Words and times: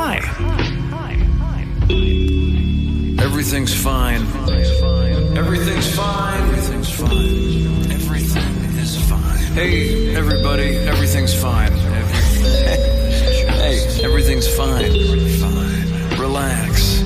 Hi. 0.00 0.18
Everything's 3.20 3.74
fine. 3.74 4.20
Everything's 4.20 4.80
fine. 4.80 5.36
Everything's 5.36 6.88
fine. 6.88 7.90
Everything 7.90 8.78
is 8.78 8.96
fine. 9.10 9.38
Hey, 9.54 10.14
everybody, 10.14 10.76
everything's 10.86 11.34
fine. 11.34 11.72
Hey, 13.58 14.04
everything's 14.04 14.46
fine. 14.56 14.92
Fine. 15.40 16.20
Relax. 16.20 17.02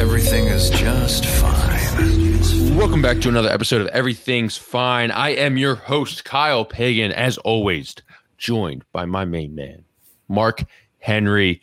Everything 0.00 0.46
is 0.46 0.70
just 0.70 1.26
fine. 1.26 2.78
Welcome 2.78 3.02
back 3.02 3.20
to 3.20 3.28
another 3.28 3.50
episode 3.50 3.82
of 3.82 3.88
Everything's 3.88 4.56
Fine. 4.56 5.10
I 5.10 5.32
am 5.32 5.58
your 5.58 5.74
host, 5.74 6.24
Kyle 6.24 6.64
Pagan, 6.64 7.12
as 7.12 7.36
always, 7.36 7.94
joined 8.38 8.86
by 8.90 9.04
my 9.04 9.26
main 9.26 9.54
man, 9.54 9.84
Mark 10.28 10.64
Henry. 10.98 11.60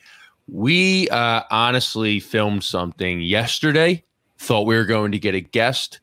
We 0.47 1.09
uh, 1.09 1.43
honestly 1.51 2.19
filmed 2.19 2.63
something 2.63 3.21
yesterday, 3.21 4.03
thought 4.37 4.65
we 4.65 4.75
were 4.75 4.85
going 4.85 5.11
to 5.11 5.19
get 5.19 5.35
a 5.35 5.41
guest. 5.41 5.99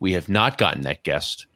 We 0.00 0.12
have 0.12 0.28
not 0.28 0.58
gotten 0.58 0.82
that 0.82 1.02
guest. 1.02 1.46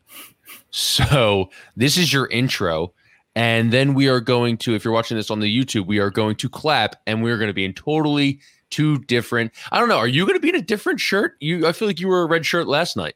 So, 0.70 1.50
this 1.76 1.96
is 1.96 2.12
your 2.12 2.26
intro. 2.28 2.92
And 3.34 3.73
then 3.73 3.95
we 3.95 4.09
are 4.09 4.20
going 4.20 4.56
to, 4.59 4.74
if 4.74 4.84
you're 4.84 4.92
watching 4.92 5.16
this 5.16 5.30
on 5.30 5.38
the 5.40 5.46
YouTube, 5.64 5.86
we 5.86 5.98
are 5.98 6.10
going 6.10 6.34
to 6.36 6.48
clap 6.48 6.96
and 7.06 7.23
we're 7.23 7.38
going 7.38 7.48
to 7.48 7.54
be 7.54 7.64
in 7.64 7.73
totally 7.73 8.40
two 8.70 8.98
different. 9.04 9.52
I 9.70 9.78
don't 9.78 9.88
know. 9.88 9.98
Are 9.98 10.09
you 10.09 10.24
going 10.26 10.37
to 10.37 10.40
be 10.40 10.48
in 10.48 10.56
a 10.56 10.62
different 10.62 10.98
shirt? 10.98 11.37
You, 11.40 11.66
I 11.66 11.73
feel 11.73 11.87
like 11.87 12.00
you 12.00 12.09
were 12.09 12.23
a 12.23 12.26
red 12.26 12.45
shirt 12.45 12.66
last 12.66 12.96
night. 12.96 13.14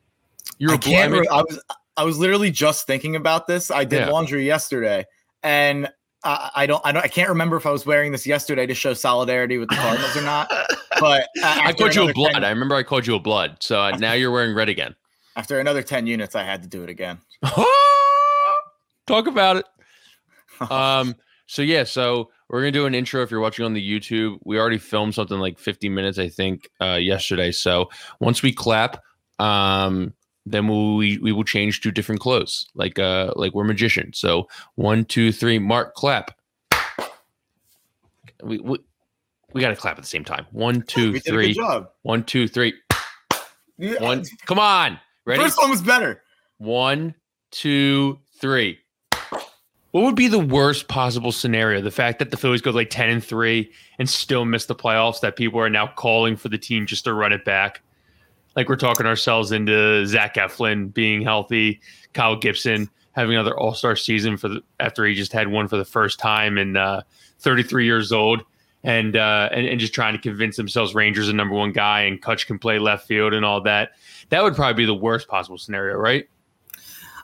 You're 0.59 0.73
I 0.73 0.75
a 0.75 0.79
blue- 0.79 0.93
I 0.93 0.95
can't. 0.97 1.13
mean- 1.13 1.27
I 1.31 1.43
was. 1.43 1.61
I 1.95 2.05
was 2.05 2.19
literally 2.19 2.51
just 2.51 2.87
thinking 2.87 3.17
about 3.17 3.47
this. 3.47 3.71
I 3.71 3.85
did 3.85 4.01
Yeah. 4.01 4.09
laundry 4.11 4.47
yesterday, 4.47 5.05
and 5.43 5.91
I, 6.25 6.51
I 6.55 6.67
don't. 6.67 6.81
I 6.85 6.93
don't. 6.93 7.05
I 7.05 7.09
can't 7.09 7.29
remember 7.29 7.57
if 7.57 7.67
I 7.67 7.71
was 7.71 7.85
wearing 7.85 8.13
this 8.13 8.27
yesterday 8.27 8.67
to 8.67 8.75
show 8.75 8.95
solidarity 8.95 9.59
with 9.59 9.69
the 9.69 9.77
Cardinals 9.77 10.17
or 10.17 10.23
not. 10.23 10.49
But 11.01 11.23
uh, 11.43 11.61
I 11.65 11.73
called 11.73 11.95
you 11.95 12.09
a 12.09 12.13
blood. 12.13 12.33
10 12.33 12.45
I 12.45 12.51
remember 12.51 12.75
I 12.77 12.83
called 12.83 13.07
you 13.07 13.15
a 13.17 13.21
blood. 13.21 13.57
So 13.61 13.81
uh, 13.81 13.97
now 13.97 14.13
you're 14.13 14.31
wearing 14.31 14.55
red 14.55 14.69
again. 14.69 14.95
after 15.37 15.59
another 15.59 15.83
ten 15.83 16.07
units, 16.07 16.35
I 16.35 16.45
had 16.45 16.63
to 16.63 16.69
do 16.69 16.83
it 16.85 16.91
again. 16.91 17.19
Talk 19.07 19.27
about 19.27 19.57
it. 19.57 19.67
Um. 20.71 21.17
So 21.47 21.61
yeah. 21.63 21.83
So 21.83 22.31
we're 22.49 22.61
gonna 22.61 22.71
do 22.71 22.87
an 22.87 22.95
intro. 22.95 23.23
If 23.23 23.33
you're 23.33 23.41
watching 23.41 23.65
on 23.65 23.73
the 23.73 23.83
YouTube, 23.83 24.39
we 24.45 24.61
already 24.61 24.79
filmed 24.79 25.15
something 25.15 25.39
like 25.39 25.59
50 25.59 25.89
minutes, 25.89 26.19
I 26.19 26.29
think, 26.29 26.71
uh, 26.81 26.99
yesterday. 27.01 27.51
So 27.51 27.91
once 28.21 28.43
we 28.43 28.53
clap, 28.53 29.03
um, 29.41 30.15
then 30.45 30.97
we 30.97 31.19
we 31.19 31.33
will 31.33 31.45
change 31.45 31.81
to 31.83 31.91
different 31.91 32.21
clothes, 32.21 32.67
like 32.75 32.99
uh, 32.99 33.33
like 33.37 33.55
we're 33.55 33.65
magicians. 33.65 34.19
So 34.19 34.49
one, 34.75 35.05
two, 35.05 35.33
three, 35.33 35.59
Mark, 35.59 35.95
clap. 35.95 36.37
We 38.43 38.59
we, 38.59 38.79
we 39.53 39.61
got 39.61 39.69
to 39.69 39.77
clap 39.77 39.97
at 39.99 40.03
the 40.03 40.09
same 40.09 40.25
time. 40.25 40.47
One, 40.51 40.83
two, 40.87 41.13
we 41.13 41.21
did 41.21 41.29
a 41.29 41.33
three. 41.33 41.47
good 41.49 41.61
job. 41.61 41.91
One, 42.03 42.25
two, 42.25 42.49
three. 42.49 42.75
Yeah, 43.79 44.03
One. 44.03 44.25
Come 44.47 44.59
on. 44.59 44.99
Ready? 45.25 45.43
First 45.43 45.59
one 45.59 45.71
was 45.71 45.83
better. 45.83 46.23
One, 46.59 47.15
two, 47.51 48.19
three. 48.39 48.79
What 49.93 50.05
would 50.05 50.17
be 50.17 50.29
the 50.29 50.39
worst 50.39 50.89
possible 50.89 51.33
scenario? 51.33 51.81
The 51.83 51.91
fact 51.91 52.19
that 52.19 52.31
the 52.31 52.37
Phillies 52.37 52.63
go 52.63 52.71
like 52.71 52.89
10 52.89 53.11
and 53.11 53.23
3 53.23 53.71
and 53.99 54.09
still 54.09 54.47
miss 54.47 54.65
the 54.65 54.75
playoffs, 54.75 55.21
that 55.21 55.37
people 55.37 55.61
are 55.61 55.69
now 55.69 55.87
calling 55.87 56.35
for 56.35 56.49
the 56.49 56.57
team 56.57 56.87
just 56.87 57.05
to 57.05 57.13
run 57.13 57.31
it 57.33 57.45
back. 57.45 57.83
Like 58.57 58.69
we're 58.69 58.77
talking 58.77 59.07
ourselves 59.07 59.53
into 59.53 60.07
Zach 60.07 60.35
Eflin 60.35 60.93
being 60.93 61.23
healthy, 61.23 61.81
Kyle 62.13 62.37
Gibson 62.37 62.89
having 63.13 63.35
another 63.35 63.59
all 63.59 63.75
star 63.75 63.97
season 63.97 64.37
for 64.37 64.49
the, 64.49 64.63
after 64.81 65.05
he 65.05 65.15
just 65.15 65.33
had 65.33 65.49
one 65.49 65.69
for 65.69 65.77
the 65.77 65.85
first 65.85 66.19
time 66.19 66.59
and 66.59 66.77
uh, 66.77 67.03
33 67.41 67.85
years 67.85 68.13
old. 68.13 68.43
And, 68.85 69.15
uh, 69.15 69.49
and 69.53 69.65
and 69.65 69.79
just 69.79 69.95
trying 69.95 70.13
to 70.13 70.21
convince 70.21 70.57
themselves 70.57 70.93
Rangers 70.93 71.29
are 71.29 71.33
number 71.33 71.55
one 71.55 71.71
guy 71.71 72.01
and 72.01 72.21
Kutch 72.21 72.49
can 72.49 72.59
play 72.59 72.81
left 72.81 73.07
field 73.07 73.33
and 73.33 73.45
all 73.45 73.61
that. 73.61 73.93
That 74.31 74.43
would 74.43 74.57
probably 74.57 74.75
be 74.75 74.87
the 74.87 74.95
worst 74.95 75.29
possible 75.29 75.57
scenario, 75.57 75.95
right? 75.97 76.29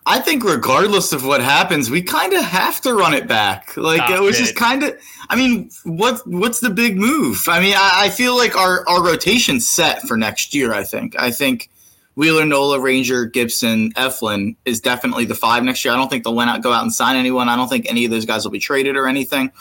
I 0.08 0.20
think 0.20 0.42
regardless 0.42 1.12
of 1.12 1.26
what 1.26 1.42
happens, 1.42 1.90
we 1.90 2.00
kind 2.00 2.32
of 2.32 2.42
have 2.42 2.80
to 2.80 2.94
run 2.94 3.12
it 3.12 3.28
back. 3.28 3.76
Like 3.76 3.98
Stop 3.98 4.10
it 4.10 4.22
was 4.22 4.36
it. 4.36 4.42
just 4.42 4.56
kind 4.56 4.82
of. 4.82 4.98
I 5.28 5.36
mean, 5.36 5.70
what 5.84 6.26
what's 6.26 6.60
the 6.60 6.70
big 6.70 6.96
move? 6.96 7.44
I 7.46 7.60
mean, 7.60 7.74
I, 7.76 8.06
I 8.06 8.10
feel 8.10 8.34
like 8.34 8.56
our 8.56 8.88
our 8.88 9.04
rotation's 9.04 9.68
set 9.68 10.02
for 10.02 10.16
next 10.16 10.54
year. 10.54 10.72
I 10.72 10.82
think. 10.82 11.14
I 11.18 11.30
think 11.30 11.68
Wheeler, 12.14 12.46
Nola, 12.46 12.80
Ranger, 12.80 13.26
Gibson, 13.26 13.92
Eflin 13.92 14.56
is 14.64 14.80
definitely 14.80 15.26
the 15.26 15.34
five 15.34 15.62
next 15.62 15.84
year. 15.84 15.92
I 15.92 15.96
don't 15.96 16.08
think 16.08 16.24
they'll 16.24 16.40
out 16.40 16.62
go 16.62 16.72
out 16.72 16.82
and 16.82 16.92
sign 16.92 17.14
anyone. 17.16 17.50
I 17.50 17.56
don't 17.56 17.68
think 17.68 17.88
any 17.88 18.06
of 18.06 18.10
those 18.10 18.24
guys 18.24 18.44
will 18.44 18.50
be 18.50 18.58
traded 18.58 18.96
or 18.96 19.08
anything. 19.08 19.52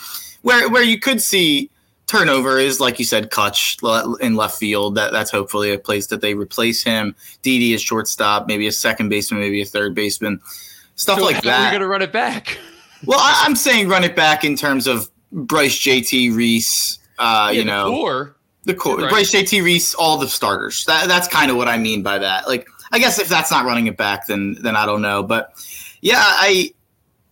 Where 0.43 0.69
where 0.69 0.83
you 0.83 0.97
could 0.97 1.21
see 1.21 1.69
turnover 2.07 2.57
is 2.57 2.79
like 2.79 2.99
you 2.99 3.05
said, 3.05 3.29
Kutch 3.29 4.19
in 4.19 4.35
left 4.35 4.57
field. 4.57 4.95
That 4.95 5.11
that's 5.11 5.31
hopefully 5.31 5.71
a 5.71 5.79
place 5.79 6.07
that 6.07 6.21
they 6.21 6.33
replace 6.33 6.83
him. 6.83 7.15
Didi 7.41 7.73
is 7.73 7.81
shortstop, 7.81 8.47
maybe 8.47 8.67
a 8.67 8.71
second 8.71 9.09
baseman, 9.09 9.41
maybe 9.41 9.61
a 9.61 9.65
third 9.65 9.93
baseman, 9.93 10.41
stuff 10.95 11.19
So 11.19 11.25
like 11.25 11.43
that. 11.43 11.71
Going 11.71 11.81
to 11.81 11.87
run 11.87 12.01
it 12.01 12.11
back? 12.11 12.57
well, 13.05 13.19
I, 13.19 13.43
I'm 13.45 13.55
saying 13.55 13.89
run 13.89 14.03
it 14.03 14.15
back 14.15 14.43
in 14.43 14.55
terms 14.55 14.87
of 14.87 15.09
Bryce, 15.31 15.77
JT, 15.77 16.35
Reese. 16.35 16.99
Uh, 17.19 17.51
you 17.53 17.65
know, 17.65 17.95
or 17.95 18.35
the 18.65 18.75
core, 18.75 18.97
Right. 18.97 19.09
Bryce, 19.09 19.31
JT, 19.31 19.63
Reese, 19.63 19.95
all 19.95 20.17
the 20.17 20.27
starters. 20.27 20.85
That, 20.85 21.07
that's 21.07 21.27
kind 21.27 21.49
of 21.49 21.57
what 21.57 21.67
I 21.67 21.77
mean 21.77 22.03
by 22.03 22.19
that. 22.19 22.47
Like, 22.47 22.67
I 22.91 22.99
guess 22.99 23.17
if 23.17 23.27
that's 23.27 23.49
not 23.49 23.65
running 23.65 23.87
it 23.87 23.97
back, 23.97 24.27
then 24.27 24.57
then 24.61 24.75
I 24.75 24.85
don't 24.85 25.01
know. 25.01 25.23
But 25.23 25.53
yeah, 26.01 26.21
I 26.21 26.73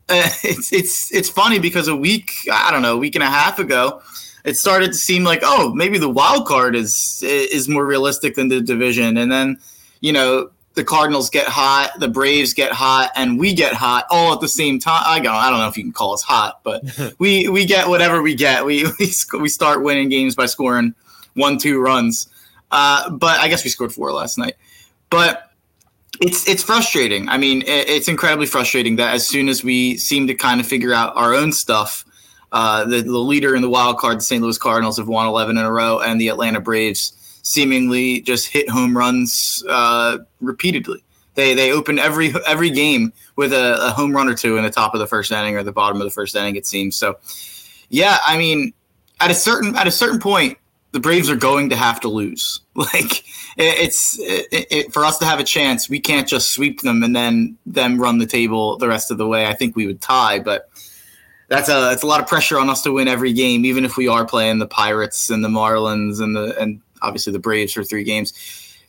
uh, 0.09 0.29
it's 0.43 0.73
it's 0.73 1.13
it's 1.13 1.29
funny 1.29 1.59
because 1.59 1.87
a 1.87 1.95
week 1.95 2.31
I 2.51 2.71
don't 2.71 2.81
know 2.81 2.95
a 2.95 2.97
week 2.97 3.15
and 3.15 3.23
a 3.23 3.29
half 3.29 3.59
ago, 3.59 4.01
it 4.45 4.57
started 4.57 4.93
to 4.93 4.97
seem 4.97 5.23
like 5.23 5.41
oh 5.43 5.73
maybe 5.73 5.97
the 5.97 6.09
wild 6.09 6.47
card 6.47 6.75
is 6.75 7.21
is 7.23 7.67
more 7.67 7.85
realistic 7.85 8.35
than 8.35 8.47
the 8.47 8.61
division, 8.61 9.17
and 9.17 9.31
then 9.31 9.57
you 9.99 10.13
know 10.13 10.49
the 10.75 10.83
Cardinals 10.83 11.29
get 11.29 11.47
hot, 11.47 11.91
the 11.99 12.07
Braves 12.07 12.53
get 12.53 12.71
hot, 12.71 13.11
and 13.15 13.39
we 13.39 13.53
get 13.53 13.73
hot 13.73 14.05
all 14.11 14.33
at 14.33 14.41
the 14.41 14.47
same 14.47 14.77
time. 14.79 15.03
I 15.05 15.19
don't 15.19 15.33
I 15.33 15.49
don't 15.49 15.59
know 15.59 15.67
if 15.67 15.77
you 15.77 15.83
can 15.83 15.93
call 15.93 16.13
us 16.13 16.21
hot, 16.21 16.59
but 16.63 16.83
we 17.19 17.49
we 17.49 17.65
get 17.65 17.87
whatever 17.89 18.21
we 18.21 18.35
get. 18.35 18.65
We 18.65 18.85
we, 18.99 19.07
sc- 19.07 19.33
we 19.33 19.49
start 19.49 19.83
winning 19.83 20.09
games 20.09 20.35
by 20.35 20.45
scoring 20.45 20.93
one 21.33 21.57
two 21.57 21.81
runs. 21.81 22.27
Uh, 22.71 23.09
but 23.09 23.39
I 23.39 23.47
guess 23.47 23.63
we 23.63 23.69
scored 23.69 23.93
four 23.93 24.11
last 24.11 24.37
night. 24.37 24.55
But 25.09 25.51
it's 26.21 26.47
it's 26.47 26.63
frustrating. 26.63 27.29
I 27.29 27.37
mean, 27.37 27.61
it, 27.61 27.89
it's 27.89 28.07
incredibly 28.07 28.45
frustrating 28.45 28.97
that 28.97 29.13
as 29.13 29.27
soon 29.27 29.49
as 29.49 29.63
we 29.63 29.97
seem 29.97 30.27
to 30.27 30.35
kind 30.35 30.59
of 30.59 30.67
figure 30.67 30.93
out 30.93 31.15
our 31.15 31.33
own 31.33 31.51
stuff, 31.51 32.05
uh, 32.51 32.85
the, 32.85 33.01
the 33.01 33.19
leader 33.19 33.55
in 33.55 33.61
the 33.61 33.69
wild 33.69 33.97
card, 33.97 34.17
the 34.17 34.23
St. 34.23 34.41
Louis 34.41 34.57
Cardinals, 34.57 34.97
have 34.97 35.07
won 35.07 35.27
11 35.27 35.57
in 35.57 35.65
a 35.65 35.71
row, 35.71 35.99
and 35.99 36.19
the 36.19 36.29
Atlanta 36.29 36.59
Braves 36.59 37.13
seemingly 37.43 38.21
just 38.21 38.47
hit 38.47 38.69
home 38.69 38.97
runs 38.97 39.63
uh, 39.69 40.19
repeatedly. 40.41 41.03
They 41.35 41.53
they 41.53 41.71
open 41.71 41.99
every 41.99 42.33
every 42.47 42.69
game 42.69 43.11
with 43.35 43.51
a, 43.51 43.87
a 43.87 43.91
home 43.91 44.15
run 44.15 44.29
or 44.29 44.35
two 44.35 44.57
in 44.57 44.63
the 44.63 44.69
top 44.69 44.93
of 44.93 44.99
the 44.99 45.07
first 45.07 45.31
inning 45.31 45.55
or 45.55 45.63
the 45.63 45.73
bottom 45.73 45.99
of 45.99 46.05
the 46.05 46.11
first 46.11 46.35
inning. 46.35 46.55
It 46.55 46.65
seems 46.65 46.95
so. 46.95 47.17
Yeah, 47.89 48.17
I 48.25 48.37
mean, 48.37 48.73
at 49.19 49.31
a 49.31 49.33
certain 49.35 49.75
at 49.75 49.85
a 49.85 49.91
certain 49.91 50.19
point, 50.19 50.57
the 50.91 50.99
Braves 51.01 51.29
are 51.29 51.35
going 51.35 51.69
to 51.69 51.75
have 51.75 51.99
to 52.01 52.07
lose. 52.07 52.61
Like 52.77 53.19
it, 53.55 53.79
it's 53.79 54.19
it, 54.19 54.67
it, 54.69 54.93
for 54.93 55.05
us 55.05 55.17
to 55.19 55.25
have 55.25 55.39
a 55.39 55.45
chance, 55.45 55.87
we 55.87 55.97
can't 55.97 56.27
just 56.27 56.51
sweep 56.51 56.81
them 56.81 57.03
and 57.03 57.15
then 57.15 57.57
them 57.65 57.97
run 57.97 58.17
the 58.17 58.25
table 58.25 58.77
the 58.77 58.89
rest 58.89 59.11
of 59.11 59.17
the 59.17 59.25
way. 59.25 59.45
I 59.45 59.53
think 59.53 59.77
we 59.77 59.87
would 59.87 60.01
tie, 60.01 60.39
but 60.39 60.69
that's 61.47 61.69
a 61.69 61.73
that's 61.73 62.03
a 62.03 62.07
lot 62.07 62.21
of 62.21 62.27
pressure 62.27 62.59
on 62.59 62.69
us 62.69 62.81
to 62.83 62.91
win 62.91 63.07
every 63.07 63.33
game, 63.33 63.65
even 63.65 63.85
if 63.85 63.97
we 63.97 64.07
are 64.07 64.25
playing 64.25 64.59
the 64.59 64.67
Pirates 64.67 65.29
and 65.29 65.43
the 65.43 65.49
Marlins 65.49 66.21
and 66.21 66.35
the 66.35 66.59
and 66.59 66.81
obviously 67.01 67.33
the 67.33 67.39
Braves 67.39 67.73
for 67.73 67.83
three 67.83 68.03
games. 68.03 68.33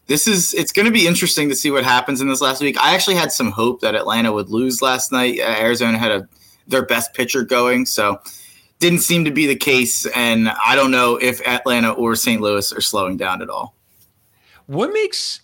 This 0.06 0.26
is 0.26 0.54
it's 0.54 0.72
going 0.72 0.86
to 0.86 0.92
be 0.92 1.06
interesting 1.06 1.48
to 1.48 1.56
see 1.56 1.70
what 1.70 1.84
happens 1.84 2.20
in 2.20 2.28
this 2.28 2.40
last 2.40 2.62
week. 2.62 2.78
I 2.78 2.94
actually 2.94 3.16
had 3.16 3.32
some 3.32 3.50
hope 3.50 3.80
that 3.80 3.94
Atlanta 3.94 4.32
would 4.32 4.48
lose 4.48 4.80
last 4.80 5.12
night. 5.12 5.40
Uh, 5.40 5.56
Arizona 5.58 5.98
had 5.98 6.12
a 6.12 6.28
their 6.68 6.84
best 6.84 7.14
pitcher 7.14 7.42
going, 7.42 7.86
so 7.86 8.20
didn't 8.78 9.00
seem 9.00 9.24
to 9.24 9.30
be 9.30 9.46
the 9.46 9.56
case. 9.56 10.06
And 10.06 10.48
I 10.48 10.74
don't 10.74 10.90
know 10.90 11.16
if 11.16 11.46
Atlanta 11.46 11.92
or 11.92 12.14
St. 12.16 12.40
Louis 12.40 12.72
are 12.72 12.80
slowing 12.80 13.16
down 13.16 13.42
at 13.42 13.50
all. 13.50 13.74
What 14.66 14.92
makes 14.92 15.40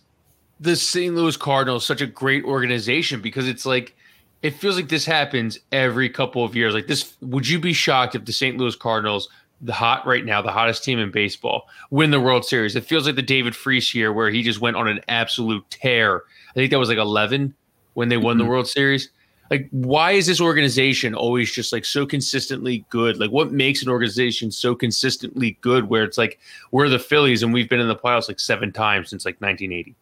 the 0.60 0.76
St. 0.76 1.14
Louis 1.14 1.36
Cardinals 1.36 1.86
such 1.86 2.00
a 2.00 2.06
great 2.06 2.44
organization? 2.44 3.20
Because 3.20 3.48
it's 3.48 3.66
like 3.66 3.94
it 4.42 4.54
feels 4.54 4.76
like 4.76 4.88
this 4.88 5.04
happens 5.04 5.58
every 5.70 6.08
couple 6.08 6.44
of 6.44 6.56
years. 6.56 6.74
Like 6.74 6.88
this, 6.88 7.14
would 7.20 7.48
you 7.48 7.58
be 7.58 7.72
shocked 7.72 8.14
if 8.14 8.24
the 8.24 8.32
St. 8.32 8.56
Louis 8.58 8.74
Cardinals, 8.74 9.28
the 9.60 9.72
hot 9.72 10.04
right 10.06 10.24
now, 10.24 10.42
the 10.42 10.50
hottest 10.50 10.82
team 10.82 10.98
in 10.98 11.10
baseball, 11.12 11.68
win 11.90 12.10
the 12.10 12.20
World 12.20 12.44
Series? 12.44 12.74
It 12.74 12.84
feels 12.84 13.06
like 13.06 13.16
the 13.16 13.22
David 13.22 13.54
Freese 13.54 13.94
year 13.94 14.12
where 14.12 14.30
he 14.30 14.42
just 14.42 14.60
went 14.60 14.76
on 14.76 14.88
an 14.88 15.00
absolute 15.08 15.64
tear. 15.70 16.24
I 16.50 16.54
think 16.54 16.70
that 16.72 16.78
was 16.78 16.88
like 16.88 16.98
eleven 16.98 17.54
when 17.94 18.08
they 18.08 18.16
won 18.16 18.38
the 18.38 18.44
mm-hmm. 18.44 18.50
World 18.50 18.68
Series. 18.68 19.10
Like, 19.50 19.68
why 19.70 20.12
is 20.12 20.26
this 20.26 20.40
organization 20.40 21.14
always 21.14 21.52
just 21.52 21.74
like 21.74 21.84
so 21.84 22.06
consistently 22.06 22.86
good? 22.88 23.18
Like, 23.18 23.30
what 23.30 23.52
makes 23.52 23.82
an 23.82 23.90
organization 23.90 24.50
so 24.50 24.74
consistently 24.74 25.58
good 25.60 25.90
where 25.90 26.04
it's 26.04 26.16
like 26.16 26.40
we're 26.70 26.88
the 26.88 26.98
Phillies 26.98 27.42
and 27.42 27.52
we've 27.52 27.68
been 27.68 27.78
in 27.78 27.88
the 27.88 27.94
playoffs 27.94 28.28
like 28.28 28.40
seven 28.40 28.72
times 28.72 29.10
since 29.10 29.26
like 29.26 29.40
1980? 29.42 29.94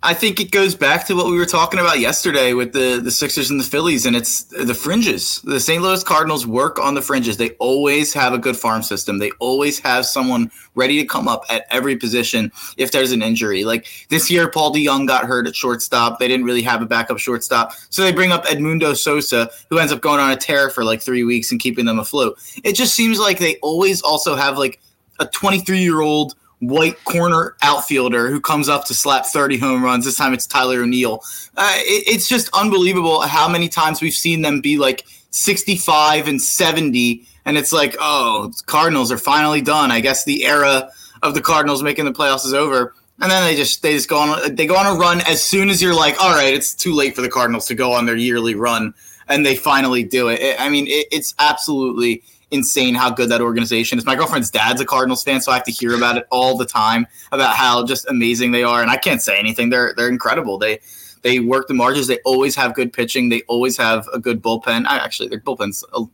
I 0.00 0.14
think 0.14 0.38
it 0.38 0.52
goes 0.52 0.76
back 0.76 1.08
to 1.08 1.16
what 1.16 1.26
we 1.26 1.36
were 1.36 1.44
talking 1.44 1.80
about 1.80 1.98
yesterday 1.98 2.52
with 2.52 2.72
the, 2.72 3.00
the 3.02 3.10
Sixers 3.10 3.50
and 3.50 3.58
the 3.58 3.64
Phillies, 3.64 4.06
and 4.06 4.14
it's 4.14 4.44
the 4.44 4.74
fringes. 4.74 5.42
The 5.42 5.58
St. 5.58 5.82
Louis 5.82 6.04
Cardinals 6.04 6.46
work 6.46 6.78
on 6.78 6.94
the 6.94 7.02
fringes. 7.02 7.36
They 7.36 7.50
always 7.58 8.12
have 8.14 8.32
a 8.32 8.38
good 8.38 8.56
farm 8.56 8.84
system. 8.84 9.18
They 9.18 9.32
always 9.40 9.80
have 9.80 10.06
someone 10.06 10.52
ready 10.76 11.02
to 11.02 11.04
come 11.04 11.26
up 11.26 11.44
at 11.50 11.66
every 11.70 11.96
position 11.96 12.52
if 12.76 12.92
there's 12.92 13.10
an 13.10 13.22
injury. 13.22 13.64
Like 13.64 13.88
this 14.08 14.30
year, 14.30 14.48
Paul 14.48 14.72
DeJong 14.72 15.08
got 15.08 15.24
hurt 15.24 15.48
at 15.48 15.56
shortstop. 15.56 16.20
They 16.20 16.28
didn't 16.28 16.46
really 16.46 16.62
have 16.62 16.80
a 16.80 16.86
backup 16.86 17.18
shortstop. 17.18 17.72
So 17.90 18.02
they 18.02 18.12
bring 18.12 18.30
up 18.30 18.44
Edmundo 18.44 18.96
Sosa, 18.96 19.50
who 19.68 19.78
ends 19.78 19.92
up 19.92 20.00
going 20.00 20.20
on 20.20 20.30
a 20.30 20.36
tear 20.36 20.70
for 20.70 20.84
like 20.84 21.02
three 21.02 21.24
weeks 21.24 21.50
and 21.50 21.58
keeping 21.58 21.86
them 21.86 21.98
afloat. 21.98 22.38
It 22.62 22.74
just 22.74 22.94
seems 22.94 23.18
like 23.18 23.40
they 23.40 23.56
always 23.62 24.00
also 24.02 24.36
have 24.36 24.58
like 24.58 24.78
a 25.18 25.26
23 25.26 25.80
year 25.80 26.02
old– 26.02 26.36
white 26.60 27.02
corner 27.04 27.56
outfielder 27.62 28.30
who 28.30 28.40
comes 28.40 28.68
up 28.68 28.84
to 28.86 28.94
slap 28.94 29.26
30 29.26 29.58
home 29.58 29.82
runs. 29.82 30.04
This 30.04 30.16
time 30.16 30.32
it's 30.32 30.46
Tyler 30.46 30.82
O'Neill. 30.82 31.22
Uh, 31.56 31.72
it, 31.76 32.04
it's 32.06 32.28
just 32.28 32.50
unbelievable 32.52 33.20
how 33.22 33.48
many 33.48 33.68
times 33.68 34.00
we've 34.00 34.14
seen 34.14 34.42
them 34.42 34.60
be 34.60 34.78
like 34.78 35.04
65 35.30 36.28
and 36.28 36.42
70. 36.42 37.24
And 37.44 37.56
it's 37.56 37.72
like, 37.72 37.96
oh, 38.00 38.52
Cardinals 38.66 39.12
are 39.12 39.18
finally 39.18 39.60
done. 39.60 39.90
I 39.90 40.00
guess 40.00 40.24
the 40.24 40.44
era 40.44 40.90
of 41.22 41.34
the 41.34 41.40
Cardinals 41.40 41.82
making 41.82 42.04
the 42.04 42.12
playoffs 42.12 42.44
is 42.44 42.54
over. 42.54 42.94
And 43.20 43.30
then 43.30 43.44
they 43.44 43.56
just 43.56 43.82
they 43.82 43.94
just 43.94 44.08
go 44.08 44.16
on 44.18 44.54
they 44.54 44.66
go 44.66 44.76
on 44.76 44.86
a 44.86 44.98
run 44.98 45.20
as 45.22 45.42
soon 45.42 45.70
as 45.70 45.82
you're 45.82 45.94
like, 45.94 46.20
all 46.22 46.30
right, 46.30 46.54
it's 46.54 46.72
too 46.72 46.94
late 46.94 47.16
for 47.16 47.22
the 47.22 47.28
Cardinals 47.28 47.66
to 47.66 47.74
go 47.74 47.92
on 47.92 48.06
their 48.06 48.14
yearly 48.14 48.54
run, 48.54 48.94
and 49.26 49.44
they 49.44 49.56
finally 49.56 50.04
do 50.04 50.28
it. 50.28 50.54
I 50.60 50.68
mean, 50.68 50.86
it, 50.86 51.08
it's 51.10 51.34
absolutely 51.40 52.22
insane 52.50 52.94
how 52.94 53.10
good 53.10 53.28
that 53.28 53.40
organization 53.40 53.98
is. 53.98 54.06
My 54.06 54.14
girlfriend's 54.14 54.50
dad's 54.50 54.80
a 54.80 54.84
Cardinals 54.84 55.22
fan, 55.22 55.40
so 55.40 55.52
I 55.52 55.56
have 55.56 55.64
to 55.64 55.72
hear 55.72 55.94
about 55.94 56.16
it 56.16 56.26
all 56.30 56.56
the 56.56 56.64
time 56.64 57.06
about 57.32 57.54
how 57.54 57.84
just 57.84 58.08
amazing 58.08 58.52
they 58.52 58.62
are. 58.62 58.80
And 58.80 58.90
I 58.90 58.96
can't 58.96 59.22
say 59.22 59.38
anything. 59.38 59.70
They're 59.70 59.94
they're 59.96 60.08
incredible. 60.08 60.58
They 60.58 60.80
they 61.22 61.40
work 61.40 61.68
the 61.68 61.74
margins. 61.74 62.06
They 62.06 62.18
always 62.24 62.54
have 62.56 62.74
good 62.74 62.92
pitching. 62.92 63.28
They 63.28 63.42
always 63.42 63.76
have 63.76 64.08
a 64.12 64.18
good 64.18 64.42
bullpen. 64.42 64.86
I, 64.86 64.98
actually, 64.98 65.28
their 65.28 65.40
bullpen's 65.40 65.84
a, 65.94 66.04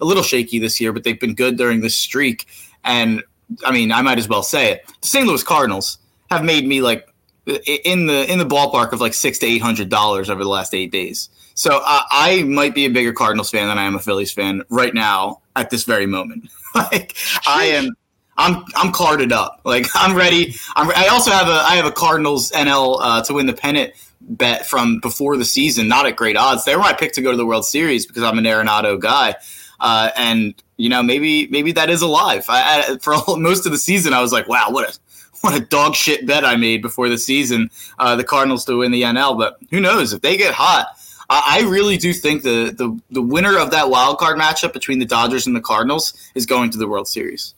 a 0.00 0.04
little 0.04 0.22
shaky 0.22 0.58
this 0.58 0.80
year, 0.80 0.92
but 0.92 1.04
they've 1.04 1.18
been 1.18 1.34
good 1.34 1.56
during 1.56 1.80
this 1.80 1.96
streak. 1.96 2.46
And 2.84 3.22
I 3.64 3.72
mean, 3.72 3.92
I 3.92 4.02
might 4.02 4.18
as 4.18 4.28
well 4.28 4.42
say 4.42 4.72
it. 4.72 4.86
The 5.00 5.08
St. 5.08 5.26
Louis 5.26 5.42
Cardinals 5.42 5.98
have 6.30 6.44
made 6.44 6.66
me 6.66 6.80
like 6.80 7.06
in 7.46 8.06
the 8.06 8.30
in 8.30 8.38
the 8.38 8.46
ballpark 8.46 8.92
of 8.92 9.00
like 9.00 9.14
six 9.14 9.38
to 9.38 9.46
eight 9.46 9.62
hundred 9.62 9.88
dollars 9.88 10.30
over 10.30 10.42
the 10.42 10.50
last 10.50 10.74
eight 10.74 10.92
days. 10.92 11.28
So 11.62 11.76
uh, 11.76 12.02
I 12.10 12.42
might 12.42 12.74
be 12.74 12.86
a 12.86 12.90
bigger 12.90 13.12
Cardinals 13.12 13.48
fan 13.48 13.68
than 13.68 13.78
I 13.78 13.84
am 13.84 13.94
a 13.94 14.00
Phillies 14.00 14.32
fan 14.32 14.64
right 14.68 14.92
now 14.92 15.42
at 15.54 15.70
this 15.70 15.84
very 15.84 16.06
moment. 16.06 16.50
like 16.74 17.14
I 17.46 17.66
am, 17.66 17.94
I'm 18.36 18.64
I'm 18.74 18.90
carded 18.90 19.30
up. 19.30 19.60
Like 19.64 19.86
I'm 19.94 20.16
ready. 20.16 20.56
I'm, 20.74 20.90
I 20.90 21.06
also 21.06 21.30
have 21.30 21.46
a 21.46 21.52
I 21.52 21.76
have 21.76 21.84
a 21.84 21.92
Cardinals 21.92 22.50
NL 22.50 22.98
uh, 23.00 23.22
to 23.22 23.34
win 23.34 23.46
the 23.46 23.52
pennant 23.52 23.92
bet 24.22 24.66
from 24.66 24.98
before 24.98 25.36
the 25.36 25.44
season. 25.44 25.86
Not 25.86 26.04
at 26.04 26.16
great 26.16 26.36
odds. 26.36 26.64
They 26.64 26.74
were 26.74 26.82
my 26.82 26.94
pick 26.94 27.12
to 27.12 27.22
go 27.22 27.30
to 27.30 27.36
the 27.36 27.46
World 27.46 27.64
Series 27.64 28.06
because 28.06 28.24
I'm 28.24 28.38
an 28.38 28.44
Arenado 28.44 28.98
guy. 28.98 29.36
Uh, 29.78 30.10
and 30.16 30.60
you 30.78 30.88
know 30.88 31.00
maybe 31.00 31.46
maybe 31.46 31.70
that 31.70 31.90
is 31.90 32.02
alive. 32.02 32.44
I, 32.48 32.86
I, 32.88 32.98
for 32.98 33.14
most 33.38 33.66
of 33.66 33.70
the 33.70 33.78
season, 33.78 34.14
I 34.14 34.20
was 34.20 34.32
like, 34.32 34.48
wow, 34.48 34.66
what 34.70 34.92
a 34.92 34.98
what 35.42 35.54
a 35.54 35.60
dog 35.60 35.94
shit 35.94 36.26
bet 36.26 36.44
I 36.44 36.56
made 36.56 36.82
before 36.82 37.08
the 37.08 37.18
season. 37.18 37.70
Uh, 38.00 38.16
the 38.16 38.24
Cardinals 38.24 38.64
to 38.64 38.78
win 38.78 38.90
the 38.90 39.02
NL, 39.02 39.38
but 39.38 39.58
who 39.70 39.78
knows 39.78 40.12
if 40.12 40.22
they 40.22 40.36
get 40.36 40.54
hot 40.54 40.88
I, 41.32 41.60
really 41.62 41.96
do 41.96 42.12
think 42.12 42.42
the, 42.42 42.72
the 42.76 42.98
the 43.10 43.22
winner 43.22 43.58
of 43.58 43.70
that 43.70 43.90
wild 43.90 44.18
card 44.18 44.38
matchup 44.38 44.72
between 44.72 44.98
the 44.98 45.04
Dodgers 45.04 45.46
and 45.46 45.54
the 45.54 45.60
Cardinals 45.60 46.14
is 46.34 46.46
going 46.46 46.70
to 46.70 46.78
the 46.78 46.88
World 46.88 47.08
Series. 47.08 47.54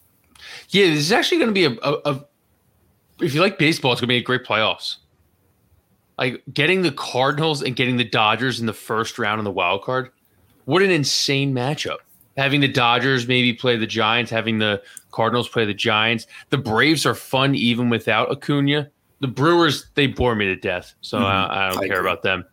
Yeah, 0.70 0.86
this 0.86 0.98
is 0.98 1.12
actually 1.12 1.38
going 1.38 1.54
to 1.54 1.54
be 1.54 1.64
a, 1.64 1.78
a, 1.82 2.00
a 2.04 2.24
if 3.20 3.34
you 3.34 3.40
like 3.40 3.58
baseball, 3.58 3.92
it's 3.92 4.00
going 4.00 4.08
to 4.08 4.12
be 4.12 4.18
a 4.18 4.22
great 4.22 4.44
playoffs. 4.44 4.96
Like 6.18 6.42
getting 6.52 6.82
the 6.82 6.92
Cardinals 6.92 7.62
and 7.62 7.74
getting 7.74 7.96
the 7.96 8.04
Dodgers 8.04 8.60
in 8.60 8.66
the 8.66 8.72
first 8.72 9.18
round 9.18 9.38
in 9.38 9.44
the 9.44 9.50
wild 9.50 9.82
card. 9.82 10.10
What 10.64 10.82
an 10.82 10.90
insane 10.90 11.54
matchup. 11.54 11.98
Having 12.36 12.60
the 12.60 12.68
Dodgers 12.68 13.28
maybe 13.28 13.52
play 13.52 13.76
the 13.76 13.86
Giants, 13.86 14.30
having 14.30 14.58
the 14.58 14.82
Cardinals 15.10 15.48
play 15.48 15.64
the 15.64 15.74
Giants. 15.74 16.26
The 16.50 16.58
Braves 16.58 17.06
are 17.06 17.14
fun 17.14 17.54
even 17.54 17.88
without 17.88 18.30
Acuna. 18.30 18.90
The 19.20 19.28
Brewers, 19.28 19.86
they 19.94 20.06
bore 20.06 20.34
me 20.34 20.46
to 20.46 20.56
death. 20.56 20.94
So 21.00 21.18
mm-hmm. 21.18 21.26
I, 21.26 21.66
I, 21.66 21.68
don't 21.70 21.84
I 21.84 21.86
care 21.86 21.98
agree. 21.98 22.10
about 22.10 22.22
them. 22.22 22.44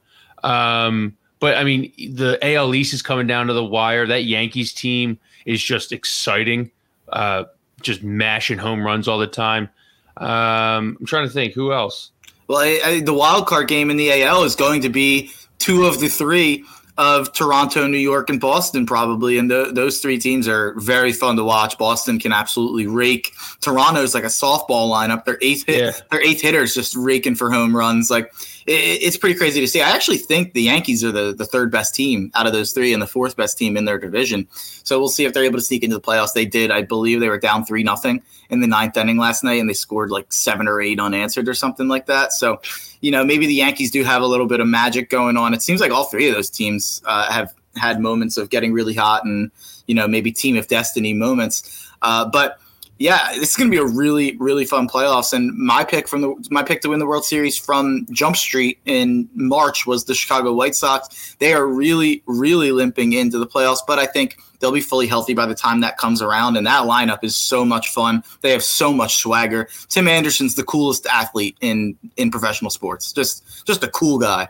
Um, 0.43 1.17
but 1.39 1.57
I 1.57 1.63
mean, 1.63 1.91
the 1.97 2.37
AL 2.41 2.73
East 2.75 2.93
is 2.93 3.01
coming 3.01 3.27
down 3.27 3.47
to 3.47 3.53
the 3.53 3.63
wire. 3.63 4.05
That 4.05 4.25
Yankees 4.25 4.73
team 4.73 5.19
is 5.45 5.61
just 5.61 5.91
exciting, 5.91 6.71
uh, 7.09 7.45
just 7.81 8.03
mashing 8.03 8.59
home 8.59 8.85
runs 8.85 9.07
all 9.07 9.17
the 9.17 9.27
time. 9.27 9.69
Um, 10.17 10.97
I'm 10.99 11.05
trying 11.05 11.27
to 11.27 11.33
think 11.33 11.53
who 11.53 11.73
else. 11.73 12.11
Well, 12.47 12.59
I, 12.59 12.79
I, 12.85 12.99
the 13.01 13.13
wild 13.13 13.47
card 13.47 13.67
game 13.67 13.89
in 13.89 13.97
the 13.97 14.23
AL 14.23 14.43
is 14.43 14.55
going 14.55 14.81
to 14.81 14.89
be 14.89 15.31
two 15.57 15.85
of 15.85 15.99
the 15.99 16.09
three 16.09 16.65
of 16.97 17.33
Toronto, 17.33 17.87
New 17.87 17.97
York, 17.97 18.29
and 18.29 18.39
Boston, 18.39 18.85
probably. 18.85 19.37
And 19.37 19.49
those 19.49 19.99
three 19.99 20.19
teams 20.19 20.47
are 20.47 20.75
very 20.77 21.13
fun 21.13 21.37
to 21.37 21.43
watch. 21.43 21.77
Boston 21.77 22.19
can 22.19 22.31
absolutely 22.31 22.85
rake. 22.85 23.31
Toronto's 23.61 24.13
like 24.13 24.23
a 24.23 24.27
softball 24.27 24.91
lineup. 24.91 25.25
Their 25.25 25.39
eighth 25.41 25.65
hit, 25.65 25.83
yeah. 25.83 25.91
their 26.11 26.21
eighth 26.21 26.41
hitters 26.41 26.75
just 26.75 26.95
raking 26.95 27.35
for 27.35 27.49
home 27.49 27.75
runs. 27.75 28.11
Like 28.11 28.31
it, 28.71 29.03
it's 29.03 29.17
pretty 29.17 29.37
crazy 29.37 29.59
to 29.59 29.67
see. 29.67 29.81
I 29.81 29.89
actually 29.89 30.17
think 30.17 30.53
the 30.53 30.63
Yankees 30.63 31.03
are 31.03 31.11
the, 31.11 31.33
the 31.33 31.45
third 31.45 31.71
best 31.71 31.93
team 31.93 32.31
out 32.35 32.47
of 32.47 32.53
those 32.53 32.71
three 32.71 32.93
and 32.93 33.01
the 33.01 33.07
fourth 33.07 33.35
best 33.35 33.57
team 33.57 33.77
in 33.77 33.85
their 33.85 33.97
division. 33.97 34.47
So 34.51 34.99
we'll 34.99 35.09
see 35.09 35.25
if 35.25 35.33
they're 35.33 35.43
able 35.43 35.59
to 35.59 35.63
sneak 35.63 35.83
into 35.83 35.95
the 35.95 36.01
playoffs. 36.01 36.33
They 36.33 36.45
did, 36.45 36.71
I 36.71 36.81
believe, 36.81 37.19
they 37.19 37.29
were 37.29 37.39
down 37.39 37.65
three 37.65 37.83
nothing 37.83 38.21
in 38.49 38.61
the 38.61 38.67
ninth 38.67 38.97
inning 38.97 39.17
last 39.17 39.43
night, 39.43 39.59
and 39.59 39.69
they 39.69 39.73
scored 39.73 40.09
like 40.09 40.31
seven 40.33 40.67
or 40.67 40.81
eight 40.81 40.99
unanswered 40.99 41.47
or 41.47 41.53
something 41.53 41.87
like 41.87 42.07
that. 42.07 42.33
So 42.33 42.59
you 43.01 43.11
know, 43.11 43.25
maybe 43.25 43.47
the 43.47 43.55
Yankees 43.55 43.91
do 43.91 44.03
have 44.03 44.21
a 44.21 44.27
little 44.27 44.45
bit 44.45 44.59
of 44.59 44.67
magic 44.67 45.09
going 45.09 45.35
on. 45.35 45.53
It 45.53 45.61
seems 45.61 45.81
like 45.81 45.91
all 45.91 46.05
three 46.05 46.29
of 46.29 46.35
those 46.35 46.49
teams 46.49 47.01
uh, 47.05 47.31
have 47.31 47.53
had 47.75 47.99
moments 47.99 48.37
of 48.37 48.49
getting 48.49 48.73
really 48.73 48.93
hot 48.93 49.25
and, 49.25 49.51
you 49.87 49.95
know, 49.95 50.07
maybe 50.07 50.31
team 50.31 50.55
of 50.55 50.67
destiny 50.67 51.13
moments. 51.13 51.89
Uh, 52.01 52.25
but 52.25 52.59
yeah, 53.01 53.29
it's 53.31 53.57
going 53.57 53.69
to 53.69 53.75
be 53.75 53.81
a 53.81 53.85
really, 53.85 54.37
really 54.37 54.63
fun 54.63 54.87
playoffs. 54.87 55.33
And 55.33 55.57
my 55.57 55.83
pick 55.83 56.07
from 56.07 56.21
the 56.21 56.47
my 56.51 56.61
pick 56.61 56.81
to 56.81 56.89
win 56.89 56.99
the 56.99 57.07
World 57.07 57.25
Series 57.25 57.57
from 57.57 58.05
Jump 58.11 58.37
Street 58.37 58.77
in 58.85 59.27
March 59.33 59.87
was 59.87 60.05
the 60.05 60.13
Chicago 60.13 60.53
White 60.53 60.75
Sox. 60.75 61.35
They 61.39 61.53
are 61.53 61.65
really, 61.65 62.21
really 62.27 62.71
limping 62.71 63.13
into 63.13 63.39
the 63.39 63.47
playoffs, 63.47 63.79
but 63.87 63.97
I 63.97 64.05
think 64.05 64.37
they'll 64.59 64.71
be 64.71 64.81
fully 64.81 65.07
healthy 65.07 65.33
by 65.33 65.47
the 65.47 65.55
time 65.55 65.81
that 65.81 65.97
comes 65.97 66.21
around. 66.21 66.57
And 66.57 66.67
that 66.67 66.83
lineup 66.83 67.23
is 67.23 67.35
so 67.35 67.65
much 67.65 67.89
fun. 67.89 68.23
They 68.41 68.51
have 68.51 68.63
so 68.63 68.93
much 68.93 69.17
swagger. 69.17 69.67
Tim 69.89 70.07
Anderson's 70.07 70.53
the 70.53 70.63
coolest 70.63 71.07
athlete 71.07 71.57
in 71.59 71.97
in 72.17 72.29
professional 72.29 72.69
sports. 72.69 73.11
Just 73.13 73.65
just 73.65 73.83
a 73.83 73.87
cool 73.87 74.19
guy. 74.19 74.47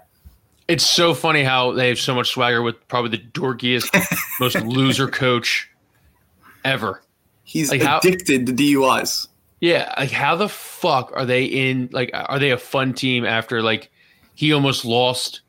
It's 0.68 0.86
so 0.86 1.14
funny 1.14 1.44
how 1.44 1.72
they 1.72 1.88
have 1.88 2.00
so 2.00 2.14
much 2.14 2.32
swagger 2.32 2.62
with 2.62 2.86
probably 2.90 3.12
the 3.12 3.24
dorkiest, 3.32 3.90
most 4.42 4.60
loser 4.62 5.08
coach 5.08 5.70
ever. 6.66 7.02
He's 7.52 7.70
like 7.70 7.82
addicted 7.82 8.40
how, 8.40 8.46
to 8.46 8.54
DUIs. 8.54 9.28
Yeah, 9.60 9.94
like 9.98 10.10
how 10.10 10.38
the 10.38 10.48
fuck 10.48 11.12
are 11.14 11.26
they 11.26 11.44
in? 11.44 11.90
Like, 11.92 12.10
are 12.14 12.40
they 12.40 12.52
a 12.52 12.58
fun 12.58 12.94
team 12.94 13.26
after 13.26 13.62
like 13.62 13.92
he 14.36 14.54
almost 14.54 14.86
lost 14.86 15.42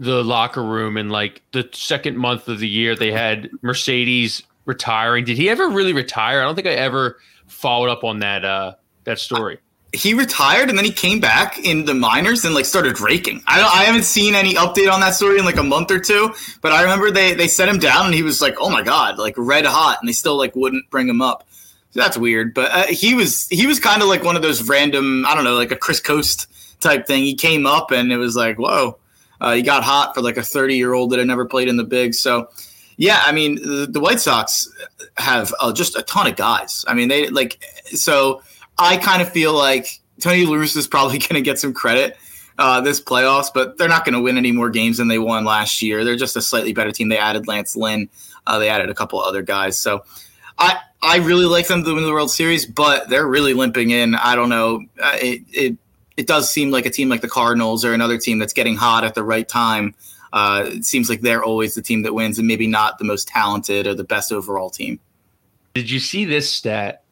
the 0.00 0.24
locker 0.24 0.64
room 0.64 0.96
in 0.96 1.08
like 1.08 1.40
the 1.52 1.68
second 1.72 2.16
month 2.16 2.48
of 2.48 2.58
the 2.58 2.68
year? 2.68 2.96
They 2.96 3.12
had 3.12 3.48
Mercedes 3.62 4.42
retiring. 4.64 5.24
Did 5.24 5.36
he 5.36 5.48
ever 5.48 5.68
really 5.68 5.92
retire? 5.92 6.40
I 6.40 6.42
don't 6.42 6.56
think 6.56 6.66
I 6.66 6.72
ever 6.72 7.20
followed 7.46 7.90
up 7.90 8.02
on 8.02 8.18
that 8.18 8.44
uh 8.44 8.74
that 9.04 9.20
story 9.20 9.58
he 9.92 10.14
retired 10.14 10.68
and 10.68 10.78
then 10.78 10.84
he 10.84 10.92
came 10.92 11.20
back 11.20 11.58
in 11.58 11.84
the 11.84 11.94
minors 11.94 12.44
and 12.44 12.54
like 12.54 12.64
started 12.64 13.00
raking. 13.00 13.42
I 13.46 13.60
I 13.62 13.84
haven't 13.84 14.04
seen 14.04 14.34
any 14.34 14.54
update 14.54 14.90
on 14.90 15.00
that 15.00 15.14
story 15.14 15.38
in 15.38 15.44
like 15.44 15.56
a 15.56 15.62
month 15.62 15.90
or 15.90 15.98
two, 15.98 16.34
but 16.60 16.72
I 16.72 16.82
remember 16.82 17.10
they 17.10 17.34
they 17.34 17.48
set 17.48 17.68
him 17.68 17.78
down 17.78 18.06
and 18.06 18.14
he 18.14 18.22
was 18.22 18.40
like, 18.40 18.56
"Oh 18.60 18.70
my 18.70 18.82
god, 18.82 19.18
like 19.18 19.34
red 19.36 19.66
hot," 19.66 19.98
and 20.00 20.08
they 20.08 20.12
still 20.12 20.36
like 20.36 20.54
wouldn't 20.54 20.88
bring 20.90 21.08
him 21.08 21.20
up. 21.20 21.46
So 21.90 22.00
that's 22.00 22.16
weird, 22.16 22.54
but 22.54 22.70
uh, 22.70 22.86
he 22.86 23.14
was 23.14 23.48
he 23.50 23.66
was 23.66 23.80
kind 23.80 24.00
of 24.00 24.08
like 24.08 24.22
one 24.22 24.36
of 24.36 24.42
those 24.42 24.68
random, 24.68 25.26
I 25.26 25.34
don't 25.34 25.44
know, 25.44 25.54
like 25.54 25.72
a 25.72 25.76
Chris 25.76 26.00
Coste 26.00 26.46
type 26.80 27.06
thing. 27.06 27.24
He 27.24 27.34
came 27.34 27.66
up 27.66 27.90
and 27.90 28.12
it 28.12 28.16
was 28.16 28.36
like, 28.36 28.58
"Whoa." 28.58 28.96
Uh, 29.40 29.54
he 29.54 29.62
got 29.62 29.82
hot 29.82 30.14
for 30.14 30.20
like 30.20 30.36
a 30.36 30.42
30 30.42 30.76
year 30.76 30.92
old 30.92 31.10
that 31.10 31.18
had 31.18 31.26
never 31.26 31.46
played 31.46 31.68
in 31.68 31.76
the 31.76 31.84
big. 31.84 32.14
So, 32.14 32.50
yeah, 32.98 33.22
I 33.24 33.32
mean, 33.32 33.54
the, 33.56 33.88
the 33.90 34.00
White 34.00 34.20
Sox 34.20 34.70
have 35.16 35.54
uh, 35.60 35.72
just 35.72 35.96
a 35.96 36.02
ton 36.02 36.26
of 36.26 36.36
guys. 36.36 36.84
I 36.86 36.94
mean, 36.94 37.08
they 37.08 37.28
like 37.28 37.58
so 37.86 38.42
I 38.80 38.96
kind 38.96 39.22
of 39.22 39.30
feel 39.30 39.52
like 39.52 40.00
Tony 40.20 40.46
Russa 40.46 40.78
is 40.78 40.86
probably 40.86 41.18
going 41.18 41.34
to 41.34 41.42
get 41.42 41.58
some 41.58 41.72
credit 41.72 42.16
uh, 42.58 42.80
this 42.80 43.00
playoffs, 43.00 43.48
but 43.52 43.78
they're 43.78 43.88
not 43.88 44.04
going 44.04 44.14
to 44.14 44.20
win 44.20 44.36
any 44.36 44.52
more 44.52 44.70
games 44.70 44.98
than 44.98 45.08
they 45.08 45.18
won 45.18 45.44
last 45.44 45.80
year. 45.80 46.04
They're 46.04 46.16
just 46.16 46.36
a 46.36 46.42
slightly 46.42 46.72
better 46.72 46.92
team. 46.92 47.08
They 47.08 47.18
added 47.18 47.48
Lance 47.48 47.76
Lynn. 47.76 48.08
Uh, 48.46 48.58
they 48.58 48.68
added 48.68 48.90
a 48.90 48.94
couple 48.94 49.20
other 49.20 49.42
guys. 49.42 49.78
So 49.78 50.04
I 50.58 50.78
I 51.02 51.18
really 51.18 51.46
like 51.46 51.68
them 51.68 51.82
to 51.84 51.94
win 51.94 52.04
the 52.04 52.12
World 52.12 52.30
Series, 52.30 52.66
but 52.66 53.08
they're 53.08 53.26
really 53.26 53.54
limping 53.54 53.90
in. 53.90 54.14
I 54.14 54.34
don't 54.34 54.50
know. 54.50 54.84
Uh, 55.02 55.16
it, 55.20 55.42
it 55.52 55.76
it 56.18 56.26
does 56.26 56.50
seem 56.50 56.70
like 56.70 56.84
a 56.84 56.90
team 56.90 57.08
like 57.08 57.22
the 57.22 57.28
Cardinals 57.28 57.84
or 57.84 57.94
another 57.94 58.18
team 58.18 58.38
that's 58.38 58.52
getting 58.52 58.76
hot 58.76 59.04
at 59.04 59.14
the 59.14 59.22
right 59.22 59.48
time. 59.48 59.94
Uh, 60.32 60.64
it 60.66 60.84
seems 60.84 61.08
like 61.08 61.22
they're 61.22 61.42
always 61.42 61.74
the 61.74 61.82
team 61.82 62.02
that 62.02 62.12
wins, 62.12 62.38
and 62.38 62.46
maybe 62.46 62.66
not 62.66 62.98
the 62.98 63.04
most 63.04 63.26
talented 63.26 63.86
or 63.86 63.94
the 63.94 64.04
best 64.04 64.32
overall 64.32 64.68
team. 64.68 65.00
Did 65.74 65.90
you 65.90 65.98
see 65.98 66.26
this 66.26 66.52
stat? 66.52 67.04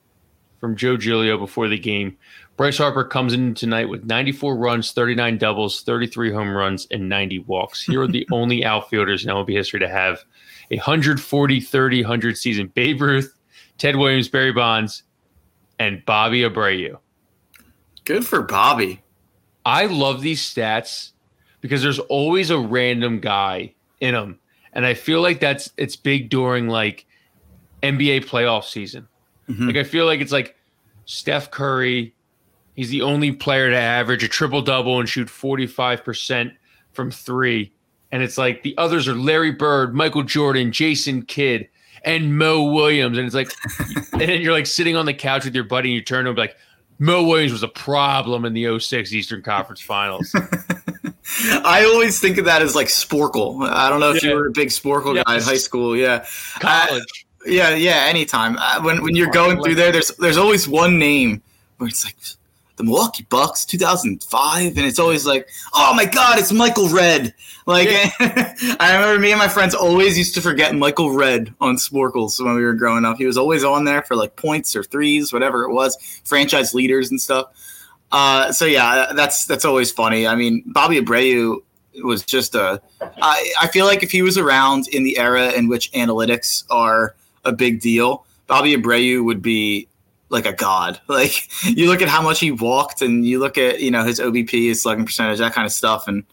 From 0.61 0.77
Joe 0.77 0.97
Giglio 0.97 1.39
before 1.39 1.69
the 1.69 1.79
game. 1.79 2.17
Bryce 2.57 2.79
Harper 2.79 3.05
comes 3.05 3.33
in 3.33 3.55
tonight 3.55 3.89
with 3.89 4.05
94 4.05 4.57
runs, 4.57 4.93
39 4.93 5.39
doubles, 5.39 5.83
33 5.83 6.33
home 6.33 6.57
runs, 6.57 6.87
and 6.91 7.09
90 7.09 7.41
walks. 7.41 7.85
Here 7.85 8.03
are 8.03 8.09
the 8.09 8.27
only 8.33 8.65
outfielders 8.65 9.25
in 9.25 9.31
MLB 9.31 9.53
history 9.53 9.81
to 9.81 9.89
have 9.89 10.25
a 10.71 10.77
140, 10.77 11.61
30, 11.61 12.03
100 12.03 12.37
season. 12.37 12.67
Babe 12.75 13.01
Ruth, 13.01 13.33
Ted 13.79 13.97
Williams, 13.97 14.29
Barry 14.29 14.53
Bonds, 14.53 15.05
and 15.79 16.05
Bobby 16.05 16.43
Abreu. 16.43 16.99
Good 18.05 18.27
for 18.27 18.43
Bobby. 18.43 19.03
I 19.65 19.87
love 19.87 20.23
these 20.23 20.43
stats 20.43 21.13
because 21.61 21.83
there's 21.83 21.99
always 21.99 22.51
a 22.51 22.59
random 22.59 23.21
guy 23.21 23.75
in 24.01 24.15
them. 24.15 24.39
And 24.73 24.87
I 24.87 24.95
feel 24.95 25.21
like 25.21 25.41
that's 25.41 25.71
it's 25.77 25.97
big 25.97 26.31
during 26.31 26.69
like 26.69 27.07
NBA 27.83 28.25
playoff 28.27 28.65
season. 28.65 29.09
Mhm. 29.49 29.67
Like 29.69 29.77
I 29.77 29.85
feel 29.85 30.07
like 30.07 30.21
it's 30.21 30.33
like 30.33 30.57
Steph 31.07 31.51
Curry, 31.51 32.15
he's 32.75 32.91
the 32.91 33.03
only 33.03 33.33
player 33.33 33.71
to 33.71 33.77
average 33.77 34.23
a 34.23 34.29
triple 34.29 34.63
double 34.63 35.01
and 35.01 35.09
shoot 35.09 35.29
45% 35.29 36.53
from 36.93 37.11
3. 37.11 37.73
And 38.13 38.23
it's 38.23 38.39
like 38.39 38.63
the 38.63 38.77
others 38.79 39.07
are 39.09 39.15
Larry 39.15 39.53
Bird, 39.53 39.95
Michael 39.95 40.23
Jordan, 40.23 40.73
Jason 40.73 41.23
Kidd, 41.23 41.69
and 42.05 42.39
Mo 42.39 42.63
Williams 42.73 43.19
and 43.19 43.27
it's 43.27 43.35
like 43.35 43.51
and 44.13 44.21
then 44.23 44.41
you're 44.41 44.53
like 44.53 44.67
sitting 44.67 44.97
on 44.97 45.05
the 45.07 45.13
couch 45.15 45.45
with 45.45 45.55
your 45.55 45.65
buddy 45.65 45.89
and 45.91 45.97
you 45.97 46.03
turn 46.03 46.19
to 46.19 46.21
him 46.21 46.27
and 46.29 46.37
be 46.37 46.43
like 46.43 46.57
Mo 47.01 47.25
Williams 47.25 47.53
was 47.53 47.63
a 47.63 47.69
problem 47.69 48.45
in 48.45 48.53
the 48.55 48.79
06 48.79 49.13
Eastern 49.13 49.43
Conference 49.43 49.81
Finals. 49.81 50.35
I 51.65 51.85
always 51.93 52.19
think 52.21 52.39
of 52.39 52.45
that 52.47 52.63
as 52.63 52.75
like 52.75 52.87
Sporcle. 52.89 53.69
I 53.69 53.89
don't 53.91 54.01
know 54.01 54.13
if 54.13 54.23
Yeah. 54.23 54.31
you 54.31 54.37
were 54.37 54.47
a 54.49 54.53
big 54.53 54.69
Sporcle 54.69 55.15
guy 55.23 55.37
in 55.37 55.43
high 55.43 55.57
school. 55.59 55.97
Yeah. 55.97 56.25
College. 56.61 57.27
Yeah, 57.47 57.75
yeah, 57.75 58.07
anytime. 58.09 58.57
Uh, 58.59 58.83
when 58.83 59.03
when 59.03 59.15
you're 59.15 59.31
going 59.31 59.63
through 59.63 59.77
there, 59.77 59.93
there's 59.93 60.09
there's 60.19 60.37
always 60.37 60.69
one 60.69 60.99
name 60.99 61.43
where 61.79 61.89
it's 61.89 62.05
like 62.05 62.17
the 62.79 62.85
Milwaukee 62.85 63.27
Bucks, 63.29 63.65
2005, 63.65 64.77
and 64.77 64.87
it's 64.87 64.99
always 64.99 65.27
like, 65.27 65.49
oh 65.75 65.93
my 65.95 66.05
God, 66.05 66.39
it's 66.39 66.53
Michael 66.53 66.89
Redd. 66.89 67.35
Like, 67.67 67.89
I 68.21 68.95
remember 68.95 69.21
me 69.21 69.33
and 69.33 69.39
my 69.39 69.49
friends 69.49 69.75
always 69.75 70.17
used 70.17 70.35
to 70.35 70.41
forget 70.41 70.75
Michael 70.75 71.13
Redd 71.13 71.53
on 71.61 71.77
Sporcles 71.77 72.43
when 72.43 72.55
we 72.55 72.65
were 72.65 72.75
growing 72.75 73.05
up. 73.05 73.19
He 73.19 73.27
was 73.27 73.37
always 73.37 73.65
on 73.65 73.85
there 73.85 74.03
for 74.03 74.17
like 74.17 74.37
points 74.37 74.75
or 74.75 74.83
threes, 74.83 75.33
whatever 75.33 75.65
it 75.65 75.73
was, 75.73 75.97
franchise 76.25 76.73
leaders 76.73 77.11
and 77.11 77.21
stuff. 77.21 77.49
Uh, 78.11 78.53
so 78.53 78.65
yeah, 78.65 79.13
that's 79.15 79.45
that's 79.45 79.65
always 79.65 79.91
funny. 79.91 80.27
I 80.27 80.35
mean, 80.35 80.63
Bobby 80.67 81.01
Abreu 81.01 81.59
was 82.03 82.25
just 82.25 82.55
a. 82.55 82.81
I 83.21 83.53
I 83.61 83.67
feel 83.67 83.85
like 83.87 84.03
if 84.03 84.11
he 84.11 84.23
was 84.23 84.39
around 84.39 84.89
in 84.89 85.03
the 85.03 85.19
era 85.19 85.51
in 85.51 85.69
which 85.69 85.93
analytics 85.93 86.65
are 86.71 87.15
a 87.49 87.53
big 87.53 87.81
deal, 87.81 88.25
Bobby 88.47 88.77
Abreu 88.77 89.25
would 89.25 89.43
be 89.43 89.89
like 90.29 90.47
a 90.47 90.53
god. 90.53 91.01
Like 91.09 91.49
you 91.65 91.89
look 91.89 92.03
at 92.03 92.09
how 92.09 92.23
much 92.23 92.39
he 92.41 92.53
walked, 92.53 93.03
and 93.03 93.25
you 93.25 93.39
look 93.39 93.59
at 93.59 93.81
you 93.81 93.91
know 93.91 94.05
his 94.05 94.21
OBP, 94.21 94.69
his 94.69 94.83
slugging 94.83 95.07
percentage, 95.07 95.39
that 95.39 95.53
kind 95.55 95.67
of 95.67 95.73
stuff, 95.73 96.07
and 96.07 96.25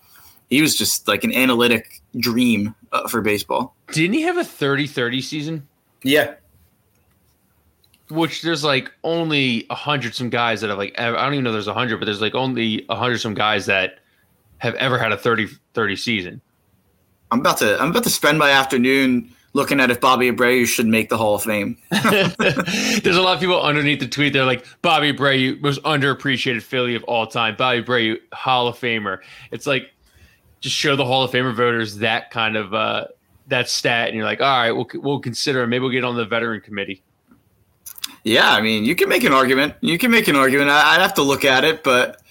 he 0.49 0.61
was 0.61 0.77
just 0.77 1.07
like 1.07 1.23
an 1.23 1.33
analytic 1.33 2.01
dream 2.17 2.75
uh, 2.91 3.07
for 3.07 3.21
baseball. 3.21 3.75
Didn't 3.91 4.13
he 4.13 4.21
have 4.21 4.37
a 4.37 4.41
30-30 4.41 5.23
season? 5.23 5.67
Yeah, 6.03 6.35
Which 8.09 8.43
there's 8.43 8.63
like 8.63 8.91
only 9.03 9.65
a 9.71 9.75
hundred 9.75 10.13
some 10.13 10.29
guys 10.29 10.61
that 10.61 10.69
have 10.69 10.77
like 10.77 10.93
I 10.99 11.11
don't 11.11 11.33
even 11.33 11.43
know 11.43 11.51
there's 11.51 11.67
a 11.67 11.73
hundred, 11.73 11.97
but 11.97 12.05
there's 12.05 12.21
like 12.21 12.35
only 12.35 12.85
a 12.89 12.95
hundred 12.95 13.19
some 13.19 13.33
guys 13.33 13.65
that 13.65 13.99
have 14.59 14.75
ever 14.75 14.97
had 14.97 15.11
a 15.11 15.17
30-30 15.17 15.97
season. 15.97 16.41
I'm 17.31 17.39
about 17.39 17.57
to 17.57 17.81
I'm 17.81 17.89
about 17.89 18.03
to 18.03 18.09
spend 18.09 18.37
my 18.37 18.51
afternoon 18.51 19.33
looking 19.55 19.79
at 19.79 19.89
if 19.89 20.01
Bobby 20.01 20.29
Abreu 20.29 20.67
should 20.67 20.85
make 20.85 21.07
the 21.07 21.17
Hall 21.17 21.35
of 21.35 21.43
Fame. 21.43 21.77
There's 21.89 23.15
a 23.15 23.21
lot 23.21 23.35
of 23.35 23.39
people 23.39 23.59
underneath 23.59 24.01
the 24.01 24.07
tweet. 24.07 24.33
They're 24.33 24.45
like, 24.45 24.65
Bobby 24.81 25.13
Bray 25.13 25.55
most 25.55 25.81
underappreciated 25.83 26.61
Philly 26.61 26.93
of 26.93 27.03
all 27.05 27.25
time. 27.25 27.55
Bobby 27.55 27.79
Bray, 27.79 28.17
Hall 28.33 28.67
of 28.67 28.77
Famer. 28.77 29.19
It's 29.51 29.65
like 29.65 29.93
just 30.59 30.75
show 30.75 30.97
the 30.97 31.05
Hall 31.05 31.23
of 31.23 31.31
Famer 31.31 31.55
voters 31.55 31.97
that 31.99 32.31
kind 32.31 32.57
of 32.57 32.73
uh, 32.73 33.05
that 33.47 33.69
stat, 33.69 34.09
and 34.09 34.17
you're 34.17 34.25
like, 34.25 34.41
all 34.41 34.47
right, 34.47 34.71
we'll 34.71 34.87
we'll 34.95 35.19
consider. 35.19 35.63
it. 35.63 35.67
Maybe 35.67 35.83
we'll 35.83 35.91
get 35.91 36.03
on 36.03 36.17
the 36.17 36.25
veteran 36.25 36.59
committee. 36.59 37.01
Yeah, 38.25 38.51
I 38.51 38.59
mean, 38.59 38.83
you 38.83 38.93
can 38.93 39.07
make 39.07 39.23
an 39.23 39.31
argument. 39.31 39.75
You 39.79 39.97
can 39.97 40.11
make 40.11 40.27
an 40.27 40.35
argument. 40.35 40.69
I, 40.69 40.95
I'd 40.95 41.01
have 41.01 41.13
to 41.13 41.21
look 41.21 41.45
at 41.45 41.63
it, 41.63 41.81
but 41.81 42.21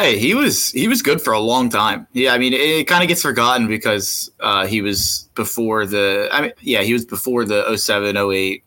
hey, 0.00 0.18
he 0.18 0.34
was 0.34 0.70
he 0.70 0.88
was 0.88 1.02
good 1.02 1.20
for 1.20 1.32
a 1.32 1.40
long 1.40 1.68
time. 1.68 2.06
Yeah, 2.12 2.34
I 2.34 2.38
mean, 2.38 2.52
it, 2.52 2.60
it 2.60 2.88
kind 2.88 3.02
of 3.02 3.08
gets 3.08 3.22
forgotten 3.22 3.66
because 3.66 4.30
uh, 4.40 4.66
he 4.66 4.82
was 4.82 5.28
before 5.34 5.86
the. 5.86 6.28
I 6.32 6.42
mean, 6.42 6.52
yeah, 6.60 6.82
he 6.82 6.92
was 6.92 7.04
before 7.04 7.44
the 7.44 7.76
07, 7.76 8.16
08, 8.16 8.64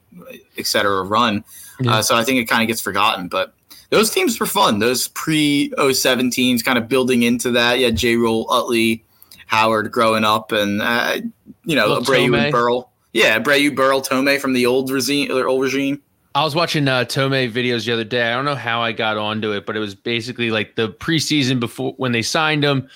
et 0.58 0.66
cetera 0.66 1.04
run. 1.04 1.44
Yeah. 1.80 1.96
Uh, 1.96 2.02
so 2.02 2.16
I 2.16 2.24
think 2.24 2.40
it 2.40 2.46
kind 2.46 2.62
of 2.62 2.68
gets 2.68 2.82
forgotten, 2.82 3.28
but. 3.28 3.54
Those 3.92 4.10
teams 4.10 4.40
were 4.40 4.48
fun. 4.48 4.80
Those 4.80 5.08
pre 5.10 5.72
07 5.78 6.32
teams 6.32 6.64
kind 6.64 6.78
of 6.78 6.90
building 6.90 7.22
into 7.22 7.52
that. 7.52 7.78
Yeah, 7.78 7.92
J. 7.92 8.16
Roll, 8.16 8.52
Utley, 8.52 9.06
Howard 9.46 9.92
growing 9.92 10.24
up, 10.24 10.52
and 10.52 10.82
uh, 10.82 11.20
you 11.64 11.76
know 11.76 11.88
Little 11.88 12.04
Abreu 12.04 12.38
and 12.38 12.52
Burrell. 12.52 12.90
Yeah, 13.14 13.40
Abreu, 13.40 13.74
Burrell, 13.76 14.02
Thome 14.02 14.40
from 14.40 14.54
the 14.54 14.66
old 14.66 14.90
regime. 14.90 15.32
Old 15.32 15.62
regime. 15.62 16.02
I 16.36 16.44
was 16.44 16.54
watching 16.54 16.86
uh, 16.90 17.06
Thome 17.06 17.50
videos 17.50 17.86
the 17.86 17.94
other 17.94 18.04
day. 18.04 18.30
I 18.30 18.36
don't 18.36 18.44
know 18.44 18.56
how 18.56 18.82
I 18.82 18.92
got 18.92 19.16
onto 19.16 19.54
it, 19.54 19.66
but 19.66 19.78
it 19.78 19.80
was 19.80 19.96
basically 19.96 20.52
like 20.52 20.76
the 20.76 20.90
preseason 20.90 21.62
before 21.62 21.94
when 21.96 22.12
they 22.12 22.22
signed 22.22 22.62
him, 22.62 22.90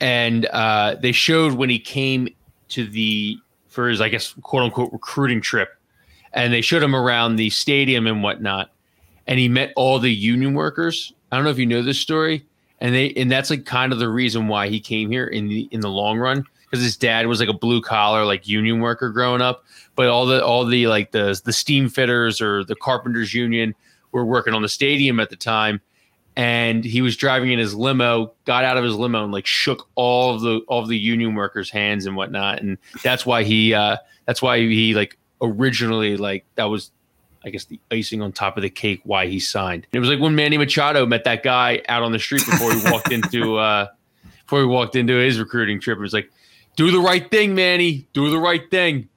and 0.00 0.46
uh, 0.46 0.96
they 0.98 1.12
showed 1.12 1.52
when 1.52 1.68
he 1.68 1.78
came 1.78 2.30
to 2.70 2.86
the 2.86 3.38
for 3.68 3.90
his 3.90 4.00
I 4.00 4.08
guess 4.08 4.32
quote 4.40 4.62
unquote 4.62 4.90
recruiting 4.90 5.42
trip, 5.42 5.76
and 6.32 6.50
they 6.50 6.62
showed 6.62 6.82
him 6.82 6.96
around 6.96 7.36
the 7.36 7.50
stadium 7.50 8.06
and 8.06 8.22
whatnot, 8.22 8.70
and 9.26 9.38
he 9.38 9.50
met 9.50 9.74
all 9.76 9.98
the 9.98 10.10
union 10.10 10.54
workers. 10.54 11.12
I 11.30 11.36
don't 11.36 11.44
know 11.44 11.50
if 11.50 11.58
you 11.58 11.66
know 11.66 11.82
this 11.82 12.00
story, 12.00 12.46
and 12.80 12.94
they 12.94 13.12
and 13.12 13.30
that's 13.30 13.50
like 13.50 13.66
kind 13.66 13.92
of 13.92 13.98
the 13.98 14.08
reason 14.08 14.48
why 14.48 14.68
he 14.68 14.80
came 14.80 15.10
here 15.10 15.26
in 15.26 15.48
the 15.48 15.68
in 15.72 15.80
the 15.80 15.90
long 15.90 16.18
run 16.18 16.42
because 16.68 16.82
his 16.82 16.96
dad 16.96 17.26
was 17.26 17.40
like 17.40 17.48
a 17.48 17.54
blue 17.54 17.80
collar 17.80 18.24
like 18.24 18.46
union 18.46 18.80
worker 18.80 19.10
growing 19.10 19.40
up 19.40 19.64
but 19.96 20.08
all 20.08 20.26
the 20.26 20.44
all 20.44 20.64
the 20.64 20.86
like 20.86 21.10
the 21.12 21.40
the 21.44 21.52
steam 21.52 21.88
fitters 21.88 22.40
or 22.40 22.64
the 22.64 22.74
carpenters 22.76 23.34
union 23.34 23.74
were 24.12 24.24
working 24.24 24.54
on 24.54 24.62
the 24.62 24.68
stadium 24.68 25.20
at 25.20 25.30
the 25.30 25.36
time 25.36 25.80
and 26.36 26.84
he 26.84 27.02
was 27.02 27.16
driving 27.16 27.50
in 27.50 27.58
his 27.58 27.74
limo 27.74 28.32
got 28.44 28.64
out 28.64 28.76
of 28.76 28.84
his 28.84 28.94
limo 28.94 29.24
and 29.24 29.32
like 29.32 29.46
shook 29.46 29.88
all 29.94 30.34
of 30.34 30.40
the 30.40 30.58
all 30.68 30.80
of 30.80 30.88
the 30.88 30.98
union 30.98 31.34
workers 31.34 31.70
hands 31.70 32.06
and 32.06 32.16
whatnot 32.16 32.60
and 32.60 32.78
that's 33.02 33.24
why 33.24 33.42
he 33.42 33.74
uh 33.74 33.96
that's 34.26 34.42
why 34.42 34.58
he 34.58 34.94
like 34.94 35.18
originally 35.40 36.16
like 36.16 36.44
that 36.56 36.64
was 36.64 36.90
I 37.44 37.50
guess 37.50 37.64
the 37.66 37.80
icing 37.90 38.20
on 38.20 38.32
top 38.32 38.56
of 38.56 38.62
the 38.62 38.68
cake 38.68 39.00
why 39.04 39.28
he 39.28 39.38
signed. 39.38 39.86
It 39.92 40.00
was 40.00 40.08
like 40.08 40.18
when 40.18 40.34
Manny 40.34 40.58
Machado 40.58 41.06
met 41.06 41.22
that 41.22 41.44
guy 41.44 41.82
out 41.88 42.02
on 42.02 42.10
the 42.10 42.18
street 42.18 42.44
before 42.44 42.74
he 42.74 42.90
walked 42.90 43.12
into 43.12 43.56
uh 43.56 43.86
before 44.42 44.60
he 44.60 44.66
walked 44.66 44.96
into 44.96 45.14
his 45.14 45.38
recruiting 45.38 45.78
trip. 45.78 45.98
It 45.98 46.00
was 46.00 46.14
like, 46.14 46.30
do 46.78 46.92
the 46.92 47.00
right 47.00 47.28
thing, 47.28 47.54
Manny. 47.56 48.06
Do 48.12 48.30
the 48.30 48.38
right 48.38 48.70
thing. 48.70 49.08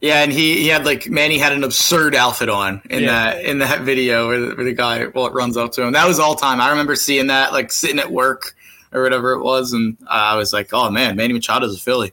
Yeah, 0.00 0.22
and 0.22 0.32
he, 0.32 0.56
he 0.62 0.68
had 0.68 0.84
like 0.86 1.08
Manny 1.08 1.36
had 1.38 1.52
an 1.52 1.62
absurd 1.64 2.14
outfit 2.14 2.48
on 2.48 2.80
in 2.90 3.02
Yeah. 3.04 3.06
that 3.34 3.44
in 3.44 3.58
that 3.58 3.82
video 3.82 4.28
where 4.28 4.40
the, 4.40 4.54
where 4.54 4.64
the 4.64 4.72
guy 4.72 5.06
well 5.14 5.26
it 5.26 5.32
runs 5.34 5.56
up 5.56 5.72
to 5.72 5.82
him. 5.82 5.92
That 5.92 6.06
was 6.06 6.18
all 6.18 6.34
time. 6.34 6.60
I 6.60 6.70
remember 6.70 6.96
seeing 6.96 7.26
that 7.28 7.52
like 7.52 7.70
sitting 7.70 7.98
at 7.98 8.10
work 8.10 8.54
or 8.92 9.02
whatever 9.02 9.32
it 9.32 9.42
was, 9.42 9.72
and 9.74 9.96
I 10.08 10.36
was 10.36 10.52
like, 10.54 10.70
oh 10.72 10.90
man, 10.90 11.14
Manny 11.16 11.34
Machado's 11.34 11.76
a 11.76 11.80
Philly. 11.80 12.12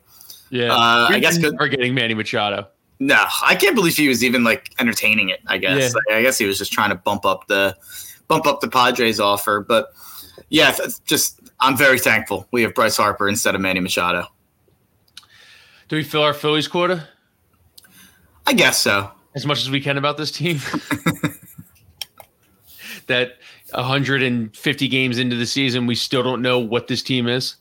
Yeah. 0.49 0.71
Uh, 0.73 0.77
I 0.77 1.07
We're 1.11 1.19
guess 1.21 1.37
good. 1.37 1.57
getting 1.57 1.93
Manny 1.95 2.13
Machado. 2.13 2.67
No, 2.99 3.25
I 3.43 3.55
can't 3.55 3.75
believe 3.75 3.95
he 3.95 4.07
was 4.09 4.23
even 4.23 4.43
like 4.43 4.69
entertaining 4.79 5.29
it. 5.29 5.39
I 5.47 5.57
guess 5.57 5.79
Yeah. 5.79 5.87
Like, 5.87 6.17
I 6.17 6.21
guess 6.21 6.37
he 6.37 6.45
was 6.45 6.57
just 6.57 6.71
trying 6.71 6.89
to 6.89 6.95
bump 6.95 7.25
up 7.25 7.47
the 7.47 7.75
bump 8.27 8.45
up 8.45 8.59
the 8.61 8.69
Padres 8.69 9.19
offer, 9.19 9.61
but 9.67 9.93
yeah, 10.49 10.75
just 11.05 11.39
I'm 11.63 11.77
very 11.77 11.97
thankful 11.97 12.45
we 12.51 12.61
have 12.63 12.75
Bryce 12.75 12.97
Harper 12.97 13.29
instead 13.29 13.55
of 13.55 13.61
Manny 13.61 13.79
Machado. 13.79 14.27
Do 15.87 15.95
we 15.95 16.03
fill 16.03 16.21
our 16.21 16.33
Phillies 16.33 16.67
quota 16.67 17.07
I 18.45 18.51
guess 18.51 18.77
so. 18.77 19.09
as 19.33 19.45
much 19.45 19.61
as 19.61 19.69
we 19.69 19.79
can 19.79 19.97
about 19.97 20.17
this 20.17 20.29
team? 20.29 20.57
that 23.07 23.37
150 23.73 24.87
games 24.89 25.17
into 25.17 25.37
the 25.37 25.45
season, 25.45 25.87
we 25.87 25.95
still 25.95 26.21
don't 26.21 26.41
know 26.41 26.59
what 26.59 26.89
this 26.89 27.01
team 27.01 27.29
is. 27.29 27.55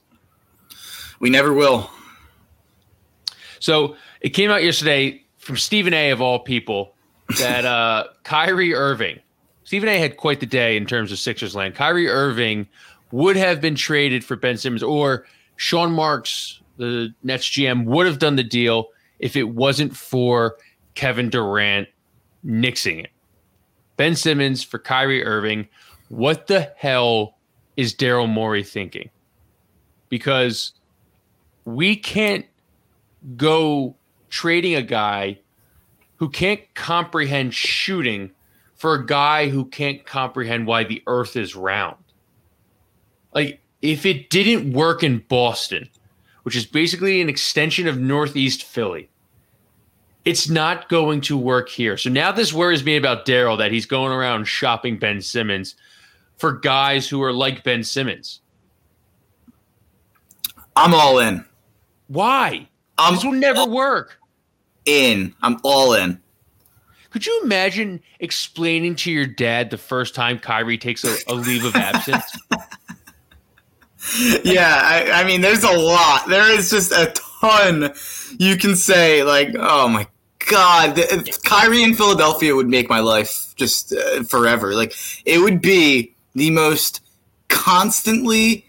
We 1.21 1.30
never 1.30 1.52
will. 1.52 1.88
So 3.61 3.94
it 4.21 4.30
came 4.30 4.50
out 4.50 4.64
yesterday 4.64 5.23
from 5.38 5.56
Stephen 5.56 5.94
A. 5.94 6.11
of 6.11 6.21
all 6.21 6.40
people 6.40 6.97
that 7.38 7.64
uh, 7.64 8.06
Kyrie 8.25 8.75
Irving, 8.75 9.21
Stephen 9.62 9.88
A. 9.88 9.97
had 9.97 10.16
quite 10.16 10.40
the 10.40 10.47
day 10.47 10.76
in 10.76 10.87
terms 10.87 11.12
of 11.12 11.21
Sixers 11.21 11.54
land. 11.54 11.76
Kyrie 11.76 12.09
Irving 12.09 12.66
would 13.12 13.37
have 13.37 13.61
been 13.61 13.75
traded 13.75 14.25
for 14.25 14.37
Ben 14.37 14.57
Simmons, 14.57 14.83
or 14.83 15.26
Sean 15.57 15.92
Marks, 15.92 16.61
the 16.78 17.14
Nets 17.23 17.47
GM, 17.49 17.85
would 17.85 18.07
have 18.07 18.19
done 18.19 18.37
the 18.37 18.42
deal 18.42 18.88
if 19.21 19.37
it 19.37 19.50
wasn't 19.50 19.97
for 19.97 20.57
Kevin 20.95 21.31
Durant 21.31 21.88
nixing 22.45 23.04
it. 23.04 23.11
Ben 23.97 24.16
Simmons 24.16 24.64
for 24.64 24.78
Kyrie 24.78 25.25
Irving. 25.25 25.69
What 26.09 26.47
the 26.47 26.73
hell 26.76 27.37
is 27.76 27.95
Daryl 27.95 28.28
Morey 28.28 28.64
thinking? 28.64 29.11
Because 30.09 30.73
we 31.64 31.95
can't 31.97 32.47
go 33.37 33.95
trading 34.28 34.75
a 34.75 34.83
guy 34.83 35.38
who 36.16 36.28
can't 36.28 36.61
comprehend 36.75 37.54
shooting 37.54 38.31
for 38.75 38.95
a 38.95 39.07
guy 39.07 39.49
who 39.49 39.64
can't 39.66 40.04
comprehend 40.04 40.66
why 40.66 40.85
the 40.85 41.02
earth 41.07 41.37
is 41.37 41.54
round. 41.54 41.97
Like, 43.35 43.61
if 43.81 44.07
it 44.07 44.31
didn't 44.31 44.73
work 44.73 45.03
in 45.03 45.19
Boston, 45.29 45.89
which 46.45 46.57
is 46.57 46.67
basically 46.67 47.21
an 47.21 47.29
extension 47.29 47.89
of 47.89 47.99
Northeast 47.99 48.65
Philly, 48.65 49.09
it's 50.25 50.49
not 50.49 50.89
going 50.89 51.21
to 51.23 51.37
work 51.37 51.69
here. 51.69 51.97
So 51.97 52.09
now 52.11 52.31
this 52.31 52.53
worries 52.53 52.85
me 52.85 52.97
about 52.97 53.27
Daryl 53.27 53.59
that 53.59 53.73
he's 53.73 53.87
going 53.87 54.12
around 54.12 54.45
shopping 54.45 54.99
Ben 54.99 55.21
Simmons 55.21 55.75
for 56.37 56.53
guys 56.53 57.09
who 57.09 57.23
are 57.23 57.33
like 57.33 57.65
Ben 57.65 57.83
Simmons. 57.83 58.41
I'm 60.77 60.95
all 60.95 61.19
in. 61.19 61.45
Why? 62.07 62.69
I'm 62.99 63.15
this 63.15 63.25
will 63.25 63.33
never 63.33 63.67
work. 63.67 64.19
in. 64.87 65.35
I'm 65.43 65.59
all 65.65 65.95
in. 65.95 66.21
Could 67.11 67.27
you 67.27 67.43
imagine 67.45 68.01
explaining 68.21 68.97
to 68.97 69.11
your 69.11 69.27
dad 69.27 69.71
the 69.71 69.77
first 69.77 70.15
time 70.15 70.39
Kyrie 70.39 70.79
takes 70.79 71.05
a, 71.05 71.15
a 71.29 71.35
leave 71.35 71.65
of 71.65 71.77
absence? 71.77 72.25
yeah, 74.44 74.80
I, 74.82 75.23
I 75.23 75.25
mean, 75.25 75.40
there's 75.40 75.64
a 75.64 75.73
lot. 75.73 76.28
There 76.28 76.50
is 76.50 76.71
just 76.71 76.92
a 76.92 77.12
ton 77.40 77.92
you 78.38 78.56
can 78.56 78.76
say. 78.76 79.23
Like, 79.23 79.54
oh 79.59 79.88
my 79.88 80.06
god, 80.50 81.00
Kyrie 81.44 81.82
in 81.82 81.94
Philadelphia 81.94 82.54
would 82.54 82.68
make 82.68 82.88
my 82.88 83.00
life 83.00 83.54
just 83.56 83.92
uh, 83.92 84.23
forever. 84.25 84.75
Like, 84.75 84.94
it 85.25 85.38
would 85.38 85.61
be 85.61 86.14
the 86.35 86.50
most 86.50 87.00
constantly 87.49 88.64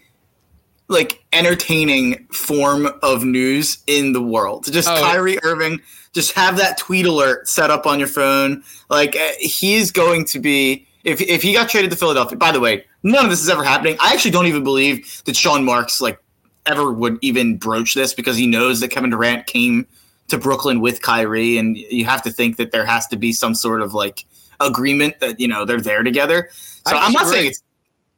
like 0.88 1.24
entertaining 1.32 2.26
form 2.26 2.86
of 3.02 3.24
news 3.24 3.78
in 3.86 4.12
the 4.12 4.22
world. 4.22 4.70
Just 4.70 4.88
Oh. 4.88 5.00
Kyrie 5.00 5.38
Irving, 5.42 5.80
just 6.12 6.32
have 6.32 6.58
that 6.58 6.76
tweet 6.78 7.06
alert 7.06 7.48
set 7.48 7.70
up 7.70 7.86
on 7.86 7.98
your 7.98 8.08
phone. 8.08 8.62
Like 8.90 9.16
uh, 9.16 9.30
he's 9.40 9.90
going 9.90 10.26
to 10.26 10.38
be 10.38 10.86
if 11.02 11.20
if 11.22 11.42
he 11.42 11.54
got 11.54 11.68
traded 11.70 11.90
to 11.90 11.96
Philadelphia. 11.96 12.36
By 12.36 12.52
the 12.52 12.60
way, 12.60 12.84
none 13.04 13.24
of 13.24 13.30
this 13.30 13.40
is 13.40 13.48
ever 13.48 13.62
happening. 13.62 13.96
I 14.00 14.12
actually 14.12 14.32
don't 14.32 14.46
even 14.46 14.64
believe 14.64 15.22
that 15.26 15.36
Sean 15.36 15.64
Marks 15.64 16.00
like 16.00 16.18
ever 16.66 16.92
would 16.92 17.18
even 17.20 17.56
broach 17.56 17.94
this 17.94 18.12
because 18.14 18.36
he 18.36 18.46
knows 18.46 18.80
that 18.80 18.88
Kevin 18.88 19.10
Durant 19.10 19.46
came 19.46 19.86
to 20.28 20.38
Brooklyn 20.38 20.80
with 20.80 21.02
Kyrie, 21.02 21.58
and 21.58 21.76
you 21.76 22.04
have 22.06 22.22
to 22.22 22.30
think 22.32 22.56
that 22.56 22.72
there 22.72 22.86
has 22.86 23.06
to 23.08 23.16
be 23.16 23.32
some 23.32 23.54
sort 23.54 23.82
of 23.82 23.94
like 23.94 24.24
agreement 24.60 25.20
that 25.20 25.38
you 25.38 25.46
know 25.46 25.64
they're 25.64 25.80
there 25.80 26.02
together. 26.02 26.48
So 26.52 26.96
I'm 26.96 27.12
not 27.12 27.26
saying 27.28 27.48
it's 27.50 27.62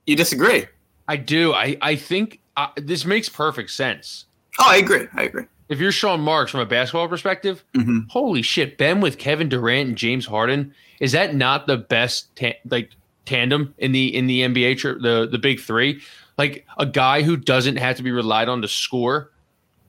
you 0.07 0.16
disagree. 0.16 0.66
I 1.09 1.16
do. 1.16 1.52
I, 1.52 1.76
I 1.83 1.97
think 1.97 2.40
uh, 2.57 2.69
this 2.76 3.05
makes 3.05 3.28
perfect 3.28 3.71
sense. 3.71 4.26
Oh, 4.59 4.64
I 4.69 4.76
agree. 4.76 5.07
I 5.14 5.23
agree. 5.25 5.45
If 5.69 5.81
you're 5.81 5.90
Sean 5.93 6.21
Marks 6.21 6.52
from 6.52 6.61
a 6.61 6.66
basketball 6.66 7.09
perspective, 7.09 7.64
Mhm. 7.75 8.09
holy 8.09 8.43
shit, 8.43 8.78
Ben 8.78 9.00
with 9.00 9.19
Kevin 9.19 9.49
Durant 9.49 9.88
and 9.88 9.99
James 9.99 10.25
Harden, 10.26 10.73
is 11.00 11.11
that 11.12 11.35
not 11.35 11.66
the 11.66 11.76
best 11.76 12.35
ta- 12.37 12.52
like 12.71 12.90
tandem 13.26 13.75
in 13.78 13.92
the 13.92 14.14
in 14.14 14.26
the 14.26 14.40
NBA 14.40 14.78
tr- 14.78 14.99
the 15.00 15.28
the 15.30 15.38
big 15.38 15.61
3? 15.61 16.00
Like 16.38 16.66
a 16.78 16.87
guy 16.87 17.23
who 17.23 17.37
doesn't 17.37 17.76
have 17.76 17.97
to 17.97 18.02
be 18.02 18.11
relied 18.11 18.49
on 18.49 18.62
to 18.62 18.68
score. 18.68 19.30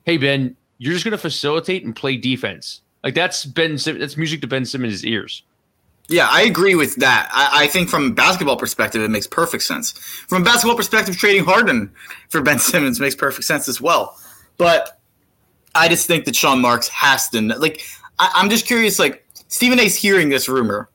Hey 0.06 0.18
Ben, 0.18 0.56
you're 0.78 0.94
just 0.94 1.04
going 1.06 1.12
to 1.14 1.18
facilitate 1.18 1.84
and 1.84 1.96
play 1.96 2.18
defense. 2.18 2.82
Like 3.04 3.16
that's 3.16 3.46
Ben 3.46 3.78
that's 3.78 4.18
music 4.18 4.42
to 4.42 4.48
Ben 4.48 4.66
Simmons' 4.66 5.06
ears. 5.06 5.44
Yeah, 6.10 6.28
I 6.32 6.44
agree 6.44 6.76
with 6.76 6.96
that. 6.98 7.30
I, 7.34 7.64
I 7.64 7.68
think 7.68 7.90
from 7.90 8.08
a 8.08 8.14
basketball 8.14 8.56
perspective, 8.56 9.02
it 9.02 9.10
makes 9.10 9.28
perfect 9.28 9.64
sense. 9.64 9.92
From 9.92 10.42
a 10.42 10.46
basketball 10.46 10.78
perspective, 10.78 11.18
trading 11.18 11.44
Harden 11.44 11.92
for 12.30 12.42
Ben 12.42 12.60
Simmons 12.60 13.00
makes 13.02 13.14
perfect 13.16 13.44
sense 13.46 13.68
as 13.68 13.82
well. 13.82 14.18
But 14.58 14.98
I 15.76 15.90
just 15.90 16.08
think 16.08 16.24
that 16.26 16.36
Sean 16.36 16.62
Marks 16.62 16.88
has 16.88 17.28
to 17.30 17.42
like. 17.42 17.82
I, 18.20 18.32
I'm 18.36 18.50
just 18.50 18.66
curious. 18.66 19.00
Like 19.00 19.26
Stephen 19.50 19.80
A's 19.80 19.96
hearing 19.98 20.30
this 20.30 20.48
rumor. 20.48 20.90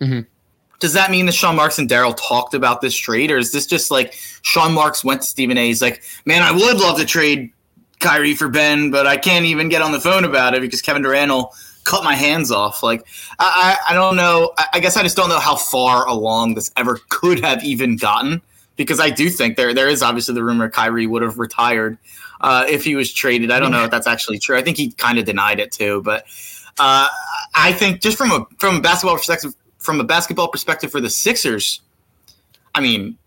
Mhm. 0.00 0.26
Does 0.80 0.94
that 0.94 1.10
mean 1.10 1.26
that 1.26 1.32
Sean 1.32 1.56
Marks 1.56 1.78
and 1.78 1.88
Daryl 1.88 2.16
talked 2.16 2.54
about 2.54 2.80
this 2.80 2.96
trade, 2.96 3.30
or 3.30 3.38
is 3.38 3.52
this 3.52 3.66
just 3.66 3.90
like 3.90 4.14
Sean 4.42 4.72
Marks 4.72 5.04
went 5.04 5.22
to 5.22 5.28
Stephen 5.28 5.56
A? 5.58 5.66
He's 5.66 5.82
like, 5.82 6.02
"Man, 6.24 6.42
I 6.42 6.50
would 6.50 6.78
love 6.78 6.98
to 6.98 7.04
trade 7.04 7.52
Kyrie 8.00 8.34
for 8.34 8.48
Ben, 8.48 8.90
but 8.90 9.06
I 9.06 9.16
can't 9.16 9.44
even 9.44 9.68
get 9.68 9.82
on 9.82 9.92
the 9.92 10.00
phone 10.00 10.24
about 10.24 10.54
it 10.54 10.62
because 10.62 10.82
Kevin 10.82 11.02
Durant 11.02 11.30
will 11.30 11.54
cut 11.84 12.02
my 12.02 12.14
hands 12.14 12.50
off." 12.50 12.82
Like, 12.82 13.06
I, 13.38 13.78
I, 13.88 13.92
I 13.92 13.94
don't 13.94 14.16
know. 14.16 14.52
I, 14.58 14.66
I 14.74 14.80
guess 14.80 14.96
I 14.96 15.02
just 15.02 15.16
don't 15.16 15.28
know 15.28 15.38
how 15.38 15.56
far 15.56 16.06
along 16.08 16.54
this 16.54 16.72
ever 16.76 16.98
could 17.10 17.40
have 17.40 17.62
even 17.62 17.96
gotten 17.96 18.42
because 18.76 18.98
I 18.98 19.10
do 19.10 19.28
think 19.28 19.58
there 19.58 19.74
there 19.74 19.88
is 19.88 20.02
obviously 20.02 20.34
the 20.34 20.42
rumor 20.42 20.70
Kyrie 20.70 21.06
would 21.06 21.20
have 21.20 21.38
retired 21.38 21.98
uh, 22.40 22.64
if 22.66 22.84
he 22.84 22.96
was 22.96 23.12
traded. 23.12 23.50
I 23.50 23.60
don't 23.60 23.70
know 23.70 23.84
if 23.84 23.90
that's 23.90 24.06
actually 24.06 24.38
true. 24.38 24.56
I 24.56 24.62
think 24.62 24.78
he 24.78 24.92
kind 24.92 25.18
of 25.18 25.26
denied 25.26 25.60
it 25.60 25.72
too, 25.72 26.00
but 26.02 26.24
uh, 26.78 27.06
I 27.54 27.72
think 27.72 28.00
just 28.00 28.16
from 28.16 28.30
a 28.30 28.46
from 28.58 28.76
a 28.76 28.80
basketball 28.80 29.16
perspective, 29.16 29.54
from 29.80 29.98
a 29.98 30.04
basketball 30.04 30.48
perspective 30.48 30.92
for 30.92 31.00
the 31.00 31.10
Sixers, 31.10 31.80
I 32.74 32.80
mean, 32.80 33.18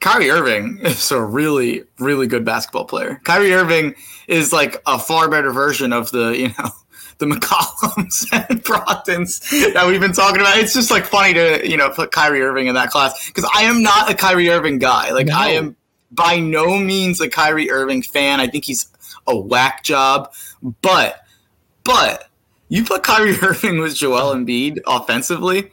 Kyrie 0.00 0.30
Irving 0.30 0.78
is 0.82 1.10
a 1.10 1.20
really, 1.20 1.84
really 1.98 2.26
good 2.26 2.44
basketball 2.44 2.84
player. 2.84 3.20
Kyrie 3.24 3.52
Irving 3.52 3.94
is 4.28 4.52
like 4.52 4.80
a 4.86 4.98
far 4.98 5.28
better 5.28 5.50
version 5.50 5.92
of 5.92 6.10
the, 6.12 6.30
you 6.30 6.48
know, 6.48 6.70
the 7.18 7.26
McCollums 7.26 8.26
and 8.50 8.62
Brogdons 8.62 9.72
that 9.72 9.86
we've 9.86 10.00
been 10.00 10.12
talking 10.12 10.40
about. 10.40 10.58
It's 10.58 10.74
just 10.74 10.90
like 10.90 11.06
funny 11.06 11.32
to, 11.34 11.68
you 11.68 11.76
know, 11.76 11.90
put 11.90 12.12
Kyrie 12.12 12.42
Irving 12.42 12.66
in 12.66 12.74
that 12.74 12.90
class 12.90 13.26
because 13.26 13.48
I 13.54 13.62
am 13.62 13.82
not 13.82 14.10
a 14.10 14.14
Kyrie 14.14 14.50
Irving 14.50 14.78
guy. 14.78 15.10
Like 15.12 15.30
I 15.30 15.50
am 15.50 15.76
by 16.10 16.38
no 16.38 16.78
means 16.78 17.20
a 17.20 17.28
Kyrie 17.28 17.70
Irving 17.70 18.02
fan. 18.02 18.38
I 18.38 18.46
think 18.46 18.64
he's 18.64 18.86
a 19.26 19.36
whack 19.36 19.82
job, 19.82 20.32
but, 20.82 21.24
but 21.84 22.28
you 22.68 22.84
put 22.84 23.02
Kyrie 23.02 23.36
Irving 23.42 23.80
with 23.80 23.96
Joel 23.96 24.34
Embiid 24.34 24.80
offensively 24.86 25.70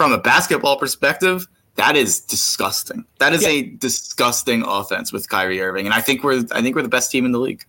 from 0.00 0.12
a 0.12 0.18
basketball 0.18 0.78
perspective, 0.78 1.46
that 1.74 1.94
is 1.94 2.20
disgusting. 2.20 3.04
That 3.18 3.34
is 3.34 3.44
a 3.44 3.64
disgusting 3.64 4.62
offense 4.62 5.12
with 5.12 5.28
Kyrie 5.28 5.60
Irving, 5.60 5.84
and 5.84 5.92
I 5.94 6.00
think 6.00 6.24
we're 6.24 6.42
I 6.52 6.62
think 6.62 6.74
we're 6.74 6.80
the 6.80 6.88
best 6.88 7.10
team 7.10 7.26
in 7.26 7.32
the 7.32 7.38
league. 7.38 7.66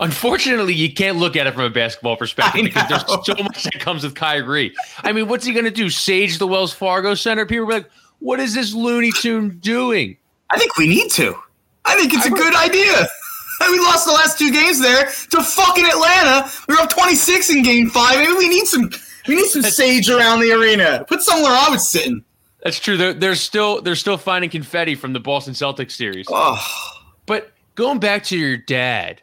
Unfortunately, 0.00 0.72
you 0.72 0.90
can't 0.94 1.18
look 1.18 1.36
at 1.36 1.46
it 1.46 1.52
from 1.52 1.64
a 1.64 1.68
basketball 1.68 2.16
perspective 2.16 2.64
because 2.64 2.88
there's 2.88 3.04
so 3.26 3.34
much 3.42 3.64
that 3.64 3.78
comes 3.80 4.02
with 4.02 4.14
Kyrie. 4.14 4.72
I 5.02 5.12
mean, 5.12 5.28
what's 5.28 5.44
he 5.44 5.52
going 5.52 5.66
to 5.66 5.70
do? 5.70 5.90
Sage 5.90 6.38
the 6.38 6.46
Wells 6.46 6.72
Fargo 6.72 7.14
Center? 7.14 7.44
People 7.44 7.66
are 7.66 7.72
like, 7.72 7.90
what 8.20 8.40
is 8.40 8.54
this 8.54 8.72
Looney 8.72 9.12
Tune 9.12 9.58
doing? 9.58 10.16
I 10.48 10.58
think 10.58 10.78
we 10.78 10.88
need 10.88 11.10
to. 11.10 11.34
I 11.84 11.96
think 11.96 12.14
it's 12.14 12.24
a 12.24 12.28
I 12.28 12.32
would- 12.32 12.40
good 12.40 12.54
idea. 12.54 13.06
we 13.70 13.78
lost 13.80 14.06
the 14.06 14.12
last 14.12 14.38
two 14.38 14.50
games 14.50 14.80
there 14.80 15.04
to 15.04 15.42
fucking 15.42 15.84
Atlanta. 15.84 16.50
We 16.66 16.76
were 16.76 16.80
up 16.80 16.88
twenty 16.88 17.14
six 17.14 17.50
in 17.50 17.62
game 17.62 17.90
five. 17.90 18.16
Maybe 18.16 18.32
we 18.32 18.48
need 18.48 18.64
some 18.66 18.90
we 19.28 19.36
need 19.36 19.46
some 19.46 19.62
sage 19.62 20.10
around 20.10 20.40
the 20.40 20.52
arena. 20.52 21.04
Put 21.08 21.22
somewhere 21.22 21.52
I 21.52 21.68
was 21.70 21.88
sitting. 21.88 22.24
That's 22.62 22.80
true. 22.80 22.96
They're, 22.96 23.12
they're 23.12 23.34
still 23.34 23.82
they're 23.82 23.94
still 23.94 24.16
finding 24.16 24.50
confetti 24.50 24.94
from 24.94 25.12
the 25.12 25.20
Boston 25.20 25.54
Celtics 25.54 25.92
series. 25.92 26.26
Oh, 26.30 26.58
But 27.26 27.52
going 27.74 27.98
back 27.98 28.24
to 28.24 28.38
your 28.38 28.56
dad, 28.56 29.20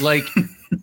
like, 0.00 0.24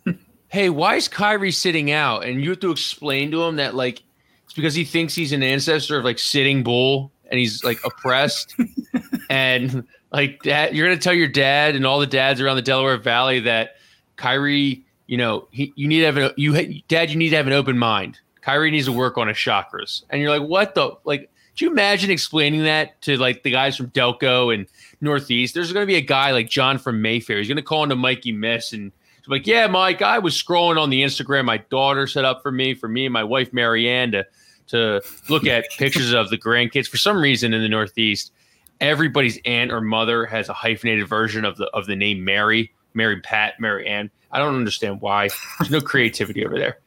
hey, 0.48 0.70
why 0.70 0.96
is 0.96 1.08
Kyrie 1.08 1.52
sitting 1.52 1.90
out? 1.90 2.24
And 2.24 2.42
you 2.42 2.50
have 2.50 2.60
to 2.60 2.70
explain 2.70 3.30
to 3.32 3.42
him 3.42 3.56
that 3.56 3.74
like 3.74 4.02
it's 4.44 4.54
because 4.54 4.74
he 4.74 4.84
thinks 4.84 5.14
he's 5.14 5.32
an 5.32 5.42
ancestor 5.42 5.98
of 5.98 6.04
like 6.04 6.18
Sitting 6.18 6.62
Bull 6.62 7.12
and 7.30 7.38
he's 7.38 7.62
like 7.62 7.78
oppressed. 7.84 8.56
and 9.30 9.86
like 10.10 10.42
that, 10.44 10.74
you're 10.74 10.88
gonna 10.88 11.00
tell 11.00 11.14
your 11.14 11.28
dad 11.28 11.76
and 11.76 11.86
all 11.86 12.00
the 12.00 12.06
dads 12.06 12.40
around 12.40 12.56
the 12.56 12.62
Delaware 12.62 12.96
Valley 12.96 13.40
that 13.40 13.76
Kyrie, 14.16 14.84
you 15.06 15.18
know, 15.18 15.46
he, 15.50 15.72
you 15.76 15.86
need 15.86 16.00
to 16.00 16.06
have 16.06 16.16
an 16.16 16.32
you 16.36 16.82
dad, 16.88 17.10
you 17.10 17.16
need 17.16 17.30
to 17.30 17.36
have 17.36 17.46
an 17.46 17.52
open 17.52 17.78
mind. 17.78 18.18
Kyrie 18.40 18.70
needs 18.70 18.86
to 18.86 18.92
work 18.92 19.18
on 19.18 19.28
his 19.28 19.36
chakras. 19.36 20.02
And 20.10 20.20
you're 20.20 20.30
like, 20.30 20.48
what 20.48 20.74
the 20.74 20.92
like? 21.04 21.30
Do 21.56 21.64
you 21.64 21.70
imagine 21.70 22.10
explaining 22.10 22.64
that 22.64 23.00
to 23.02 23.16
like 23.16 23.42
the 23.42 23.50
guys 23.50 23.76
from 23.76 23.90
Delco 23.90 24.54
and 24.54 24.66
Northeast? 25.00 25.54
There's 25.54 25.72
going 25.72 25.82
to 25.82 25.86
be 25.86 25.96
a 25.96 26.00
guy 26.00 26.30
like 26.30 26.48
John 26.48 26.78
from 26.78 27.02
Mayfair. 27.02 27.38
He's 27.38 27.48
going 27.48 27.56
to 27.56 27.62
call 27.62 27.82
into 27.82 27.96
Mikey 27.96 28.32
Miss 28.32 28.72
and 28.72 28.92
he's 29.16 29.28
like, 29.28 29.46
"Yeah, 29.46 29.66
Mike, 29.66 30.00
I 30.00 30.18
was 30.18 30.40
scrolling 30.40 30.80
on 30.80 30.90
the 30.90 31.02
Instagram. 31.02 31.44
My 31.44 31.58
daughter 31.58 32.06
set 32.06 32.24
up 32.24 32.42
for 32.42 32.52
me, 32.52 32.74
for 32.74 32.88
me 32.88 33.06
and 33.06 33.12
my 33.12 33.24
wife 33.24 33.52
Marianne 33.52 34.12
to 34.12 34.26
to 34.68 35.02
look 35.28 35.46
at 35.46 35.68
pictures 35.78 36.12
of 36.12 36.30
the 36.30 36.38
grandkids. 36.38 36.86
For 36.86 36.96
some 36.96 37.20
reason 37.20 37.52
in 37.52 37.60
the 37.60 37.68
Northeast, 37.68 38.32
everybody's 38.80 39.38
aunt 39.44 39.70
or 39.72 39.80
mother 39.80 40.24
has 40.26 40.48
a 40.48 40.54
hyphenated 40.54 41.08
version 41.08 41.44
of 41.44 41.56
the 41.56 41.66
of 41.74 41.86
the 41.86 41.96
name 41.96 42.24
Mary, 42.24 42.72
Mary 42.94 43.20
Pat, 43.20 43.60
Mary 43.60 43.86
Ann. 43.86 44.10
I 44.32 44.38
don't 44.38 44.54
understand 44.54 45.00
why. 45.00 45.28
There's 45.58 45.70
no 45.70 45.80
creativity 45.80 46.46
over 46.46 46.58
there. 46.58 46.78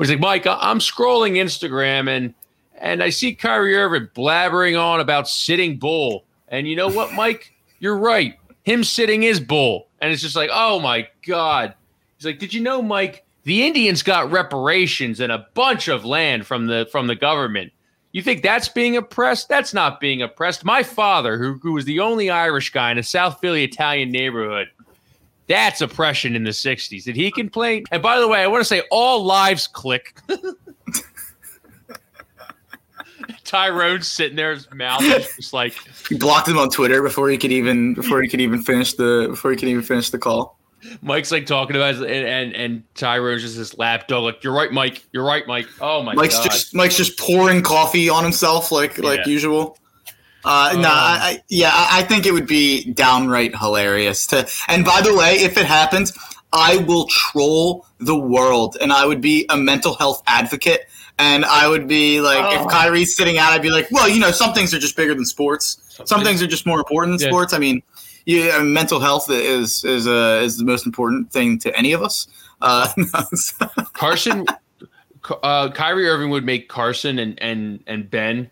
But 0.00 0.08
he's 0.08 0.16
like, 0.16 0.44
Mike, 0.44 0.46
I'm 0.46 0.78
scrolling 0.78 1.32
Instagram 1.32 2.08
and 2.08 2.32
and 2.78 3.02
I 3.02 3.10
see 3.10 3.34
Kyrie 3.34 3.76
Irving 3.76 4.08
blabbering 4.14 4.82
on 4.82 4.98
about 4.98 5.28
sitting 5.28 5.76
bull. 5.76 6.24
And 6.48 6.66
you 6.66 6.74
know 6.74 6.88
what, 6.88 7.12
Mike? 7.12 7.52
You're 7.80 7.98
right. 7.98 8.34
Him 8.62 8.82
sitting 8.82 9.24
is 9.24 9.40
bull. 9.40 9.88
And 10.00 10.10
it's 10.10 10.22
just 10.22 10.36
like, 10.36 10.48
oh 10.50 10.80
my 10.80 11.06
God. 11.26 11.74
He's 12.16 12.24
like, 12.24 12.38
did 12.38 12.54
you 12.54 12.62
know, 12.62 12.80
Mike? 12.80 13.26
The 13.42 13.66
Indians 13.66 14.02
got 14.02 14.30
reparations 14.30 15.20
and 15.20 15.30
a 15.30 15.46
bunch 15.52 15.88
of 15.88 16.06
land 16.06 16.46
from 16.46 16.66
the 16.66 16.88
from 16.90 17.06
the 17.06 17.14
government. 17.14 17.70
You 18.12 18.22
think 18.22 18.42
that's 18.42 18.70
being 18.70 18.96
oppressed? 18.96 19.50
That's 19.50 19.74
not 19.74 20.00
being 20.00 20.22
oppressed. 20.22 20.64
My 20.64 20.82
father, 20.82 21.36
who, 21.36 21.58
who 21.58 21.72
was 21.72 21.84
the 21.84 22.00
only 22.00 22.30
Irish 22.30 22.70
guy 22.70 22.90
in 22.90 22.96
a 22.96 23.02
South 23.02 23.38
Philly 23.42 23.64
Italian 23.64 24.10
neighborhood, 24.10 24.68
that's 25.50 25.80
oppression 25.80 26.36
in 26.36 26.44
the 26.44 26.50
60s. 26.50 27.02
Did 27.02 27.16
he 27.16 27.32
complain? 27.32 27.84
And 27.90 28.00
by 28.00 28.20
the 28.20 28.28
way, 28.28 28.40
I 28.40 28.46
want 28.46 28.60
to 28.60 28.64
say 28.64 28.82
all 28.90 29.24
lives 29.24 29.66
click 29.66 30.16
Tyrone 33.44 34.02
sitting 34.02 34.36
there, 34.36 34.52
his 34.52 34.72
mouth 34.72 35.02
is 35.02 35.26
just 35.34 35.52
like 35.52 35.74
He 36.08 36.16
blocked 36.16 36.46
him 36.46 36.56
on 36.56 36.70
Twitter 36.70 37.02
before 37.02 37.28
he 37.28 37.36
could 37.36 37.50
even 37.50 37.94
before 37.94 38.22
he 38.22 38.28
could 38.28 38.40
even 38.40 38.62
finish 38.62 38.94
the 38.94 39.26
before 39.28 39.50
he 39.50 39.56
could 39.56 39.68
even 39.68 39.82
finish 39.82 40.10
the 40.10 40.18
call. 40.18 40.56
Mike's 41.02 41.32
like 41.32 41.46
talking 41.46 41.74
about 41.74 41.96
it, 41.96 42.02
and 42.02 42.26
and, 42.26 42.54
and 42.54 42.94
Tyrone's 42.94 43.42
just 43.42 43.56
this 43.56 43.76
lapdog. 43.76 44.22
Like, 44.22 44.44
you're 44.44 44.54
right, 44.54 44.72
Mike. 44.72 45.04
You're 45.12 45.26
right, 45.26 45.46
Mike. 45.48 45.66
Oh 45.80 46.02
my 46.02 46.14
Mike's 46.14 46.36
god. 46.36 46.44
just 46.44 46.74
Mike's 46.76 46.96
just 46.96 47.18
pouring 47.18 47.60
coffee 47.62 48.08
on 48.08 48.22
himself 48.22 48.70
like 48.70 48.98
like 48.98 49.26
usual. 49.26 49.76
Uh, 50.44 50.70
no, 50.74 50.78
Um, 50.80 50.84
I, 50.94 51.42
yeah, 51.48 51.70
I 51.72 52.00
I 52.00 52.02
think 52.02 52.24
it 52.26 52.32
would 52.32 52.46
be 52.46 52.92
downright 52.92 53.54
hilarious 53.56 54.26
to. 54.28 54.48
And 54.68 54.84
by 54.84 55.00
the 55.02 55.14
way, 55.14 55.34
if 55.34 55.56
it 55.58 55.66
happens, 55.66 56.12
I 56.52 56.78
will 56.78 57.06
troll 57.08 57.86
the 57.98 58.16
world, 58.18 58.76
and 58.80 58.92
I 58.92 59.04
would 59.06 59.20
be 59.20 59.44
a 59.50 59.56
mental 59.56 59.94
health 59.94 60.22
advocate, 60.26 60.86
and 61.18 61.44
I 61.44 61.68
would 61.68 61.86
be 61.86 62.20
like, 62.22 62.42
Oh. 62.42 62.62
if 62.64 62.70
Kyrie's 62.70 63.14
sitting 63.14 63.36
out, 63.38 63.52
I'd 63.52 63.60
be 63.62 63.70
like, 63.70 63.88
well, 63.90 64.08
you 64.08 64.18
know, 64.18 64.30
some 64.30 64.52
things 64.54 64.72
are 64.72 64.78
just 64.78 64.96
bigger 64.96 65.14
than 65.14 65.26
sports. 65.26 65.78
Some 66.06 66.24
things 66.24 66.42
are 66.42 66.46
just 66.46 66.64
more 66.66 66.78
important 66.78 67.18
than 67.18 67.26
Yeah. 67.26 67.32
sports. 67.32 67.52
I 67.52 67.58
mean, 67.58 67.82
yeah, 68.24 68.58
mental 68.62 68.98
health 69.00 69.28
is 69.30 69.84
is 69.84 70.06
uh, 70.06 70.40
is 70.42 70.56
the 70.56 70.64
most 70.64 70.86
important 70.86 71.30
thing 71.30 71.58
to 71.60 71.76
any 71.76 71.92
of 71.92 72.02
us. 72.02 72.26
Uh, 72.62 72.88
Carson, 73.92 74.46
uh, 75.42 75.70
Kyrie 75.70 76.08
Irving 76.08 76.30
would 76.30 76.44
make 76.44 76.68
Carson 76.68 77.18
and 77.18 77.38
and 77.42 77.82
and 77.86 78.10
Ben 78.10 78.50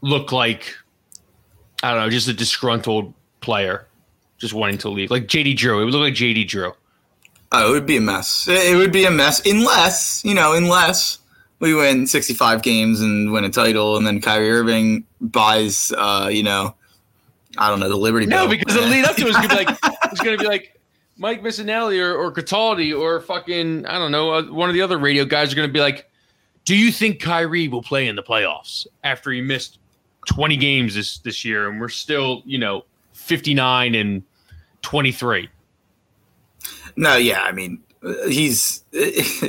look 0.00 0.32
like 0.32 0.74
I 1.82 1.92
don't 1.92 2.00
know, 2.00 2.10
just 2.10 2.28
a 2.28 2.32
disgruntled 2.32 3.12
player, 3.40 3.86
just 4.38 4.54
wanting 4.54 4.78
to 4.78 4.88
leave, 4.88 5.10
like 5.10 5.26
JD 5.26 5.56
Drew. 5.56 5.80
It 5.80 5.84
would 5.84 5.94
look 5.94 6.00
like 6.02 6.14
JD 6.14 6.48
Drew. 6.48 6.72
Oh, 7.52 7.68
it 7.68 7.70
would 7.72 7.86
be 7.86 7.96
a 7.96 8.00
mess. 8.00 8.46
It 8.48 8.72
it 8.72 8.76
would 8.76 8.92
be 8.92 9.04
a 9.04 9.10
mess 9.10 9.44
unless, 9.46 10.24
you 10.24 10.34
know, 10.34 10.52
unless 10.54 11.18
we 11.60 11.74
win 11.74 12.06
65 12.06 12.62
games 12.62 13.00
and 13.00 13.30
win 13.32 13.44
a 13.44 13.50
title, 13.50 13.96
and 13.96 14.06
then 14.06 14.20
Kyrie 14.20 14.50
Irving 14.50 15.04
buys, 15.20 15.92
uh, 15.96 16.28
you 16.30 16.42
know, 16.42 16.74
I 17.56 17.70
don't 17.70 17.80
know, 17.80 17.88
the 17.88 17.96
Liberty 17.96 18.26
No, 18.26 18.46
Bell. 18.46 18.48
because 18.48 18.74
the 18.74 18.82
lead 18.82 19.04
up 19.04 19.16
to 19.16 19.22
it 19.22 19.28
is 19.28 19.36
gonna 19.36 19.48
be 19.48 19.54
like 19.54 19.78
it's 20.12 20.20
gonna 20.20 20.36
be 20.38 20.46
like 20.46 20.78
Mike 21.18 21.42
Missanelli 21.42 22.00
or 22.00 22.14
or 22.14 22.32
Cataldi 22.32 22.98
or 22.98 23.20
fucking 23.20 23.86
I 23.86 23.98
don't 23.98 24.12
know 24.12 24.32
uh, 24.32 24.42
one 24.44 24.68
of 24.68 24.74
the 24.74 24.82
other 24.82 24.98
radio 24.98 25.24
guys 25.24 25.52
are 25.52 25.56
gonna 25.56 25.68
be 25.68 25.80
like, 25.80 26.10
do 26.64 26.76
you 26.76 26.90
think 26.90 27.20
Kyrie 27.20 27.68
will 27.68 27.82
play 27.82 28.08
in 28.08 28.16
the 28.16 28.22
playoffs 28.22 28.86
after 29.04 29.30
he 29.30 29.40
missed 29.40 29.78
20 30.26 30.56
games 30.56 30.94
this 30.94 31.18
this 31.18 31.44
year 31.44 31.68
and 31.68 31.80
we're 31.80 31.88
still 31.88 32.42
you 32.44 32.58
know 32.58 32.84
59 33.12 33.94
and 33.94 34.22
23? 34.82 35.48
No, 36.96 37.16
yeah, 37.16 37.42
I 37.42 37.52
mean, 37.52 37.82
he's. 38.28 38.84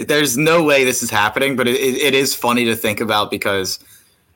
there's 0.08 0.38
no 0.38 0.64
way 0.64 0.84
this 0.84 1.04
is 1.04 1.10
happening, 1.10 1.56
but 1.56 1.68
it, 1.68 1.76
it, 1.80 2.14
is 2.14 2.36
funny 2.36 2.66
to 2.66 2.76
think 2.76 3.00
about 3.00 3.32
because, 3.32 3.80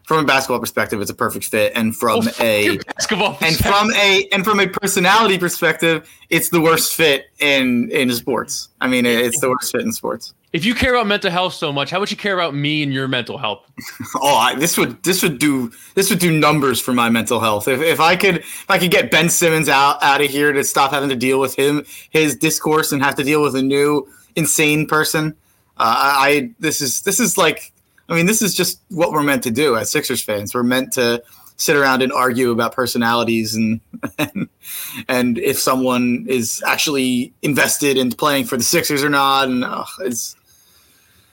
from 0.03 0.23
a 0.23 0.23
basketball 0.23 0.59
perspective, 0.59 1.01
it's 1.01 1.11
a 1.11 1.15
perfect 1.15 1.45
fit, 1.45 1.73
and 1.75 1.95
from 1.95 2.23
fuck 2.23 2.39
a 2.39 2.77
basketball 2.77 3.37
and 3.41 3.57
from 3.57 3.91
a 3.93 4.27
and 4.31 4.45
from 4.45 4.59
a 4.59 4.67
personality 4.67 5.37
perspective, 5.37 6.09
it's 6.29 6.49
the 6.49 6.61
worst 6.61 6.93
fit 6.93 7.25
in 7.39 7.89
in 7.91 8.11
sports. 8.13 8.69
I 8.79 8.87
mean, 8.87 9.05
it's 9.05 9.39
the 9.39 9.49
worst 9.49 9.71
fit 9.71 9.81
in 9.81 9.91
sports. 9.91 10.33
If 10.53 10.65
you 10.65 10.75
care 10.75 10.93
about 10.93 11.07
mental 11.07 11.31
health 11.31 11.53
so 11.53 11.71
much, 11.71 11.89
how 11.89 11.99
would 11.99 12.11
you 12.11 12.17
care 12.17 12.33
about 12.33 12.53
me 12.53 12.83
and 12.83 12.93
your 12.93 13.07
mental 13.07 13.37
health? 13.37 13.63
Oh, 14.15 14.35
I, 14.35 14.55
this 14.55 14.77
would 14.77 15.01
this 15.03 15.23
would 15.23 15.39
do 15.39 15.71
this 15.95 16.09
would 16.09 16.19
do 16.19 16.37
numbers 16.37 16.81
for 16.81 16.93
my 16.93 17.09
mental 17.09 17.39
health. 17.39 17.67
If, 17.67 17.81
if 17.81 17.99
I 17.99 18.15
could 18.15 18.37
if 18.37 18.65
I 18.69 18.77
could 18.77 18.91
get 18.91 19.09
Ben 19.09 19.29
Simmons 19.29 19.69
out 19.69 20.01
out 20.03 20.21
of 20.21 20.29
here 20.29 20.51
to 20.51 20.63
stop 20.63 20.91
having 20.91 21.09
to 21.09 21.15
deal 21.15 21.39
with 21.39 21.55
him 21.55 21.85
his 22.09 22.35
discourse 22.35 22.91
and 22.91 23.01
have 23.01 23.15
to 23.15 23.23
deal 23.23 23.41
with 23.41 23.55
a 23.55 23.61
new 23.61 24.07
insane 24.35 24.85
person, 24.85 25.35
uh, 25.77 25.95
I 25.95 26.51
this 26.59 26.81
is 26.81 27.01
this 27.03 27.19
is 27.19 27.37
like 27.37 27.71
I 28.09 28.15
mean 28.15 28.25
this 28.25 28.41
is 28.41 28.53
just 28.53 28.81
what 28.89 29.11
we're 29.11 29.23
meant 29.23 29.43
to 29.43 29.51
do 29.51 29.77
as 29.77 29.89
Sixers 29.89 30.21
fans. 30.21 30.53
We're 30.53 30.63
meant 30.63 30.93
to 30.93 31.23
sit 31.55 31.75
around 31.75 32.01
and 32.01 32.11
argue 32.11 32.51
about 32.51 32.73
personalities 32.73 33.55
and 33.55 33.79
and, 34.17 34.49
and 35.07 35.37
if 35.37 35.57
someone 35.57 36.25
is 36.27 36.61
actually 36.65 37.33
invested 37.41 37.97
in 37.97 38.11
playing 38.11 38.45
for 38.45 38.57
the 38.57 38.63
Sixers 38.63 39.03
or 39.03 39.09
not. 39.09 39.47
And 39.47 39.63
uh, 39.63 39.85
it's 39.99 40.35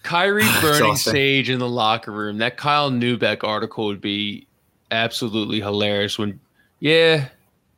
Kyrie 0.09 0.49
burning 0.63 0.97
sage 0.97 1.51
in 1.51 1.59
the 1.59 1.69
locker 1.69 2.11
room. 2.11 2.39
That 2.39 2.57
Kyle 2.57 2.91
Neubeck 2.91 3.45
article 3.45 3.87
would 3.87 4.01
be 4.01 4.47
absolutely 4.91 5.61
hilarious. 5.61 6.19
When, 6.19 6.41
yeah, 6.81 7.29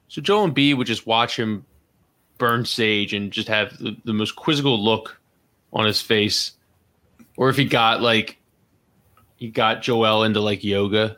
so 0.07 0.23
Joel 0.23 0.49
Embiid 0.49 0.77
would 0.77 0.87
just 0.87 1.09
watch 1.09 1.37
him 1.37 1.67
burn 2.39 2.65
sage 2.65 3.13
and 3.13 3.33
just 3.33 3.49
have 3.49 3.77
the, 3.79 3.97
the 4.05 4.13
most 4.13 4.37
quizzical 4.37 4.83
look 4.83 5.21
on 5.73 5.87
his 5.87 6.01
face, 6.01 6.53
or 7.37 7.49
if 7.49 7.57
he 7.57 7.65
got 7.65 8.01
like, 8.01 8.39
he 9.35 9.49
got 9.49 9.83
Joel 9.83 10.23
into 10.23 10.39
like 10.39 10.63
yoga. 10.63 11.17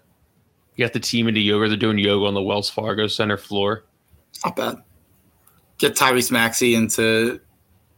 He 0.75 0.83
got 0.83 0.95
the 0.95 1.01
team 1.01 1.29
into 1.29 1.41
yoga. 1.41 1.69
They're 1.69 1.77
doing 1.77 1.99
yoga 1.99 2.25
on 2.25 2.33
the 2.33 2.43
Wells 2.43 2.71
Fargo 2.71 3.07
Center 3.07 3.37
floor. 3.37 3.85
not 4.47 4.57
bad. 4.57 4.77
Get 5.77 5.95
Tyrese 5.95 6.31
Maxey 6.31 6.75
into 6.75 7.39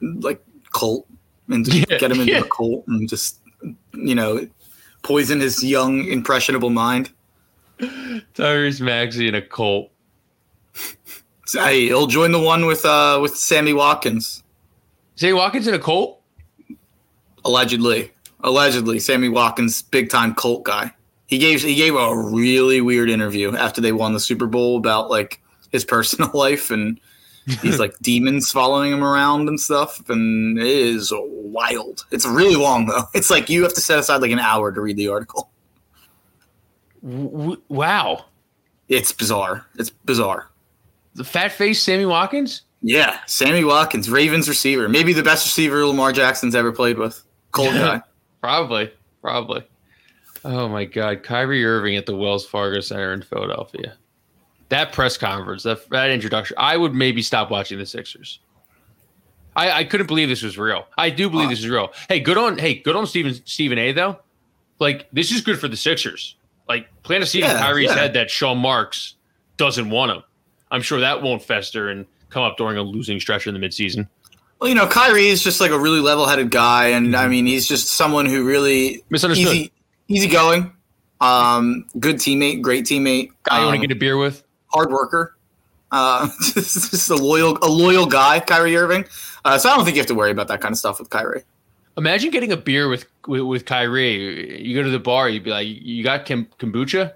like 0.01 0.43
cult 0.73 1.07
and 1.49 1.65
just 1.65 1.77
Yeah, 1.91 1.99
get 1.99 2.11
him 2.11 2.21
into 2.21 2.33
yeah. 2.33 2.41
a 2.41 2.45
cult 2.45 2.87
and 2.87 3.09
just 3.09 3.41
you 3.93 4.15
know 4.15 4.47
poison 5.03 5.41
his 5.41 5.63
young 5.63 6.05
impressionable 6.07 6.71
mind. 6.71 7.11
Tyrese 7.81 8.81
Maxey 8.81 9.29
in 9.29 9.35
a 9.35 9.43
cult. 9.43 9.91
Hey, 11.53 11.87
he'll 11.87 12.07
join 12.07 12.33
the 12.33 12.41
one 12.41 12.67
with 12.67 12.85
uh 12.85 13.19
with 13.21 13.37
Sammy 13.37 13.73
Watkins 13.73 14.43
Say 15.17 15.33
Watkins 15.33 15.69
in 15.69 15.75
a 15.75 15.79
cult. 15.79 16.21
allegedly. 17.45 18.11
Allegedly, 18.41 18.99
Sammy 18.99 19.29
Watkins, 19.29 19.81
big 19.83 20.11
time 20.11 20.35
cult 20.35 20.65
guy. 20.65 20.93
He 21.27 21.39
gave 21.39 21.63
he 21.63 21.75
gave 21.75 21.95
a 21.95 22.17
really 22.19 22.81
weird 22.81 23.09
interview 23.11 23.55
after 23.57 23.81
they 23.81 23.93
won 23.93 24.13
the 24.13 24.21
Super 24.21 24.47
Bowl 24.47 24.77
about 24.77 25.11
like 25.11 25.41
his 25.73 25.85
personal 25.95 26.31
life 26.35 26.71
and 26.71 27.01
these 27.63 27.79
like 27.79 27.95
demons 28.01 28.51
following 28.51 28.93
him 28.93 29.05
around 29.05 29.49
and 29.49 29.61
stuff 29.61 30.09
and 30.09 30.59
it 30.59 30.67
is 30.67 31.13
wild 31.17 32.05
it's 32.11 32.25
really 32.27 32.57
long 32.57 32.87
though 32.87 33.03
it's 33.15 33.31
like 33.31 33.49
you 33.51 33.63
have 33.63 33.75
to 33.75 33.81
set 33.81 33.99
aside 33.99 34.23
like 34.23 34.31
an 34.31 34.39
hour 34.39 34.73
to 34.73 34.81
read 34.81 34.97
the 34.97 35.09
article 35.09 35.51
W- 37.03 37.61
wow. 37.69 38.25
it's 38.89 39.13
bizarre 39.13 39.67
it's 39.77 39.91
bizarre 39.91 40.49
The 41.15 41.25
fat 41.25 41.53
face 41.53 41.83
Sammy 41.83 42.07
Watkins? 42.07 42.63
yeah 42.87 43.19
sammy 43.27 43.65
watkins 43.65 44.11
ravens 44.11 44.47
receiver 44.49 44.89
maybe 44.91 45.13
the 45.15 45.23
best 45.23 45.47
receiver 45.47 45.87
lamar 45.87 46.13
jackson's 46.13 46.55
ever 46.55 46.71
played 46.73 46.99
with 46.99 47.23
cold 47.51 47.73
guy 47.75 48.01
Probably. 48.43 48.93
Probably. 49.23 49.65
Oh 50.45 50.69
my 50.69 50.85
God. 50.85 51.23
Kyrie 51.23 51.65
Irving 51.65 51.97
at 51.97 52.05
the 52.05 52.15
Wells 52.15 52.45
Fargo 52.45 52.81
Center 52.81 53.15
in 53.15 53.23
Philadelphia. 53.23 53.95
That 54.75 54.93
press 54.93 55.17
conference, 55.17 55.63
that, 55.63 55.89
that 55.91 56.11
introduction, 56.11 56.57
I 56.59 56.77
would 56.77 56.95
maybe 56.95 57.23
stop 57.23 57.49
watching 57.49 57.79
the 57.79 57.87
Sixers. 57.87 58.41
I, 59.55 59.71
I 59.71 59.85
couldn't 59.85 60.09
believe 60.09 60.29
this 60.29 60.43
was 60.43 60.59
real. 60.59 60.89
I 60.99 61.11
do 61.11 61.31
believe 61.31 61.49
this 61.49 61.61
is 61.61 61.69
real. 61.69 61.93
Hey, 62.09 62.19
good 62.19 62.37
on 62.37 62.59
hey, 62.59 62.75
good 62.75 62.97
on 62.97 63.07
Stephen 63.07 63.35
Stephen 63.45 63.79
A 63.79 63.93
though. 63.93 64.19
Like, 64.81 65.07
this 65.13 65.31
is 65.31 65.43
good 65.43 65.61
for 65.61 65.69
the 65.69 65.77
Sixers. 65.77 66.35
Like, 66.69 66.89
seed 67.07 67.45
in 67.45 67.51
Yeah, 67.51 67.61
Kyrie's 67.61 67.91
yeah. 67.91 67.95
head 67.95 68.15
that 68.15 68.33
Sean 68.33 68.59
Marks 68.59 69.15
doesn't 69.59 69.91
want 69.91 70.11
him. 70.11 70.25
I'm 70.73 70.83
sure 70.83 70.99
that 70.99 71.23
won't 71.23 71.41
fester 71.41 71.89
and 71.89 72.05
come 72.31 72.43
up 72.43 72.57
during 72.57 72.77
a 72.77 72.83
losing 72.83 73.21
stretch 73.21 73.47
in 73.47 73.55
the 73.55 73.61
midseason. 73.61 74.09
well 74.61 74.69
you 74.69 74.75
know 74.75 74.89
Kyrie 74.89 75.29
is 75.29 75.41
just 75.41 75.61
like 75.61 75.71
a 75.71 75.79
really 75.79 76.01
level-headed 76.01 76.51
guy 76.51 76.89
and 76.89 77.15
i 77.15 77.29
mean 77.29 77.47
he's 77.47 77.69
just 77.69 77.91
someone 77.91 78.27
who 78.27 78.45
really 78.45 79.05
Misunderstood. 79.09 79.47
easy 79.55 79.73
easygoing 80.09 80.73
um 81.21 81.87
good 82.01 82.17
teammate 82.17 82.61
great 82.61 82.85
teammate 82.85 83.31
Guy 83.45 83.59
you 83.59 83.67
want 83.67 83.77
um, 83.77 83.81
to 83.83 83.87
get 83.87 83.97
a 83.97 83.99
beer 83.99 84.17
with? 84.17 84.44
Hard 84.75 84.91
worker. 84.91 85.37
Uh, 85.91 86.29
just, 86.43 86.91
just 86.91 87.11
a 87.11 87.17
loyal, 87.17 87.57
a 87.63 87.69
loyal 87.69 88.07
guy, 88.07 88.41
Kyrie 88.41 88.77
Irving. 88.77 89.05
Uh, 89.45 89.57
so 89.59 89.71
I 89.71 89.77
don't 89.77 89.85
think 89.85 89.97
you 89.97 90.01
have 90.01 90.09
to 90.09 90.15
worry 90.15 90.31
about 90.31 90.49
that 90.49 90.61
kind 90.61 90.73
of 90.73 90.79
stuff 90.79 90.99
with 90.99 91.11
Kyrie. 91.11 91.45
Imagine 91.97 92.31
getting 92.31 92.51
a 92.51 92.57
beer 92.57 92.89
with, 92.89 93.07
with 93.29 93.43
with 93.43 93.67
Kyrie. 93.67 94.61
You 94.61 94.75
go 94.75 94.83
to 94.83 94.91
the 94.91 94.99
bar, 94.99 95.29
you'd 95.29 95.45
be 95.45 95.51
like, 95.51 95.69
"You 95.69 96.03
got 96.03 96.27
kim- 96.27 96.49
kombucha?" 96.59 97.13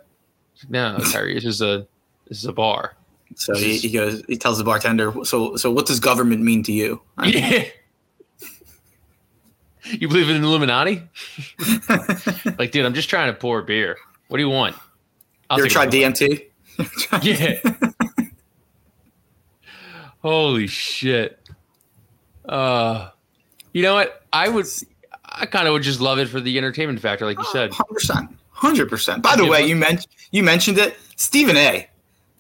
No, 0.68 0.98
Kyrie, 1.12 1.34
this 1.34 1.44
is 1.44 1.60
a 1.60 1.86
this 2.28 2.38
is 2.38 2.44
a 2.44 2.52
bar. 2.52 2.94
So 3.34 3.56
he, 3.56 3.76
he 3.78 3.90
goes, 3.90 4.22
he 4.28 4.36
tells 4.36 4.56
the 4.58 4.64
bartender, 4.64 5.12
"So, 5.24 5.56
so 5.56 5.72
what 5.72 5.86
does 5.86 5.98
government 5.98 6.42
mean 6.42 6.62
to 6.64 6.72
you?" 6.72 7.00
Yeah. 7.24 7.64
You 9.90 10.06
believe 10.06 10.28
in 10.28 10.42
the 10.42 10.46
Illuminati? 10.46 11.02
like, 12.58 12.72
dude, 12.72 12.84
I'm 12.84 12.92
just 12.92 13.08
trying 13.08 13.32
to 13.32 13.38
pour 13.38 13.60
a 13.60 13.64
beer. 13.64 13.96
What 14.28 14.36
do 14.36 14.42
you 14.42 14.50
want? 14.50 14.76
I'll 15.48 15.56
you 15.56 15.64
ever 15.64 15.72
tried. 15.72 15.90
DMT? 15.90 16.47
Yeah. 17.22 17.58
Holy 20.22 20.66
shit. 20.66 21.38
Uh, 22.48 23.10
you 23.72 23.82
know 23.82 23.94
what? 23.94 24.24
I 24.32 24.48
would. 24.48 24.66
I 25.24 25.46
kind 25.46 25.66
of 25.68 25.72
would 25.72 25.82
just 25.82 26.00
love 26.00 26.18
it 26.18 26.28
for 26.28 26.40
the 26.40 26.56
entertainment 26.58 27.00
factor, 27.00 27.24
like 27.26 27.38
you 27.38 27.44
said. 27.44 27.72
Hundred 27.72 27.94
percent, 27.94 28.30
hundred 28.50 28.88
percent. 28.88 29.22
By 29.22 29.36
the 29.36 29.44
Yeah, 29.44 29.50
way, 29.50 29.66
you 29.66 29.76
mentioned 29.76 30.06
you 30.30 30.42
mentioned 30.42 30.78
it, 30.78 30.96
Stephen 31.16 31.56
A. 31.56 31.88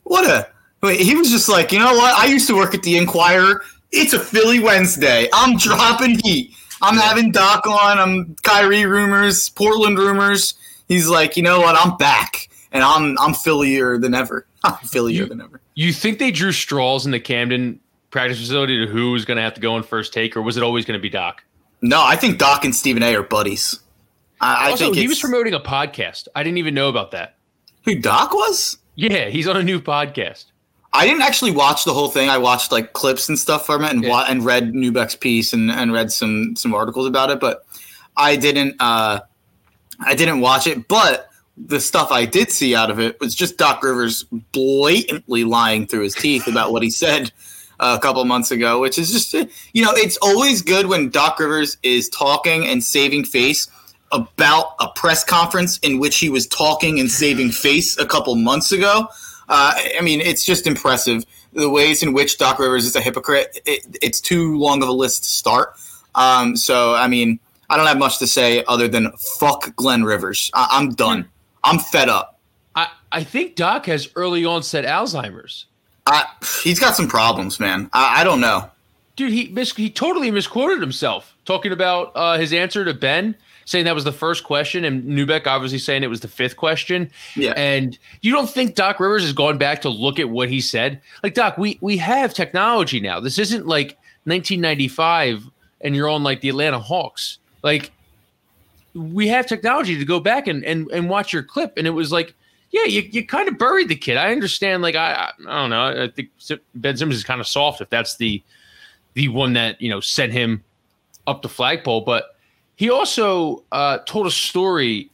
What 0.04 0.24
a 0.24 0.48
wait, 0.82 1.00
he 1.00 1.14
was 1.14 1.30
just 1.30 1.48
like, 1.48 1.70
you 1.72 1.78
know 1.78 1.92
what? 1.94 2.14
I 2.18 2.26
used 2.26 2.46
to 2.48 2.56
work 2.56 2.74
at 2.74 2.82
the 2.82 2.96
Inquirer. 2.96 3.62
It's 3.92 4.12
a 4.12 4.18
Philly 4.20 4.60
Wednesday. 4.60 5.28
I'm 5.32 5.56
dropping 5.58 6.18
heat. 6.24 6.54
I'm 6.80 6.96
having 6.96 7.30
Doc 7.32 7.66
on. 7.66 7.98
I'm 7.98 8.34
Kyrie 8.42 8.86
rumors, 8.86 9.48
Portland 9.50 9.98
rumors. 9.98 10.54
He's 10.88 11.08
like, 11.08 11.36
you 11.36 11.42
know 11.42 11.60
what? 11.60 11.76
I'm 11.76 11.96
back, 11.98 12.48
and 12.72 12.82
I'm 12.82 13.18
I'm 13.18 13.34
Phillier 13.34 13.98
than 13.98 14.14
ever. 14.14 14.46
I'm 14.64 14.74
Phillier 14.86 15.22
You- 15.22 15.26
than 15.26 15.40
ever. 15.40 15.60
You 15.74 15.92
think 15.92 16.18
they 16.18 16.30
drew 16.32 16.50
straws 16.52 17.06
in 17.06 17.12
the 17.12 17.20
Camden 17.20 17.78
practice 18.10 18.38
facility 18.38 18.84
to 18.84 18.90
who 18.90 19.12
was 19.12 19.24
going 19.24 19.36
to 19.36 19.42
have 19.42 19.54
to 19.54 19.60
go 19.60 19.76
in 19.76 19.82
first 19.84 20.12
take, 20.12 20.36
or 20.36 20.42
was 20.42 20.56
it 20.56 20.62
always 20.62 20.84
going 20.84 20.98
to 20.98 21.02
be 21.02 21.10
Doc? 21.10 21.44
No, 21.82 22.02
I 22.02 22.16
think 22.16 22.38
Doc 22.38 22.64
and 22.64 22.74
Stephen 22.74 23.02
A. 23.02 23.14
are 23.14 23.22
buddies. 23.22 23.78
I, 24.40 24.66
I 24.66 24.70
also, 24.70 24.86
think 24.86 24.96
he 24.96 25.06
was 25.06 25.20
promoting 25.20 25.54
a 25.54 25.60
podcast. 25.60 26.26
I 26.34 26.42
didn't 26.42 26.58
even 26.58 26.74
know 26.74 26.88
about 26.88 27.12
that. 27.12 27.36
who 27.84 27.94
Doc 27.96 28.32
was. 28.32 28.78
Yeah, 28.96 29.26
he's 29.28 29.46
on 29.46 29.56
a 29.56 29.62
new 29.62 29.80
podcast. 29.80 30.46
I 30.92 31.06
didn't 31.06 31.22
actually 31.22 31.50
watch 31.52 31.84
the 31.84 31.92
whole 31.94 32.08
thing. 32.08 32.28
I 32.28 32.38
watched 32.38 32.72
like 32.72 32.92
clips 32.94 33.28
and 33.28 33.38
stuff 33.38 33.64
from 33.66 33.84
it, 33.84 33.92
and 33.92 34.02
Yeah. 34.02 34.10
wa- 34.10 34.26
and 34.28 34.44
read 34.44 34.72
Neubeck's 34.72 35.14
piece 35.14 35.52
and, 35.52 35.70
and 35.70 35.92
read 35.92 36.10
some 36.10 36.56
some 36.56 36.74
articles 36.74 37.06
about 37.06 37.30
it. 37.30 37.38
But 37.38 37.64
I 38.16 38.34
didn't 38.34 38.74
uh, 38.80 39.20
I 40.00 40.14
didn't 40.16 40.40
watch 40.40 40.66
it. 40.66 40.88
But 40.88 41.28
the 41.66 41.80
stuff 41.80 42.10
I 42.10 42.24
did 42.24 42.50
see 42.50 42.74
out 42.74 42.90
of 42.90 43.00
it 43.00 43.18
was 43.20 43.34
just 43.34 43.58
Doc 43.58 43.82
Rivers 43.82 44.24
blatantly 44.52 45.44
lying 45.44 45.86
through 45.86 46.02
his 46.02 46.14
teeth 46.14 46.46
about 46.46 46.72
what 46.72 46.82
he 46.82 46.90
said 46.90 47.32
a 47.80 47.98
couple 47.98 48.24
months 48.24 48.50
ago, 48.50 48.80
which 48.80 48.98
is 48.98 49.10
just 49.12 49.32
you 49.72 49.84
know 49.84 49.92
it's 49.92 50.16
always 50.18 50.62
good 50.62 50.86
when 50.86 51.10
Doc 51.10 51.38
Rivers 51.38 51.76
is 51.82 52.08
talking 52.08 52.66
and 52.66 52.82
saving 52.82 53.24
face 53.24 53.68
about 54.12 54.74
a 54.80 54.88
press 54.88 55.24
conference 55.24 55.78
in 55.78 55.98
which 55.98 56.18
he 56.18 56.30
was 56.30 56.46
talking 56.46 56.98
and 56.98 57.10
saving 57.10 57.50
face 57.50 57.98
a 57.98 58.06
couple 58.06 58.34
months 58.34 58.72
ago. 58.72 59.08
Uh, 59.48 59.72
I 59.98 60.00
mean, 60.02 60.20
it's 60.20 60.44
just 60.44 60.66
impressive 60.66 61.24
the 61.52 61.70
ways 61.70 62.02
in 62.02 62.12
which 62.12 62.38
Doc 62.38 62.58
Rivers 62.58 62.84
is 62.84 62.94
a 62.96 63.00
hypocrite. 63.00 63.60
It, 63.66 63.98
it's 64.02 64.20
too 64.20 64.58
long 64.58 64.82
of 64.82 64.88
a 64.88 64.92
list 64.92 65.24
to 65.24 65.30
start. 65.30 65.74
Um, 66.14 66.56
so, 66.56 66.94
I 66.94 67.08
mean, 67.08 67.38
I 67.70 67.76
don't 67.76 67.86
have 67.86 67.98
much 67.98 68.18
to 68.18 68.26
say 68.26 68.64
other 68.66 68.88
than 68.88 69.12
fuck 69.38 69.74
Glenn 69.76 70.04
Rivers. 70.04 70.50
I, 70.54 70.68
I'm 70.72 70.94
done. 70.94 71.28
I'm 71.68 71.78
fed 71.78 72.08
up. 72.08 72.38
I, 72.74 72.88
I 73.12 73.24
think 73.24 73.56
Doc 73.56 73.86
has 73.86 74.08
early 74.16 74.44
onset 74.44 74.84
Alzheimer's. 74.84 75.66
I, 76.06 76.24
he's 76.62 76.80
got 76.80 76.96
some 76.96 77.08
problems, 77.08 77.60
man. 77.60 77.90
I, 77.92 78.20
I 78.20 78.24
don't 78.24 78.40
know. 78.40 78.70
Dude, 79.16 79.32
he 79.32 79.48
mis- 79.48 79.74
he 79.74 79.90
totally 79.90 80.30
misquoted 80.30 80.80
himself 80.80 81.34
talking 81.44 81.72
about 81.72 82.12
uh, 82.14 82.38
his 82.38 82.52
answer 82.52 82.84
to 82.84 82.94
Ben, 82.94 83.34
saying 83.64 83.84
that 83.84 83.94
was 83.94 84.04
the 84.04 84.12
first 84.12 84.44
question, 84.44 84.84
and 84.84 85.04
Neubeck 85.04 85.46
obviously 85.46 85.78
saying 85.78 86.04
it 86.04 86.08
was 86.08 86.20
the 86.20 86.28
fifth 86.28 86.56
question. 86.56 87.10
Yeah. 87.34 87.52
And 87.56 87.98
you 88.22 88.32
don't 88.32 88.48
think 88.48 88.76
Doc 88.76 89.00
Rivers 89.00 89.24
has 89.24 89.32
gone 89.32 89.58
back 89.58 89.82
to 89.82 89.88
look 89.88 90.18
at 90.20 90.30
what 90.30 90.48
he 90.48 90.60
said? 90.60 91.00
Like, 91.22 91.34
Doc, 91.34 91.58
we 91.58 91.78
we 91.80 91.96
have 91.96 92.32
technology 92.32 93.00
now. 93.00 93.18
This 93.18 93.38
isn't 93.38 93.66
like 93.66 93.98
1995 94.24 95.50
and 95.80 95.94
you're 95.94 96.08
on 96.08 96.22
like 96.22 96.40
the 96.40 96.48
Atlanta 96.48 96.78
Hawks. 96.78 97.38
Like, 97.62 97.92
we 98.98 99.28
have 99.28 99.46
technology 99.46 99.98
to 99.98 100.04
go 100.04 100.20
back 100.20 100.46
and 100.46 100.64
and, 100.64 100.90
and 100.90 101.08
watch 101.08 101.32
your 101.32 101.42
clip, 101.42 101.74
and 101.76 101.86
it 101.86 101.90
was 101.90 102.12
like. 102.12 102.34
Yeah, 102.70 102.84
you, 102.84 103.00
you 103.00 103.26
kind 103.26 103.48
of 103.48 103.56
buried 103.56 103.88
the 103.88 103.96
kid. 103.96 104.18
I 104.18 104.30
understand. 104.30 104.82
Like 104.82 104.94
I, 104.94 105.32
I 105.48 105.58
don't 105.58 105.70
know. 105.70 106.04
I 106.04 106.08
think 106.14 106.28
Ben 106.74 106.98
Simmons 106.98 107.16
is 107.16 107.24
kind 107.24 107.40
of 107.40 107.46
soft 107.46 107.80
if 107.80 107.88
that's 107.88 108.18
the 108.18 108.42
the 109.14 109.28
one 109.28 109.54
that 109.54 109.80
you 109.80 109.88
know 109.88 110.00
sent 110.00 110.32
him 110.32 110.62
up 111.26 111.40
the 111.40 111.48
flagpole. 111.48 112.02
But 112.02 112.36
he 112.76 112.90
also 112.90 113.64
uh, 113.72 113.98
told 114.06 114.26
a 114.26 114.30
story 114.30 115.10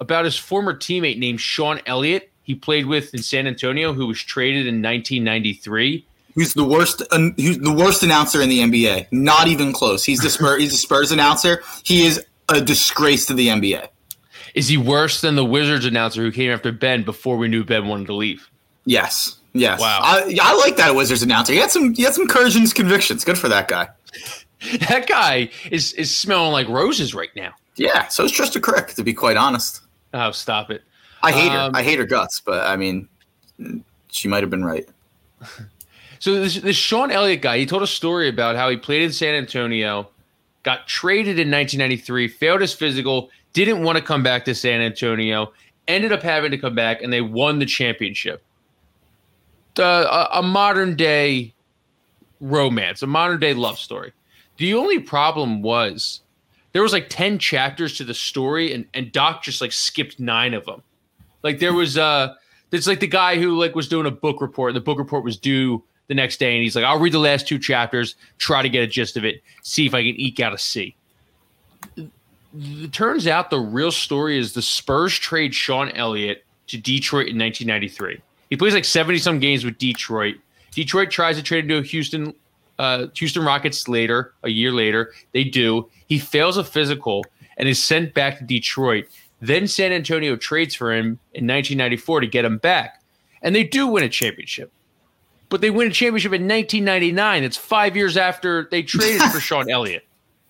about 0.00 0.24
his 0.24 0.36
former 0.36 0.74
teammate 0.74 1.18
named 1.18 1.40
Sean 1.40 1.80
Elliott. 1.86 2.30
He 2.42 2.54
played 2.54 2.86
with 2.86 3.12
in 3.14 3.22
San 3.22 3.46
Antonio, 3.46 3.92
who 3.92 4.06
was 4.06 4.22
traded 4.22 4.66
in 4.66 4.82
1993. 4.82 6.06
Who's 6.34 6.54
the 6.54 6.64
worst? 6.64 7.02
Who's 7.12 7.58
the 7.58 7.72
worst 7.72 8.02
announcer 8.02 8.40
in 8.40 8.48
the 8.48 8.58
NBA? 8.60 9.08
Not 9.12 9.46
even 9.46 9.72
close. 9.72 10.04
He's 10.04 10.20
the 10.20 10.30
Spurs. 10.30 10.60
he's 10.60 10.74
a 10.74 10.78
Spurs 10.78 11.12
announcer. 11.12 11.62
He 11.84 12.06
is 12.06 12.24
a 12.48 12.60
disgrace 12.60 13.26
to 13.26 13.34
the 13.34 13.48
NBA. 13.48 13.88
Is 14.54 14.68
he 14.68 14.76
worse 14.76 15.20
than 15.20 15.34
the 15.34 15.44
Wizards 15.44 15.84
announcer 15.84 16.22
who 16.22 16.30
came 16.30 16.50
after 16.50 16.70
Ben 16.72 17.02
before 17.02 17.36
we 17.36 17.48
knew 17.48 17.64
Ben 17.64 17.88
wanted 17.88 18.06
to 18.06 18.14
leave? 18.14 18.48
Yes. 18.84 19.36
Yes. 19.52 19.80
Wow. 19.80 19.98
I, 20.02 20.36
I 20.40 20.54
like 20.56 20.76
that 20.76 20.94
Wizards 20.94 21.22
announcer. 21.22 21.52
He 21.52 21.58
had 21.58 21.70
some. 21.70 21.94
He 21.94 22.02
had 22.02 22.14
some 22.14 22.26
courage 22.28 22.54
in 22.56 22.62
his 22.62 22.72
convictions. 22.72 23.24
Good 23.24 23.38
for 23.38 23.48
that 23.48 23.68
guy. 23.68 23.88
That 24.88 25.06
guy 25.06 25.50
is 25.70 25.92
is 25.92 26.16
smelling 26.16 26.50
like 26.52 26.68
roses 26.68 27.14
right 27.14 27.28
now. 27.36 27.52
Yeah. 27.76 28.08
So 28.08 28.24
it's 28.24 28.32
just 28.32 28.54
Trista 28.54 28.62
Crick, 28.62 28.94
to 28.94 29.04
be 29.04 29.12
quite 29.12 29.36
honest. 29.36 29.82
Oh, 30.14 30.30
stop 30.30 30.70
it. 30.70 30.80
I 31.22 31.32
hate 31.32 31.50
Um, 31.50 31.74
her. 31.74 31.78
I 31.80 31.82
hate 31.82 31.98
her 31.98 32.06
guts, 32.06 32.40
but 32.40 32.66
I 32.66 32.76
mean, 32.76 33.06
she 34.10 34.26
might 34.26 34.42
have 34.42 34.48
been 34.50 34.64
right. 34.64 34.88
So 36.20 36.40
this, 36.40 36.54
this 36.60 36.76
Sean 36.76 37.10
Elliott 37.10 37.42
guy, 37.42 37.58
he 37.58 37.66
told 37.66 37.82
a 37.82 37.86
story 37.86 38.30
about 38.30 38.56
how 38.56 38.70
he 38.70 38.78
played 38.78 39.02
in 39.02 39.12
San 39.12 39.34
Antonio, 39.34 40.08
got 40.64 40.88
traded 40.88 41.38
in 41.38 41.50
1993, 41.50 42.26
failed 42.26 42.60
his 42.60 42.74
physical, 42.74 43.30
didn't 43.52 43.82
want 43.82 43.96
to 43.96 44.02
come 44.02 44.22
back 44.22 44.44
to 44.46 44.54
San 44.54 44.80
Antonio, 44.80 45.52
ended 45.86 46.10
up 46.10 46.22
having 46.22 46.50
to 46.50 46.58
come 46.58 46.74
back, 46.74 47.00
and 47.02 47.12
they 47.12 47.20
won 47.20 47.60
the 47.60 47.66
championship. 47.66 48.42
A, 49.78 50.28
a 50.34 50.42
modern 50.42 50.96
day 50.96 51.54
romance, 52.40 53.02
a 53.02 53.06
modern 53.06 53.38
day 53.40 53.54
love 53.54 53.78
story. 53.78 54.12
The 54.56 54.74
only 54.74 54.98
problem 54.98 55.62
was 55.62 56.20
there 56.72 56.82
was 56.82 56.92
like 56.92 57.08
10 57.08 57.38
chapters 57.38 57.96
to 57.98 58.04
the 58.04 58.14
story, 58.14 58.72
and, 58.72 58.86
and 58.94 59.12
Doc 59.12 59.42
just 59.42 59.60
like 59.60 59.72
skipped 59.72 60.18
nine 60.18 60.54
of 60.54 60.64
them. 60.64 60.82
Like 61.42 61.58
there 61.58 61.74
was 61.74 61.98
uh 61.98 62.34
it's 62.72 62.86
like 62.86 63.00
the 63.00 63.06
guy 63.06 63.36
who 63.38 63.56
like 63.58 63.74
was 63.74 63.88
doing 63.88 64.06
a 64.06 64.10
book 64.10 64.40
report. 64.40 64.70
and 64.70 64.76
The 64.76 64.80
book 64.80 64.98
report 64.98 65.24
was 65.24 65.36
due 65.36 65.84
the 66.08 66.14
next 66.14 66.38
day, 66.38 66.54
and 66.54 66.62
he's 66.62 66.76
like, 66.76 66.84
"I'll 66.84 66.98
read 66.98 67.12
the 67.12 67.18
last 67.18 67.48
two 67.48 67.58
chapters, 67.58 68.14
try 68.38 68.62
to 68.62 68.68
get 68.68 68.82
a 68.82 68.86
gist 68.86 69.16
of 69.16 69.24
it, 69.24 69.42
see 69.62 69.86
if 69.86 69.94
I 69.94 70.02
can 70.02 70.20
eke 70.20 70.40
out 70.40 70.52
a 70.52 70.58
C." 70.58 70.94
It 71.96 72.92
turns 72.92 73.26
out 73.26 73.50
the 73.50 73.58
real 73.58 73.90
story 73.90 74.38
is 74.38 74.52
the 74.52 74.62
Spurs 74.62 75.18
trade 75.18 75.54
Sean 75.54 75.90
Elliott 75.90 76.44
to 76.68 76.78
Detroit 76.78 77.28
in 77.28 77.38
1993. 77.38 78.20
He 78.50 78.56
plays 78.56 78.74
like 78.74 78.84
70 78.84 79.18
some 79.18 79.40
games 79.40 79.64
with 79.64 79.78
Detroit. 79.78 80.36
Detroit 80.70 81.10
tries 81.10 81.36
to 81.36 81.42
trade 81.42 81.64
him 81.64 81.82
to 81.82 81.88
Houston, 81.88 82.34
uh, 82.78 83.06
Houston 83.16 83.44
Rockets 83.44 83.88
later, 83.88 84.34
a 84.42 84.50
year 84.50 84.72
later. 84.72 85.12
They 85.32 85.44
do. 85.44 85.88
He 86.06 86.18
fails 86.18 86.56
a 86.56 86.64
physical 86.64 87.24
and 87.56 87.68
is 87.68 87.82
sent 87.82 88.14
back 88.14 88.38
to 88.38 88.44
Detroit. 88.44 89.06
Then 89.40 89.66
San 89.66 89.92
Antonio 89.92 90.36
trades 90.36 90.74
for 90.74 90.92
him 90.92 91.18
in 91.34 91.46
1994 91.46 92.20
to 92.20 92.26
get 92.26 92.44
him 92.44 92.58
back. 92.58 93.02
And 93.42 93.54
they 93.54 93.64
do 93.64 93.86
win 93.86 94.04
a 94.04 94.08
championship. 94.08 94.72
But 95.48 95.60
they 95.60 95.70
win 95.70 95.88
a 95.88 95.90
championship 95.90 96.32
in 96.32 96.48
1999. 96.48 97.44
It's 97.44 97.56
five 97.56 97.96
years 97.96 98.16
after 98.16 98.68
they 98.70 98.82
traded 98.82 99.22
for 99.30 99.40
Sean 99.40 99.70
Elliott. 99.70 100.04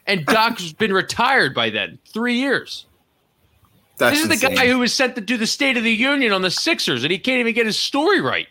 And 0.07 0.25
Doc's 0.27 0.73
been 0.73 0.93
retired 0.93 1.55
by 1.55 1.71
then, 1.71 1.99
three 2.07 2.35
years. 2.35 2.87
That's 3.97 4.17
this 4.17 4.31
is 4.31 4.41
the 4.41 4.55
guy 4.55 4.67
who 4.67 4.79
was 4.79 4.93
sent 4.93 5.15
to 5.15 5.21
do 5.21 5.37
the 5.37 5.47
State 5.47 5.77
of 5.77 5.85
the 5.85 5.93
Union 5.93 6.33
on 6.33 6.43
the 6.43 6.51
Sixers, 6.51 7.05
and 7.05 7.13
he 7.13 7.19
can't 7.19 7.41
even 7.41 7.55
get 7.55 7.65
his 7.65 7.79
story 7.79 8.21
right. 8.21 8.49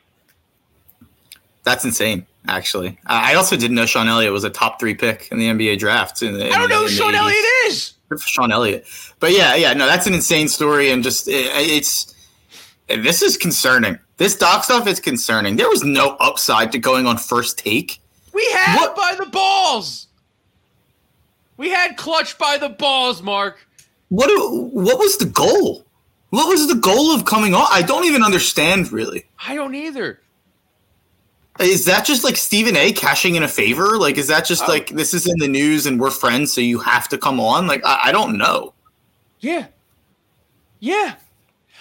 That's 1.63 1.85
insane. 1.85 2.25
Actually, 2.47 2.97
I 3.05 3.35
also 3.35 3.55
didn't 3.55 3.75
know 3.75 3.85
Sean 3.85 4.09
Elliott 4.09 4.33
was 4.33 4.43
a 4.43 4.49
top 4.49 4.77
three 4.77 4.95
pick 4.95 5.29
in 5.31 5.39
the 5.39 5.47
NBA 5.47 5.79
draft. 5.79 6.21
In 6.21 6.33
the, 6.33 6.47
I 6.47 6.59
don't 6.59 6.69
know 6.69 6.81
who 6.81 6.89
Sean 6.89 7.13
80s. 7.13 7.17
Elliott 7.17 7.45
is. 7.65 7.93
Good 8.09 8.19
for 8.19 8.27
Sean 8.27 8.51
Elliott. 8.51 8.85
But 9.21 9.31
yeah, 9.31 9.55
yeah, 9.55 9.73
no, 9.73 9.85
that's 9.85 10.07
an 10.07 10.13
insane 10.13 10.49
story, 10.49 10.91
and 10.91 11.03
just 11.03 11.29
it, 11.29 11.45
it's 11.55 12.13
this 12.87 13.21
is 13.21 13.37
concerning. 13.37 13.97
This 14.23 14.35
doc 14.35 14.63
stuff 14.63 14.87
is 14.87 15.01
concerning. 15.01 15.57
There 15.57 15.67
was 15.67 15.83
no 15.83 16.11
upside 16.21 16.71
to 16.71 16.79
going 16.79 17.05
on 17.05 17.17
first 17.17 17.57
take. 17.57 17.99
We 18.33 18.49
had 18.53 18.77
What- 18.79 18.95
by 18.95 19.15
the 19.19 19.25
balls. 19.25 20.07
We 21.57 21.69
had 21.71 21.97
clutch 21.97 22.37
by 22.37 22.57
the 22.57 22.69
balls, 22.69 23.21
Mark. 23.21 23.59
What 24.07 24.27
do- 24.27 24.69
what 24.71 24.97
was 24.97 25.17
the 25.17 25.25
goal? 25.25 25.85
What 26.29 26.47
was 26.47 26.69
the 26.69 26.75
goal 26.75 27.13
of 27.13 27.25
coming 27.25 27.53
on? 27.53 27.67
I 27.69 27.81
don't 27.81 28.05
even 28.05 28.23
understand 28.23 28.93
really. 28.93 29.25
I 29.45 29.55
don't 29.55 29.75
either. 29.75 30.21
Is 31.59 31.83
that 31.83 32.05
just 32.05 32.23
like 32.23 32.37
Stephen 32.37 32.77
A. 32.77 32.93
cashing 32.93 33.35
in 33.35 33.43
a 33.43 33.49
favor? 33.49 33.97
Like, 33.97 34.17
is 34.17 34.27
that 34.27 34.45
just 34.45 34.63
Oh. 34.63 34.67
like 34.71 34.91
this 34.91 35.13
is 35.13 35.27
in 35.27 35.37
the 35.39 35.49
news 35.49 35.85
and 35.85 35.99
we're 35.99 36.11
friends, 36.11 36.53
so 36.53 36.61
you 36.61 36.79
have 36.79 37.09
to 37.09 37.17
come 37.17 37.41
on? 37.41 37.67
Like, 37.67 37.85
I, 37.85 38.03
I 38.05 38.11
don't 38.13 38.37
know. 38.37 38.71
Yeah. 39.41 39.65
Yeah. 40.79 41.15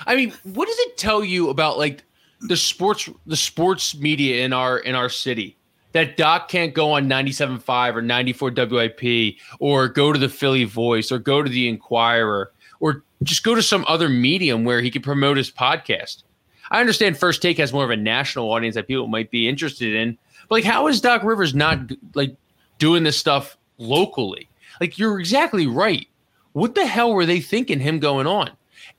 I 0.09 0.17
mean, 0.17 0.35
what 0.43 0.67
does 0.67 0.79
it 0.81 0.97
tell 0.99 1.23
you 1.23 1.49
about 1.49 1.79
like 1.79 2.03
the 2.43 2.57
sports 2.57 3.09
the 3.27 3.37
sports 3.37 3.97
media 3.97 4.45
in 4.45 4.53
our 4.53 4.79
in 4.79 4.95
our 4.95 5.09
city? 5.09 5.57
That 5.93 6.17
Doc 6.17 6.49
can't 6.49 6.73
go 6.73 6.93
on 6.93 7.07
97.5 7.07 7.97
or 7.97 8.01
94 8.01 8.53
WIP 8.57 9.37
or 9.59 9.89
go 9.89 10.11
to 10.11 10.19
the 10.19 10.29
Philly 10.29 10.65
Voice 10.65 11.13
or 11.13 11.19
go 11.19 11.43
to 11.43 11.51
the 11.51 11.69
Inquirer 11.69 12.51
or 12.81 13.05
just 13.23 13.45
go 13.45 13.55
to 13.55 13.63
some 13.63 13.85
other 13.87 14.09
medium 14.09 14.65
where 14.65 14.81
he 14.81 14.91
can 14.91 15.03
promote 15.03 15.37
his 15.37 15.51
podcast. 15.51 16.23
I 16.71 16.81
understand 16.81 17.19
First 17.19 17.43
Take 17.43 17.59
has 17.59 17.75
more 17.75 17.85
of 17.85 17.91
a 17.91 17.97
national 17.97 18.51
audience 18.51 18.75
that 18.75 18.89
people 18.89 19.07
might 19.07 19.31
be 19.31 19.47
interested 19.47 19.95
in, 19.95 20.17
but 20.49 20.57
like, 20.57 20.65
how 20.65 20.89
is 20.89 21.01
Doc 21.01 21.23
Rivers 21.23 21.55
not 21.55 21.79
like 22.15 22.35
doing 22.79 23.03
this 23.03 23.19
stuff 23.19 23.59
locally? 23.77 24.49
Like, 24.81 24.99
you're 24.99 25.21
exactly 25.21 25.67
right. 25.67 26.09
What 26.53 26.75
the 26.75 26.87
hell 26.87 27.13
were 27.13 27.27
they 27.27 27.41
thinking 27.41 27.81
him 27.81 27.99
going 27.99 28.27
on? 28.27 28.51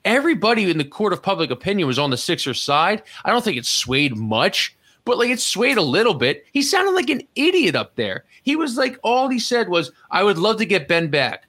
Everybody 0.06 0.70
in 0.70 0.78
the 0.78 0.84
court 0.84 1.14
of 1.14 1.24
public 1.24 1.50
opinion 1.50 1.88
was 1.88 2.00
on 2.00 2.10
the 2.10 2.18
Sixers 2.18 2.62
side. 2.62 3.04
I 3.24 3.32
don't 3.32 3.44
think 3.44 3.58
it 3.58 3.66
swayed 3.66 4.18
much, 4.18 4.76
but 5.06 5.18
like 5.18 5.30
it 5.30 5.40
swayed 5.40 5.78
a 5.78 5.82
little 5.82 6.14
bit. 6.14 6.46
He 6.52 6.62
sounded 6.62 6.92
like 6.92 7.10
an 7.10 7.22
idiot 7.36 7.76
up 7.76 7.96
there. 7.96 8.26
He 8.44 8.56
was 8.56 8.78
like, 8.78 9.00
all 9.04 9.30
he 9.30 9.40
said 9.40 9.70
was, 9.70 9.92
I 10.12 10.24
would 10.24 10.38
love 10.38 10.58
to 10.58 10.66
get 10.66 10.88
Ben 10.88 11.10
back. 11.10 11.46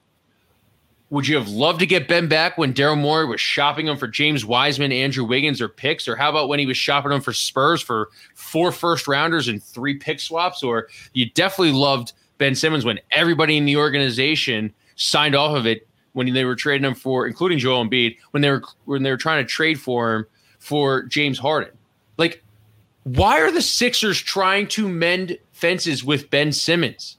Would 1.11 1.29
you 1.29 1.37
have 1.37 1.49
loved 1.49 1.81
to 1.81 1.87
get 1.87 2.09
Ben 2.09 2.29
back 2.29 2.59
when 2.59 2.75
Daryl 2.75 2.99
Morey 2.99 3.27
was 3.27 3.41
shopping 3.41 3.87
him 3.87 3.97
for 3.97 4.09
James 4.09 4.45
Wiseman, 4.45 4.91
Andrew 4.91 5.25
Wiggins, 5.25 5.61
or 5.61 5.69
picks? 5.69 6.09
Or 6.09 6.17
how 6.17 6.31
about 6.31 6.49
when 6.49 6.59
he 6.59 6.67
was 6.67 6.77
shopping 6.77 7.13
him 7.13 7.21
for 7.21 7.33
Spurs 7.33 7.81
for 7.81 8.09
four 8.35 8.73
first 8.73 9.07
rounders 9.07 9.47
and 9.47 9.63
three 9.63 9.95
pick 9.95 10.19
swaps? 10.19 10.63
Or 10.63 10.89
you 11.13 11.31
definitely 11.31 11.73
loved 11.73 12.15
Ben 12.39 12.55
Simmons 12.55 12.85
when 12.85 12.99
everybody 13.13 13.57
in 13.57 13.65
the 13.65 13.77
organization 13.77 14.73
signed 14.97 15.35
off 15.35 15.55
of 15.57 15.67
it 15.67 15.87
when 16.15 16.33
they 16.33 16.45
were 16.45 16.57
trading 16.57 16.87
him 16.87 16.95
for, 16.95 17.27
including 17.27 17.59
Joel 17.59 17.85
Embiid, 17.85 18.17
when 18.31 18.41
they 18.41 18.51
were 18.51 18.63
when 18.87 19.03
they 19.03 19.11
were 19.11 19.19
trying 19.19 19.45
to 19.45 19.49
trade 19.49 19.79
for 19.79 20.15
him 20.15 20.27
for 20.59 21.03
James 21.03 21.39
Harden. 21.39 21.73
Like, 22.17 22.43
why 23.03 23.41
are 23.41 23.53
the 23.53 23.61
Sixers 23.61 24.21
trying 24.21 24.67
to 24.69 24.89
mend 24.89 25.39
fences 25.53 26.03
with 26.03 26.31
Ben 26.31 26.53
Simmons? 26.53 27.19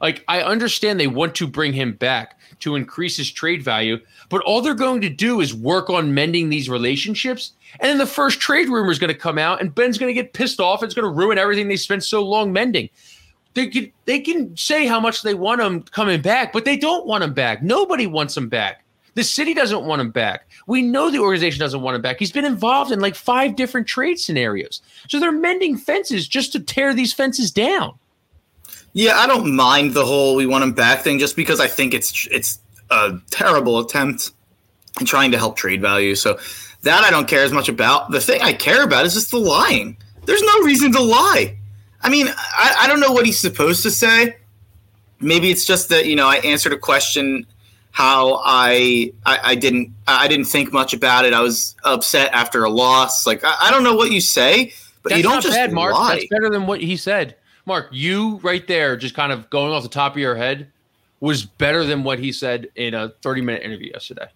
Like, 0.00 0.24
I 0.26 0.42
understand 0.42 0.98
they 0.98 1.06
want 1.06 1.34
to 1.36 1.46
bring 1.46 1.72
him 1.72 1.92
back 1.92 2.38
to 2.60 2.74
increase 2.74 3.16
his 3.16 3.30
trade 3.30 3.62
value, 3.62 3.98
but 4.28 4.42
all 4.42 4.60
they're 4.60 4.74
going 4.74 5.02
to 5.02 5.10
do 5.10 5.40
is 5.40 5.54
work 5.54 5.90
on 5.90 6.14
mending 6.14 6.48
these 6.48 6.68
relationships. 6.68 7.52
And 7.78 7.90
then 7.90 7.98
the 7.98 8.06
first 8.06 8.40
trade 8.40 8.68
rumor 8.68 8.90
is 8.90 8.98
going 8.98 9.12
to 9.12 9.18
come 9.18 9.38
out, 9.38 9.60
and 9.60 9.74
Ben's 9.74 9.98
going 9.98 10.12
to 10.12 10.22
get 10.22 10.32
pissed 10.32 10.58
off. 10.58 10.82
It's 10.82 10.94
going 10.94 11.06
to 11.06 11.16
ruin 11.16 11.38
everything 11.38 11.68
they 11.68 11.76
spent 11.76 12.02
so 12.02 12.24
long 12.24 12.52
mending. 12.52 12.88
They 13.54 13.66
can 13.66 13.92
they 14.04 14.20
can 14.20 14.56
say 14.56 14.86
how 14.86 15.00
much 15.00 15.22
they 15.22 15.34
want 15.34 15.60
him 15.60 15.82
coming 15.82 16.22
back, 16.22 16.52
but 16.52 16.64
they 16.64 16.76
don't 16.76 17.06
want 17.06 17.24
him 17.24 17.34
back. 17.34 17.62
Nobody 17.62 18.06
wants 18.06 18.36
him 18.36 18.48
back. 18.48 18.84
The 19.14 19.24
city 19.24 19.54
doesn't 19.54 19.84
want 19.84 20.00
him 20.00 20.10
back. 20.10 20.48
We 20.66 20.82
know 20.82 21.10
the 21.10 21.18
organization 21.18 21.58
doesn't 21.58 21.82
want 21.82 21.96
him 21.96 22.02
back. 22.02 22.18
He's 22.18 22.30
been 22.30 22.44
involved 22.44 22.92
in 22.92 23.00
like 23.00 23.16
five 23.16 23.56
different 23.56 23.88
trade 23.88 24.20
scenarios. 24.20 24.82
So 25.08 25.18
they're 25.18 25.32
mending 25.32 25.76
fences 25.76 26.28
just 26.28 26.52
to 26.52 26.60
tear 26.60 26.94
these 26.94 27.12
fences 27.12 27.50
down. 27.50 27.98
Yeah, 28.92 29.18
I 29.18 29.26
don't 29.26 29.54
mind 29.54 29.94
the 29.94 30.06
whole 30.06 30.36
we 30.36 30.46
want 30.46 30.64
him 30.64 30.72
back 30.72 31.00
thing 31.00 31.18
just 31.18 31.36
because 31.36 31.60
I 31.60 31.66
think 31.66 31.92
it's 31.92 32.28
it's 32.30 32.60
a 32.90 33.18
terrible 33.30 33.78
attempt 33.78 34.30
in 34.98 35.06
trying 35.06 35.32
to 35.32 35.38
help 35.38 35.56
trade 35.56 35.80
value. 35.80 36.14
So 36.14 36.38
that 36.82 37.04
I 37.04 37.10
don't 37.10 37.28
care 37.28 37.44
as 37.44 37.52
much 37.52 37.68
about. 37.68 38.10
The 38.10 38.20
thing 38.20 38.40
I 38.42 38.52
care 38.52 38.82
about 38.84 39.06
is 39.06 39.14
just 39.14 39.30
the 39.30 39.38
lying. 39.38 39.96
There's 40.24 40.42
no 40.42 40.62
reason 40.62 40.92
to 40.92 41.02
lie. 41.02 41.56
I 42.02 42.08
mean, 42.08 42.28
I, 42.28 42.76
I 42.80 42.88
don't 42.88 43.00
know 43.00 43.12
what 43.12 43.26
he's 43.26 43.38
supposed 43.38 43.82
to 43.82 43.90
say. 43.90 44.36
Maybe 45.20 45.50
it's 45.50 45.66
just 45.66 45.88
that 45.90 46.06
you 46.06 46.16
know 46.16 46.26
I 46.26 46.36
answered 46.36 46.72
a 46.72 46.78
question 46.78 47.46
how 47.92 48.40
I, 48.44 49.12
I, 49.26 49.38
I 49.42 49.54
didn't 49.54 49.92
I 50.06 50.28
didn't 50.28 50.46
think 50.46 50.72
much 50.72 50.94
about 50.94 51.24
it. 51.24 51.34
I 51.34 51.40
was 51.40 51.76
upset 51.84 52.32
after 52.32 52.64
a 52.64 52.70
loss. 52.70 53.26
Like 53.26 53.44
I, 53.44 53.54
I 53.62 53.70
don't 53.70 53.84
know 53.84 53.94
what 53.94 54.12
you 54.12 54.20
say, 54.20 54.72
but 55.02 55.10
That's 55.10 55.18
you 55.18 55.22
don't 55.22 55.42
just 55.42 55.54
bad, 55.54 55.72
Mark. 55.72 55.94
lie. 55.94 56.16
That's 56.16 56.28
better 56.28 56.50
than 56.50 56.66
what 56.66 56.80
he 56.80 56.96
said. 56.96 57.36
Mark, 57.66 57.88
you 57.92 58.38
right 58.42 58.66
there, 58.66 58.96
just 58.96 59.14
kind 59.14 59.32
of 59.32 59.50
going 59.50 59.72
off 59.72 59.82
the 59.82 59.88
top 59.88 60.12
of 60.12 60.18
your 60.18 60.34
head, 60.34 60.70
was 61.20 61.44
better 61.44 61.84
than 61.84 62.02
what 62.02 62.18
he 62.18 62.32
said 62.32 62.68
in 62.76 62.94
a 62.94 63.10
30 63.22 63.42
minute 63.42 63.62
interview 63.62 63.90
yesterday. 63.92 64.26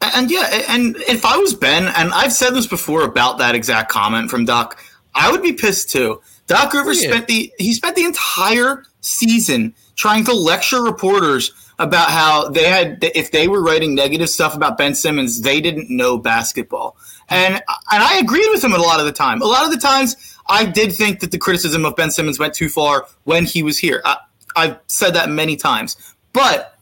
And 0.00 0.30
yeah, 0.30 0.62
and 0.68 0.96
if 1.08 1.24
I 1.24 1.36
was 1.36 1.52
Ben, 1.54 1.92
and 1.96 2.10
I've 2.12 2.32
said 2.32 2.54
this 2.54 2.66
before 2.66 3.02
about 3.02 3.38
that 3.38 3.54
exact 3.54 3.90
comment 3.90 4.30
from 4.30 4.44
Doc, 4.46 4.82
I 5.14 5.30
would 5.30 5.42
be 5.42 5.52
pissed 5.52 5.90
too. 5.90 6.22
Doc 6.50 6.72
Rivers 6.74 7.02
Yeah. 7.02 7.10
spent 7.10 7.28
the 7.28 7.52
he 7.58 7.72
spent 7.72 7.94
the 7.96 8.04
entire 8.04 8.84
season 9.00 9.72
trying 9.96 10.24
to 10.24 10.34
lecture 10.34 10.82
reporters 10.82 11.52
about 11.78 12.10
how 12.10 12.48
they 12.48 12.64
had 12.64 12.98
if 13.14 13.30
they 13.30 13.46
were 13.48 13.62
writing 13.62 13.94
negative 13.94 14.28
stuff 14.28 14.54
about 14.54 14.76
Ben 14.76 14.94
Simmons, 14.94 15.42
they 15.42 15.60
didn't 15.60 15.88
know 15.88 16.18
basketball. 16.18 16.96
And 17.28 17.54
and 17.54 18.02
I 18.02 18.18
agreed 18.18 18.48
with 18.50 18.64
him 18.64 18.72
a 18.72 18.78
lot 18.78 18.98
of 18.98 19.06
the 19.06 19.12
time. 19.12 19.40
A 19.42 19.46
lot 19.46 19.64
of 19.64 19.70
the 19.70 19.78
times 19.78 20.16
I 20.48 20.64
did 20.64 20.92
think 20.92 21.20
that 21.20 21.30
the 21.30 21.38
criticism 21.38 21.84
of 21.84 21.94
Ben 21.94 22.10
Simmons 22.10 22.38
went 22.40 22.52
too 22.54 22.68
far 22.68 23.06
when 23.24 23.44
he 23.44 23.62
was 23.62 23.78
here. 23.78 24.02
I, 24.04 24.16
I've 24.56 24.78
said 24.88 25.14
that 25.14 25.30
many 25.30 25.54
times. 25.56 25.96
But 26.32 26.76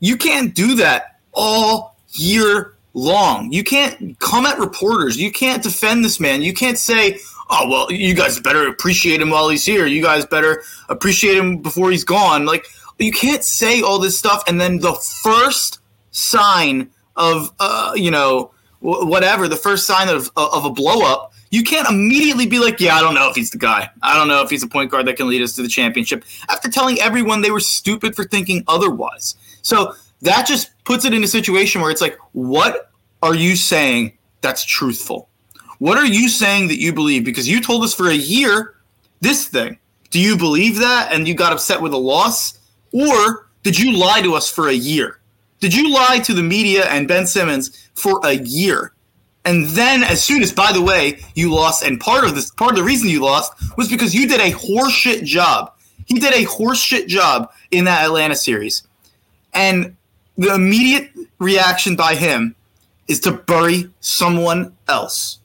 you 0.00 0.16
can't 0.18 0.54
do 0.54 0.74
that 0.76 1.18
all 1.32 1.96
year 2.12 2.74
long. 2.94 3.50
You 3.52 3.64
can't 3.64 4.18
come 4.18 4.44
at 4.44 4.58
reporters. 4.58 5.16
You 5.16 5.32
can't 5.32 5.62
defend 5.62 6.04
this 6.04 6.20
man. 6.20 6.42
You 6.42 6.52
can't 6.52 6.78
say, 6.78 7.18
"Oh, 7.50 7.68
well, 7.68 7.92
you 7.92 8.14
guys 8.14 8.40
better 8.40 8.68
appreciate 8.68 9.20
him 9.20 9.30
while 9.30 9.48
he's 9.48 9.64
here. 9.64 9.86
You 9.86 10.02
guys 10.02 10.26
better 10.26 10.62
appreciate 10.88 11.36
him 11.36 11.58
before 11.58 11.90
he's 11.90 12.04
gone." 12.04 12.46
Like 12.46 12.66
you 12.98 13.12
can't 13.12 13.44
say 13.44 13.82
all 13.82 13.98
this 13.98 14.18
stuff 14.18 14.42
and 14.46 14.60
then 14.60 14.78
the 14.80 14.94
first 15.22 15.80
sign 16.10 16.90
of 17.16 17.52
uh, 17.60 17.92
you 17.94 18.10
know, 18.10 18.52
wh- 18.80 19.06
whatever, 19.06 19.48
the 19.48 19.56
first 19.56 19.86
sign 19.86 20.08
of 20.08 20.30
of 20.36 20.64
a 20.64 20.70
blow 20.70 21.04
up, 21.06 21.32
you 21.50 21.62
can't 21.62 21.88
immediately 21.88 22.46
be 22.46 22.58
like, 22.58 22.80
"Yeah, 22.80 22.96
I 22.96 23.00
don't 23.00 23.14
know 23.14 23.28
if 23.28 23.36
he's 23.36 23.50
the 23.50 23.58
guy. 23.58 23.90
I 24.02 24.16
don't 24.16 24.28
know 24.28 24.42
if 24.42 24.50
he's 24.50 24.62
a 24.62 24.68
point 24.68 24.90
guard 24.90 25.06
that 25.06 25.16
can 25.16 25.28
lead 25.28 25.42
us 25.42 25.54
to 25.54 25.62
the 25.62 25.68
championship." 25.68 26.24
After 26.48 26.68
telling 26.68 27.00
everyone 27.00 27.42
they 27.42 27.50
were 27.50 27.60
stupid 27.60 28.14
for 28.14 28.24
thinking 28.24 28.64
otherwise. 28.68 29.36
So 29.62 29.94
that 30.22 30.46
just 30.46 30.70
puts 30.84 31.04
it 31.04 31.14
in 31.14 31.22
a 31.22 31.28
situation 31.28 31.80
where 31.80 31.90
it's 31.90 32.00
like, 32.00 32.18
what 32.32 32.90
are 33.22 33.34
you 33.34 33.56
saying 33.56 34.16
that's 34.40 34.64
truthful? 34.64 35.27
What 35.78 35.98
are 35.98 36.06
you 36.06 36.28
saying 36.28 36.68
that 36.68 36.80
you 36.80 36.92
believe? 36.92 37.24
Because 37.24 37.48
you 37.48 37.60
told 37.60 37.84
us 37.84 37.94
for 37.94 38.08
a 38.08 38.14
year 38.14 38.74
this 39.20 39.46
thing. 39.46 39.78
Do 40.10 40.20
you 40.20 40.36
believe 40.36 40.78
that 40.78 41.12
and 41.12 41.28
you 41.28 41.34
got 41.34 41.52
upset 41.52 41.80
with 41.80 41.92
a 41.92 41.98
loss? 41.98 42.58
Or 42.92 43.48
did 43.62 43.78
you 43.78 43.96
lie 43.96 44.22
to 44.22 44.34
us 44.34 44.50
for 44.50 44.68
a 44.68 44.72
year? 44.72 45.20
Did 45.60 45.74
you 45.74 45.92
lie 45.92 46.20
to 46.20 46.34
the 46.34 46.42
media 46.42 46.86
and 46.86 47.08
Ben 47.08 47.26
Simmons 47.26 47.88
for 47.94 48.20
a 48.24 48.32
year? 48.32 48.92
And 49.44 49.66
then, 49.66 50.02
as 50.02 50.22
soon 50.22 50.42
as, 50.42 50.52
by 50.52 50.72
the 50.72 50.82
way, 50.82 51.20
you 51.34 51.54
lost, 51.54 51.82
and 51.82 51.98
part 51.98 52.24
of 52.24 52.34
this, 52.34 52.50
part 52.50 52.72
of 52.72 52.76
the 52.76 52.84
reason 52.84 53.08
you 53.08 53.22
lost 53.22 53.52
was 53.76 53.88
because 53.88 54.14
you 54.14 54.28
did 54.28 54.40
a 54.40 54.52
horseshit 54.52 55.24
job. 55.24 55.72
He 56.06 56.18
did 56.18 56.34
a 56.34 56.46
horseshit 56.46 57.06
job 57.06 57.50
in 57.70 57.84
that 57.84 58.04
Atlanta 58.04 58.36
series. 58.36 58.82
And 59.54 59.96
the 60.36 60.54
immediate 60.54 61.10
reaction 61.38 61.96
by 61.96 62.14
him 62.14 62.54
is 63.06 63.20
to 63.20 63.32
bury 63.32 63.90
someone 64.00 64.76
else 64.86 65.38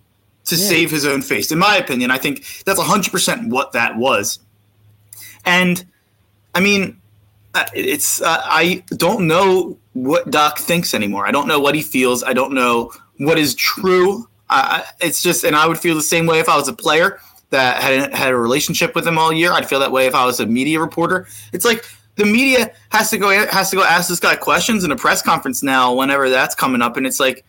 to 0.45 0.57
save 0.57 0.91
his 0.91 1.05
own 1.05 1.21
face. 1.21 1.51
In 1.51 1.59
my 1.59 1.77
opinion, 1.77 2.11
I 2.11 2.17
think 2.17 2.45
that's 2.65 2.79
100% 2.79 3.49
what 3.49 3.71
that 3.71 3.95
was. 3.95 4.39
And 5.45 5.85
I 6.53 6.59
mean, 6.59 6.99
uh, 7.53 7.65
it's 7.73 8.21
uh, 8.21 8.41
I 8.43 8.83
don't 8.97 9.27
know 9.27 9.77
what 9.93 10.31
Doc 10.31 10.59
thinks 10.59 10.93
anymore. 10.93 11.27
I 11.27 11.31
don't 11.31 11.47
know 11.47 11.59
what 11.59 11.75
he 11.75 11.81
feels. 11.81 12.23
I 12.23 12.33
don't 12.33 12.53
know 12.53 12.91
what 13.17 13.37
is 13.37 13.55
true. 13.55 14.27
Uh, 14.49 14.83
it's 14.99 15.21
just, 15.21 15.43
and 15.43 15.55
I 15.55 15.67
would 15.67 15.77
feel 15.77 15.95
the 15.95 16.01
same 16.01 16.25
way 16.25 16.39
if 16.39 16.49
I 16.49 16.57
was 16.57 16.67
a 16.67 16.73
player 16.73 17.19
that 17.51 17.81
had 17.81 18.13
had 18.13 18.31
a 18.31 18.37
relationship 18.37 18.95
with 18.95 19.07
him 19.07 19.17
all 19.17 19.31
year. 19.31 19.51
I'd 19.51 19.67
feel 19.67 19.79
that 19.79 19.91
way 19.91 20.07
if 20.07 20.15
I 20.15 20.25
was 20.25 20.39
a 20.39 20.45
media 20.45 20.79
reporter. 20.79 21.27
It's 21.53 21.65
like 21.65 21.85
the 22.15 22.25
media 22.25 22.71
has 22.89 23.09
to 23.11 23.17
go 23.17 23.29
has 23.29 23.69
to 23.69 23.75
go 23.75 23.83
ask 23.83 24.09
this 24.09 24.19
guy 24.19 24.35
questions 24.35 24.83
in 24.83 24.91
a 24.91 24.95
press 24.95 25.21
conference 25.21 25.63
now 25.63 25.93
whenever 25.93 26.29
that's 26.29 26.55
coming 26.55 26.81
up, 26.81 26.97
and 26.97 27.05
it's 27.05 27.19
like 27.19 27.45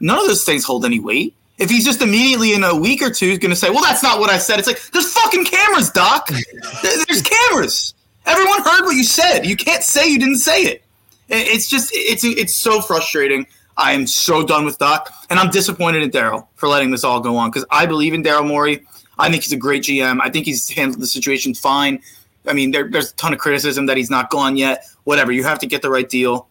none 0.00 0.18
of 0.18 0.26
those 0.26 0.44
things 0.44 0.64
hold 0.64 0.84
any 0.84 1.00
weight. 1.00 1.34
If 1.60 1.70
he's 1.70 1.84
just 1.84 2.02
immediately 2.02 2.54
in 2.54 2.64
a 2.64 2.74
week 2.74 3.02
or 3.02 3.10
two 3.10 3.28
he's 3.28 3.38
going 3.38 3.50
to 3.50 3.56
say, 3.56 3.70
"Well, 3.70 3.82
that's 3.82 4.02
not 4.02 4.18
what 4.18 4.30
I 4.30 4.38
said," 4.38 4.58
it's 4.58 4.66
like 4.66 4.80
there's 4.92 5.12
fucking 5.12 5.44
cameras, 5.44 5.90
Doc. 5.90 6.28
There's 6.82 7.22
cameras. 7.22 7.94
Everyone 8.26 8.62
heard 8.62 8.82
what 8.84 8.96
you 8.96 9.04
said. 9.04 9.46
You 9.46 9.56
can't 9.56 9.82
say 9.82 10.08
you 10.08 10.18
didn't 10.18 10.38
say 10.38 10.62
it. 10.62 10.82
It- 11.28 11.46
It's 11.48 11.68
just 11.68 11.90
it's 11.92 12.24
it's 12.24 12.56
so 12.56 12.80
frustrating. 12.80 13.46
I 13.76 13.92
am 13.92 14.06
so 14.06 14.44
done 14.44 14.64
with 14.64 14.78
Doc, 14.78 15.12
and 15.30 15.38
I'm 15.38 15.50
disappointed 15.50 16.02
in 16.02 16.10
Daryl 16.10 16.46
for 16.56 16.68
letting 16.68 16.90
this 16.90 17.04
all 17.04 17.20
go 17.20 17.36
on 17.36 17.50
because 17.50 17.64
I 17.70 17.86
believe 17.86 18.12
in 18.14 18.22
Daryl 18.22 18.46
Morey. 18.46 18.84
I 19.18 19.30
think 19.30 19.42
he's 19.42 19.52
a 19.52 19.56
great 19.56 19.82
GM. 19.82 20.18
I 20.22 20.28
think 20.30 20.46
he's 20.46 20.68
handled 20.70 21.00
the 21.00 21.06
situation 21.06 21.54
fine. 21.54 22.00
I 22.46 22.52
mean, 22.54 22.70
there, 22.70 22.88
there's 22.90 23.12
a 23.12 23.14
ton 23.16 23.32
of 23.34 23.38
criticism 23.38 23.84
that 23.86 23.96
he's 23.98 24.10
not 24.10 24.30
gone 24.30 24.56
yet. 24.56 24.86
Whatever, 25.04 25.30
you 25.30 25.44
have 25.44 25.58
to 25.60 25.66
get 25.66 25.82
the 25.82 25.90
right 25.90 26.08
deal. 26.08 26.48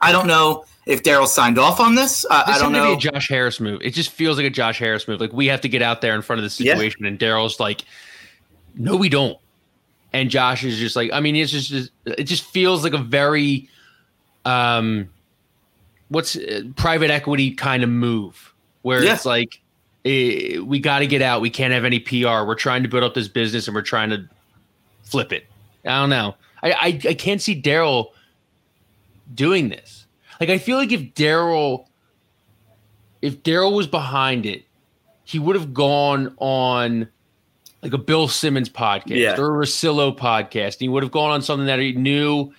I 0.00 0.10
don't 0.12 0.26
know 0.26 0.64
if 0.86 1.02
Daryl 1.02 1.26
signed 1.26 1.58
off 1.58 1.80
on 1.80 1.94
this. 1.96 2.24
Uh, 2.30 2.44
This 2.46 2.56
I 2.56 2.58
don't 2.60 2.72
know. 2.72 2.96
be 2.96 3.06
a 3.06 3.10
Josh 3.10 3.28
Harris 3.28 3.60
move. 3.60 3.80
It 3.82 3.90
just 3.90 4.10
feels 4.10 4.36
like 4.38 4.46
a 4.46 4.50
Josh 4.50 4.78
Harris 4.78 5.06
move. 5.08 5.20
Like 5.20 5.32
we 5.32 5.46
have 5.46 5.60
to 5.62 5.68
get 5.68 5.82
out 5.82 6.00
there 6.00 6.14
in 6.14 6.22
front 6.22 6.42
of 6.42 6.44
the 6.50 6.64
Yeah. 6.64 6.72
situation, 6.74 7.04
and 7.06 7.18
Daryl's 7.18 7.58
like, 7.60 7.82
"No, 8.74 8.96
we 8.96 9.08
don't." 9.08 9.36
And 10.12 10.30
Josh 10.30 10.64
is 10.64 10.78
just 10.78 10.96
like, 10.96 11.10
I 11.12 11.20
mean, 11.20 11.36
it's 11.36 11.50
just 11.52 11.90
it 12.06 12.24
just 12.24 12.44
feels 12.44 12.84
like 12.84 12.94
a 12.94 12.98
very, 12.98 13.68
um, 14.44 15.08
what's 16.08 16.36
uh, 16.36 16.62
private 16.76 17.10
equity 17.10 17.50
kind 17.50 17.82
of 17.82 17.90
move 17.90 18.54
where 18.82 19.02
Yeah. 19.02 19.14
it's 19.14 19.26
like, 19.26 19.60
eh, 20.04 20.58
we 20.58 20.78
got 20.78 21.00
to 21.00 21.06
get 21.06 21.20
out. 21.20 21.40
We 21.40 21.50
can't 21.50 21.72
have 21.74 21.84
any 21.84 21.98
PR. 21.98 22.44
We're 22.46 22.54
trying 22.54 22.84
to 22.84 22.88
build 22.88 23.02
up 23.02 23.12
this 23.14 23.28
business, 23.28 23.66
and 23.66 23.74
we're 23.74 23.82
trying 23.82 24.10
to 24.10 24.24
flip 25.02 25.32
it. 25.32 25.46
I 25.84 26.00
don't 26.00 26.10
know. 26.10 26.36
I 26.62 26.70
I, 26.72 26.86
I 27.10 27.14
can't 27.14 27.42
see 27.42 27.60
Daryl 27.60 28.10
doing 29.34 29.68
this. 29.68 30.05
Like 30.40 30.50
I 30.50 30.58
feel 30.58 30.76
like 30.76 30.92
if 30.92 31.14
Daryl 31.14 31.86
if 33.22 33.42
Daryl 33.42 33.74
was 33.74 33.86
behind 33.86 34.46
it, 34.46 34.64
he 35.24 35.38
would 35.38 35.56
have 35.56 35.72
gone 35.74 36.34
on 36.38 37.08
like 37.82 37.92
a 37.92 37.98
Bill 37.98 38.28
Simmons 38.28 38.68
podcast 38.68 39.18
Yeah. 39.18 39.40
or 39.40 39.62
a 39.62 39.66
Rosillo 39.66 40.16
podcast. 40.16 40.74
And 40.74 40.80
he 40.82 40.88
would 40.88 41.02
have 41.02 41.12
gone 41.12 41.30
on 41.30 41.42
something 41.42 41.66
that 41.66 41.78
he 41.78 41.92
knew 41.92 42.52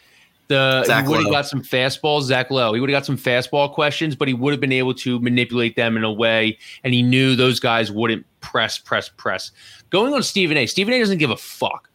the 0.48 0.84
Zach 0.86 1.06
he 1.06 1.10
would 1.10 1.24
have 1.24 1.32
got 1.32 1.46
some 1.46 1.62
fastballs, 1.62 2.24
Zach 2.24 2.50
Lowe. 2.50 2.74
He 2.74 2.80
would 2.80 2.90
have 2.90 2.96
got 3.02 3.06
some 3.06 3.18
fastball 3.18 3.72
questions, 3.74 4.16
but 4.16 4.28
he 4.30 4.34
would 4.34 4.52
have 4.52 4.62
been 4.62 4.72
able 4.72 4.94
to 4.96 5.20
manipulate 5.20 5.76
them 5.76 5.98
in 5.98 6.04
a 6.06 6.12
way, 6.12 6.58
and 6.86 6.94
he 6.94 7.02
knew 7.02 7.36
those 7.36 7.60
guys 7.60 7.92
wouldn't 7.92 8.26
press, 8.40 8.78
press, 8.78 9.10
press. 9.10 9.52
Going 9.90 10.14
on 10.14 10.24
Stephen 10.24 10.56
A. 10.56 10.66
Stephen 10.66 10.94
A. 10.94 11.00
doesn't 11.00 11.18
give 11.18 11.32
a 11.32 11.38
fuck. 11.38 11.90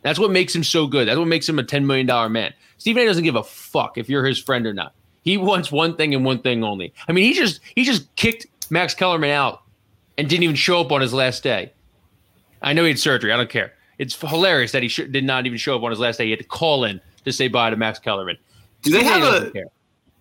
That's 0.00 0.18
what 0.18 0.30
makes 0.30 0.54
him 0.54 0.64
so 0.64 0.86
good. 0.86 1.06
That's 1.08 1.18
what 1.18 1.28
makes 1.28 1.46
him 1.48 1.58
a 1.58 1.62
$10 1.62 1.84
million 1.84 2.06
man. 2.32 2.54
Stephen 2.78 3.02
A 3.02 3.06
doesn't 3.06 3.24
give 3.24 3.36
a 3.36 3.42
fuck 3.44 3.98
if 3.98 4.08
you're 4.08 4.24
his 4.24 4.38
friend 4.38 4.66
or 4.66 4.72
not. 4.72 4.94
He 5.24 5.36
wants 5.38 5.72
one 5.72 5.96
thing 5.96 6.14
and 6.14 6.24
one 6.24 6.38
thing 6.40 6.62
only. 6.62 6.92
I 7.08 7.12
mean, 7.12 7.24
he 7.24 7.32
just 7.34 7.60
he 7.74 7.84
just 7.84 8.14
kicked 8.16 8.46
Max 8.70 8.94
Kellerman 8.94 9.30
out 9.30 9.62
and 10.18 10.28
didn't 10.28 10.44
even 10.44 10.56
show 10.56 10.80
up 10.80 10.92
on 10.92 11.00
his 11.00 11.12
last 11.14 11.42
day. 11.42 11.72
I 12.62 12.72
know 12.72 12.82
he 12.82 12.88
had 12.90 12.98
surgery. 12.98 13.32
I 13.32 13.36
don't 13.36 13.50
care. 13.50 13.72
It's 13.98 14.14
hilarious 14.20 14.72
that 14.72 14.82
he 14.82 14.88
sh- 14.88 15.00
did 15.10 15.24
not 15.24 15.46
even 15.46 15.58
show 15.58 15.76
up 15.76 15.82
on 15.82 15.90
his 15.90 15.98
last 16.00 16.18
day. 16.18 16.24
He 16.24 16.30
had 16.30 16.40
to 16.40 16.44
call 16.46 16.84
in 16.84 17.00
to 17.24 17.32
say 17.32 17.48
bye 17.48 17.70
to 17.70 17.76
Max 17.76 17.98
Kellerman. 17.98 18.36
Do 18.82 18.90
they 18.92 19.04
have 19.04 19.22
a 19.22 19.50
care. 19.50 19.66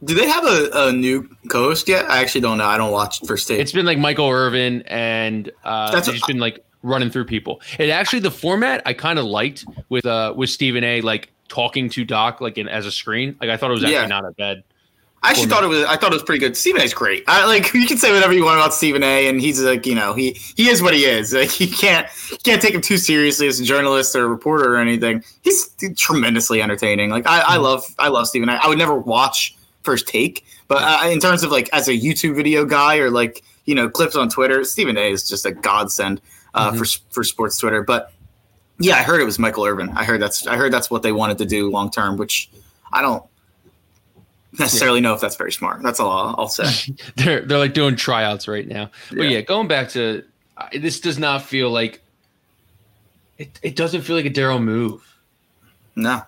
Do 0.03 0.13
they 0.13 0.27
have 0.27 0.43
a, 0.45 0.69
a 0.73 0.91
new 0.91 1.29
co-host 1.49 1.87
yet? 1.87 2.09
I 2.09 2.19
actually 2.19 2.41
don't 2.41 2.57
know. 2.57 2.65
I 2.65 2.77
don't 2.77 2.91
watch 2.91 3.21
First 3.25 3.47
Take. 3.47 3.59
It's 3.59 3.71
been 3.71 3.85
like 3.85 3.97
Michael 3.97 4.29
Irvin 4.29 4.81
and 4.87 5.49
uh, 5.63 5.91
That's- 5.91 6.07
just 6.13 6.27
been 6.27 6.39
like 6.39 6.63
running 6.81 7.09
through 7.09 7.25
people. 7.25 7.61
It 7.79 7.89
actually 7.89 8.19
the 8.19 8.31
format 8.31 8.81
I 8.85 8.93
kind 8.93 9.17
of 9.17 9.25
liked 9.25 9.65
with 9.89 10.05
uh 10.05 10.33
with 10.35 10.49
Stephen 10.49 10.83
A. 10.83 10.99
like 11.01 11.31
talking 11.47 11.87
to 11.89 12.03
Doc 12.03 12.41
like 12.41 12.57
in 12.57 12.67
as 12.67 12.85
a 12.85 12.91
screen. 12.91 13.37
Like 13.39 13.49
I 13.49 13.55
thought 13.57 13.71
it 13.71 13.75
was 13.75 13.83
actually 13.83 13.95
Yeah. 13.95 14.07
not 14.07 14.25
a 14.25 14.31
bad. 14.31 14.63
I 15.25 15.29
actually 15.29 15.47
thought 15.47 15.63
it 15.63 15.67
was. 15.67 15.85
I 15.85 15.95
thought 15.95 16.11
it 16.11 16.15
was 16.15 16.23
pretty 16.23 16.39
good. 16.41 16.57
Stephen 16.57 16.81
A's 16.81 16.93
great. 16.93 17.23
I, 17.27 17.45
like 17.45 17.73
you 17.73 17.87
can 17.87 17.97
say 17.97 18.11
whatever 18.11 18.33
you 18.33 18.43
want 18.43 18.57
about 18.59 18.73
Stephen 18.73 19.03
A. 19.03 19.27
And 19.29 19.39
he's 19.39 19.61
like, 19.61 19.85
you 19.85 19.95
know, 19.95 20.13
he 20.13 20.31
he 20.33 20.67
is 20.67 20.81
what 20.81 20.93
he 20.93 21.05
is. 21.05 21.33
Like 21.33 21.59
you 21.61 21.67
can't 21.69 22.07
you 22.29 22.37
can't 22.43 22.61
take 22.61 22.73
him 22.73 22.81
too 22.81 22.97
seriously 22.97 23.47
as 23.47 23.59
a 23.59 23.63
journalist 23.63 24.15
or 24.17 24.25
a 24.25 24.27
reporter 24.27 24.73
or 24.75 24.77
anything. 24.77 25.23
He's 25.41 25.73
tremendously 25.95 26.61
entertaining. 26.61 27.09
Like 27.09 27.25
I, 27.25 27.39
I 27.41 27.57
love 27.57 27.83
I 27.99 28.09
love 28.09 28.27
Stephen 28.27 28.49
A. 28.49 28.53
I 28.61 28.67
would 28.67 28.77
never 28.77 28.95
watch 28.95 29.55
First 29.83 30.07
Take, 30.07 30.43
but 30.67 30.81
uh, 30.81 31.07
in 31.09 31.19
terms 31.21 31.43
of 31.43 31.51
like 31.51 31.69
as 31.71 31.87
a 31.87 31.93
YouTube 31.93 32.35
video 32.35 32.65
guy 32.65 32.97
or 32.97 33.09
like 33.09 33.43
you 33.65 33.75
know 33.75 33.89
clips 33.89 34.17
on 34.17 34.27
Twitter, 34.27 34.63
Stephen 34.65 34.97
A. 34.97 35.09
is 35.11 35.27
just 35.27 35.45
a 35.45 35.51
godsend 35.53 36.19
uh, 36.53 36.71
Mhm. 36.71 36.77
for 36.79 36.85
for 37.13 37.23
sports 37.23 37.57
Twitter. 37.57 37.81
But 37.81 38.11
yeah, 38.79 38.95
I 38.97 39.03
heard 39.03 39.21
it 39.21 39.25
was 39.25 39.39
Michael 39.39 39.63
Irvin. 39.65 39.89
I 39.95 40.03
heard 40.03 40.21
that's 40.21 40.45
I 40.47 40.57
heard 40.57 40.73
that's 40.73 40.91
what 40.91 41.01
they 41.01 41.13
wanted 41.13 41.37
to 41.37 41.45
do 41.45 41.69
long 41.71 41.89
term, 41.91 42.17
which 42.17 42.49
I 42.91 43.01
don't 43.01 43.23
necessarily 44.59 45.01
know 45.01 45.13
if 45.13 45.21
that's 45.21 45.35
very 45.35 45.51
smart. 45.51 45.81
That's 45.83 45.99
all 45.99 46.09
I'll, 46.11 46.35
I'll 46.37 46.47
say. 46.49 46.93
They're 47.15 47.41
they're 47.41 47.57
like 47.59 47.73
doing 47.73 47.95
tryouts 47.95 48.47
right 48.47 48.67
now. 48.67 48.91
But 49.09 49.23
Yeah. 49.23 49.29
yeah, 49.29 49.41
going 49.41 49.67
back 49.67 49.89
to 49.89 50.23
I- 50.57 50.77
this 50.77 50.99
does 50.99 51.17
not 51.19 51.41
feel 51.43 51.69
like 51.71 52.01
it. 53.37 53.59
It 53.63 53.75
doesn't 53.75 54.01
feel 54.01 54.15
like 54.15 54.25
a 54.25 54.29
Daryl 54.29 54.61
move. 54.63 55.01
No. 55.95 56.21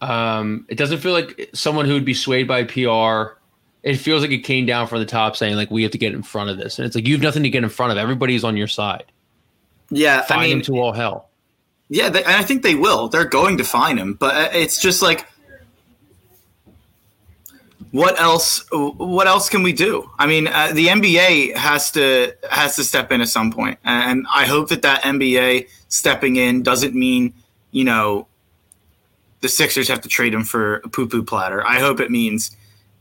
Um, 0.00 0.66
it 0.68 0.76
doesn't 0.76 0.98
feel 0.98 1.12
like 1.12 1.50
someone 1.54 1.86
who 1.86 1.94
would 1.94 2.04
be 2.04 2.14
swayed 2.14 2.46
by 2.48 2.64
PR. 2.64 3.38
It 3.82 3.96
feels 3.96 4.22
like 4.22 4.30
it 4.30 4.38
came 4.38 4.66
down 4.66 4.86
from 4.86 4.98
the 5.00 5.06
top 5.06 5.36
saying 5.36 5.56
like 5.56 5.70
we 5.70 5.82
have 5.82 5.92
to 5.92 5.98
get 5.98 6.12
in 6.14 6.22
front 6.22 6.50
of 6.50 6.56
this, 6.58 6.78
and 6.78 6.86
it's 6.86 6.94
like 6.94 7.06
you 7.06 7.14
have 7.14 7.22
nothing 7.22 7.42
to 7.42 7.50
get 7.50 7.62
in 7.64 7.70
front 7.70 7.92
of. 7.92 7.98
Everybody's 7.98 8.44
on 8.44 8.56
your 8.56 8.66
side. 8.68 9.04
Yeah, 9.90 10.22
Find 10.22 10.40
I 10.40 10.44
mean, 10.44 10.56
him 10.58 10.62
to 10.62 10.78
all 10.80 10.92
hell. 10.92 11.28
yeah, 11.90 12.08
they, 12.08 12.24
and 12.24 12.32
I 12.32 12.42
think 12.42 12.62
they 12.62 12.74
will. 12.74 13.08
They're 13.08 13.26
going 13.26 13.58
to 13.58 13.64
find 13.64 13.98
him, 13.98 14.14
but 14.14 14.34
uh, 14.34 14.48
it's 14.58 14.80
just 14.80 15.02
like, 15.02 15.26
what 17.94 18.20
else? 18.20 18.66
What 18.72 19.28
else 19.28 19.48
can 19.48 19.62
we 19.62 19.72
do? 19.72 20.10
I 20.18 20.26
mean, 20.26 20.48
uh, 20.48 20.72
the 20.74 20.88
NBA 20.88 21.54
has 21.54 21.92
to 21.92 22.34
has 22.50 22.74
to 22.74 22.82
step 22.82 23.12
in 23.12 23.20
at 23.20 23.28
some 23.28 23.52
point, 23.52 23.78
and 23.84 24.26
I 24.34 24.46
hope 24.46 24.70
that 24.70 24.82
that 24.82 25.02
NBA 25.02 25.68
stepping 25.86 26.34
in 26.34 26.64
doesn't 26.64 26.92
mean 26.96 27.34
you 27.70 27.84
know 27.84 28.26
the 29.42 29.48
Sixers 29.48 29.86
have 29.86 30.00
to 30.00 30.08
trade 30.08 30.34
him 30.34 30.42
for 30.42 30.78
a 30.78 30.88
poo 30.88 31.06
poo 31.06 31.22
platter. 31.22 31.64
I 31.64 31.78
hope 31.78 32.00
it 32.00 32.10
means 32.10 32.56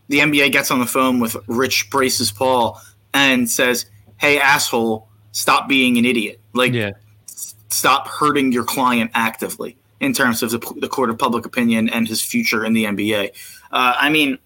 the 0.09 0.19
NBA 0.19 0.51
gets 0.51 0.69
on 0.69 0.79
the 0.79 0.85
phone 0.85 1.19
with 1.19 1.37
Rich 1.47 1.89
Braces 1.89 2.31
Paul 2.31 2.79
and 3.15 3.49
says, 3.49 3.87
"Hey, 4.17 4.39
asshole, 4.39 5.07
stop 5.31 5.67
being 5.67 5.97
an 5.97 6.05
idiot." 6.05 6.39
Like, 6.53 6.71
Yeah, 6.71 6.91
stop 7.25 8.07
hurting 8.07 8.51
your 8.51 8.63
client 8.63 9.09
actively 9.15 9.75
in 9.99 10.13
terms 10.13 10.43
of 10.43 10.51
the, 10.51 10.59
the 10.81 10.87
court 10.87 11.09
of 11.09 11.17
public 11.17 11.47
opinion 11.47 11.89
and 11.89 12.07
his 12.07 12.21
future 12.21 12.63
in 12.63 12.73
the 12.73 12.85
NBA. 12.85 13.31
Uh, 13.71 13.95
I 13.97 14.11
mean, 14.11 14.37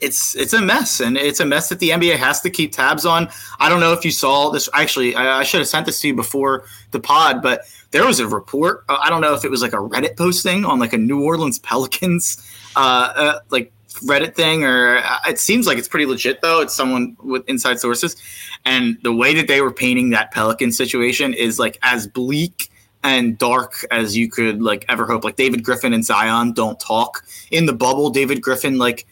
it's 0.00 0.34
it's 0.36 0.52
a 0.52 0.60
mess, 0.60 1.00
and 1.00 1.16
it's 1.16 1.40
a 1.40 1.46
mess 1.46 1.68
that 1.68 1.78
the 1.78 1.90
NBA 1.90 2.16
has 2.16 2.40
to 2.42 2.50
keep 2.50 2.72
tabs 2.72 3.06
on. 3.06 3.28
I 3.58 3.68
don't 3.68 3.80
know 3.80 3.92
if 3.92 4.04
you 4.04 4.10
saw 4.10 4.50
this. 4.50 4.68
Actually, 4.72 5.14
I, 5.14 5.40
I 5.40 5.42
should 5.44 5.60
have 5.60 5.68
sent 5.68 5.86
this 5.86 6.00
to 6.00 6.08
you 6.08 6.14
before 6.14 6.64
the 6.90 7.00
pod, 7.00 7.42
but 7.42 7.62
there 7.90 8.06
was 8.06 8.20
a 8.20 8.26
report. 8.26 8.84
uh, 8.88 8.98
I 9.00 9.08
don't 9.08 9.20
know 9.20 9.34
if 9.34 9.44
it 9.44 9.50
was 9.50 9.62
like 9.62 9.72
a 9.72 9.78
Reddit 9.78 10.16
posting 10.16 10.64
on 10.64 10.78
like 10.78 10.92
a 10.92 10.98
New 10.98 11.22
Orleans 11.22 11.58
Pelicans 11.60 12.44
uh, 12.76 13.12
uh, 13.14 13.38
like 13.50 13.72
Reddit 14.04 14.34
thing, 14.34 14.64
or 14.64 14.98
uh, 14.98 15.18
it 15.28 15.38
seems 15.38 15.66
like 15.66 15.78
it's 15.78 15.88
pretty 15.88 16.06
legit 16.06 16.42
though. 16.42 16.60
It's 16.60 16.74
someone 16.74 17.16
with 17.22 17.48
inside 17.48 17.78
sources, 17.78 18.16
and 18.64 18.98
the 19.02 19.12
way 19.12 19.34
that 19.34 19.46
they 19.46 19.60
were 19.60 19.72
painting 19.72 20.10
that 20.10 20.32
Pelican 20.32 20.72
situation 20.72 21.32
is 21.32 21.58
like 21.58 21.78
as 21.82 22.06
bleak 22.06 22.70
and 23.04 23.38
dark 23.38 23.84
as 23.90 24.16
you 24.16 24.28
could 24.28 24.60
like 24.62 24.84
ever 24.88 25.06
hope. 25.06 25.24
Like 25.24 25.36
David 25.36 25.62
Griffin 25.62 25.92
and 25.92 26.04
Zion 26.04 26.52
don't 26.52 26.80
talk 26.80 27.24
in 27.50 27.66
the 27.66 27.72
bubble. 27.72 28.10
David 28.10 28.42
Griffin 28.42 28.78
like 28.78 29.06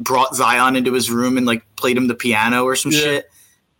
brought 0.00 0.34
Zion 0.34 0.74
into 0.76 0.92
his 0.92 1.10
room 1.10 1.36
and 1.36 1.46
like 1.46 1.62
played 1.76 1.96
him 1.96 2.08
the 2.08 2.14
piano 2.14 2.64
or 2.64 2.74
some 2.74 2.90
Yeah. 2.90 2.98
shit. 2.98 3.30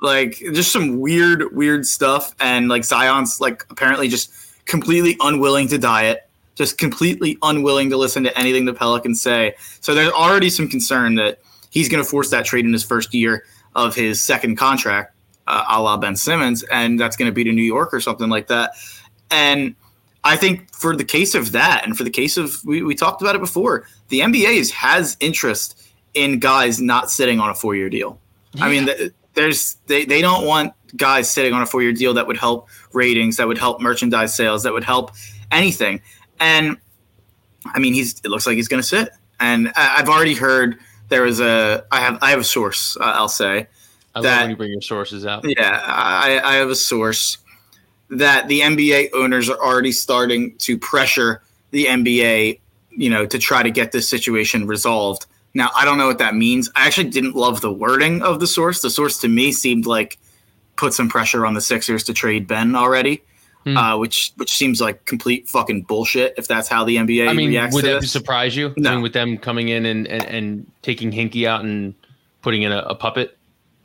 Like 0.00 0.38
just 0.54 0.70
some 0.72 1.00
weird, 1.00 1.54
weird 1.54 1.86
stuff. 1.86 2.34
And 2.40 2.68
like 2.68 2.84
Zion's 2.84 3.40
like 3.40 3.66
apparently 3.70 4.08
just 4.08 4.32
completely 4.66 5.16
unwilling 5.20 5.66
to 5.68 5.78
diet, 5.78 6.28
just 6.54 6.78
completely 6.78 7.36
unwilling 7.42 7.90
to 7.90 7.96
listen 7.96 8.22
to 8.24 8.38
anything 8.38 8.64
the 8.64 8.72
Pelicans 8.72 9.20
say. 9.20 9.54
So 9.80 9.94
there's 9.94 10.12
already 10.12 10.48
some 10.50 10.68
concern 10.68 11.16
that 11.16 11.40
he's 11.70 11.88
going 11.88 12.02
to 12.02 12.08
force 12.08 12.30
that 12.30 12.44
trade 12.44 12.64
in 12.64 12.72
his 12.72 12.84
first 12.84 13.12
year 13.12 13.44
of 13.74 13.94
his 13.94 14.20
second 14.22 14.56
contract, 14.56 15.14
uh, 15.46 15.64
a 15.68 15.80
la 15.82 15.96
Ben 15.96 16.16
Simmons, 16.16 16.62
and 16.64 16.98
that's 16.98 17.16
going 17.16 17.30
to 17.30 17.34
be 17.34 17.44
to 17.44 17.52
New 17.52 17.62
York 17.62 17.92
or 17.94 18.00
something 18.00 18.28
like 18.28 18.46
that. 18.48 18.72
And 19.30 19.74
I 20.24 20.36
think 20.36 20.74
for 20.74 20.96
the 20.96 21.04
case 21.04 21.34
of 21.34 21.52
that, 21.52 21.84
and 21.84 21.96
for 21.96 22.04
the 22.04 22.10
case 22.10 22.36
of 22.36 22.54
we, 22.64 22.82
we 22.82 22.94
talked 22.94 23.22
about 23.22 23.34
it 23.36 23.40
before, 23.40 23.86
the 24.08 24.20
NBA 24.20 24.56
is, 24.56 24.70
has 24.72 25.16
interest 25.20 25.79
in 26.14 26.38
guys 26.38 26.80
not 26.80 27.10
sitting 27.10 27.40
on 27.40 27.50
a 27.50 27.54
four 27.54 27.74
year 27.76 27.88
deal. 27.90 28.18
I 28.60 28.68
mean, 28.68 28.86
th- 28.86 29.12
there's 29.34 29.76
they, 29.86 30.04
they 30.04 30.20
don't 30.20 30.44
want 30.46 30.72
guys 30.96 31.30
sitting 31.30 31.52
on 31.52 31.62
a 31.62 31.66
four 31.66 31.82
year 31.82 31.92
deal 31.92 32.14
that 32.14 32.26
would 32.26 32.36
help 32.36 32.68
ratings, 32.92 33.36
that 33.36 33.46
would 33.46 33.58
help 33.58 33.80
merchandise 33.80 34.34
sales, 34.34 34.64
that 34.64 34.72
would 34.72 34.84
help 34.84 35.12
anything. 35.52 36.00
And 36.40 36.76
I 37.66 37.78
mean, 37.78 37.94
he's 37.94 38.20
it 38.24 38.28
looks 38.28 38.46
like 38.46 38.56
he's 38.56 38.68
going 38.68 38.82
to 38.82 38.86
sit. 38.88 39.10
And 39.38 39.68
I, 39.76 39.96
I've 39.98 40.08
already 40.08 40.34
heard 40.34 40.78
there 41.08 41.22
was 41.22 41.40
a 41.40 41.84
I 41.92 42.00
have 42.00 42.18
I 42.22 42.30
have 42.30 42.40
a 42.40 42.44
source 42.44 42.96
uh, 43.00 43.04
I'll 43.04 43.28
say 43.28 43.66
I 44.14 44.18
love 44.18 44.24
that- 44.24 44.40
when 44.42 44.50
you 44.50 44.56
bring 44.56 44.72
your 44.72 44.82
sources 44.82 45.24
out. 45.26 45.44
yeah, 45.44 45.80
I, 45.84 46.40
I 46.44 46.54
have 46.56 46.68
a 46.70 46.74
source 46.74 47.38
that 48.08 48.48
the 48.48 48.60
NBA 48.60 49.10
owners 49.14 49.48
are 49.48 49.58
already 49.58 49.92
starting 49.92 50.56
to 50.58 50.76
pressure 50.76 51.42
the 51.70 51.84
NBA, 51.84 52.58
you 52.90 53.08
know, 53.08 53.24
to 53.24 53.38
try 53.38 53.62
to 53.62 53.70
get 53.70 53.92
this 53.92 54.08
situation 54.08 54.66
resolved. 54.66 55.26
Now, 55.54 55.70
I 55.74 55.84
don't 55.84 55.98
know 55.98 56.06
what 56.06 56.18
that 56.18 56.34
means. 56.34 56.70
I 56.76 56.86
actually 56.86 57.10
didn't 57.10 57.34
love 57.34 57.60
the 57.60 57.72
wording 57.72 58.22
of 58.22 58.38
the 58.40 58.46
source. 58.46 58.82
The 58.82 58.90
source 58.90 59.18
to 59.18 59.28
me 59.28 59.50
seemed 59.52 59.84
like 59.86 60.18
put 60.76 60.94
some 60.94 61.08
pressure 61.08 61.44
on 61.44 61.54
the 61.54 61.60
Sixers 61.60 62.04
to 62.04 62.14
trade 62.14 62.46
Ben 62.46 62.74
already, 62.76 63.22
Hmm. 63.64 63.76
uh, 63.76 63.96
which 63.98 64.32
which 64.36 64.52
seems 64.52 64.80
like 64.80 65.04
complete 65.04 65.46
fucking 65.46 65.82
bullshit 65.82 66.32
if 66.38 66.48
that's 66.48 66.66
how 66.66 66.82
the 66.82 66.96
NBA 66.96 67.28
I 67.28 67.34
mean, 67.34 67.50
reacts 67.50 67.74
would 67.74 67.84
that 67.84 68.00
this. 68.00 68.10
surprise 68.10 68.56
you? 68.56 68.72
No. 68.78 68.90
I 68.90 68.94
mean, 68.94 69.02
with 69.02 69.12
them 69.12 69.36
coming 69.36 69.68
in 69.68 69.84
and, 69.84 70.06
and, 70.08 70.24
and 70.24 70.70
taking 70.80 71.10
Hinkie 71.12 71.46
out 71.46 71.62
and 71.62 71.94
putting 72.40 72.62
in 72.62 72.72
a, 72.72 72.78
a 72.78 72.94
puppet. 72.94 73.36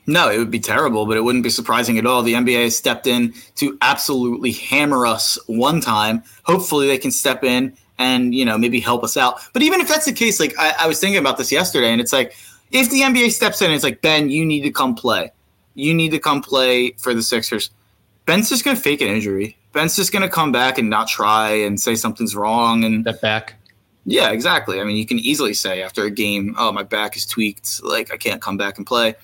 No, 0.07 0.30
it 0.30 0.38
would 0.38 0.51
be 0.51 0.59
terrible, 0.59 1.05
but 1.07 1.18
it 1.18 1.22
wouldn't 1.22 1.43
be 1.43 1.49
surprising 1.49 1.97
at 1.97 2.05
all. 2.05 2.22
The 2.22 2.34
NBA 2.36 2.63
has 2.63 2.78
stepped 2.78 3.05
in 3.07 3.34
to 3.55 3.76
absolutely 3.82 4.51
hammer 4.53 5.05
us 5.07 5.38
one 5.47 5.82
time. 5.82 6.24
Hopefully, 6.43 6.88
they 6.88 6.99
can 6.99 7.11
step 7.11 7.43
in 7.43 7.76
and 7.98 8.34
you 8.36 8.46
know 8.46 8.58
maybe 8.58 8.80
help 8.80 9.04
us 9.04 9.18
out. 9.18 9.39
But 9.54 9.62
even 9.62 9.82
if 9.82 9.88
that's 9.88 10.06
the 10.06 10.14
case, 10.14 10.39
like 10.39 10.54
I, 10.58 10.74
I 10.82 10.88
was 10.88 11.00
thinking 11.00 11.20
about 11.20 11.38
this 11.38 11.52
yesterday, 11.52 11.91
and 11.91 12.02
it's 12.02 12.14
like 12.14 12.36
if 12.72 12.89
the 12.89 13.02
NBA 13.02 13.32
steps 13.32 13.62
in, 13.62 13.72
it's 13.72 13.84
like 13.84 14.02
Ben, 14.02 14.30
you 14.30 14.46
need 14.46 14.62
to 14.62 14.72
come 14.72 14.96
play. 14.96 15.32
You 15.76 15.93
need 15.93 16.10
to 16.10 16.20
come 16.20 16.41
play 16.41 16.91
for 16.91 17.14
the 17.14 17.22
Sixers. 17.24 17.70
Ben's 18.26 18.50
just 18.50 18.64
gonna 18.64 18.78
fake 18.78 19.02
an 19.02 19.08
injury. 19.08 19.58
Ben's 19.74 19.96
just 19.96 20.12
gonna 20.12 20.30
come 20.30 20.52
back 20.52 20.78
and 20.78 20.89
not 20.89 21.08
try 21.08 21.52
and 21.52 21.80
say 21.80 21.96
something's 21.96 22.36
wrong 22.36 22.84
and 22.84 23.06
That 23.06 23.22
back. 23.22 23.56
yeah, 24.06 24.32
exactly. 24.32 24.80
I 24.80 24.84
mean, 24.84 24.98
you 24.98 25.06
can 25.06 25.20
easily 25.20 25.54
say 25.54 25.82
after 25.82 26.04
a 26.04 26.12
game, 26.12 26.56
"Oh, 26.58 26.72
my 26.72 26.84
back 26.84 27.16
is 27.16 27.26
tweaked. 27.26 27.84
Like 27.84 28.12
I 28.12 28.18
can't 28.18 28.41
come 28.41 28.58
back 28.58 28.78
and 28.78 28.88
play." 28.88 29.16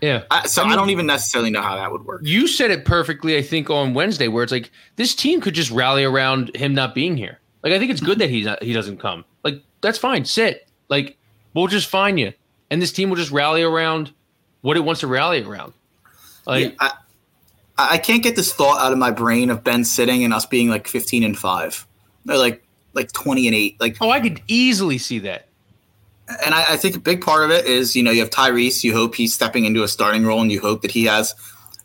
Yeah. 0.00 0.24
I, 0.32 0.46
so 0.48 0.64
I 0.64 0.70
I, 0.70 0.76
don't 0.76 0.90
even 0.90 1.06
necessarily 1.06 1.50
know 1.50 1.62
how 1.62 1.76
that 1.76 1.92
would 1.92 2.04
work. 2.04 2.22
You 2.24 2.48
said 2.48 2.72
it 2.72 2.84
perfectly, 2.84 3.36
I 3.36 3.42
think, 3.42 3.70
on 3.70 3.94
Wednesday, 3.94 4.26
where 4.26 4.42
it's 4.42 4.50
like 4.50 4.70
this 4.96 5.14
team 5.14 5.40
could 5.40 5.54
just 5.54 5.70
rally 5.70 6.02
around 6.02 6.54
him 6.56 6.74
not 6.74 6.92
being 6.94 7.16
here. 7.16 7.38
Like 7.62 7.72
I 7.72 7.78
think 7.78 7.90
it's 7.90 8.00
good 8.00 8.18
that 8.18 8.30
he's 8.30 8.46
not, 8.46 8.62
he 8.62 8.72
doesn't 8.72 8.98
come. 8.98 9.24
Like 9.44 9.62
that's 9.80 9.98
fine. 9.98 10.24
Sit. 10.24 10.68
Like 10.88 11.16
we'll 11.54 11.68
just 11.68 11.88
find 11.88 12.18
you, 12.18 12.32
and 12.70 12.80
this 12.82 12.92
team 12.92 13.08
will 13.08 13.16
just 13.16 13.30
rally 13.30 13.62
around 13.62 14.12
what 14.62 14.76
it 14.76 14.80
wants 14.80 15.00
to 15.00 15.06
rally 15.06 15.42
around. 15.42 15.72
Like 16.46 16.72
Yeah, 16.80 16.90
I, 17.78 17.94
I 17.94 17.98
can't 17.98 18.22
get 18.22 18.36
this 18.36 18.52
thought 18.52 18.80
out 18.80 18.92
of 18.92 18.98
my 18.98 19.10
brain 19.10 19.50
of 19.50 19.64
Ben 19.64 19.84
sitting 19.84 20.24
and 20.24 20.34
us 20.34 20.46
being 20.46 20.68
like 20.68 20.88
15 20.88 21.22
and 21.22 21.38
five, 21.38 21.86
or 22.28 22.36
like 22.36 22.64
like 22.94 23.12
20 23.12 23.46
and 23.46 23.56
eight. 23.56 23.80
Like, 23.80 23.96
oh, 24.00 24.10
I 24.10 24.20
could 24.20 24.42
easily 24.48 24.98
see 24.98 25.20
that. 25.20 25.48
and 26.44 26.54
I, 26.54 26.74
I 26.74 26.76
think 26.76 26.96
a 26.96 27.00
big 27.00 27.22
part 27.22 27.44
of 27.44 27.50
it 27.50 27.66
is 27.66 27.96
you 27.96 28.02
know 28.02 28.10
you 28.10 28.20
have 28.20 28.30
Tyrese. 28.30 28.84
You 28.84 28.92
hope 28.92 29.14
he's 29.14 29.34
stepping 29.34 29.64
into 29.64 29.82
a 29.82 29.88
starting 29.88 30.24
role, 30.24 30.40
and 30.40 30.50
you 30.50 30.60
hope 30.60 30.82
that 30.82 30.90
he 30.90 31.04
has 31.04 31.34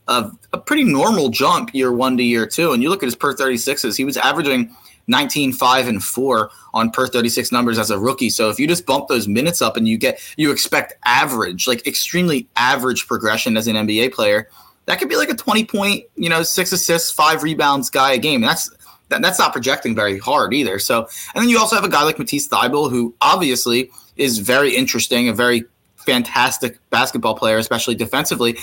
a, 0.07 0.31
a 0.53 0.57
pretty 0.57 0.83
normal 0.83 1.29
jump 1.29 1.73
year 1.73 1.91
one 1.91 2.17
to 2.17 2.23
year 2.23 2.45
two. 2.47 2.71
And 2.71 2.81
you 2.81 2.89
look 2.89 3.03
at 3.03 3.07
his 3.07 3.15
per 3.15 3.33
36s, 3.33 3.95
he 3.95 4.05
was 4.05 4.17
averaging 4.17 4.75
19, 5.07 5.53
5, 5.53 5.87
and 5.87 6.03
4 6.03 6.49
on 6.73 6.91
per 6.91 7.07
36 7.07 7.51
numbers 7.51 7.79
as 7.79 7.89
a 7.89 7.99
rookie. 7.99 8.29
So 8.29 8.49
if 8.49 8.59
you 8.59 8.67
just 8.67 8.85
bump 8.85 9.07
those 9.07 9.27
minutes 9.27 9.61
up 9.61 9.77
and 9.77 9.87
you 9.87 9.97
get 9.97 10.21
you 10.37 10.51
expect 10.51 10.93
average, 11.05 11.67
like 11.67 11.85
extremely 11.87 12.47
average 12.55 13.07
progression 13.07 13.57
as 13.57 13.67
an 13.67 13.75
NBA 13.75 14.13
player, 14.13 14.49
that 14.85 14.99
could 14.99 15.09
be 15.09 15.15
like 15.15 15.29
a 15.29 15.35
20 15.35 15.65
point, 15.65 16.03
you 16.15 16.29
know, 16.29 16.43
six 16.43 16.71
assists, 16.71 17.11
five 17.11 17.43
rebounds 17.43 17.89
guy 17.89 18.13
a 18.13 18.17
game. 18.17 18.43
And 18.43 18.49
that's 18.49 18.69
that, 19.09 19.21
that's 19.21 19.39
not 19.39 19.53
projecting 19.53 19.95
very 19.95 20.17
hard 20.17 20.53
either. 20.53 20.79
So 20.79 21.07
and 21.33 21.41
then 21.41 21.49
you 21.49 21.57
also 21.59 21.75
have 21.75 21.85
a 21.85 21.89
guy 21.89 22.03
like 22.03 22.19
Matisse 22.19 22.47
Thybulle, 22.47 22.89
who 22.89 23.15
obviously 23.21 23.89
is 24.17 24.39
very 24.39 24.75
interesting, 24.75 25.29
a 25.29 25.33
very 25.33 25.63
fantastic 25.95 26.79
basketball 26.89 27.35
player, 27.35 27.57
especially 27.57 27.95
defensively. 27.95 28.57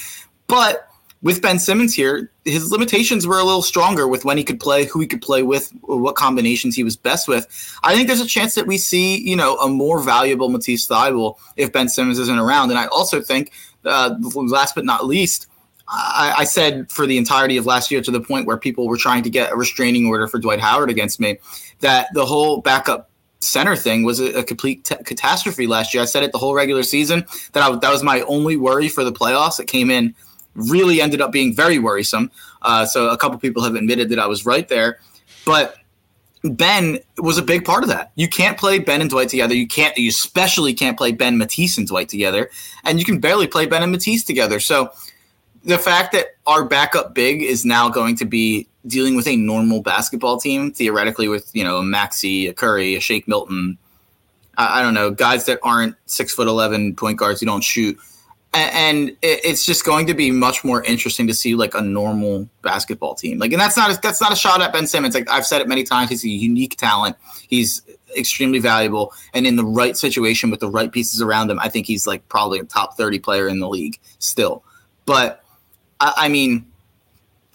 But 0.46 0.88
with 1.24 1.40
Ben 1.40 1.58
Simmons 1.58 1.94
here, 1.94 2.30
his 2.44 2.70
limitations 2.70 3.26
were 3.26 3.38
a 3.38 3.44
little 3.44 3.62
stronger 3.62 4.06
with 4.06 4.26
when 4.26 4.36
he 4.36 4.44
could 4.44 4.60
play, 4.60 4.84
who 4.84 5.00
he 5.00 5.06
could 5.06 5.22
play 5.22 5.42
with, 5.42 5.72
what 5.80 6.16
combinations 6.16 6.76
he 6.76 6.84
was 6.84 6.98
best 6.98 7.26
with. 7.26 7.48
I 7.82 7.94
think 7.94 8.08
there's 8.08 8.20
a 8.20 8.26
chance 8.26 8.54
that 8.56 8.66
we 8.66 8.76
see, 8.76 9.16
you 9.26 9.34
know, 9.34 9.56
a 9.56 9.66
more 9.66 10.00
valuable 10.00 10.50
Matisse 10.50 10.86
Thybulle 10.86 11.38
if 11.56 11.72
Ben 11.72 11.88
Simmons 11.88 12.18
isn't 12.18 12.38
around. 12.38 12.68
And 12.68 12.78
I 12.78 12.88
also 12.88 13.22
think, 13.22 13.52
uh, 13.86 14.14
last 14.34 14.74
but 14.74 14.84
not 14.84 15.06
least, 15.06 15.46
I, 15.88 16.34
I, 16.38 16.44
said 16.44 16.90
for 16.90 17.06
the 17.06 17.16
entirety 17.16 17.56
of 17.56 17.64
last 17.64 17.90
year 17.90 18.02
to 18.02 18.10
the 18.10 18.20
point 18.20 18.46
where 18.46 18.58
people 18.58 18.86
were 18.86 18.96
trying 18.96 19.22
to 19.22 19.30
get 19.30 19.52
a 19.52 19.56
restraining 19.56 20.06
order 20.06 20.26
for 20.26 20.38
Dwight 20.38 20.60
Howard 20.60 20.90
against 20.90 21.20
me, 21.20 21.38
that 21.80 22.08
the 22.12 22.26
whole 22.26 22.60
backup 22.60 23.10
center 23.40 23.76
thing 23.76 24.02
was 24.02 24.20
a, 24.20 24.40
a 24.40 24.44
complete 24.44 24.84
t- 24.84 24.96
catastrophe 25.04 25.66
last 25.66 25.94
year. 25.94 26.02
I 26.02 26.06
said 26.06 26.22
it 26.22 26.32
the 26.32 26.38
whole 26.38 26.54
regular 26.54 26.82
season 26.82 27.24
that 27.52 27.62
I, 27.62 27.74
that 27.76 27.90
was 27.90 28.02
my 28.02 28.20
only 28.22 28.56
worry 28.56 28.88
for 28.88 29.04
the 29.04 29.12
playoffs. 29.12 29.58
It 29.60 29.68
came 29.68 29.90
in 29.90 30.14
really 30.54 31.00
ended 31.00 31.20
up 31.20 31.32
being 31.32 31.54
very 31.54 31.78
worrisome. 31.78 32.30
Uh, 32.62 32.86
so 32.86 33.08
a 33.08 33.16
couple 33.16 33.38
people 33.38 33.62
have 33.62 33.74
admitted 33.74 34.08
that 34.08 34.18
I 34.18 34.26
was 34.26 34.46
right 34.46 34.68
there, 34.68 34.98
but 35.44 35.76
Ben 36.44 36.98
was 37.18 37.38
a 37.38 37.42
big 37.42 37.64
part 37.64 37.82
of 37.82 37.88
that. 37.88 38.12
You 38.16 38.28
can't 38.28 38.58
play 38.58 38.78
Ben 38.78 39.00
and 39.00 39.08
Dwight 39.08 39.30
together. 39.30 39.54
You 39.54 39.66
can't. 39.66 39.96
You 39.96 40.10
especially 40.10 40.74
can't 40.74 40.96
play 40.96 41.12
Ben 41.12 41.38
Matisse 41.38 41.78
and 41.78 41.86
Dwight 41.86 42.08
together, 42.08 42.50
and 42.84 42.98
you 42.98 43.04
can 43.04 43.18
barely 43.18 43.46
play 43.46 43.66
Ben 43.66 43.82
and 43.82 43.92
Matisse 43.92 44.24
together. 44.24 44.60
So 44.60 44.90
the 45.64 45.78
fact 45.78 46.12
that 46.12 46.36
our 46.46 46.64
backup 46.64 47.14
big 47.14 47.42
is 47.42 47.64
now 47.64 47.88
going 47.88 48.16
to 48.16 48.26
be 48.26 48.68
dealing 48.86 49.16
with 49.16 49.26
a 49.26 49.36
normal 49.36 49.80
basketball 49.80 50.38
team, 50.38 50.70
theoretically 50.70 51.28
with 51.28 51.50
you 51.54 51.64
know 51.64 51.78
a 51.78 51.82
Maxey, 51.82 52.46
a 52.46 52.52
Curry, 52.52 52.94
a 52.94 53.00
Shake 53.00 53.26
Milton, 53.26 53.78
I, 54.56 54.80
I 54.80 54.82
don't 54.82 54.94
know 54.94 55.10
guys 55.10 55.46
that 55.46 55.58
aren't 55.62 55.96
six 56.06 56.34
foot 56.34 56.48
eleven 56.48 56.94
point 56.94 57.18
guards 57.18 57.40
who 57.40 57.46
don't 57.46 57.64
shoot 57.64 57.98
and 58.54 59.16
it's 59.22 59.64
just 59.64 59.84
going 59.84 60.06
to 60.06 60.14
be 60.14 60.30
much 60.30 60.64
more 60.64 60.82
interesting 60.84 61.26
to 61.26 61.34
see 61.34 61.54
like 61.54 61.74
a 61.74 61.80
normal 61.80 62.48
basketball 62.62 63.14
team. 63.14 63.38
Like, 63.38 63.52
and 63.52 63.60
that's 63.60 63.76
not 63.76 63.90
a, 63.90 64.00
that's 64.00 64.20
not 64.20 64.32
a 64.32 64.36
shot 64.36 64.62
at 64.62 64.72
Ben 64.72 64.86
Simmons. 64.86 65.14
Like 65.14 65.28
I've 65.30 65.46
said 65.46 65.60
it 65.60 65.68
many 65.68 65.82
times, 65.82 66.10
he's 66.10 66.24
a 66.24 66.28
unique 66.28 66.76
talent. 66.76 67.16
He's 67.48 67.82
extremely 68.16 68.60
valuable, 68.60 69.12
and 69.32 69.46
in 69.46 69.56
the 69.56 69.64
right 69.64 69.96
situation 69.96 70.50
with 70.50 70.60
the 70.60 70.68
right 70.68 70.92
pieces 70.92 71.20
around 71.20 71.50
him, 71.50 71.58
I 71.58 71.68
think 71.68 71.86
he's 71.86 72.06
like 72.06 72.28
probably 72.28 72.60
a 72.60 72.64
top 72.64 72.96
thirty 72.96 73.18
player 73.18 73.48
in 73.48 73.58
the 73.58 73.68
league 73.68 73.98
still. 74.18 74.62
But 75.04 75.42
I, 76.00 76.12
I 76.16 76.28
mean, 76.28 76.66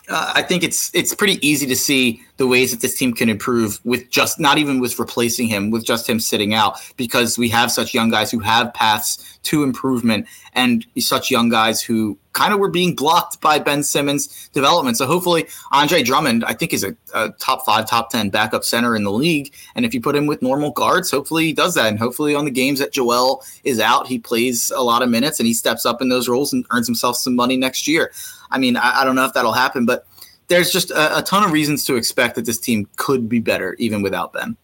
uh, 0.10 0.34
I 0.36 0.42
think 0.42 0.64
it's 0.64 0.94
it's 0.94 1.14
pretty 1.14 1.46
easy 1.48 1.66
to 1.68 1.76
see 1.76 2.22
the 2.38 2.48
ways 2.48 2.72
that 2.72 2.82
this 2.82 2.98
team 2.98 3.14
can 3.14 3.30
improve 3.30 3.80
with 3.84 4.10
just 4.10 4.40
not 4.40 4.58
even 4.58 4.80
with 4.80 4.98
replacing 4.98 5.48
him, 5.48 5.72
with 5.72 5.86
just 5.86 6.10
him 6.10 6.20
sitting 6.20 6.54
out, 6.54 6.80
because 6.98 7.38
we 7.38 7.50
have 7.50 7.72
such 7.72 7.94
young 7.94 8.10
guys 8.10 8.32
who 8.32 8.40
have 8.40 8.74
paths 8.74 9.38
to 9.44 9.64
improvement 9.64 10.26
and 10.54 10.86
such 10.98 11.30
young 11.30 11.50
guys 11.50 11.82
who 11.82 12.18
kind 12.34 12.54
of 12.54 12.60
were 12.60 12.70
being 12.70 12.96
blocked 12.96 13.42
by 13.42 13.60
Ben 13.60 13.84
Simmons' 13.84 14.50
development. 14.54 14.98
So 14.98 15.06
hopefully, 15.06 15.48
Andre 15.72 16.04
Drummond, 16.04 16.44
I 16.46 16.54
think, 16.54 16.74
is 16.74 16.84
a, 16.84 16.96
a 17.14 17.30
top 17.40 17.66
five, 17.66 17.88
top 17.88 18.10
10 18.10 18.30
backup 18.30 18.64
center 18.64 18.96
in 18.96 19.04
the 19.04 19.12
league. 19.12 19.54
And 19.76 19.86
if 19.86 19.94
you 19.94 20.02
put 20.02 20.16
him 20.16 20.26
with 20.26 20.42
normal 20.42 20.72
guards, 20.72 21.12
hopefully 21.12 21.46
he 21.46 21.54
does 21.54 21.76
that. 21.76 21.88
And 21.88 22.00
hopefully, 22.00 22.36
on 22.36 22.46
the 22.46 22.52
games 22.52 22.80
that 22.80 22.94
Joel 22.94 23.44
is 23.64 23.80
out, 23.80 24.08
he 24.08 24.18
plays 24.20 24.72
a 24.76 24.82
lot 24.82 25.02
of 25.02 25.10
minutes 25.10 25.40
and 25.40 25.48
he 25.48 25.54
steps 25.54 25.86
up 25.86 26.02
in 26.02 26.10
those 26.10 26.30
roles 26.30 26.54
and 26.54 26.66
earns 26.72 26.88
himself 26.88 27.18
some 27.18 27.36
money 27.36 27.58
next 27.58 27.88
year. 27.88 28.12
I 28.52 28.58
mean, 28.58 28.78
I, 28.78 29.02
I 29.02 29.04
don't 29.06 29.16
know 29.16 29.26
if 29.26 29.34
that'll 29.34 29.54
happen, 29.54 29.86
but 29.86 30.06
there's 30.48 30.72
just 30.72 30.92
a, 30.92 31.20
a, 31.20 31.22
ton 31.22 31.44
of 31.44 31.52
reasons 31.52 31.86
to 31.86 31.96
expect 31.96 32.36
that 32.36 32.46
this 32.46 32.58
team 32.58 32.88
could 32.96 33.30
be 33.30 33.40
better 33.40 33.76
even 33.80 34.02
without 34.02 34.34
Ben. 34.34 34.58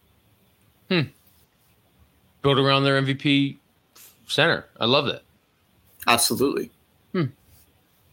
Hmm. 0.89 1.01
Build 2.41 2.59
around 2.59 2.83
their 2.83 3.01
MVP 3.01 3.57
center. 4.27 4.65
I 4.79 4.85
love 4.85 5.05
that. 5.05 5.21
Absolutely. 6.07 6.71
Hmm. 7.11 7.25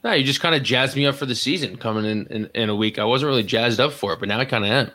No, 0.05 0.13
you 0.13 0.25
just 0.25 0.41
kind 0.41 0.55
of 0.55 0.63
jazzed 0.63 0.97
me 0.97 1.07
up 1.07 1.15
for 1.15 1.27
the 1.27 1.35
season 1.35 1.77
coming 1.77 2.05
in, 2.05 2.27
in, 2.27 2.51
in 2.55 2.69
a 2.69 2.77
week. 2.77 2.99
I 2.99 3.05
wasn't 3.05 3.29
really 3.29 3.43
jazzed 3.43 3.81
up 3.81 3.93
for 3.93 4.13
it, 4.13 4.21
but 4.21 4.29
now 4.29 4.39
I 4.39 4.45
kind 4.45 4.65
of 4.65 4.71
am. 4.71 4.91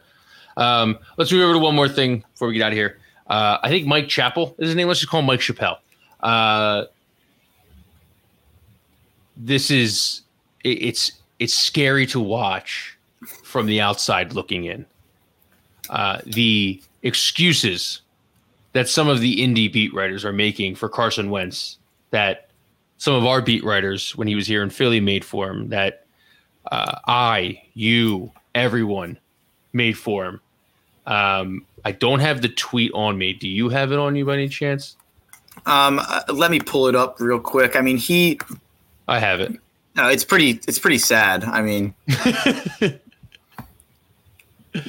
Um, 0.57 0.99
let's 1.17 1.31
move 1.31 1.43
over 1.43 1.53
to 1.53 1.59
one 1.59 1.75
more 1.75 1.89
thing 1.89 2.23
before 2.33 2.47
we 2.47 2.55
get 2.55 2.63
out 2.63 2.71
of 2.71 2.77
here. 2.77 2.99
Uh, 3.27 3.57
I 3.61 3.69
think 3.69 3.85
Mike 3.85 4.07
Chappell 4.07 4.55
is 4.57 4.69
his 4.69 4.75
name. 4.75 4.87
Let's 4.87 4.99
just 4.99 5.09
call 5.09 5.19
him 5.19 5.25
Mike 5.25 5.39
Chappelle. 5.39 5.77
Uh, 6.19 6.85
this 9.35 9.69
is 9.69 10.21
it, 10.67 10.83
it's 10.83 11.11
it's 11.39 11.53
scary 11.53 12.05
to 12.07 12.19
watch 12.19 12.97
from 13.43 13.65
the 13.65 13.81
outside 13.81 14.33
looking 14.33 14.65
in. 14.65 14.85
Uh, 15.89 16.19
the 16.25 16.81
excuses 17.03 18.01
that 18.73 18.89
some 18.89 19.07
of 19.07 19.21
the 19.21 19.37
indie 19.37 19.71
beat 19.71 19.93
writers 19.93 20.25
are 20.25 20.33
making 20.33 20.75
for 20.75 20.89
Carson 20.89 21.29
Wentz 21.29 21.77
that 22.11 22.49
some 22.97 23.13
of 23.13 23.25
our 23.25 23.41
beat 23.41 23.63
writers, 23.63 24.15
when 24.15 24.27
he 24.27 24.35
was 24.35 24.47
here 24.47 24.63
in 24.63 24.69
Philly, 24.69 24.99
made 24.99 25.23
for 25.23 25.49
him, 25.49 25.69
that 25.69 26.05
uh, 26.71 26.99
I, 27.07 27.61
you, 27.73 28.31
everyone 28.55 29.17
made 29.73 29.97
for 29.97 30.25
him. 30.25 30.41
Um, 31.05 31.65
I 31.85 31.91
don't 31.91 32.19
have 32.19 32.41
the 32.41 32.49
tweet 32.49 32.91
on 32.93 33.17
me. 33.17 33.33
Do 33.33 33.47
you 33.47 33.69
have 33.69 33.91
it 33.91 33.99
on 33.99 34.15
you 34.15 34.25
by 34.25 34.33
any 34.33 34.49
chance? 34.49 34.97
Um, 35.65 35.99
uh, 35.99 36.21
let 36.29 36.51
me 36.51 36.59
pull 36.59 36.87
it 36.87 36.95
up 36.95 37.19
real 37.19 37.39
quick. 37.39 37.75
I 37.75 37.81
mean, 37.81 37.97
he. 37.97 38.39
I 39.07 39.19
have 39.19 39.39
it. 39.39 39.53
No, 39.97 40.07
it's 40.09 40.23
pretty. 40.23 40.61
It's 40.67 40.77
pretty 40.77 40.99
sad. 40.99 41.43
I 41.43 41.61
mean, 41.63 41.95
it's 42.07 43.01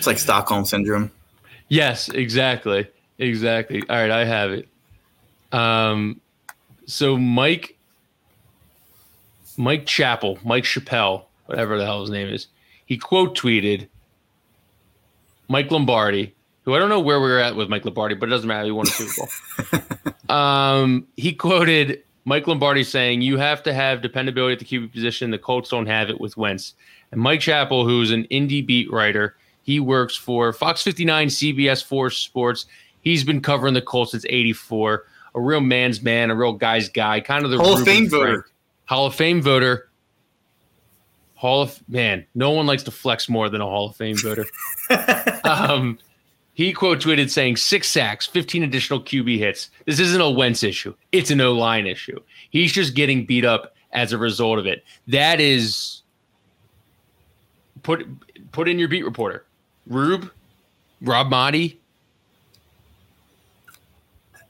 like 0.06 0.18
Stockholm 0.18 0.66
syndrome. 0.66 1.10
Yes, 1.68 2.10
exactly, 2.10 2.86
exactly. 3.18 3.82
All 3.88 3.96
right, 3.96 4.10
I 4.10 4.24
have 4.26 4.52
it. 4.52 4.68
Um, 5.50 6.20
so 6.86 7.16
Mike, 7.16 7.76
Mike 9.56 9.86
Chappell, 9.86 10.38
Mike 10.44 10.64
Chappelle, 10.64 11.24
whatever 11.46 11.78
the 11.78 11.86
hell 11.86 12.02
his 12.02 12.10
name 12.10 12.28
is, 12.28 12.48
he 12.84 12.98
quote 12.98 13.36
tweeted 13.36 13.88
Mike 15.48 15.70
Lombardi, 15.70 16.34
who 16.64 16.74
I 16.74 16.78
don't 16.78 16.90
know 16.90 17.00
where 17.00 17.20
we 17.20 17.30
are 17.30 17.38
at 17.38 17.56
with 17.56 17.70
Mike 17.70 17.86
Lombardi, 17.86 18.14
but 18.14 18.28
it 18.28 18.30
doesn't 18.30 18.48
matter. 18.48 18.66
He 18.66 18.70
won 18.70 18.86
a 18.86 18.90
Super 18.90 19.26
Bowl. 20.28 20.36
um, 20.36 21.06
he 21.16 21.32
quoted 21.32 22.02
Mike 22.28 22.46
Lombardi 22.46 22.84
saying 22.84 23.22
you 23.22 23.38
have 23.38 23.62
to 23.62 23.72
have 23.72 24.02
dependability 24.02 24.52
at 24.52 24.58
the 24.58 24.64
QB 24.66 24.92
position. 24.92 25.30
The 25.30 25.38
Colts 25.38 25.70
don't 25.70 25.86
have 25.86 26.10
it 26.10 26.20
with 26.20 26.36
Wentz. 26.36 26.74
And 27.10 27.18
Mike 27.22 27.40
Chappell, 27.40 27.86
who's 27.86 28.10
an 28.10 28.24
indie 28.24 28.64
beat 28.64 28.92
writer, 28.92 29.34
he 29.62 29.80
works 29.80 30.14
for 30.14 30.52
Fox 30.52 30.82
59, 30.82 31.28
CBS 31.28 31.82
4 31.82 32.10
Sports. 32.10 32.66
He's 33.00 33.24
been 33.24 33.40
covering 33.40 33.72
the 33.72 33.80
Colts 33.80 34.10
since 34.10 34.26
84. 34.28 35.06
A 35.36 35.40
real 35.40 35.62
man's 35.62 36.02
man, 36.02 36.30
a 36.30 36.34
real 36.34 36.52
guy's 36.52 36.90
guy, 36.90 37.20
kind 37.20 37.46
of 37.46 37.50
the 37.50 37.56
Hall 37.56 37.78
Reuben 37.78 37.80
of 37.80 37.86
Fame 37.86 38.08
Frank. 38.10 38.10
voter. 38.10 38.46
Hall 38.84 39.06
of 39.06 39.14
Fame 39.14 39.40
voter. 39.40 39.88
Hall 41.34 41.62
of 41.62 41.82
man, 41.88 42.26
no 42.34 42.50
one 42.50 42.66
likes 42.66 42.82
to 42.82 42.90
flex 42.90 43.30
more 43.30 43.48
than 43.48 43.62
a 43.62 43.66
Hall 43.66 43.88
of 43.88 43.96
Fame 43.96 44.16
voter. 44.18 44.44
um, 45.44 45.98
he 46.58 46.72
quote 46.72 46.98
tweeted 46.98 47.30
saying 47.30 47.56
six 47.56 47.86
sacks, 47.86 48.26
15 48.26 48.64
additional 48.64 49.00
QB 49.00 49.38
hits. 49.38 49.70
This 49.86 50.00
isn't 50.00 50.20
a 50.20 50.28
Wentz 50.28 50.64
issue. 50.64 50.92
It's 51.12 51.30
an 51.30 51.40
O 51.40 51.52
line 51.52 51.86
issue. 51.86 52.18
He's 52.50 52.72
just 52.72 52.96
getting 52.96 53.24
beat 53.24 53.44
up 53.44 53.76
as 53.92 54.12
a 54.12 54.18
result 54.18 54.58
of 54.58 54.66
it. 54.66 54.82
That 55.06 55.38
is 55.38 56.02
put 57.84 58.08
put 58.50 58.68
in 58.68 58.76
your 58.76 58.88
beat 58.88 59.04
reporter. 59.04 59.46
Rube, 59.86 60.32
Rob 61.00 61.30
Maaddi, 61.30 61.76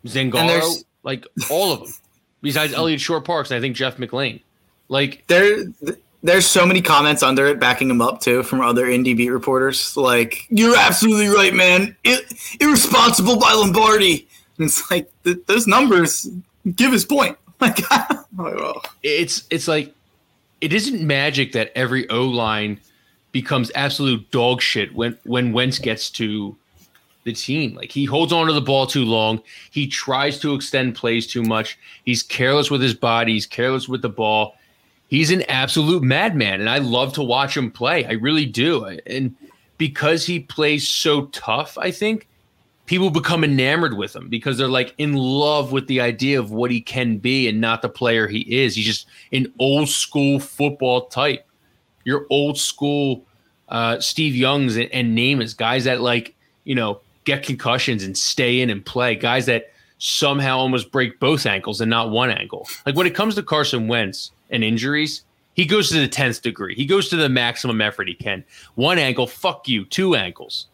Zangaro, 0.06 0.82
like 1.02 1.26
all 1.50 1.74
of 1.74 1.80
them. 1.80 1.92
Besides 2.40 2.72
Eliot 2.72 3.02
Shorr-Parks, 3.02 3.50
and 3.50 3.58
I 3.58 3.60
think 3.60 3.76
Jeff 3.76 3.98
McLane. 3.98 4.40
Like 4.88 5.24
there 5.26 5.66
there's 6.22 6.46
so 6.46 6.66
many 6.66 6.82
comments 6.82 7.22
under 7.22 7.46
it 7.46 7.60
backing 7.60 7.90
him 7.90 8.00
up 8.00 8.20
too 8.20 8.42
from 8.42 8.60
other 8.60 8.86
indie 8.86 9.16
beat 9.16 9.30
reporters. 9.30 9.96
Like, 9.96 10.46
you're 10.50 10.76
absolutely 10.76 11.28
right, 11.28 11.54
man. 11.54 11.96
Ir- 12.04 12.18
irresponsible 12.60 13.38
by 13.38 13.52
Lombardi. 13.52 14.26
And 14.58 14.66
it's 14.66 14.90
like 14.90 15.10
th- 15.24 15.38
those 15.46 15.66
numbers 15.66 16.28
give 16.74 16.92
his 16.92 17.04
point. 17.04 17.36
Like, 17.60 17.80
it's 19.02 19.42
it's 19.50 19.66
like 19.66 19.92
it 20.60 20.72
isn't 20.72 21.04
magic 21.04 21.50
that 21.52 21.72
every 21.74 22.08
O 22.08 22.24
line 22.24 22.78
becomes 23.32 23.72
absolute 23.74 24.30
dog 24.30 24.62
shit 24.62 24.94
when 24.94 25.18
when 25.24 25.52
Wentz 25.52 25.80
gets 25.80 26.08
to 26.10 26.56
the 27.24 27.32
team. 27.32 27.74
Like 27.74 27.90
he 27.90 28.04
holds 28.04 28.32
on 28.32 28.46
to 28.46 28.52
the 28.52 28.60
ball 28.60 28.86
too 28.86 29.04
long. 29.04 29.42
He 29.72 29.88
tries 29.88 30.38
to 30.40 30.54
extend 30.54 30.94
plays 30.94 31.26
too 31.26 31.42
much. 31.42 31.78
He's 32.04 32.22
careless 32.22 32.70
with 32.70 32.80
his 32.80 32.94
body. 32.94 33.32
He's 33.32 33.46
careless 33.46 33.88
with 33.88 34.02
the 34.02 34.08
ball 34.08 34.54
he's 35.08 35.30
an 35.30 35.42
absolute 35.42 36.02
madman, 36.02 36.60
and 36.60 36.70
I 36.70 36.78
love 36.78 37.12
to 37.14 37.22
watch 37.22 37.56
him 37.56 37.70
play. 37.70 38.06
I 38.06 38.12
really 38.12 38.46
do. 38.46 38.84
And 38.84 39.34
because 39.76 40.24
he 40.26 40.40
plays 40.40 40.88
so 40.88 41.26
tough, 41.26 41.76
I 41.76 41.90
think 41.90 42.28
people 42.86 43.10
become 43.10 43.44
enamored 43.44 43.96
with 43.96 44.16
him 44.16 44.28
because 44.28 44.56
they're 44.56 44.68
like 44.68 44.94
in 44.98 45.12
love 45.14 45.72
with 45.72 45.86
the 45.88 46.00
idea 46.00 46.40
of 46.40 46.50
what 46.50 46.70
he 46.70 46.80
can 46.80 47.18
be 47.18 47.48
and 47.48 47.60
not 47.60 47.82
the 47.82 47.88
player 47.88 48.26
he 48.26 48.40
is. 48.62 48.74
He's 48.74 48.86
just 48.86 49.06
an 49.32 49.52
old 49.58 49.88
school 49.88 50.40
football 50.40 51.06
type. 51.06 51.46
Your 52.04 52.26
old 52.30 52.58
school 52.58 53.24
uh, 53.68 54.00
Steve 54.00 54.34
Youngs 54.34 54.76
and, 54.76 54.90
and 54.92 55.56
guys 55.56 55.84
that 55.84 56.00
like, 56.00 56.34
you 56.64 56.74
know, 56.74 57.00
get 57.24 57.42
concussions 57.42 58.02
and 58.02 58.16
stay 58.16 58.60
in 58.60 58.70
and 58.70 58.84
play, 58.84 59.14
guys 59.14 59.44
that 59.46 59.70
somehow 59.98 60.56
almost 60.58 60.90
break 60.90 61.20
both 61.20 61.44
ankles 61.44 61.80
and 61.80 61.90
not 61.90 62.10
one 62.10 62.30
ankle. 62.30 62.66
Like 62.86 62.94
when 62.94 63.06
it 63.06 63.14
comes 63.14 63.34
to 63.34 63.42
Carson 63.42 63.88
Wentz 63.88 64.30
and 64.50 64.64
injuries, 64.64 65.22
he 65.54 65.64
goes 65.64 65.88
to 65.90 66.00
the 66.00 66.08
10th 66.08 66.42
degree. 66.42 66.74
He 66.74 66.86
goes 66.86 67.08
to 67.08 67.16
the 67.16 67.28
maximum 67.28 67.80
effort 67.80 68.08
he 68.08 68.14
can. 68.14 68.44
One 68.76 68.98
ankle, 68.98 69.26
fuck 69.26 69.66
you, 69.68 69.84
two 69.84 70.14
ankles. 70.14 70.66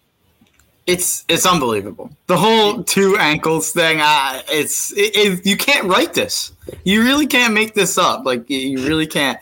It's 0.86 1.24
it's 1.28 1.46
unbelievable. 1.46 2.10
The 2.26 2.36
whole 2.36 2.84
two 2.84 3.16
ankles 3.18 3.72
thing. 3.72 4.00
Uh, 4.02 4.42
it's 4.48 4.92
it, 4.92 5.16
it, 5.16 5.46
you 5.46 5.56
can't 5.56 5.86
write 5.86 6.12
this. 6.12 6.52
You 6.84 7.02
really 7.02 7.26
can't 7.26 7.54
make 7.54 7.72
this 7.72 7.96
up. 7.96 8.26
Like 8.26 8.50
you 8.50 8.86
really 8.86 9.06
can't. 9.06 9.38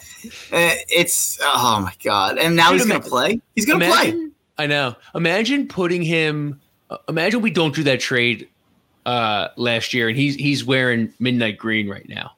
Uh, 0.53 0.79
it's 0.89 1.41
oh 1.43 1.81
my 1.81 1.93
god. 2.05 2.39
And 2.39 2.55
now 2.55 2.71
Dude, 2.71 2.83
he's 2.83 2.89
gonna 2.89 3.01
play. 3.01 3.41
He's 3.57 3.67
gonna 3.67 3.85
play. 3.85 4.29
I 4.57 4.67
know. 4.69 4.95
Imagine 5.17 5.67
putting 5.67 6.03
him. 6.03 6.61
Uh, 6.89 6.99
imagine 7.09 7.43
we 7.43 7.51
don't 7.51 7.75
do 7.75 7.83
that 7.83 7.99
trade 7.99 8.49
uh, 9.07 9.49
last 9.57 9.93
year, 9.93 10.09
and 10.09 10.17
he's 10.17 10.37
he's 10.37 10.65
wearing 10.65 11.13
midnight 11.19 11.59
green 11.59 11.89
right 11.89 12.09
now. 12.09 12.33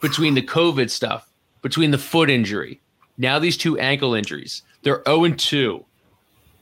Between 0.00 0.34
the 0.34 0.42
COVID 0.42 0.90
stuff, 0.90 1.30
between 1.62 1.90
the 1.90 1.98
foot 1.98 2.30
injury, 2.30 2.80
now 3.16 3.38
these 3.38 3.56
two 3.56 3.78
ankle 3.78 4.14
injuries, 4.14 4.62
they're 4.82 5.02
zero 5.04 5.18
oh 5.18 5.24
and 5.24 5.38
two 5.38 5.84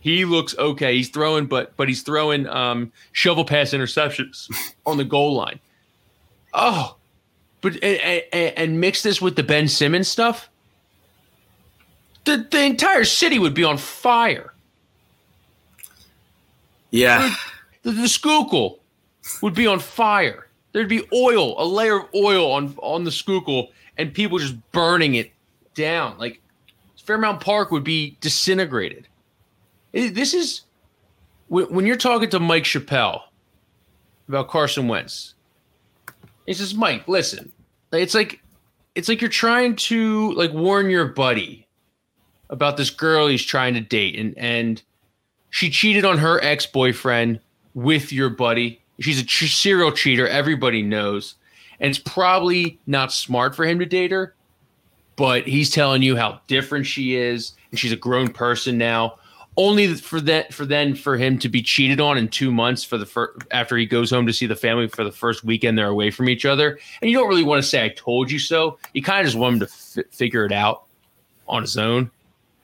he 0.06 0.24
looks 0.24 0.56
okay. 0.56 0.94
He's 0.94 1.08
throwing, 1.08 1.46
but 1.46 1.76
but 1.76 1.88
he's 1.88 2.02
throwing 2.02 2.46
um, 2.46 2.92
shovel 3.10 3.44
pass 3.44 3.70
interceptions 3.70 4.48
on 4.86 4.98
the 4.98 5.04
goal 5.04 5.34
line. 5.34 5.58
Oh, 6.54 6.96
but 7.60 7.74
and, 7.82 8.22
and, 8.32 8.56
and 8.56 8.80
mix 8.80 9.02
this 9.02 9.20
with 9.20 9.34
the 9.34 9.42
Ben 9.42 9.66
Simmons 9.66 10.06
stuff. 10.06 10.48
The 12.24 12.46
the 12.48 12.62
entire 12.62 13.02
city 13.02 13.40
would 13.40 13.52
be 13.52 13.64
on 13.64 13.78
fire. 13.78 14.54
Yeah, 16.92 17.34
the, 17.82 17.90
the 17.90 18.06
Schuylkill 18.06 18.78
would 19.42 19.54
be 19.54 19.66
on 19.66 19.80
fire. 19.80 20.45
There'd 20.76 20.90
be 20.90 21.08
oil, 21.10 21.54
a 21.58 21.64
layer 21.64 22.00
of 22.00 22.08
oil 22.14 22.52
on 22.52 22.76
on 22.82 23.04
the 23.04 23.10
Schuylkill, 23.10 23.70
and 23.96 24.12
people 24.12 24.36
just 24.38 24.56
burning 24.72 25.14
it 25.14 25.32
down. 25.74 26.18
Like 26.18 26.42
Fairmount 27.02 27.40
Park 27.40 27.70
would 27.70 27.82
be 27.82 28.18
disintegrated. 28.20 29.08
This 29.92 30.34
is 30.34 30.64
when 31.48 31.86
you're 31.86 31.96
talking 31.96 32.28
to 32.28 32.38
Mike 32.38 32.64
Chappelle 32.64 33.22
about 34.28 34.48
Carson 34.48 34.86
Wentz. 34.86 35.32
He 36.44 36.52
says, 36.52 36.74
"Mike, 36.74 37.08
listen, 37.08 37.52
it's 37.90 38.12
like 38.12 38.42
it's 38.94 39.08
like 39.08 39.22
you're 39.22 39.30
trying 39.30 39.76
to 39.76 40.32
like 40.32 40.52
warn 40.52 40.90
your 40.90 41.06
buddy 41.06 41.66
about 42.50 42.76
this 42.76 42.90
girl 42.90 43.28
he's 43.28 43.42
trying 43.42 43.72
to 43.72 43.80
date, 43.80 44.18
and 44.18 44.36
and 44.36 44.82
she 45.48 45.70
cheated 45.70 46.04
on 46.04 46.18
her 46.18 46.38
ex 46.44 46.66
boyfriend 46.66 47.40
with 47.72 48.12
your 48.12 48.28
buddy. 48.28 48.82
She's 49.00 49.22
a 49.22 49.26
serial 49.26 49.92
cheater. 49.92 50.26
Everybody 50.26 50.82
knows, 50.82 51.34
and 51.80 51.90
it's 51.90 51.98
probably 51.98 52.78
not 52.86 53.12
smart 53.12 53.54
for 53.54 53.64
him 53.64 53.78
to 53.78 53.86
date 53.86 54.10
her. 54.10 54.34
But 55.16 55.46
he's 55.46 55.70
telling 55.70 56.02
you 56.02 56.16
how 56.16 56.40
different 56.46 56.86
she 56.86 57.16
is, 57.16 57.52
and 57.70 57.80
she's 57.80 57.92
a 57.92 57.96
grown 57.96 58.28
person 58.28 58.78
now." 58.78 59.18
only 59.56 59.94
for 59.94 60.20
that 60.20 60.52
for 60.52 60.66
then 60.66 60.94
for 60.94 61.16
him 61.16 61.38
to 61.38 61.48
be 61.48 61.62
cheated 61.62 62.00
on 62.00 62.18
in 62.18 62.28
two 62.28 62.52
months 62.52 62.84
for 62.84 62.98
the 62.98 63.06
first 63.06 63.38
after 63.50 63.76
he 63.76 63.86
goes 63.86 64.10
home 64.10 64.26
to 64.26 64.32
see 64.32 64.46
the 64.46 64.56
family 64.56 64.86
for 64.88 65.04
the 65.04 65.12
first 65.12 65.44
weekend 65.44 65.78
they're 65.78 65.88
away 65.88 66.10
from 66.10 66.28
each 66.28 66.44
other 66.44 66.78
and 67.00 67.10
you 67.10 67.16
don't 67.16 67.28
really 67.28 67.42
want 67.42 67.62
to 67.62 67.66
say 67.66 67.84
i 67.84 67.88
told 67.88 68.30
you 68.30 68.38
so 68.38 68.78
you 68.92 69.02
kind 69.02 69.20
of 69.20 69.26
just 69.26 69.38
want 69.38 69.54
him 69.54 69.60
to 69.60 69.66
f- 69.66 70.14
figure 70.14 70.44
it 70.44 70.52
out 70.52 70.84
on 71.48 71.62
his 71.62 71.76
own 71.78 72.10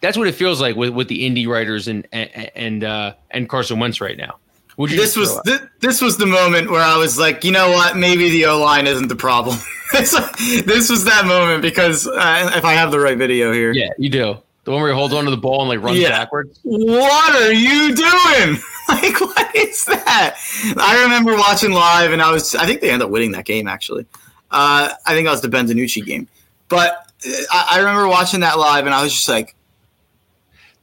that's 0.00 0.18
what 0.18 0.26
it 0.26 0.34
feels 0.34 0.60
like 0.60 0.74
with, 0.76 0.90
with 0.90 1.08
the 1.08 1.28
indie 1.28 1.48
writers 1.48 1.88
and 1.88 2.06
and 2.12 2.30
and, 2.54 2.84
uh, 2.84 3.14
and 3.30 3.48
carson 3.48 3.78
wentz 3.78 4.00
right 4.00 4.18
now 4.18 4.36
this 4.78 5.16
was 5.16 5.40
th- 5.44 5.60
this 5.80 6.00
was 6.00 6.16
the 6.16 6.26
moment 6.26 6.70
where 6.70 6.82
I 6.82 6.96
was 6.96 7.18
like, 7.18 7.44
you 7.44 7.52
know 7.52 7.70
what? 7.70 7.96
Maybe 7.96 8.30
the 8.30 8.46
O 8.46 8.58
line 8.58 8.86
isn't 8.86 9.08
the 9.08 9.16
problem. 9.16 9.58
this 9.92 10.90
was 10.90 11.04
that 11.04 11.26
moment 11.26 11.62
because 11.62 12.06
uh, 12.06 12.52
if 12.54 12.64
I 12.64 12.72
have 12.72 12.90
the 12.90 12.98
right 12.98 13.16
video 13.18 13.52
here, 13.52 13.72
yeah, 13.72 13.90
you 13.98 14.08
do. 14.08 14.38
The 14.64 14.70
one 14.70 14.80
where 14.80 14.92
he 14.92 14.96
holds 14.96 15.12
onto 15.12 15.30
the 15.30 15.36
ball 15.36 15.60
and 15.60 15.68
like 15.68 15.82
runs 15.82 15.98
yeah. 15.98 16.10
backwards. 16.10 16.60
What 16.62 17.42
are 17.42 17.52
you 17.52 17.94
doing? 17.94 18.62
like, 18.88 19.20
what 19.20 19.54
is 19.56 19.84
that? 19.86 20.36
I 20.78 21.02
remember 21.02 21.34
watching 21.34 21.72
live, 21.72 22.12
and 22.12 22.22
I 22.22 22.30
was. 22.30 22.54
I 22.54 22.64
think 22.66 22.80
they 22.80 22.90
ended 22.90 23.06
up 23.06 23.10
winning 23.10 23.32
that 23.32 23.44
game. 23.44 23.66
Actually, 23.66 24.06
uh, 24.50 24.90
I 25.04 25.14
think 25.14 25.26
that 25.26 25.32
was 25.32 25.42
the 25.42 25.48
Ben 25.48 25.66
DiNucci 25.66 26.04
game. 26.06 26.28
But 26.68 26.92
uh, 27.26 27.30
I, 27.52 27.66
I 27.72 27.78
remember 27.80 28.08
watching 28.08 28.40
that 28.40 28.58
live, 28.58 28.86
and 28.86 28.94
I 28.94 29.02
was 29.02 29.12
just 29.12 29.28
like, 29.28 29.54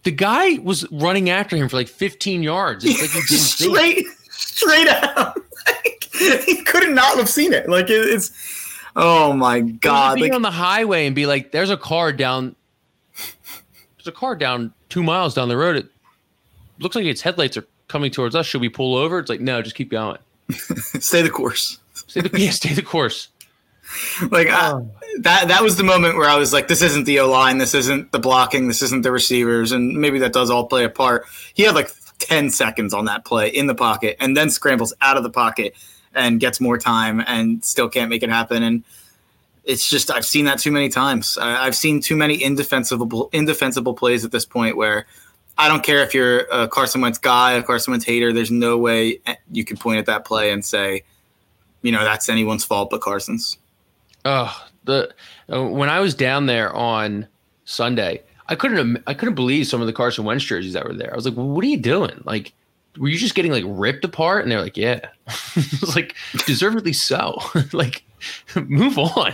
the 0.03 0.11
guy 0.11 0.59
was 0.59 0.89
running 0.91 1.29
after 1.29 1.55
him 1.55 1.69
for 1.69 1.77
like 1.77 1.87
15 1.87 2.43
yards. 2.43 2.85
It's 2.85 3.01
like 3.01 3.11
he 3.11 3.19
didn't 3.19 3.39
straight, 3.39 4.05
straight 4.29 4.87
out. 4.87 5.35
like, 5.67 6.09
he 6.45 6.63
could 6.63 6.89
not 6.89 7.17
have 7.17 7.29
seen 7.29 7.53
it. 7.53 7.69
Like 7.69 7.89
it, 7.89 8.07
it's. 8.07 8.31
Oh 8.95 9.33
my 9.33 9.61
god! 9.61 10.15
Be 10.15 10.23
like, 10.23 10.33
on 10.33 10.41
the 10.41 10.51
highway 10.51 11.05
and 11.05 11.15
be 11.15 11.25
like, 11.25 11.51
"There's 11.51 11.69
a 11.69 11.77
car 11.77 12.11
down 12.11 12.55
there's 13.99 14.07
a 14.07 14.11
car 14.11 14.35
down 14.35 14.73
two 14.87 15.03
miles 15.03 15.33
down 15.33 15.49
the 15.49 15.57
road. 15.57 15.75
It 15.75 15.87
looks 16.79 16.95
like 16.95 17.05
its 17.05 17.21
headlights 17.21 17.57
are 17.57 17.67
coming 17.89 18.11
towards 18.11 18.33
us. 18.33 18.45
Should 18.45 18.61
we 18.61 18.69
pull 18.69 18.95
over? 18.95 19.19
It's 19.19 19.29
like, 19.29 19.41
no, 19.41 19.61
just 19.61 19.75
keep 19.75 19.91
going. 19.91 20.17
stay 20.99 21.21
the 21.21 21.29
course. 21.29 21.79
Stay 21.93 22.21
the, 22.21 22.39
yeah, 22.39 22.51
stay 22.51 22.73
the 22.73 22.81
course. 22.81 23.27
Like 24.31 24.47
oh. 24.51 24.89
that 25.21 25.47
that 25.47 25.63
was 25.63 25.77
the 25.77 25.83
moment 25.83 26.15
where 26.15 26.29
I 26.29 26.37
was 26.37 26.53
like, 26.53 26.67
this 26.67 26.81
isn't 26.81 27.05
the 27.05 27.19
O 27.19 27.29
line, 27.29 27.57
this 27.57 27.73
isn't 27.73 28.11
the 28.11 28.19
blocking, 28.19 28.67
this 28.67 28.81
isn't 28.81 29.01
the 29.01 29.11
receivers, 29.11 29.71
and 29.71 29.93
maybe 29.93 30.19
that 30.19 30.33
does 30.33 30.49
all 30.49 30.67
play 30.67 30.83
a 30.83 30.89
part. 30.89 31.25
He 31.53 31.63
had 31.63 31.75
like 31.75 31.89
10 32.19 32.49
seconds 32.51 32.93
on 32.93 33.05
that 33.05 33.25
play 33.25 33.49
in 33.49 33.67
the 33.67 33.75
pocket 33.75 34.17
and 34.19 34.35
then 34.35 34.49
scrambles 34.49 34.93
out 35.01 35.17
of 35.17 35.23
the 35.23 35.29
pocket 35.29 35.73
and 36.13 36.39
gets 36.39 36.59
more 36.59 36.77
time 36.77 37.23
and 37.25 37.63
still 37.63 37.89
can't 37.89 38.09
make 38.09 38.23
it 38.23 38.29
happen. 38.29 38.61
And 38.63 38.83
it's 39.63 39.89
just 39.89 40.11
I've 40.11 40.25
seen 40.25 40.45
that 40.45 40.59
too 40.59 40.71
many 40.71 40.89
times. 40.89 41.37
I, 41.39 41.65
have 41.65 41.75
seen 41.75 42.01
too 42.01 42.15
many 42.15 42.41
indefensible 42.43 43.29
indefensible 43.31 43.93
plays 43.93 44.25
at 44.25 44.31
this 44.31 44.45
point 44.45 44.75
where 44.75 45.05
I 45.57 45.67
don't 45.67 45.83
care 45.83 45.99
if 45.99 46.13
you're 46.13 46.39
a 46.51 46.67
Carson 46.67 47.01
Wentz 47.01 47.17
guy, 47.17 47.53
a 47.53 47.63
Carson 47.63 47.91
Wentz 47.91 48.05
hater. 48.05 48.33
There's 48.33 48.51
no 48.51 48.77
way 48.77 49.19
you 49.51 49.65
can 49.65 49.77
point 49.77 49.99
at 49.99 50.05
that 50.07 50.25
play 50.25 50.51
and 50.51 50.63
say, 50.63 51.03
you 51.81 51.91
know, 51.91 52.03
that's 52.03 52.29
anyone's 52.29 52.63
fault 52.63 52.89
but 52.89 53.01
Carson's. 53.01 53.57
Oh, 54.25 54.65
the 54.85 55.13
uh, 55.51 55.63
when 55.63 55.89
I 55.89 55.99
was 55.99 56.13
down 56.13 56.45
there 56.45 56.73
on 56.73 57.27
Sunday, 57.65 58.23
I 58.47 58.55
couldn't 58.55 59.01
I 59.07 59.13
couldn't 59.13 59.35
believe 59.35 59.67
some 59.67 59.81
of 59.81 59.87
the 59.87 59.93
Carson 59.93 60.25
Wentz 60.25 60.43
jerseys 60.43 60.73
that 60.73 60.85
were 60.85 60.93
there. 60.93 61.11
I 61.11 61.15
was 61.15 61.25
like, 61.25 61.37
well, 61.37 61.47
"What 61.47 61.63
are 61.63 61.67
you 61.67 61.77
doing? 61.77 62.21
Like, 62.25 62.53
were 62.97 63.07
you 63.07 63.17
just 63.17 63.35
getting 63.35 63.51
like 63.51 63.63
ripped 63.67 64.03
apart?" 64.03 64.43
And 64.43 64.51
they're 64.51 64.61
like, 64.61 64.77
"Yeah." 64.77 65.01
it 65.55 65.81
was 65.81 65.95
like 65.95 66.15
deservedly 66.45 66.93
so. 66.93 67.39
like, 67.73 68.03
move 68.55 68.97
on. 68.97 69.33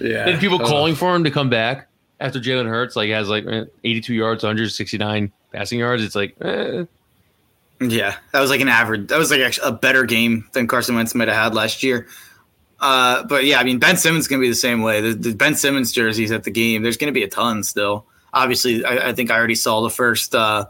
Yeah. 0.00 0.24
Then 0.24 0.38
people 0.38 0.58
calling 0.58 0.94
for 0.94 1.14
him 1.14 1.24
to 1.24 1.30
come 1.30 1.50
back 1.50 1.88
after 2.20 2.40
Jalen 2.40 2.68
Hurts 2.68 2.96
like 2.96 3.10
has 3.10 3.28
like 3.28 3.46
eh, 3.46 3.64
82 3.84 4.14
yards, 4.14 4.42
169 4.42 5.32
passing 5.52 5.78
yards. 5.78 6.02
It's 6.02 6.14
like, 6.14 6.34
eh. 6.40 6.84
yeah, 7.80 8.16
that 8.32 8.40
was 8.40 8.50
like 8.50 8.60
an 8.60 8.68
average. 8.68 9.08
That 9.08 9.18
was 9.18 9.30
like 9.30 9.56
a 9.62 9.72
better 9.72 10.04
game 10.04 10.48
than 10.52 10.66
Carson 10.66 10.94
Wentz 10.94 11.14
might 11.14 11.28
have 11.28 11.36
had 11.36 11.54
last 11.54 11.82
year. 11.82 12.06
Uh, 12.84 13.24
but 13.24 13.46
yeah, 13.46 13.58
I 13.58 13.64
mean 13.64 13.78
Ben 13.78 13.96
Simmons 13.96 14.28
gonna 14.28 14.42
be 14.42 14.48
the 14.50 14.54
same 14.54 14.82
way. 14.82 15.00
The, 15.00 15.14
the 15.14 15.34
Ben 15.34 15.54
Simmons 15.54 15.90
jerseys 15.90 16.30
at 16.30 16.44
the 16.44 16.50
game, 16.50 16.82
there's 16.82 16.98
gonna 16.98 17.12
be 17.12 17.22
a 17.22 17.28
ton 17.28 17.62
still. 17.64 18.04
Obviously, 18.34 18.84
I, 18.84 19.08
I 19.08 19.12
think 19.14 19.30
I 19.30 19.38
already 19.38 19.54
saw 19.54 19.80
the 19.80 19.88
first 19.88 20.34
uh, 20.34 20.66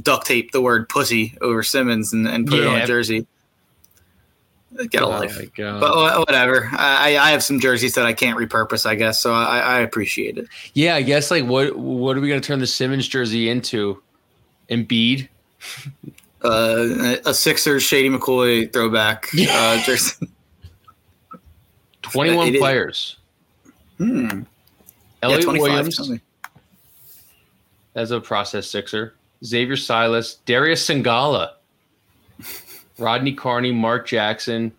duct 0.00 0.26
tape 0.26 0.52
the 0.52 0.62
word 0.62 0.88
pussy 0.88 1.36
over 1.42 1.62
Simmons 1.62 2.14
and, 2.14 2.26
and 2.26 2.46
put 2.46 2.60
yeah. 2.60 2.64
it 2.64 2.68
on 2.68 2.80
a 2.80 2.86
jersey. 2.86 3.26
Get 4.90 5.02
a 5.02 5.04
oh 5.04 5.10
life. 5.10 5.38
But 5.54 6.20
whatever. 6.20 6.70
I, 6.72 7.18
I 7.18 7.32
have 7.32 7.42
some 7.42 7.60
jerseys 7.60 7.94
that 7.96 8.06
I 8.06 8.14
can't 8.14 8.38
repurpose, 8.38 8.86
I 8.86 8.94
guess. 8.94 9.20
So 9.20 9.34
I, 9.34 9.58
I 9.58 9.80
appreciate 9.80 10.38
it. 10.38 10.46
Yeah, 10.72 10.94
I 10.94 11.02
guess 11.02 11.30
like 11.30 11.44
what 11.44 11.76
what 11.76 12.16
are 12.16 12.22
we 12.22 12.28
gonna 12.28 12.40
turn 12.40 12.60
the 12.60 12.66
Simmons 12.66 13.06
jersey 13.06 13.50
into? 13.50 14.02
Embiid? 14.70 15.28
Uh, 16.42 17.16
a 17.26 17.34
Sixers 17.34 17.82
Shady 17.82 18.08
McCoy 18.08 18.72
throwback 18.72 19.28
uh, 19.50 19.82
jersey. 19.82 20.26
Twenty 22.02 22.34
one 22.34 22.52
players. 22.54 23.16
Hmm. 23.98 24.42
Elliot 25.22 25.44
yeah, 25.44 25.52
Williams 25.52 26.10
as 27.94 28.10
a 28.10 28.20
process 28.20 28.66
sixer. 28.66 29.14
Xavier 29.44 29.76
Silas, 29.76 30.36
Darius 30.46 30.86
Songaila. 30.86 31.52
Rodney 32.98 33.32
Carney, 33.32 33.72
Mark 33.72 34.06
Jackson. 34.06 34.72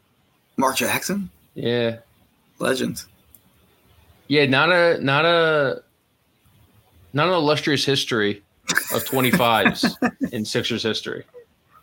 Mark 0.57 0.77
Jackson? 0.77 1.29
Yeah. 1.55 1.97
Legend. 2.59 3.03
Yeah, 4.27 4.45
not 4.45 4.71
a 4.71 5.03
not 5.03 5.25
a 5.25 5.83
not 7.13 7.27
an 7.27 7.33
illustrious 7.33 7.83
history 7.83 8.43
of 8.93 9.03
25s 9.03 9.95
in 10.31 10.45
Sixers 10.45 10.83
history. 10.83 11.25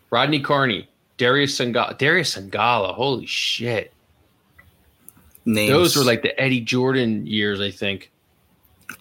Rodney 0.09 0.39
Carney, 0.39 0.89
Darius 1.17 1.59
Songaila. 1.59 1.97
Darius 1.97 2.35
Songaila, 2.35 2.93
holy 2.95 3.25
shit. 3.25 3.93
Names. 5.45 5.71
Those 5.71 5.95
were 5.95 6.03
like 6.03 6.21
the 6.21 6.39
Eddie 6.39 6.61
Jordan 6.61 7.25
years, 7.25 7.59
I 7.61 7.71
think. 7.71 8.11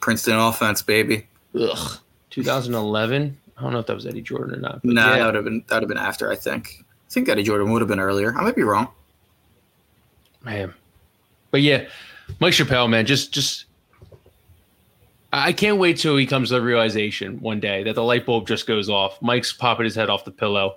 Princeton 0.01 0.37
offense, 0.37 0.83
baby. 0.83 1.27
Ugh. 1.59 1.99
2011. 2.31 3.37
I 3.57 3.63
don't 3.63 3.73
know 3.73 3.79
if 3.81 3.87
that 3.87 3.95
was 3.97 4.07
Eddie 4.07 4.23
Jordan 4.23 4.55
or 4.55 4.59
not. 4.61 4.83
but 4.83 4.93
Nah, 4.93 5.11
yeah. 5.11 5.17
that 5.19 5.27
would 5.27 5.35
have 5.35 5.45
been 5.45 5.65
that 5.69 5.75
would 5.77 5.83
have 5.83 5.89
been 5.89 5.99
after. 5.99 6.31
I 6.31 6.37
think. 6.37 6.85
I 6.85 7.11
think 7.11 7.29
Eddie 7.29 7.43
Jordan 7.43 7.73
would 7.73 7.81
have 7.83 7.89
been 7.89 7.99
earlier. 8.01 8.35
I 8.37 8.43
might 8.43 8.55
be 8.57 8.63
wrong. 8.63 8.89
man. 10.43 10.75
But 11.51 11.63
yeah, 11.63 11.87
Mike 12.41 12.53
Chappelle, 12.53 12.89
man, 12.91 13.07
just 13.07 13.33
just 13.33 13.65
I 15.33 15.53
can't 15.53 15.79
wait 15.79 15.97
till 15.99 16.17
he 16.17 16.27
comes 16.27 16.49
to 16.51 16.55
the 16.57 16.63
realization 16.63 17.41
one 17.41 17.61
day 17.61 17.83
that 17.85 17.95
the 17.95 18.03
light 18.05 18.25
bulb 18.27 18.47
just 18.47 18.67
goes 18.67 18.89
off. 18.89 19.21
Mike's 19.23 19.53
popping 19.53 19.85
his 19.85 19.95
head 19.95 20.09
off 20.11 20.25
the 20.25 20.31
pillow. 20.31 20.77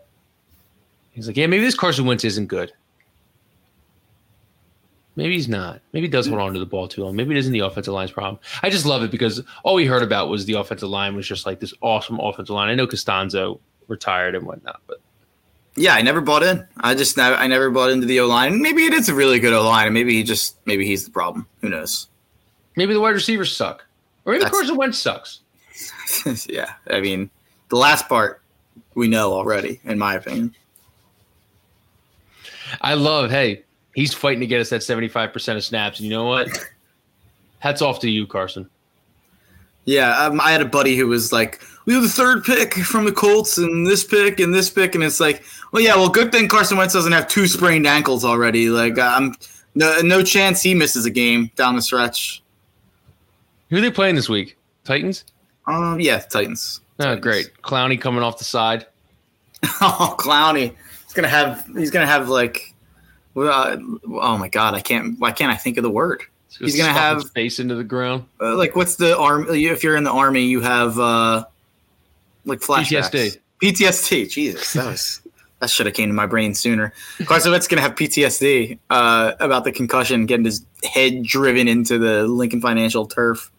He's 1.12 1.28
like, 1.28 1.36
yeah, 1.38 1.48
maybe 1.48 1.64
this 1.64 1.76
Carson 1.76 2.06
Wentz 2.06 2.24
isn't 2.24 2.48
good. 2.48 2.72
Maybe 5.16 5.34
he's 5.36 5.50
not. 5.50 5.82
Maybe 5.92 6.08
he 6.08 6.12
does 6.12 6.28
hold 6.28 6.40
on 6.40 6.54
to 6.54 6.60
the 6.60 6.66
ball 6.66 6.88
too 6.88 7.04
long. 7.04 7.16
Maybe 7.16 7.36
it 7.36 7.40
isn't 7.40 7.52
the 7.52 7.60
offensive 7.60 7.94
line's 7.94 8.12
problem. 8.12 8.40
I 8.64 8.70
just 8.70 8.86
love 8.86 9.04
it 9.04 9.12
because 9.12 9.42
all 9.64 9.76
we 9.76 9.86
heard 9.86 10.04
about 10.04 10.30
was 10.30 10.46
the 10.46 10.54
offensive 10.54 10.90
line 10.90 11.16
was 11.16 11.28
just 11.28 11.46
like 11.46 11.60
this 11.60 11.74
awesome 11.82 12.20
offensive 12.20 12.56
line. 12.56 12.70
I 12.70 12.76
know 12.76 12.88
Castonzo 12.88 13.60
retired 13.90 14.36
and 14.36 14.46
whatnot, 14.48 14.80
but 14.88 15.02
Yeah, 15.76 15.96
I 15.96 16.02
never 16.02 16.22
bought 16.22 16.44
in. 16.44 16.66
I 16.78 16.96
just 16.96 17.18
never, 17.18 17.36
I 17.36 17.48
never 17.48 17.70
bought 17.70 17.92
into 17.92 18.06
the 18.08 18.22
O 18.22 18.28
line. 18.28 18.62
Maybe 18.62 18.86
it 18.86 18.94
is 18.94 19.10
a 19.10 19.14
really 19.14 19.40
good 19.40 19.52
O 19.54 19.64
line, 19.64 19.88
and 19.88 19.94
maybe 19.94 20.14
he 20.14 20.24
just 20.24 20.56
maybe 20.66 20.86
he's 20.86 21.04
the 21.06 21.12
problem. 21.12 21.46
Who 21.62 21.70
knows? 21.70 22.08
maybe 22.78 22.94
the 22.94 23.02
wide 23.02 23.10
receivers 23.10 23.56
suck. 23.56 23.86
Or 24.24 24.32
maybe 24.32 24.44
That's- 24.46 24.58
Carson 24.58 24.78
Wentz 24.78 24.98
sucks. 24.98 25.42
yeah, 26.50 26.74
I 26.90 27.02
mean 27.02 27.30
the 27.68 27.76
last 27.76 28.08
part 28.08 28.42
we 28.96 29.10
know 29.10 29.34
already, 29.34 29.82
in 29.84 29.98
my 30.00 30.16
opinion. 30.16 30.56
I 32.80 32.94
love, 32.94 33.30
hey, 33.30 33.64
he's 33.96 34.14
fighting 34.14 34.40
to 34.42 34.48
get 34.48 34.62
us 34.62 34.70
that 34.70 34.82
75% 34.82 35.56
of 35.56 35.64
snaps. 35.64 36.00
And 36.00 36.08
you 36.08 36.14
know 36.14 36.26
what? 36.26 36.50
Hats 37.60 37.82
off 37.82 38.00
to 38.02 38.10
you, 38.10 38.26
Carson. 38.26 38.70
Yeah, 39.86 40.26
um, 40.26 40.40
I 40.40 40.52
had 40.52 40.62
a 40.62 40.66
buddy 40.66 40.96
who 40.96 41.08
was 41.08 41.32
like, 41.34 41.60
"We 41.86 41.94
have 41.96 42.04
the 42.04 42.10
third 42.10 42.44
pick 42.44 42.74
from 42.76 43.06
the 43.06 43.12
Colts, 43.12 43.58
and 43.58 43.86
this 43.88 44.04
pick, 44.04 44.40
and 44.40 44.54
this 44.54 44.70
pick," 44.70 44.94
and 44.94 45.04
it's 45.04 45.20
like, 45.20 45.44
"Well, 45.72 45.82
yeah, 45.82 45.96
well, 45.96 46.08
good 46.10 46.32
thing 46.32 46.48
Carson 46.48 46.78
Wentz 46.78 46.94
doesn't 46.94 47.12
have 47.12 47.28
two 47.28 47.48
sprained 47.48 47.88
ankles 47.88 48.24
already. 48.24 48.70
Like, 48.70 49.00
I'm 49.00 49.34
no, 49.74 50.00
no 50.02 50.22
chance 50.24 50.62
he 50.62 50.76
misses 50.76 51.06
a 51.06 51.10
game 51.10 51.50
down 51.56 51.76
the 51.76 51.82
stretch." 51.82 52.44
Who 53.72 53.78
are 53.78 53.82
they 53.82 53.90
playing 53.90 54.16
this 54.16 54.30
week? 54.30 54.56
Titans? 54.84 55.26
Um, 55.66 56.00
yeah, 56.00 56.20
Titans. 56.20 56.82
Oh, 57.00 57.06
Titans. 57.06 57.22
great. 57.22 57.52
Clowney 57.64 58.00
coming 58.00 58.22
off 58.22 58.38
the 58.38 58.44
side. 58.44 58.86
Oh, 59.82 60.16
Clowney. 60.20 60.76
He's 61.06 61.14
gonna 61.14 61.28
have. 61.28 61.66
He's 61.76 61.90
gonna 61.92 62.06
have 62.06 62.30
like. 62.30 62.71
Well, 63.34 63.52
Uh, 63.52 63.78
oh 64.22 64.38
my 64.38 64.50
God! 64.50 64.74
I 64.74 64.82
can't. 64.82 65.20
Why 65.20 65.32
can't 65.32 65.52
I 65.52 65.56
think 65.56 65.78
of 65.78 65.84
the 65.84 65.90
word? 65.92 66.24
He's 66.60 66.76
gonna 66.78 66.92
have- 66.92 67.22
his 67.22 67.30
face 67.32 67.60
into 67.60 67.76
the 67.76 67.84
ground. 67.84 68.26
Uh, 68.40 68.56
like, 68.56 68.76
what's 68.76 68.96
the 68.98 69.18
arm? 69.18 69.48
If 69.50 69.84
you're 69.84 69.96
in 69.96 70.04
the 70.04 70.12
army, 70.12 70.46
you 70.46 70.60
have 70.62 71.00
uh, 71.00 71.46
like 72.46 72.60
flashbacks. 72.60 73.10
PTSD. 73.12 73.38
PTSD. 73.62 74.30
Jesus, 74.30 74.74
that 74.74 74.86
was 74.86 75.22
that 75.60 75.70
should 75.70 75.86
have 75.86 75.96
came 75.96 76.10
to 76.10 76.14
my 76.14 76.26
brain 76.26 76.54
sooner. 76.54 76.94
Carson 77.26 77.52
Wentz 77.52 77.68
gonna 77.68 77.82
have 77.82 77.96
PTSD 77.96 78.78
uh, 78.90 79.34
about 79.40 79.64
the 79.64 79.72
concussion, 79.72 80.26
getting 80.26 80.46
his 80.46 80.66
head 80.84 81.24
driven 81.24 81.68
into 81.68 81.98
the 81.98 82.28
Lincoln 82.28 82.60
Financial 82.62 83.06
turf. 83.06 83.50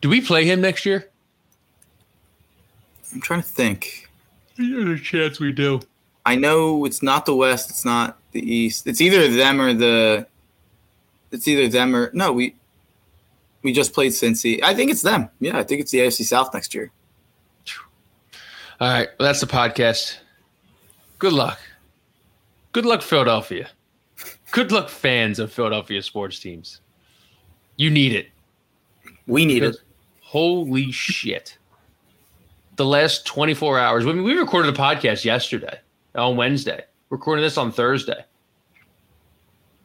Do 0.00 0.08
we 0.08 0.20
play 0.20 0.44
him 0.44 0.60
next 0.60 0.86
year? 0.86 1.08
I'm 3.12 3.20
trying 3.20 3.42
to 3.42 3.48
think. 3.48 4.08
There's 4.56 5.00
a 5.00 5.02
chance 5.02 5.38
we 5.40 5.52
do. 5.52 5.80
I 6.26 6.36
know 6.36 6.84
it's 6.84 7.02
not 7.02 7.26
the 7.26 7.34
West. 7.34 7.70
It's 7.70 7.84
not 7.84 8.18
the 8.32 8.40
East. 8.40 8.86
It's 8.86 9.00
either 9.00 9.28
them 9.28 9.60
or 9.60 9.74
the. 9.74 10.26
It's 11.30 11.46
either 11.48 11.68
them 11.68 11.94
or 11.94 12.10
no. 12.14 12.32
We 12.32 12.54
we 13.62 13.72
just 13.72 13.92
played 13.92 14.12
Cincy. 14.12 14.62
I 14.62 14.74
think 14.74 14.90
it's 14.90 15.02
them. 15.02 15.28
Yeah, 15.40 15.58
I 15.58 15.64
think 15.64 15.80
it's 15.80 15.90
the 15.90 15.98
AFC 15.98 16.24
South 16.24 16.52
next 16.54 16.74
year. 16.74 16.92
All 18.80 18.88
right. 18.88 19.08
Well, 19.18 19.26
that's 19.26 19.40
the 19.40 19.46
podcast. 19.46 20.18
Good 21.18 21.32
luck. 21.32 21.60
Good 22.72 22.84
luck, 22.84 23.02
Philadelphia. 23.02 23.68
Good 24.50 24.72
luck, 24.72 24.88
fans 24.88 25.38
of 25.38 25.52
Philadelphia 25.52 26.02
sports 26.02 26.38
teams. 26.38 26.80
You 27.76 27.90
need 27.90 28.12
it. 28.12 28.28
We 29.26 29.44
need 29.46 29.62
it. 29.62 29.76
Holy 30.20 30.90
shit. 30.90 31.56
The 32.76 32.84
last 32.84 33.26
24 33.26 33.78
hours. 33.78 34.04
I 34.04 34.12
mean, 34.12 34.24
we 34.24 34.34
recorded 34.34 34.74
a 34.74 34.76
podcast 34.76 35.24
yesterday 35.24 35.78
on 36.14 36.36
Wednesday. 36.36 36.84
Recording 37.10 37.42
this 37.44 37.58
on 37.58 37.72
Thursday. 37.72 38.24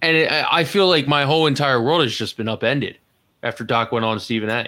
And 0.01 0.15
it, 0.15 0.31
I 0.31 0.63
feel 0.63 0.87
like 0.87 1.07
my 1.07 1.25
whole 1.25 1.45
entire 1.47 1.81
world 1.81 2.01
has 2.01 2.15
just 2.15 2.37
been 2.37 2.47
upended 2.47 2.97
after 3.43 3.63
Doc 3.63 3.91
went 3.91 4.05
on 4.05 4.15
to 4.17 4.19
Stephen 4.23 4.49
A. 4.49 4.67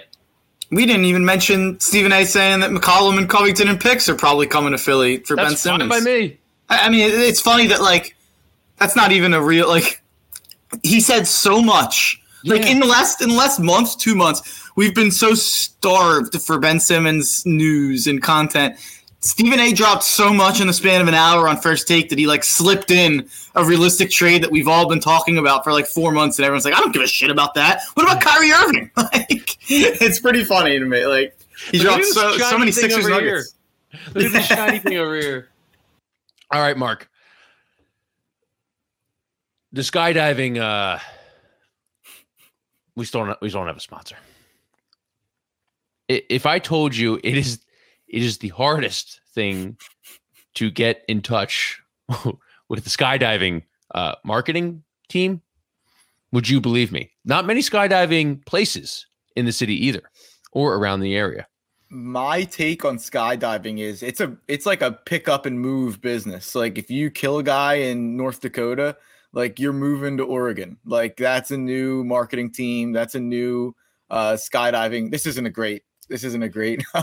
We 0.70 0.86
didn't 0.86 1.04
even 1.06 1.24
mention 1.24 1.78
Stephen 1.80 2.12
A. 2.12 2.24
saying 2.24 2.60
that 2.60 2.70
McCollum 2.70 3.18
and 3.18 3.28
Covington 3.28 3.68
and 3.68 3.80
Picks 3.80 4.08
are 4.08 4.14
probably 4.14 4.46
coming 4.46 4.72
to 4.72 4.78
Philly 4.78 5.18
for 5.18 5.36
Ben 5.36 5.48
That's 5.48 5.62
fine 5.64 5.80
Simmons. 5.80 5.90
by 5.90 6.00
me. 6.00 6.38
I 6.68 6.86
I 6.86 6.88
mean, 6.90 7.00
it- 7.00 7.14
it's 7.14 7.40
funny 7.40 7.66
that 7.68 7.80
like 7.82 8.16
that's 8.78 8.96
not 8.96 9.12
even 9.12 9.34
a 9.34 9.42
real 9.42 9.68
like. 9.68 10.02
He 10.82 11.00
said 11.00 11.26
so 11.26 11.60
much. 11.60 12.18
Like 12.44 12.66
in 12.66 12.80
the 12.80 12.86
last 12.86 13.20
in 13.20 13.28
the 13.28 13.36
last 13.36 13.60
month, 13.60 13.98
two 13.98 14.14
months, 14.16 14.68
we've 14.74 14.94
been 14.94 15.10
so 15.12 15.34
starved 15.34 16.40
for 16.42 16.58
Ben 16.58 16.80
Simmons 16.80 17.44
news 17.46 18.06
and 18.06 18.20
content. 18.22 18.76
Stephen 19.22 19.60
A. 19.60 19.72
dropped 19.72 20.02
so 20.02 20.32
much 20.32 20.60
in 20.60 20.66
the 20.66 20.72
span 20.72 21.00
of 21.00 21.06
an 21.06 21.14
hour 21.14 21.48
on 21.48 21.56
first 21.56 21.86
take 21.86 22.08
that 22.08 22.18
he 22.18 22.26
like 22.26 22.42
slipped 22.42 22.90
in 22.90 23.28
a 23.54 23.64
realistic 23.64 24.10
trade 24.10 24.42
that 24.42 24.50
we've 24.50 24.66
all 24.66 24.88
been 24.88 24.98
talking 24.98 25.38
about 25.38 25.62
for 25.62 25.72
like 25.72 25.86
four 25.86 26.10
months, 26.10 26.38
and 26.38 26.44
everyone's 26.44 26.64
like, 26.64 26.74
I 26.74 26.80
don't 26.80 26.92
give 26.92 27.02
a 27.02 27.06
shit 27.06 27.30
about 27.30 27.54
that. 27.54 27.82
What 27.94 28.04
about 28.04 28.20
Kyrie 28.20 28.50
Irving? 28.50 28.90
like, 28.96 29.58
it's 29.70 30.18
pretty 30.18 30.44
funny 30.44 30.76
to 30.76 30.84
me. 30.84 31.06
Like 31.06 31.38
he 31.70 31.78
Look 31.78 31.86
dropped 31.86 32.04
so 32.06 32.36
so 32.36 32.58
many 32.58 32.72
Sixers 32.72 33.06
over 33.06 33.10
nuggets. 33.10 33.54
Look 34.12 34.24
at 34.24 34.32
this 34.32 34.46
shiny 34.46 34.80
thing 34.80 34.96
over 34.96 35.14
here. 35.14 35.48
All 36.50 36.60
right, 36.60 36.76
Mark. 36.76 37.08
The 39.72 39.82
skydiving, 39.82 40.60
uh, 40.60 40.98
we 42.94 43.04
still 43.04 43.24
don't, 43.24 43.40
we 43.40 43.48
don't 43.48 43.68
have 43.68 43.76
a 43.76 43.80
sponsor. 43.80 44.16
If 46.08 46.44
I 46.44 46.58
told 46.58 46.94
you 46.94 47.18
it 47.22 47.38
is 47.38 47.60
it 48.12 48.22
is 48.22 48.38
the 48.38 48.48
hardest 48.48 49.20
thing 49.34 49.76
to 50.54 50.70
get 50.70 51.02
in 51.08 51.22
touch 51.22 51.82
with 52.68 52.84
the 52.84 52.90
skydiving 52.90 53.62
uh, 53.94 54.14
marketing 54.24 54.82
team, 55.08 55.40
would 56.30 56.48
you 56.48 56.60
believe 56.60 56.92
me? 56.92 57.10
Not 57.24 57.46
many 57.46 57.60
skydiving 57.60 58.44
places 58.46 59.06
in 59.34 59.46
the 59.46 59.52
city 59.52 59.86
either, 59.86 60.02
or 60.52 60.76
around 60.76 61.00
the 61.00 61.16
area. 61.16 61.46
my 61.88 62.42
take 62.44 62.84
on 62.86 62.96
skydiving 62.96 63.78
is 63.78 64.02
it's 64.02 64.20
a 64.20 64.34
it's 64.48 64.64
like 64.64 64.80
a 64.80 64.92
pick 64.92 65.28
up 65.28 65.44
and 65.46 65.60
move 65.60 66.00
business. 66.00 66.54
Like 66.54 66.78
if 66.78 66.90
you 66.90 67.10
kill 67.10 67.38
a 67.38 67.42
guy 67.42 67.74
in 67.74 68.16
North 68.16 68.40
Dakota, 68.40 68.96
like 69.32 69.60
you're 69.60 69.74
moving 69.74 70.16
to 70.18 70.24
Oregon. 70.24 70.78
Like 70.86 71.16
that's 71.16 71.50
a 71.50 71.58
new 71.58 72.02
marketing 72.04 72.50
team. 72.50 72.92
That's 72.92 73.14
a 73.14 73.20
new 73.20 73.74
uh 74.10 74.34
skydiving. 74.34 75.10
This 75.10 75.26
isn't 75.26 75.46
a 75.46 75.50
great. 75.50 75.82
This 76.08 76.24
isn't 76.24 76.42
a 76.42 76.48
great. 76.48 76.82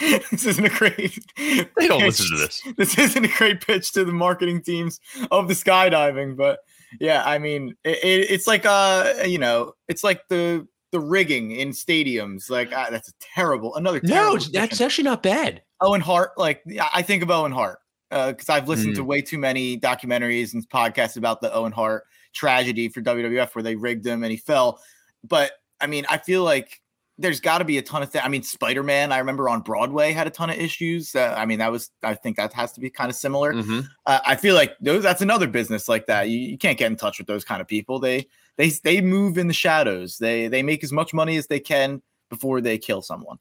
this 0.30 0.44
isn't 0.46 0.64
a 0.64 0.68
great. 0.68 1.18
They 1.36 1.88
don't 1.88 2.00
listen 2.02 2.26
to 2.36 2.42
pitch. 2.46 2.62
this. 2.64 2.74
This 2.76 2.98
isn't 2.98 3.24
a 3.24 3.28
great 3.36 3.66
pitch 3.66 3.92
to 3.92 4.04
the 4.04 4.12
marketing 4.12 4.62
teams 4.62 5.00
of 5.30 5.48
the 5.48 5.54
skydiving, 5.54 6.36
but 6.36 6.60
yeah, 7.00 7.22
I 7.24 7.38
mean, 7.38 7.74
it, 7.84 7.98
it, 8.04 8.30
it's 8.30 8.46
like 8.46 8.64
uh, 8.64 9.12
you 9.26 9.38
know, 9.38 9.72
it's 9.88 10.04
like 10.04 10.26
the 10.28 10.66
the 10.92 11.00
rigging 11.00 11.50
in 11.50 11.70
stadiums. 11.70 12.48
Like 12.50 12.70
ah, 12.74 12.88
that's 12.90 13.08
a 13.08 13.12
terrible. 13.34 13.74
Another 13.76 14.00
No, 14.02 14.14
terrible 14.14 14.36
it's, 14.36 14.48
that's 14.50 14.68
position. 14.70 14.86
actually 14.86 15.04
not 15.04 15.22
bad. 15.22 15.62
Owen 15.80 16.00
Hart. 16.00 16.30
Like 16.36 16.62
I 16.92 17.02
think 17.02 17.22
of 17.22 17.30
Owen 17.30 17.52
Hart 17.52 17.78
uh 18.10 18.28
because 18.32 18.48
I've 18.48 18.68
listened 18.68 18.94
Hmm. 18.94 19.00
to 19.00 19.04
way 19.04 19.20
too 19.20 19.38
many 19.38 19.78
documentaries 19.78 20.54
and 20.54 20.66
podcasts 20.70 21.16
about 21.16 21.40
the 21.40 21.52
Owen 21.52 21.72
Hart 21.72 22.04
tragedy 22.34 22.88
for 22.88 23.00
WWF 23.02 23.54
where 23.54 23.62
they 23.62 23.76
rigged 23.76 24.06
him 24.06 24.22
and 24.22 24.30
he 24.30 24.38
fell. 24.38 24.80
But 25.24 25.52
I 25.80 25.86
mean, 25.86 26.06
I 26.08 26.18
feel 26.18 26.42
like 26.42 26.80
there's 27.18 27.40
got 27.40 27.58
to 27.58 27.64
be 27.64 27.78
a 27.78 27.82
ton 27.82 28.02
of 28.02 28.10
things. 28.10 28.24
I 28.24 28.28
mean, 28.28 28.44
Spider 28.44 28.82
Man. 28.82 29.10
I 29.10 29.18
remember 29.18 29.48
on 29.48 29.60
Broadway 29.60 30.12
had 30.12 30.28
a 30.28 30.30
ton 30.30 30.50
of 30.50 30.56
issues. 30.56 31.14
Uh, 31.14 31.34
I 31.36 31.46
mean, 31.46 31.58
that 31.58 31.72
was. 31.72 31.90
I 32.02 32.14
think 32.14 32.36
that 32.36 32.52
has 32.52 32.72
to 32.72 32.80
be 32.80 32.90
kind 32.90 33.10
of 33.10 33.16
similar. 33.16 33.52
Mm-hmm. 33.52 33.80
Uh, 34.06 34.20
I 34.24 34.36
feel 34.36 34.54
like 34.54 34.76
those. 34.80 35.02
That's 35.02 35.20
another 35.20 35.48
business 35.48 35.88
like 35.88 36.06
that. 36.06 36.28
You, 36.28 36.38
you 36.38 36.56
can't 36.56 36.78
get 36.78 36.90
in 36.90 36.96
touch 36.96 37.18
with 37.18 37.26
those 37.26 37.44
kind 37.44 37.60
of 37.60 37.66
people. 37.66 37.98
They 37.98 38.28
they 38.56 38.70
they 38.70 39.00
move 39.00 39.36
in 39.36 39.48
the 39.48 39.52
shadows. 39.54 40.18
They 40.18 40.46
they 40.46 40.62
make 40.62 40.84
as 40.84 40.92
much 40.92 41.12
money 41.12 41.36
as 41.36 41.48
they 41.48 41.60
can 41.60 42.02
before 42.30 42.60
they 42.60 42.78
kill 42.78 43.02
someone. 43.02 43.38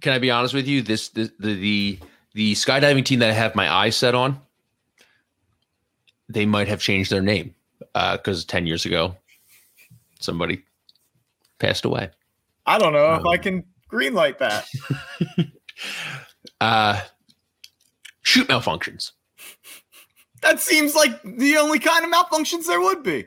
Can 0.00 0.12
I 0.12 0.18
be 0.18 0.30
honest 0.30 0.54
with 0.54 0.68
you? 0.68 0.80
This 0.82 1.08
the 1.08 1.30
the 1.40 1.54
the, 1.54 1.98
the 2.34 2.52
skydiving 2.54 3.04
team 3.04 3.18
that 3.18 3.30
I 3.30 3.34
have 3.34 3.56
my 3.56 3.70
eyes 3.72 3.96
set 3.96 4.14
on, 4.14 4.40
they 6.28 6.46
might 6.46 6.68
have 6.68 6.80
changed 6.80 7.10
their 7.10 7.22
name 7.22 7.56
because 7.92 8.44
ten 8.44 8.68
years 8.68 8.86
ago, 8.86 9.16
somebody 10.20 10.62
passed 11.58 11.84
away. 11.84 12.10
I 12.66 12.78
don't 12.78 12.92
know 12.92 13.14
if 13.14 13.24
I 13.26 13.34
Um, 13.36 13.42
can 13.42 13.64
greenlight 13.90 14.38
that. 14.38 14.66
Uh, 16.60 16.98
shoot 18.22 18.48
malfunctions. 18.48 19.12
That 20.40 20.58
seems 20.58 20.94
like 20.94 21.22
the 21.22 21.58
only 21.58 21.78
kind 21.78 22.02
of 22.04 22.10
malfunctions 22.10 22.66
there 22.66 22.80
would 22.80 23.02
be. 23.02 23.26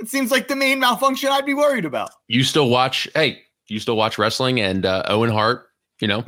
It 0.00 0.08
seems 0.08 0.32
like 0.32 0.48
the 0.48 0.56
main 0.56 0.80
malfunction 0.80 1.30
I'd 1.30 1.46
be 1.46 1.54
worried 1.54 1.84
about. 1.84 2.10
You 2.26 2.42
still 2.42 2.68
watch? 2.68 3.08
Hey, 3.14 3.42
you 3.68 3.78
still 3.78 3.96
watch 3.96 4.18
wrestling? 4.18 4.60
And 4.60 4.84
uh, 4.86 5.04
Owen 5.06 5.30
Hart, 5.30 5.68
you 6.00 6.08
know, 6.08 6.24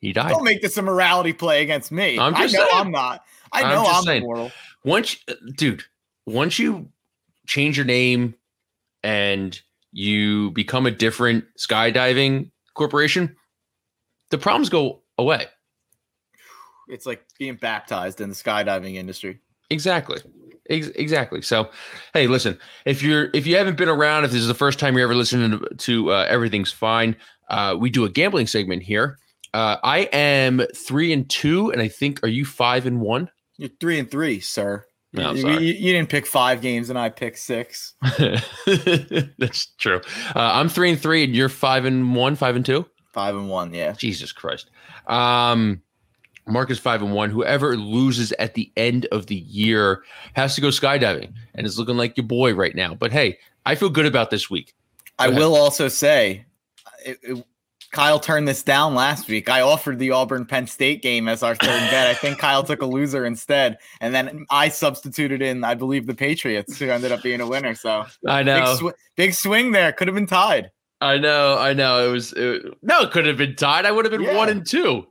he 0.00 0.12
died. 0.12 0.28
Don't 0.30 0.44
make 0.44 0.60
this 0.60 0.76
a 0.76 0.82
morality 0.82 1.32
play 1.32 1.62
against 1.62 1.90
me. 1.90 2.18
I'm 2.18 2.34
I 2.34 2.42
just 2.42 2.54
know 2.54 2.66
saying. 2.70 2.80
I'm 2.84 2.90
not. 2.90 3.24
I 3.52 3.62
I'm 3.62 3.74
know 3.74 3.84
I'm, 3.86 4.02
saying. 4.02 4.22
immortal. 4.22 4.52
once 4.84 5.16
dude 5.56 5.84
once 6.26 6.58
you 6.58 6.90
change 7.46 7.76
your 7.78 7.86
name 7.86 8.34
and 9.02 9.58
you 9.92 10.50
become 10.52 10.86
a 10.86 10.90
different 10.90 11.44
skydiving 11.58 12.50
corporation 12.74 13.36
the 14.30 14.38
problems 14.38 14.68
go 14.68 15.02
away. 15.18 15.46
It's 16.88 17.06
like 17.06 17.24
being 17.38 17.56
baptized 17.56 18.20
in 18.20 18.28
the 18.28 18.34
skydiving 18.34 18.94
industry. 18.94 19.40
exactly. 19.68 20.20
Ex- 20.68 20.88
exactly. 20.88 21.42
So 21.42 21.70
hey 22.14 22.26
listen 22.26 22.58
if 22.84 23.02
you're 23.02 23.30
if 23.34 23.46
you 23.46 23.56
haven't 23.56 23.76
been 23.76 23.88
around 23.88 24.24
if 24.24 24.30
this 24.30 24.40
is 24.40 24.46
the 24.48 24.54
first 24.54 24.78
time 24.78 24.94
you're 24.94 25.04
ever 25.04 25.14
listening 25.14 25.58
to, 25.58 25.68
to 25.76 26.12
uh, 26.12 26.26
everything's 26.28 26.72
fine 26.72 27.16
uh, 27.48 27.76
we 27.78 27.90
do 27.90 28.04
a 28.04 28.08
gambling 28.08 28.46
segment 28.46 28.82
here. 28.82 29.18
Uh, 29.52 29.78
i 29.82 30.00
am 30.12 30.62
three 30.76 31.12
and 31.12 31.28
two 31.28 31.72
and 31.72 31.82
i 31.82 31.88
think 31.88 32.22
are 32.22 32.28
you 32.28 32.44
five 32.44 32.86
and 32.86 33.00
one? 33.00 33.28
You're 33.56 33.70
three 33.80 33.98
and 33.98 34.10
three, 34.10 34.40
sir. 34.40 34.86
No, 35.12 35.32
you, 35.32 35.48
you- 35.58 35.74
you 35.74 35.92
didn't 35.92 36.08
pick 36.08 36.26
five 36.26 36.60
games 36.60 36.88
and 36.90 36.98
I 36.98 37.08
picked 37.08 37.38
six. 37.38 37.94
That's 38.66 39.66
true. 39.78 40.00
Uh, 40.34 40.50
I'm 40.54 40.68
three 40.68 40.90
and 40.90 41.00
three, 41.00 41.24
and 41.24 41.34
you're 41.34 41.48
five 41.48 41.84
and 41.84 42.14
one, 42.14 42.36
five 42.36 42.56
and 42.56 42.64
two. 42.64 42.86
Five 43.12 43.34
and 43.34 43.48
one, 43.48 43.74
yeah. 43.74 43.92
Jesus 43.92 44.30
Christ. 44.32 44.70
Um, 45.06 45.82
Mark 46.46 46.70
is 46.70 46.78
five 46.78 47.02
and 47.02 47.12
one. 47.12 47.30
Whoever 47.30 47.76
loses 47.76 48.32
at 48.32 48.54
the 48.54 48.70
end 48.76 49.06
of 49.12 49.26
the 49.26 49.34
year 49.36 50.02
has 50.34 50.54
to 50.54 50.60
go 50.60 50.68
skydiving, 50.68 51.32
and 51.54 51.66
it's 51.66 51.76
looking 51.78 51.96
like 51.96 52.16
your 52.16 52.26
boy 52.26 52.54
right 52.54 52.74
now. 52.74 52.94
But 52.94 53.12
hey, 53.12 53.38
I 53.66 53.74
feel 53.74 53.90
good 53.90 54.06
about 54.06 54.30
this 54.30 54.48
week. 54.48 54.74
I 55.18 55.26
ahead. 55.26 55.38
will 55.38 55.54
also 55.56 55.88
say, 55.88 56.44
it, 57.04 57.18
it- 57.22 57.44
Kyle 57.92 58.20
turned 58.20 58.46
this 58.46 58.62
down 58.62 58.94
last 58.94 59.28
week. 59.28 59.48
I 59.48 59.62
offered 59.62 59.98
the 59.98 60.12
Auburn 60.12 60.46
Penn 60.46 60.66
State 60.66 61.02
game 61.02 61.28
as 61.28 61.42
our 61.42 61.56
third 61.56 61.80
bet. 61.90 62.06
I 62.06 62.14
think 62.14 62.38
Kyle 62.38 62.62
took 62.62 62.82
a 62.82 62.86
loser 62.86 63.26
instead, 63.26 63.78
and 64.00 64.14
then 64.14 64.46
I 64.50 64.68
substituted 64.68 65.42
in, 65.42 65.64
I 65.64 65.74
believe, 65.74 66.06
the 66.06 66.14
Patriots, 66.14 66.78
who 66.78 66.88
ended 66.88 67.10
up 67.10 67.22
being 67.22 67.40
a 67.40 67.46
winner. 67.48 67.74
So 67.74 68.04
I 68.26 68.44
big, 68.44 68.62
know, 68.62 68.76
sw- 68.76 68.94
big 69.16 69.34
swing 69.34 69.72
there. 69.72 69.92
Could 69.92 70.06
have 70.06 70.14
been 70.14 70.26
tied. 70.26 70.70
I 71.00 71.18
know, 71.18 71.58
I 71.58 71.72
know. 71.72 72.08
It 72.08 72.12
was 72.12 72.32
it, 72.34 72.62
no, 72.82 73.00
it 73.00 73.10
could 73.10 73.26
have 73.26 73.38
been 73.38 73.56
tied. 73.56 73.86
I 73.86 73.90
would 73.90 74.04
have 74.04 74.12
been 74.12 74.22
Yeah. 74.22 74.36
one 74.36 74.48
and 74.48 74.64
two. 74.66 75.06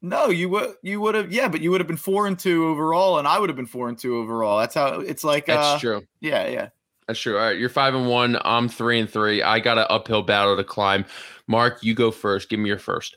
No, 0.00 0.30
you 0.30 0.48
would 0.48 0.74
you 0.82 1.00
would 1.00 1.14
have 1.14 1.32
yeah, 1.32 1.48
but 1.48 1.60
you 1.60 1.70
would 1.70 1.80
have 1.80 1.88
been 1.88 1.96
four 1.96 2.26
and 2.26 2.38
two 2.38 2.66
overall, 2.66 3.18
and 3.18 3.28
I 3.28 3.38
would 3.38 3.48
have 3.50 3.56
been 3.56 3.66
four 3.66 3.88
and 3.88 3.98
two 3.98 4.16
overall. 4.16 4.58
That's 4.58 4.74
how 4.74 5.00
it's 5.00 5.22
like. 5.22 5.46
That's 5.46 5.66
uh, 5.66 5.78
true. 5.78 6.02
Yeah, 6.20 6.48
yeah. 6.48 6.68
That's 7.06 7.20
true. 7.20 7.36
All 7.36 7.44
right, 7.44 7.58
you're 7.58 7.68
five 7.68 7.94
and 7.94 8.08
one. 8.08 8.38
I'm 8.42 8.68
three 8.68 8.98
and 9.00 9.10
three. 9.10 9.42
I 9.42 9.58
got 9.60 9.78
an 9.78 9.86
uphill 9.90 10.22
battle 10.22 10.56
to 10.56 10.64
climb. 10.64 11.04
Mark, 11.52 11.82
you 11.82 11.94
go 11.94 12.10
first. 12.10 12.48
Give 12.48 12.58
me 12.58 12.68
your 12.68 12.78
first. 12.78 13.16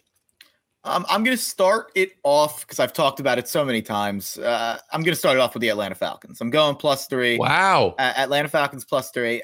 Um, 0.83 1.05
I'm 1.09 1.23
going 1.23 1.36
to 1.36 1.41
start 1.41 1.91
it 1.95 2.11
off 2.23 2.61
because 2.61 2.79
I've 2.79 2.93
talked 2.93 3.21
about 3.21 3.39
it 3.39 3.47
so 3.47 3.63
many 3.65 3.81
times. 3.81 4.38
Uh, 4.38 4.77
I'm 4.91 5.01
going 5.01 5.13
to 5.13 5.19
start 5.19 5.38
it 5.38 5.39
off 5.39 5.55
with 5.55 5.61
the 5.61 5.69
Atlanta 5.69 5.95
Falcons. 5.95 6.41
I'm 6.41 6.51
going 6.51 6.75
plus 6.75 7.07
three. 7.07 7.39
Wow. 7.39 7.95
Uh, 7.97 8.13
Atlanta 8.17 8.49
Falcons 8.49 8.83
plus 8.86 9.09
three. 9.09 9.41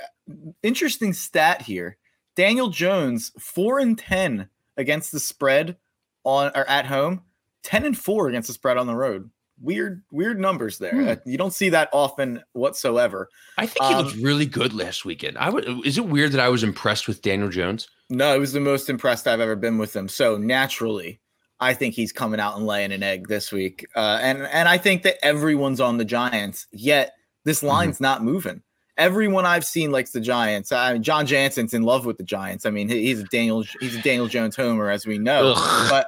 Interesting 0.61 1.13
stat 1.13 1.61
here. 1.61 1.97
Daniel 2.35 2.67
Jones 2.69 3.31
four 3.39 3.79
and 3.79 3.97
ten 3.97 4.49
against 4.77 5.11
the 5.11 5.19
spread 5.19 5.77
on 6.25 6.51
or 6.53 6.69
at 6.69 6.85
home, 6.85 7.21
ten 7.63 7.85
and 7.85 7.97
four 7.97 8.27
against 8.27 8.47
the 8.47 8.53
spread 8.53 8.77
on 8.77 8.85
the 8.85 8.95
road. 8.95 9.29
Weird, 9.59 10.03
weird 10.11 10.39
numbers 10.39 10.77
there. 10.77 10.93
Hmm. 10.93 11.07
Uh, 11.07 11.15
you 11.25 11.37
don't 11.37 11.53
see 11.53 11.69
that 11.69 11.89
often 11.91 12.43
whatsoever. 12.53 13.29
I 13.57 13.65
think 13.65 13.85
he 13.85 13.95
looked 13.95 14.15
Um, 14.15 14.23
really 14.23 14.45
good 14.45 14.73
last 14.73 15.05
weekend. 15.05 15.37
I 15.37 15.49
would. 15.49 15.67
Is 15.85 15.97
it 15.97 16.05
weird 16.05 16.31
that 16.33 16.39
I 16.39 16.49
was 16.49 16.63
impressed 16.63 17.07
with 17.07 17.21
Daniel 17.21 17.49
Jones? 17.49 17.87
No, 18.12 18.36
it 18.36 18.39
was 18.39 18.51
the 18.51 18.59
most 18.59 18.89
impressed 18.89 19.26
I've 19.26 19.39
ever 19.39 19.55
been 19.55 19.78
with 19.78 19.95
him. 19.95 20.09
So 20.09 20.38
naturally, 20.38 21.22
I 21.62 21.74
think 21.74 21.95
he's 21.95 22.12
coming 22.12 22.41
out 22.41 22.57
and 22.57 22.68
laying 22.68 22.91
an 22.91 23.03
egg 23.03 23.30
this 23.30 23.51
week. 23.51 23.88
Uh, 23.95 24.20
and 24.22 24.43
and 24.47 24.68
I 24.68 24.78
think 24.78 25.03
that 25.03 25.24
everyone's 25.24 25.80
on 25.80 25.97
the 25.97 26.05
Giants. 26.05 26.68
Yet 26.72 27.14
this 27.45 27.64
line's 27.64 28.01
not 28.01 28.24
moving. 28.24 28.62
Everyone 28.97 29.45
I've 29.45 29.66
seen 29.66 29.91
likes 29.91 30.12
the 30.12 30.20
Giants. 30.20 30.74
I 30.74 30.93
mean, 30.93 31.03
John 31.03 31.26
Jansen's 31.26 31.74
in 31.74 31.84
love 31.84 32.05
with 32.05 32.18
the 32.18 32.24
Giants. 32.24 32.66
I 32.66 32.70
mean, 32.70 32.89
he's 32.89 33.22
a 33.22 33.26
Daniel 33.26 33.64
he's 33.80 33.95
a 33.95 34.01
Daniel 34.01 34.28
Jones 34.28 34.57
homer, 34.57 34.89
as 34.89 35.07
we 35.07 35.18
know. 35.18 35.53
Ugh. 35.55 35.89
But 35.89 36.07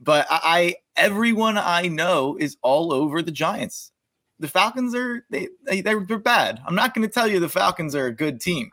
but 0.00 0.26
I, 0.28 0.40
I 0.42 0.74
everyone 0.96 1.56
I 1.56 1.82
know 1.82 2.36
is 2.40 2.56
all 2.62 2.92
over 2.92 3.22
the 3.22 3.30
Giants. 3.30 3.92
The 4.40 4.48
Falcons 4.48 4.94
are 4.94 5.24
they, 5.30 5.48
they 5.64 5.82
they're, 5.82 6.04
they're 6.04 6.18
bad. 6.18 6.60
I'm 6.66 6.74
not 6.74 6.94
going 6.94 7.06
to 7.06 7.12
tell 7.12 7.28
you 7.28 7.38
the 7.38 7.48
Falcons 7.48 7.94
are 7.94 8.06
a 8.06 8.12
good 8.12 8.40
team, 8.40 8.72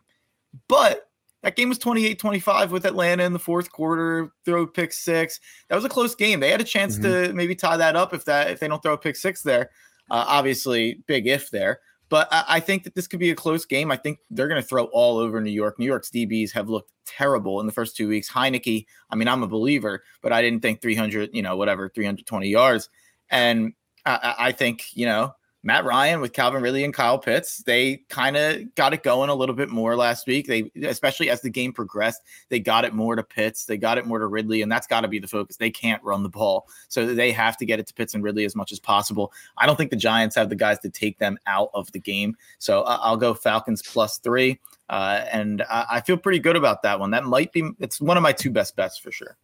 but 0.68 1.11
that 1.44 1.56
game 1.56 1.70
was 1.70 1.80
28-25 1.80 2.70
with 2.70 2.86
Atlanta 2.86 3.24
in 3.24 3.34
the 3.34 3.40
fourth 3.40 3.72
quarter. 3.72 4.32
Throw 4.46 4.68
pick 4.68 4.94
six. 4.94 5.40
That 5.70 5.76
was 5.76 5.86
a 5.86 5.90
close 5.90 6.16
game. 6.16 6.40
They 6.40 6.52
had 6.52 6.62
a 6.62 6.66
chance 6.66 6.98
to 7.00 7.34
maybe 7.34 7.56
tie 7.56 7.78
that 7.78 7.96
up 7.96 8.14
if 8.14 8.26
that 8.26 8.52
if 8.52 8.60
they 8.60 8.68
don't 8.68 8.82
throw 8.84 8.94
a 8.94 8.98
pick 8.98 9.16
six 9.16 9.42
there. 9.42 9.72
Uh, 10.10 10.26
obviously, 10.28 11.02
big 11.08 11.28
if 11.28 11.50
there. 11.50 11.80
But 12.10 12.28
I, 12.32 12.44
I 12.48 12.60
think 12.60 12.84
that 12.84 12.94
this 12.94 13.08
could 13.08 13.20
be 13.20 13.32
a 13.32 13.36
close 13.36 13.66
game. 13.66 13.90
I 13.90 13.96
think 13.96 14.20
they're 14.30 14.50
going 14.50 14.62
to 14.62 14.68
throw 14.68 14.86
all 14.86 15.18
over 15.18 15.40
New 15.42 15.52
York. 15.52 15.80
New 15.80 15.86
York's 15.86 16.10
DBs 16.12 16.52
have 16.52 16.70
looked 16.70 16.92
terrible 17.06 17.60
in 17.60 17.66
the 17.66 17.72
first 17.72 17.96
two 17.96 18.08
weeks. 18.08 18.30
Heinicke, 18.30 18.86
I 19.10 19.16
mean, 19.16 19.28
I'm 19.28 19.44
a 19.44 19.48
believer, 19.48 20.04
but 20.22 20.34
I 20.34 20.42
didn't 20.42 20.62
think 20.62 20.82
300, 20.82 21.30
you 21.34 21.42
know, 21.42 21.56
whatever, 21.56 21.90
320 21.90 22.50
yards. 22.50 22.90
And 23.30 23.74
I 24.06 24.36
I 24.38 24.52
think, 24.52 24.86
you 24.94 25.06
know, 25.06 25.34
Matt 25.64 25.86
Ryan 25.86 26.22
with 26.22 26.34
Calvin 26.34 26.64
Ridley 26.64 26.84
and 26.84 26.94
Kyle 26.94 27.20
Pitts, 27.20 27.58
they 27.64 27.98
kind 28.10 28.36
of 28.36 28.74
got 28.74 28.94
it 28.94 29.04
going 29.04 29.30
a 29.30 29.36
little 29.36 29.54
bit 29.54 29.70
more 29.70 29.96
last 29.96 30.26
week. 30.26 30.48
They, 30.48 30.72
especially 30.84 31.30
as 31.30 31.42
the 31.42 31.52
game 31.52 31.72
progressed, 31.72 32.22
they 32.50 32.60
got 32.60 32.84
it 32.84 32.94
more 32.94 33.16
to 33.16 33.24
Pitts, 33.24 33.66
they 33.66 33.78
got 33.78 34.00
it 34.00 34.08
more 34.08 34.18
to 34.18 34.26
Ridley, 34.26 34.64
and 34.64 34.72
that's 34.72 34.88
got 34.88 35.02
to 35.02 35.08
be 35.08 35.20
the 35.20 35.28
focus. 35.28 35.58
They 35.58 35.70
can't 35.70 36.04
run 36.04 36.24
the 36.24 36.30
ball, 36.30 36.68
so 36.88 37.14
they 37.14 37.32
have 37.32 37.58
to 37.58 37.66
get 37.66 37.80
it 37.80 37.86
to 37.88 37.94
Pitts 37.94 38.16
and 38.16 38.24
Ridley 38.24 38.46
as 38.46 38.56
much 38.56 38.72
as 38.72 38.80
possible. 38.80 39.32
I 39.58 39.68
don't 39.68 39.76
think 39.76 39.92
the 39.92 39.98
Giants 39.98 40.36
have 40.36 40.50
the 40.50 40.56
guys 40.56 40.80
to 40.80 40.90
take 40.90 41.20
them 41.20 41.38
out 41.46 41.70
of 41.76 41.92
the 41.92 42.00
game, 42.00 42.36
so 42.58 42.82
I'll 42.82 43.18
go 43.18 43.36
Falcons 43.36 43.84
plus 43.84 44.18
three, 44.18 44.60
uh, 44.90 45.26
and 45.32 45.62
I-, 45.70 45.86
I 45.92 46.02
feel 46.02 46.18
pretty 46.18 46.40
good 46.40 46.56
about 46.56 46.82
that 46.84 47.00
one. 47.00 47.12
That 47.12 47.26
might 47.26 47.52
be 47.52 47.70
it's 47.80 48.02
one 48.02 48.18
of 48.18 48.24
my 48.24 48.32
two 48.32 48.50
best 48.50 48.76
bets 48.76 48.98
for 48.98 49.12
sure. 49.12 49.38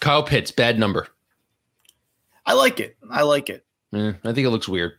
Kyle 0.00 0.22
Pitts, 0.24 0.50
bad 0.50 0.78
number. 0.78 1.08
I 2.44 2.54
like 2.54 2.80
it. 2.80 2.96
I 3.10 3.22
like 3.22 3.48
it. 3.48 3.64
Eh, 3.94 4.12
I 4.24 4.32
think 4.32 4.46
it 4.46 4.50
looks 4.50 4.68
weird. 4.68 4.98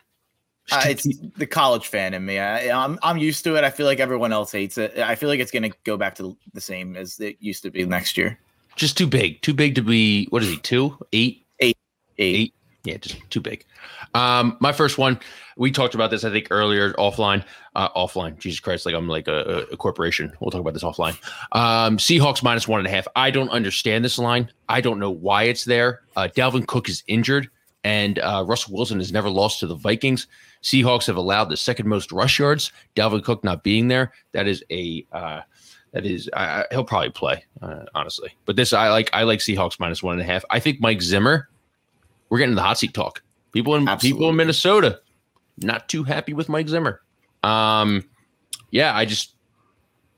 Uh, 0.71 0.81
it's 0.87 1.07
the 1.37 1.45
college 1.45 1.87
fan 1.87 2.13
in 2.13 2.25
me. 2.25 2.39
I, 2.39 2.69
I'm 2.71 2.97
I'm 3.03 3.17
used 3.17 3.43
to 3.43 3.55
it. 3.55 3.63
I 3.63 3.69
feel 3.69 3.85
like 3.85 3.99
everyone 3.99 4.33
else 4.33 4.51
hates 4.51 4.77
it. 4.77 4.97
I 4.97 5.15
feel 5.15 5.29
like 5.29 5.39
it's 5.39 5.51
going 5.51 5.69
to 5.69 5.77
go 5.83 5.95
back 5.97 6.15
to 6.15 6.35
the 6.53 6.61
same 6.61 6.95
as 6.95 7.19
it 7.19 7.37
used 7.39 7.61
to 7.63 7.69
be 7.71 7.85
next 7.85 8.17
year. 8.17 8.39
just 8.75 8.97
too 8.97 9.07
big. 9.07 9.41
Too 9.41 9.53
big 9.53 9.75
to 9.75 9.81
be. 9.81 10.25
What 10.31 10.41
is 10.41 10.49
he? 10.49 10.57
Two, 10.57 10.97
eight, 11.13 11.45
Eight. 11.59 11.77
eight. 12.17 12.53
Yeah, 12.83 12.97
just 12.97 13.17
too 13.31 13.41
big. 13.41 13.65
Um, 14.13 14.57
my 14.59 14.71
first 14.71 14.97
one. 14.97 15.19
We 15.57 15.71
talked 15.71 15.95
about 15.95 16.11
this, 16.11 16.25
I 16.25 16.31
think, 16.31 16.47
earlier 16.51 16.91
offline. 16.95 17.45
Uh, 17.75 17.87
offline. 17.91 18.37
Jesus 18.37 18.59
Christ, 18.59 18.85
like 18.85 18.93
I'm 18.93 19.07
like 19.07 19.29
a, 19.29 19.65
a 19.71 19.77
corporation. 19.77 20.33
We'll 20.41 20.51
talk 20.51 20.59
about 20.59 20.73
this 20.73 20.83
offline. 20.83 21.17
Um, 21.53 21.95
Seahawks 21.97 22.43
minus 22.43 22.67
one 22.67 22.79
and 22.81 22.87
a 22.87 22.91
half. 22.91 23.07
I 23.15 23.31
don't 23.31 23.47
understand 23.49 24.03
this 24.03 24.17
line. 24.17 24.51
I 24.67 24.81
don't 24.81 24.99
know 24.99 25.11
why 25.11 25.43
it's 25.43 25.63
there. 25.63 26.01
Uh, 26.17 26.27
Dalvin 26.35 26.67
Cook 26.67 26.89
is 26.89 27.03
injured, 27.07 27.49
and 27.85 28.17
uh, 28.19 28.43
Russell 28.45 28.73
Wilson 28.73 28.97
has 28.99 29.13
never 29.13 29.29
lost 29.29 29.59
to 29.61 29.67
the 29.67 29.75
Vikings. 29.75 30.25
Seahawks 30.63 31.05
have 31.05 31.15
allowed 31.17 31.45
the 31.45 31.55
second 31.57 31.87
most 31.87 32.11
rush 32.11 32.39
yards. 32.39 32.71
Dalvin 32.95 33.23
Cook 33.23 33.43
not 33.43 33.63
being 33.63 33.87
there. 33.87 34.11
That 34.33 34.47
is 34.47 34.63
a. 34.71 35.05
Uh, 35.13 35.41
that 35.93 36.05
is, 36.05 36.29
I, 36.33 36.43
I- 36.61 36.65
he'll 36.71 36.83
probably 36.83 37.11
play, 37.11 37.45
uh, 37.61 37.83
honestly. 37.93 38.35
But 38.45 38.55
this, 38.57 38.73
I 38.73 38.89
like. 38.89 39.09
I 39.13 39.23
like 39.23 39.39
Seahawks 39.39 39.79
minus 39.79 40.01
one 40.03 40.13
and 40.19 40.21
a 40.21 40.25
half. 40.25 40.43
I 40.49 40.59
think 40.59 40.81
Mike 40.81 41.01
Zimmer. 41.01 41.47
We're 42.29 42.39
getting 42.39 42.55
the 42.55 42.63
hot 42.63 42.79
seat 42.79 42.93
talk. 42.95 43.21
People 43.53 43.75
in 43.75 43.87
people 43.99 44.27
in 44.29 44.35
Minnesota, 44.35 44.99
not 45.59 45.87
too 45.87 46.03
happy 46.03 46.33
with 46.33 46.49
Mike 46.49 46.67
Zimmer. 46.67 47.01
Um, 47.43 48.03
yeah, 48.71 48.93
I 48.97 49.05
just 49.05 49.35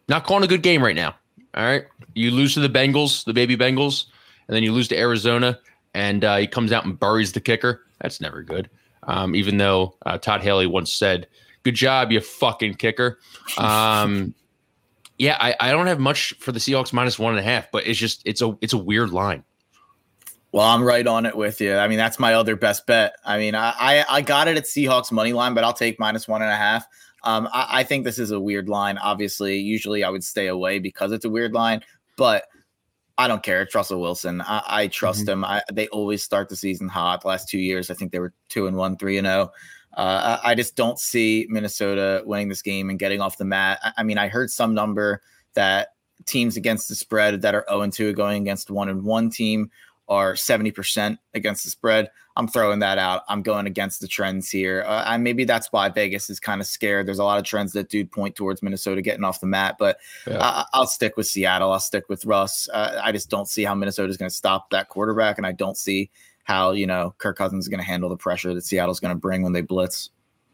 not 0.08 0.24
calling 0.24 0.44
a 0.44 0.48
good 0.48 0.64
game 0.64 0.82
right 0.82 0.96
now. 0.96 1.16
All 1.54 1.66
right, 1.66 1.84
you 2.16 2.32
lose 2.32 2.54
to 2.54 2.62
the 2.62 2.70
Bengals, 2.70 3.26
the 3.26 3.34
baby 3.34 3.58
Bengals, 3.58 4.06
and 4.48 4.56
then 4.56 4.64
you 4.64 4.72
lose 4.72 4.88
to 4.88 4.98
Arizona, 4.98 5.60
and 5.98 6.24
uh, 6.24 6.38
he 6.38 6.46
comes 6.46 6.72
out 6.72 6.86
and 6.86 6.98
buries 7.00 7.32
the 7.32 7.42
kicker. 7.42 7.82
That's 8.00 8.22
never 8.22 8.44
good. 8.44 8.70
Um, 9.04 9.34
even 9.34 9.58
though 9.58 9.96
uh, 10.06 10.20
Todd 10.20 10.42
Haley 10.42 10.68
once 10.68 10.94
said, 10.94 11.28
"Good 11.64 11.74
job, 11.74 12.12
you 12.12 12.22
fucking 12.22 12.76
kicker." 12.76 13.20
Um, 13.58 14.36
yeah, 15.18 15.36
I, 15.40 15.56
I 15.60 15.72
don't 15.72 15.88
have 15.88 16.00
much 16.00 16.36
for 16.40 16.52
the 16.52 16.60
Seahawks 16.60 16.94
minus 16.94 17.18
one 17.18 17.32
and 17.36 17.40
a 17.40 17.42
half, 17.50 17.72
but 17.72 17.88
it's 17.88 17.98
just 17.98 18.22
it's 18.26 18.44
a 18.44 18.56
it's 18.62 18.74
a 18.74 18.78
weird 18.78 19.10
line. 19.10 19.44
Well, 20.52 20.66
I'm 20.66 20.84
right 20.84 21.08
on 21.08 21.26
it 21.26 21.36
with 21.36 21.60
you. 21.60 21.76
I 21.76 21.88
mean, 21.88 21.98
that's 21.98 22.20
my 22.20 22.36
other 22.36 22.56
best 22.56 22.86
bet. 22.86 23.16
I 23.26 23.40
mean, 23.40 23.56
I 23.56 23.74
I, 23.80 24.06
I 24.08 24.22
got 24.22 24.48
it 24.48 24.58
at 24.58 24.66
Seahawks 24.66 25.12
money 25.12 25.34
line, 25.34 25.56
but 25.56 25.64
I'll 25.64 25.74
take 25.74 26.00
minus 26.00 26.28
one 26.28 26.44
and 26.44 26.52
a 26.52 26.56
half. 26.56 26.86
Um, 27.24 27.50
I, 27.52 27.80
I 27.80 27.84
think 27.84 28.04
this 28.04 28.20
is 28.20 28.30
a 28.30 28.40
weird 28.40 28.70
line. 28.70 29.00
Obviously, 29.00 29.58
usually 29.58 30.04
I 30.04 30.10
would 30.10 30.24
stay 30.24 30.48
away 30.48 30.78
because 30.78 31.12
it's 31.12 31.26
a 31.26 31.30
weird 31.30 31.54
line, 31.54 31.82
but 32.16 32.46
I 33.18 33.28
don't 33.28 33.44
care. 33.44 33.62
It's 33.64 33.74
Russell 33.74 34.00
Wilson. 34.00 34.42
I, 34.42 34.64
I 34.68 34.88
trust 34.88 35.22
mm-hmm. 35.22 35.30
him. 35.30 35.46
I, 35.46 35.64
they 35.74 35.88
always 35.88 36.24
start 36.24 36.50
the 36.50 36.56
season 36.56 36.88
hot. 36.88 37.26
Last 37.26 37.50
two 37.50 37.60
years, 37.60 37.90
I 37.90 37.96
think 37.96 38.12
they 38.12 38.20
were 38.20 38.34
two 38.50 38.68
and 38.68 38.78
one, 38.78 38.98
three 38.98 39.18
and 39.18 39.26
zero. 39.26 39.52
Oh. 39.52 40.02
Uh, 40.02 40.40
I, 40.44 40.52
I 40.52 40.56
just 40.56 40.76
don't 40.76 41.00
see 41.00 41.48
Minnesota 41.50 42.22
winning 42.26 42.50
this 42.50 42.62
game 42.62 42.92
and 42.92 43.00
getting 43.00 43.20
off 43.20 43.38
the 43.38 43.46
mat. 43.46 43.80
I, 43.84 43.94
I 43.98 44.04
mean, 44.04 44.20
I 44.20 44.28
heard 44.28 44.52
some 44.52 44.76
number 44.76 45.24
that 45.56 45.90
teams 46.26 46.58
against 46.58 46.90
the 46.90 46.96
spread 46.96 47.42
that 47.42 47.56
are 47.56 47.66
0 47.70 47.82
and 47.82 47.94
2 47.94 48.14
going 48.14 48.42
against 48.42 48.70
one 48.70 48.90
and 48.90 49.04
one 49.04 49.30
team 49.30 49.72
are 50.08 50.34
70% 50.34 51.18
against 51.34 51.64
the 51.64 51.70
spread. 51.70 52.10
I'm 52.36 52.48
throwing 52.48 52.80
that 52.80 52.98
out. 52.98 53.24
I'm 53.28 53.42
going 53.42 53.66
against 53.66 54.00
the 54.00 54.08
trends 54.08 54.50
here. 54.50 54.84
Uh, 54.88 55.04
and 55.08 55.24
maybe 55.24 55.44
that's 55.44 55.72
why 55.72 55.90
Vegas 55.90 56.30
is 56.30 56.40
kind 56.40 56.62
of 56.62 56.68
scared. 56.68 57.08
There's 57.08 57.20
a 57.20 57.24
lot 57.24 57.40
of 57.40 57.44
trends 57.44 57.74
that 57.74 57.90
do 57.90 58.06
point 58.06 58.36
towards 58.36 58.62
Minnesota 58.62 59.02
getting 59.02 59.24
off 59.24 59.40
the 59.40 59.48
mat, 59.48 59.78
but 59.80 59.98
yeah. 60.28 60.66
I, 60.72 60.80
will 60.80 60.86
stick 60.86 61.18
with 61.18 61.26
Seattle. 61.26 61.72
I'll 61.72 61.80
stick 61.80 62.10
with 62.10 62.26
Russ. 62.26 62.70
Uh, 62.72 63.02
I 63.04 63.12
just 63.12 63.30
don't 63.30 63.48
see 63.48 63.64
how 63.64 63.74
Minnesota 63.74 64.10
is 64.10 64.18
going 64.18 64.30
to 64.30 64.36
stop 64.36 64.70
that 64.70 64.90
quarterback, 64.90 65.38
and 65.38 65.48
I 65.48 65.52
don't 65.52 65.78
see 65.78 66.12
how 66.44 66.72
you 66.72 66.88
know 66.88 67.14
Kirk 67.18 67.38
Cousins 67.38 67.66
is 67.66 67.68
going 67.68 67.80
to 67.80 67.86
handle 67.86 68.10
the 68.10 68.18
pressure 68.18 68.54
that 68.54 68.64
Seattle's 68.64 69.00
going 69.00 69.14
to 69.14 69.20
bring 69.20 69.42
when 69.42 69.54
they 69.54 69.62
blitz. 69.62 70.12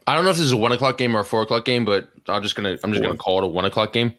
I 0.08 0.16
don't 0.16 0.24
know 0.24 0.32
if 0.32 0.38
this 0.38 0.46
is 0.46 0.52
a 0.52 0.58
one 0.58 0.72
o'clock 0.72 0.98
game 0.98 1.16
or 1.16 1.20
a 1.20 1.26
four 1.26 1.42
o'clock 1.42 1.66
game, 1.66 1.86
but 1.86 2.10
I'm 2.28 2.44
just 2.44 2.56
gonna 2.56 2.78
I'm 2.84 2.92
just 2.92 3.04
gonna 3.04 3.18
call 3.18 3.40
it 3.40 3.44
a 3.44 3.48
one 3.48 3.66
o'clock 3.66 3.94
game. 3.94 4.14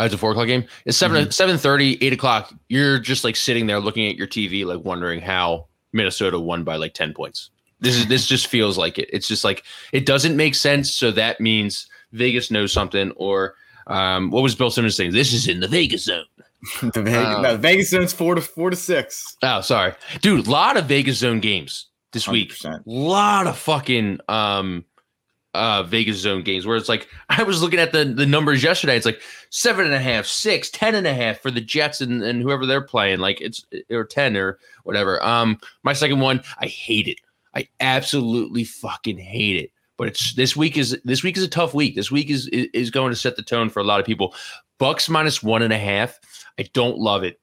Uh, 0.00 0.04
it's 0.04 0.14
a 0.14 0.18
four 0.18 0.30
o'clock 0.30 0.46
game. 0.46 0.64
It's 0.84 0.96
7 0.96 1.16
mm-hmm. 1.16 1.30
seven 1.30 1.58
thirty, 1.58 1.98
eight 2.02 2.12
o'clock. 2.12 2.52
You're 2.68 2.98
just 2.98 3.24
like 3.24 3.36
sitting 3.36 3.66
there 3.66 3.80
looking 3.80 4.08
at 4.08 4.16
your 4.16 4.26
TV, 4.26 4.64
like 4.64 4.84
wondering 4.84 5.20
how 5.20 5.66
Minnesota 5.92 6.38
won 6.38 6.64
by 6.64 6.76
like 6.76 6.94
ten 6.94 7.12
points. 7.12 7.50
This 7.80 7.96
is 7.96 8.06
this 8.06 8.26
just 8.26 8.46
feels 8.46 8.78
like 8.78 8.98
it. 8.98 9.08
It's 9.12 9.28
just 9.28 9.44
like 9.44 9.64
it 9.92 10.06
doesn't 10.06 10.36
make 10.36 10.54
sense. 10.54 10.92
So 10.92 11.10
that 11.12 11.40
means 11.40 11.88
Vegas 12.12 12.50
knows 12.50 12.72
something. 12.72 13.10
Or 13.12 13.54
um, 13.86 14.30
what 14.30 14.42
was 14.42 14.54
Bill 14.54 14.70
Simmons 14.70 14.96
saying? 14.96 15.12
This 15.12 15.32
is 15.32 15.48
in 15.48 15.60
the 15.60 15.68
Vegas 15.68 16.04
zone. 16.04 16.24
the 16.82 17.02
Vegas, 17.02 17.36
um, 17.36 17.42
no, 17.42 17.56
Vegas 17.56 17.90
zone's 17.90 18.12
four 18.12 18.34
to 18.34 18.40
four 18.40 18.70
to 18.70 18.76
six. 18.76 19.36
Oh, 19.42 19.60
sorry, 19.60 19.94
dude. 20.20 20.46
A 20.46 20.50
lot 20.50 20.76
of 20.76 20.86
Vegas 20.86 21.18
zone 21.18 21.40
games 21.40 21.86
this 22.12 22.26
100%. 22.26 22.32
week. 22.32 22.54
A 22.64 22.80
lot 22.86 23.46
of 23.46 23.58
fucking 23.58 24.20
um 24.28 24.84
uh 25.58 25.82
Vegas 25.82 26.16
zone 26.16 26.42
games 26.42 26.66
where 26.66 26.76
it's 26.76 26.88
like 26.88 27.08
I 27.28 27.42
was 27.42 27.62
looking 27.62 27.80
at 27.80 27.92
the 27.92 28.04
the 28.04 28.26
numbers 28.26 28.62
yesterday. 28.62 28.96
It's 28.96 29.06
like 29.06 29.20
seven 29.50 29.84
and 29.84 29.94
a 29.94 30.00
half, 30.00 30.26
six, 30.26 30.70
ten 30.70 30.94
and 30.94 31.06
a 31.06 31.14
half 31.14 31.40
for 31.40 31.50
the 31.50 31.60
Jets 31.60 32.00
and, 32.00 32.22
and 32.22 32.40
whoever 32.40 32.66
they're 32.66 32.80
playing, 32.80 33.18
like 33.18 33.40
it's 33.40 33.64
or 33.90 34.04
ten 34.04 34.36
or 34.36 34.58
whatever. 34.84 35.22
Um 35.24 35.58
my 35.82 35.92
second 35.92 36.20
one, 36.20 36.42
I 36.58 36.66
hate 36.66 37.08
it. 37.08 37.18
I 37.54 37.68
absolutely 37.80 38.64
fucking 38.64 39.18
hate 39.18 39.56
it. 39.56 39.72
But 39.96 40.08
it's 40.08 40.34
this 40.34 40.56
week 40.56 40.76
is 40.76 40.96
this 41.04 41.24
week 41.24 41.36
is 41.36 41.42
a 41.42 41.48
tough 41.48 41.74
week. 41.74 41.96
This 41.96 42.10
week 42.10 42.30
is 42.30 42.46
is 42.48 42.90
going 42.90 43.10
to 43.10 43.16
set 43.16 43.36
the 43.36 43.42
tone 43.42 43.68
for 43.68 43.80
a 43.80 43.84
lot 43.84 43.98
of 44.00 44.06
people. 44.06 44.34
Bucs 44.80 45.10
minus 45.10 45.42
one 45.42 45.62
and 45.62 45.72
a 45.72 45.78
half. 45.78 46.18
I 46.58 46.68
don't 46.72 46.98
love 46.98 47.24
it. 47.24 47.40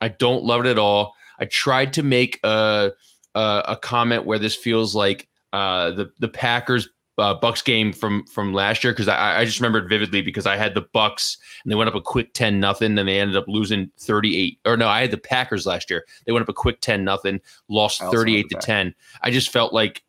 I 0.00 0.08
don't 0.08 0.44
love 0.44 0.64
it 0.64 0.70
at 0.70 0.78
all. 0.78 1.14
I 1.38 1.44
tried 1.44 1.92
to 1.94 2.02
make 2.02 2.40
a 2.42 2.92
a, 3.34 3.62
a 3.68 3.76
comment 3.76 4.24
where 4.24 4.38
this 4.38 4.56
feels 4.56 4.94
like 4.94 5.28
uh, 5.52 5.90
the 5.90 6.10
the 6.18 6.28
Packers 6.28 6.88
uh, 7.18 7.38
Bucs 7.38 7.64
game 7.64 7.92
from 7.92 8.24
from 8.26 8.52
last 8.52 8.82
year 8.84 8.92
because 8.92 9.08
I, 9.08 9.40
I 9.40 9.44
just 9.44 9.58
remembered 9.60 9.88
vividly 9.88 10.22
because 10.22 10.46
I 10.46 10.56
had 10.56 10.74
the 10.74 10.82
Bucs 10.82 11.36
and 11.62 11.70
they 11.70 11.76
went 11.76 11.88
up 11.88 11.94
a 11.94 12.00
quick 12.00 12.32
ten 12.32 12.60
nothing 12.60 12.98
and 12.98 13.08
they 13.08 13.18
ended 13.18 13.36
up 13.36 13.46
losing 13.48 13.90
thirty 13.98 14.36
eight 14.36 14.58
or 14.64 14.76
no 14.76 14.88
I 14.88 15.00
had 15.00 15.10
the 15.10 15.18
Packers 15.18 15.66
last 15.66 15.90
year. 15.90 16.04
They 16.24 16.32
went 16.32 16.42
up 16.42 16.48
a 16.48 16.54
quick 16.54 16.80
ten 16.80 17.04
nothing 17.04 17.40
lost 17.68 18.00
thirty 18.00 18.36
eight 18.36 18.48
to 18.50 18.56
ten. 18.56 18.94
I 19.22 19.30
just 19.30 19.50
felt 19.50 19.72
like 19.72 20.02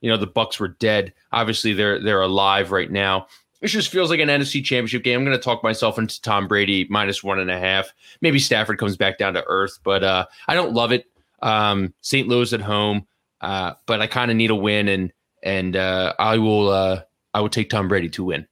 you 0.00 0.10
know 0.10 0.16
the 0.16 0.26
Bucs 0.26 0.58
were 0.58 0.68
dead. 0.68 1.12
Obviously 1.32 1.72
they're 1.72 2.02
they're 2.02 2.22
alive 2.22 2.72
right 2.72 2.90
now. 2.90 3.26
It 3.62 3.68
just 3.68 3.90
feels 3.90 4.10
like 4.10 4.20
an 4.20 4.28
NFC 4.28 4.62
Championship 4.62 5.02
game. 5.02 5.18
I'm 5.18 5.24
going 5.24 5.36
to 5.36 5.42
talk 5.42 5.62
myself 5.62 5.98
into 5.98 6.20
Tom 6.20 6.46
Brady 6.46 6.86
minus 6.90 7.24
one 7.24 7.38
and 7.38 7.50
a 7.50 7.58
half. 7.58 7.92
Maybe 8.20 8.38
Stafford 8.38 8.78
comes 8.78 8.98
back 8.98 9.18
down 9.18 9.34
to 9.34 9.44
earth 9.46 9.78
but 9.82 10.02
uh, 10.04 10.26
I 10.48 10.54
don't 10.54 10.72
love 10.74 10.92
it. 10.92 11.06
Um, 11.42 11.92
St. 12.00 12.28
Louis 12.28 12.52
at 12.52 12.60
home 12.60 13.06
uh, 13.40 13.74
but 13.86 14.00
I 14.00 14.06
kind 14.06 14.30
of 14.30 14.36
need 14.36 14.50
a 14.50 14.54
win 14.54 14.88
and 14.88 15.12
and 15.42 15.76
uh, 15.76 16.14
I 16.18 16.38
will 16.38 16.68
uh, 16.68 17.02
I 17.34 17.40
will 17.40 17.48
take 17.48 17.70
Tom 17.70 17.88
Brady 17.88 18.08
to 18.10 18.24
win. 18.24 18.46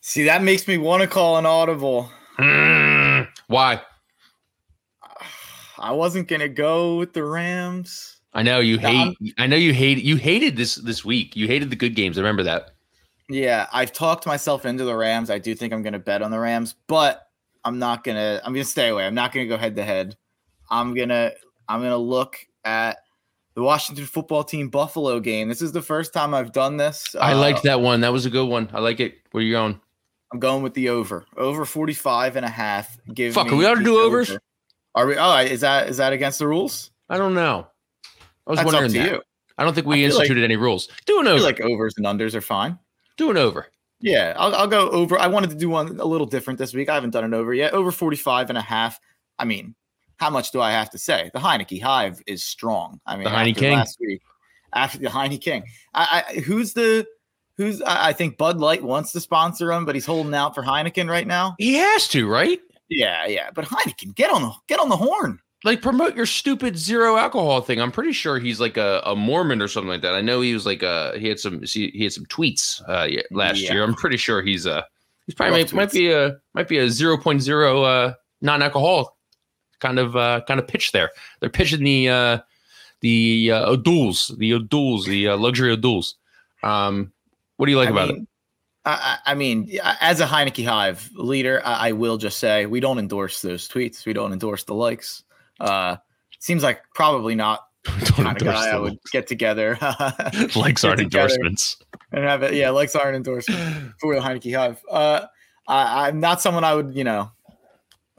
See, 0.00 0.24
that 0.24 0.42
makes 0.42 0.66
me 0.66 0.78
want 0.78 1.02
to 1.02 1.08
call 1.08 1.36
an 1.36 1.46
audible. 1.46 2.10
Mm, 2.38 3.28
why? 3.48 3.82
I 5.78 5.92
wasn't 5.92 6.28
gonna 6.28 6.48
go 6.48 6.96
with 6.96 7.12
the 7.12 7.24
Rams. 7.24 8.20
I 8.32 8.42
know 8.42 8.60
you 8.60 8.78
hate. 8.78 9.16
i 9.38 9.46
know 9.46 9.56
you 9.56 9.72
hate. 9.72 9.98
You 9.98 10.16
hated 10.16 10.56
this 10.56 10.76
this 10.76 11.04
week. 11.04 11.36
You 11.36 11.46
hated 11.46 11.70
the 11.70 11.76
good 11.76 11.94
games. 11.94 12.16
I 12.16 12.20
remember 12.20 12.42
that. 12.44 12.72
Yeah, 13.28 13.66
I've 13.72 13.92
talked 13.92 14.26
myself 14.26 14.66
into 14.66 14.84
the 14.84 14.94
Rams. 14.94 15.30
I 15.30 15.38
do 15.38 15.54
think 15.54 15.72
I'm 15.72 15.82
gonna 15.82 15.98
bet 15.98 16.22
on 16.22 16.30
the 16.30 16.38
Rams, 16.38 16.74
but 16.86 17.26
I'm 17.64 17.78
not 17.78 18.04
gonna. 18.04 18.40
I'm 18.44 18.52
gonna 18.52 18.64
stay 18.64 18.88
away. 18.88 19.06
I'm 19.06 19.14
not 19.14 19.32
gonna 19.32 19.46
go 19.46 19.56
head 19.56 19.76
to 19.76 19.84
head. 19.84 20.16
I'm 20.70 20.94
gonna. 20.94 21.32
I'm 21.68 21.80
gonna 21.80 21.96
look 21.96 22.38
at 22.64 22.98
the 23.60 23.64
Washington 23.64 24.06
football 24.06 24.42
team 24.42 24.70
Buffalo 24.70 25.20
game. 25.20 25.46
This 25.50 25.60
is 25.60 25.70
the 25.70 25.82
first 25.82 26.14
time 26.14 26.32
I've 26.32 26.50
done 26.50 26.78
this. 26.78 27.14
I 27.20 27.34
uh, 27.34 27.36
liked 27.36 27.62
that 27.64 27.82
one. 27.82 28.00
That 28.00 28.10
was 28.10 28.24
a 28.24 28.30
good 28.30 28.48
one. 28.48 28.70
I 28.72 28.80
like 28.80 29.00
it. 29.00 29.18
Where 29.32 29.42
you 29.42 29.52
going? 29.52 29.78
I'm 30.32 30.40
going 30.40 30.62
with 30.62 30.72
the 30.72 30.88
over. 30.88 31.26
Over 31.36 31.66
45 31.66 32.36
and 32.36 32.46
a 32.46 32.48
half. 32.48 32.96
Give 33.12 33.34
Fuck, 33.34 33.52
are 33.52 33.56
we 33.56 33.66
ought 33.66 33.74
to 33.74 33.84
do 33.84 33.98
overs? 33.98 34.30
Over. 34.30 34.40
Are 34.94 35.06
we 35.06 35.16
oh 35.16 35.36
is 35.40 35.60
that 35.60 35.90
is 35.90 35.98
that 35.98 36.14
against 36.14 36.38
the 36.38 36.46
rules? 36.46 36.90
I 37.10 37.18
don't 37.18 37.34
know. 37.34 37.66
I 38.46 38.50
was 38.50 38.60
That's 38.60 38.72
wondering 38.72 38.92
that. 38.94 39.12
You. 39.12 39.22
I 39.58 39.64
don't 39.64 39.74
think 39.74 39.86
we 39.86 40.06
instituted 40.06 40.40
like, 40.40 40.44
any 40.44 40.56
rules. 40.56 40.88
Do 41.04 41.20
an 41.20 41.26
over. 41.26 41.44
like 41.44 41.60
overs 41.60 41.92
and 41.98 42.06
unders 42.06 42.34
are 42.34 42.40
fine. 42.40 42.78
Do 43.18 43.30
an 43.30 43.36
over. 43.36 43.66
Yeah, 44.00 44.32
I'll, 44.38 44.54
I'll 44.54 44.68
go 44.68 44.88
over. 44.88 45.18
I 45.18 45.26
wanted 45.26 45.50
to 45.50 45.56
do 45.56 45.68
one 45.68 46.00
a 46.00 46.06
little 46.06 46.26
different 46.26 46.58
this 46.58 46.72
week. 46.72 46.88
I 46.88 46.94
haven't 46.94 47.10
done 47.10 47.24
an 47.24 47.34
over 47.34 47.52
yet. 47.52 47.74
Over 47.74 47.92
45 47.92 48.48
and 48.48 48.56
a 48.56 48.62
half. 48.62 48.98
I 49.38 49.44
mean, 49.44 49.74
how 50.20 50.28
much 50.28 50.50
do 50.50 50.60
I 50.60 50.70
have 50.70 50.90
to 50.90 50.98
say? 50.98 51.30
The 51.32 51.40
Heinicke 51.40 51.82
Hive 51.82 52.22
is 52.26 52.44
strong. 52.44 53.00
I 53.06 53.16
mean, 53.16 53.24
the 53.24 53.30
Heinicke 53.30 53.56
King. 53.56 53.72
last 53.72 53.98
week, 54.00 54.20
after 54.74 54.98
the 54.98 55.08
Heinicke 55.08 55.40
King, 55.40 55.64
I, 55.94 56.24
I, 56.28 56.40
who's 56.40 56.74
the 56.74 57.06
who's 57.56 57.80
I, 57.80 58.08
I 58.08 58.12
think 58.12 58.36
Bud 58.36 58.58
Light 58.58 58.82
wants 58.82 59.12
to 59.12 59.20
sponsor 59.20 59.72
him, 59.72 59.86
but 59.86 59.94
he's 59.94 60.04
holding 60.04 60.34
out 60.34 60.54
for 60.54 60.62
Heineken 60.62 61.08
right 61.08 61.26
now. 61.26 61.56
He 61.58 61.74
has 61.74 62.06
to, 62.08 62.28
right? 62.28 62.60
Yeah, 62.90 63.26
yeah. 63.26 63.50
But 63.54 63.64
Heineken, 63.64 64.14
get 64.14 64.30
on 64.30 64.42
the 64.42 64.52
get 64.68 64.78
on 64.78 64.90
the 64.90 64.96
horn. 64.96 65.40
Like 65.64 65.80
promote 65.80 66.14
your 66.14 66.26
stupid 66.26 66.76
zero 66.76 67.16
alcohol 67.16 67.62
thing. 67.62 67.80
I'm 67.80 67.92
pretty 67.92 68.12
sure 68.12 68.38
he's 68.38 68.60
like 68.60 68.76
a, 68.76 69.02
a 69.06 69.16
Mormon 69.16 69.62
or 69.62 69.68
something 69.68 69.90
like 69.90 70.02
that. 70.02 70.14
I 70.14 70.20
know 70.20 70.42
he 70.42 70.52
was 70.52 70.66
like 70.66 70.82
a 70.82 71.18
he 71.18 71.28
had 71.28 71.40
some 71.40 71.62
he 71.62 72.02
had 72.02 72.12
some 72.12 72.26
tweets 72.26 72.82
uh 72.86 73.08
last 73.30 73.62
yeah. 73.62 73.72
year. 73.72 73.84
I'm 73.84 73.94
pretty 73.94 74.18
sure 74.18 74.42
he's 74.42 74.66
uh 74.66 74.82
he's 75.24 75.34
probably 75.34 75.64
might, 75.64 75.72
might, 75.72 75.92
be 75.92 76.12
a 76.12 76.36
might 76.52 76.68
be 76.68 76.78
a 76.78 76.86
0.0 76.86 77.84
uh 77.84 78.14
non-alcoholic 78.42 79.08
kind 79.80 79.98
of 79.98 80.16
uh, 80.16 80.42
kind 80.46 80.60
of 80.60 80.68
pitch 80.68 80.92
there. 80.92 81.10
They're 81.40 81.50
pitching 81.50 81.84
the 81.84 82.08
uh, 82.08 82.38
the 83.00 83.50
uh, 83.52 83.70
O'Douls, 83.70 84.36
the 84.38 84.54
O'Douls, 84.54 85.06
the 85.06 85.28
uh, 85.28 85.36
luxury 85.36 85.72
O'Douls. 85.72 86.14
Um, 86.62 87.12
what 87.56 87.66
do 87.66 87.72
you 87.72 87.78
like 87.78 87.88
I 87.88 87.92
about 87.92 88.08
mean, 88.08 88.22
it? 88.22 88.28
I, 88.84 89.18
I, 89.26 89.34
mean, 89.34 89.70
as 90.00 90.20
a 90.20 90.26
Heinicke 90.26 90.66
Hive 90.66 91.10
leader, 91.14 91.60
I, 91.64 91.88
I, 91.88 91.92
will 91.92 92.16
just 92.16 92.38
say 92.38 92.64
we 92.64 92.80
don't 92.80 92.98
endorse 92.98 93.42
those 93.42 93.68
tweets. 93.68 94.06
We 94.06 94.14
don't 94.14 94.32
endorse 94.32 94.64
the 94.64 94.74
likes. 94.74 95.22
Uh, 95.58 95.96
seems 96.38 96.62
like 96.62 96.82
probably 96.94 97.34
not 97.34 97.66
kind 97.84 98.28
of 98.28 98.38
guy 98.38 98.70
I 98.70 98.78
would 98.78 98.98
get 99.12 99.26
together. 99.26 99.78
likes 100.56 100.82
aren't 100.82 101.00
endorsements. 101.00 101.76
And 102.12 102.24
have 102.24 102.42
it, 102.42 102.54
yeah, 102.54 102.70
likes 102.70 102.96
aren't 102.96 103.16
endorsements 103.16 103.94
for 104.00 104.14
the 104.14 104.20
Heinicke 104.20 104.56
Hive. 104.56 104.82
Uh, 104.90 105.26
I, 105.68 106.08
I'm 106.08 106.20
not 106.20 106.40
someone 106.40 106.64
I 106.64 106.74
would, 106.74 106.94
you 106.94 107.04
know, 107.04 107.30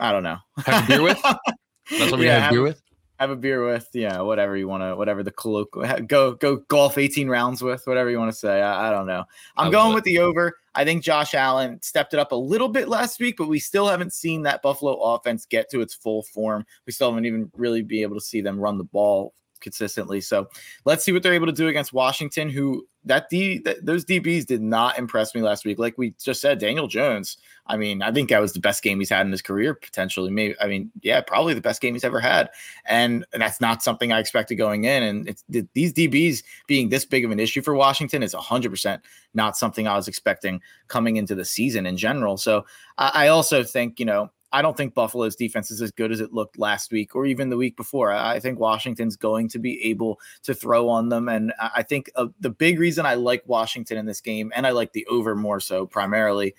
I 0.02 0.12
don't 0.12 0.24
know. 0.24 0.38
Have 0.66 0.84
a 0.84 0.88
beer 0.88 1.02
with? 1.04 1.22
That's 1.92 2.12
what 2.12 2.20
we 2.20 2.26
yeah, 2.26 2.34
have, 2.34 2.42
have 2.42 2.52
beer 2.52 2.62
with. 2.64 2.82
Have 3.20 3.30
a 3.30 3.36
beer 3.36 3.64
with, 3.64 3.88
yeah, 3.94 4.20
whatever 4.22 4.58
you 4.58 4.68
want 4.68 4.82
to, 4.82 4.96
whatever 4.96 5.22
the 5.22 5.30
colloquial, 5.30 6.02
go 6.08 6.34
go 6.34 6.58
golf 6.70 6.98
18 6.98 7.30
rounds 7.30 7.62
with, 7.62 7.86
whatever 7.86 8.10
you 8.10 8.18
want 8.18 8.32
to 8.32 8.38
say. 8.38 8.64
I, 8.64 8.88
I 8.88 8.92
don't 8.92 9.06
know. 9.06 9.26
I'm 9.56 9.72
going 9.72 9.94
with 9.94 10.04
the 10.06 10.18
over. 10.18 10.58
I 10.74 10.84
think 10.86 11.04
Josh 11.04 11.36
Allen 11.36 11.80
stepped 11.84 12.16
it 12.16 12.20
up 12.20 12.32
a 12.32 12.36
little 12.36 12.68
bit 12.68 12.90
last 12.90 13.20
week, 13.20 13.36
but 13.38 13.48
we 13.48 13.60
still 13.60 13.88
haven't 13.88 14.12
seen 14.12 14.42
that 14.44 14.64
Buffalo 14.64 14.94
offense 14.94 15.46
get 15.46 15.70
to 15.70 15.82
its 15.82 15.94
full 15.94 16.24
form. 16.24 16.66
We 16.88 16.94
still 16.94 17.12
haven't 17.12 17.26
even 17.26 17.52
really 17.56 17.84
be 17.84 18.02
able 18.02 18.16
to 18.16 18.22
see 18.22 18.42
them 18.42 18.60
run 18.60 18.80
the 18.80 18.86
ball 18.86 19.36
consistently. 19.60 20.20
So 20.20 20.48
let's 20.86 21.06
see 21.06 21.12
what 21.12 21.22
they're 21.22 21.36
able 21.36 21.46
to 21.46 21.54
do 21.54 21.68
against 21.68 21.94
Washington, 21.94 22.50
who 22.50 22.88
that 23.06 23.30
D 23.30 23.60
that, 23.60 23.86
those 23.86 24.06
DBs 24.06 24.46
did 24.46 24.62
not 24.62 24.98
impress 25.00 25.34
me 25.34 25.42
last 25.42 25.66
week. 25.66 25.80
Like 25.80 25.98
we 25.98 26.14
just 26.22 26.42
said, 26.42 26.60
Daniel 26.60 26.88
Jones. 26.88 27.38
I 27.68 27.78
mean, 27.78 28.02
I 28.02 28.12
think 28.12 28.30
that 28.30 28.42
was 28.42 28.54
the 28.54 28.60
best 28.60 28.84
game 28.84 29.00
he's 29.00 29.10
had 29.10 29.26
in 29.26 29.32
his 29.32 29.42
career, 29.42 29.74
potentially. 29.74 30.30
Maybe 30.30 30.56
I 30.60 30.68
mean, 30.68 30.92
yeah, 31.02 31.22
probably 31.22 31.54
the 31.54 31.62
best 31.62 31.82
game 31.82 31.94
he's 31.94 32.04
ever 32.04 32.20
had, 32.20 32.50
and, 32.86 33.26
that's 33.34 33.62
not 33.62 33.82
something 33.82 34.12
I 34.12 34.20
expected 34.20 34.56
going 34.56 34.84
in. 34.84 35.04
And 35.04 35.68
these 35.74 35.94
DBs 35.94 36.44
being 36.68 36.90
this 36.90 37.06
big 37.06 37.26
of 37.26 37.32
an 37.32 37.40
issue 37.40 37.62
for 37.62 37.74
Washington 37.74 38.22
is 38.22 38.34
hundred 38.34 38.70
percent 38.70 39.02
not 39.34 39.58
something 39.58 39.88
I 39.88 39.96
was 39.96 40.08
expecting 40.08 40.62
coming 40.88 41.16
into 41.16 41.34
the 41.34 41.46
season 41.46 41.86
in 41.86 41.98
general. 41.98 42.38
So 42.38 42.66
I, 42.98 43.26
I 43.26 43.28
also 43.30 43.64
think 43.64 44.00
you 44.00 44.06
know 44.06 44.30
I 44.54 44.62
don't 44.62 44.76
think 44.76 44.94
Buffalo's 44.94 45.36
defense 45.36 45.72
is 45.72 45.82
as 45.82 45.92
good 45.92 46.12
as 46.12 46.20
it 46.20 46.34
looked 46.34 46.58
last 46.58 46.92
week 46.92 47.16
or 47.16 47.26
even 47.26 47.50
the 47.50 47.58
week 47.58 47.78
before. 47.78 48.12
I 48.12 48.40
think 48.40 48.60
Washington's 48.60 49.16
going 49.16 49.48
to 49.50 49.60
be 49.60 49.84
able 49.86 50.20
to 50.44 50.54
throw 50.54 50.90
on 50.90 51.10
them. 51.10 51.30
And 51.30 51.54
I 51.60 51.84
think 51.84 52.12
uh, 52.16 52.28
the 52.40 52.50
big 52.50 52.80
reason 52.80 53.06
I 53.06 53.14
like 53.14 53.44
Washington 53.48 53.98
in 53.98 54.06
this 54.06 54.22
game, 54.22 54.52
and 54.56 54.68
I 54.68 54.72
like 54.72 54.94
the 54.94 55.06
over 55.08 55.36
more 55.36 55.60
so 55.60 55.86
primarily, 55.86 56.54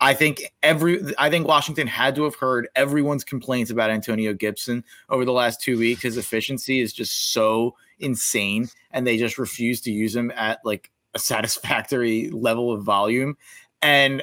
I 0.00 0.14
think 0.14 0.42
every 0.62 1.02
I 1.18 1.28
think 1.28 1.46
Washington 1.46 1.86
had 1.86 2.14
to 2.16 2.24
have 2.24 2.34
heard 2.34 2.68
everyone's 2.74 3.22
complaints 3.22 3.70
about 3.70 3.90
Antonio 3.90 4.32
Gibson 4.32 4.82
over 5.10 5.24
the 5.24 5.32
last 5.32 5.60
two 5.60 5.78
weeks. 5.78 6.02
His 6.02 6.16
efficiency 6.16 6.80
is 6.80 6.92
just 6.92 7.32
so 7.32 7.76
insane, 7.98 8.70
and 8.92 9.06
they 9.06 9.18
just 9.18 9.38
refuse 9.38 9.80
to 9.82 9.92
use 9.92 10.16
him 10.16 10.32
at 10.34 10.60
like 10.64 10.90
a 11.14 11.18
satisfactory 11.18 12.30
level 12.30 12.72
of 12.72 12.82
volume. 12.82 13.36
And 13.82 14.22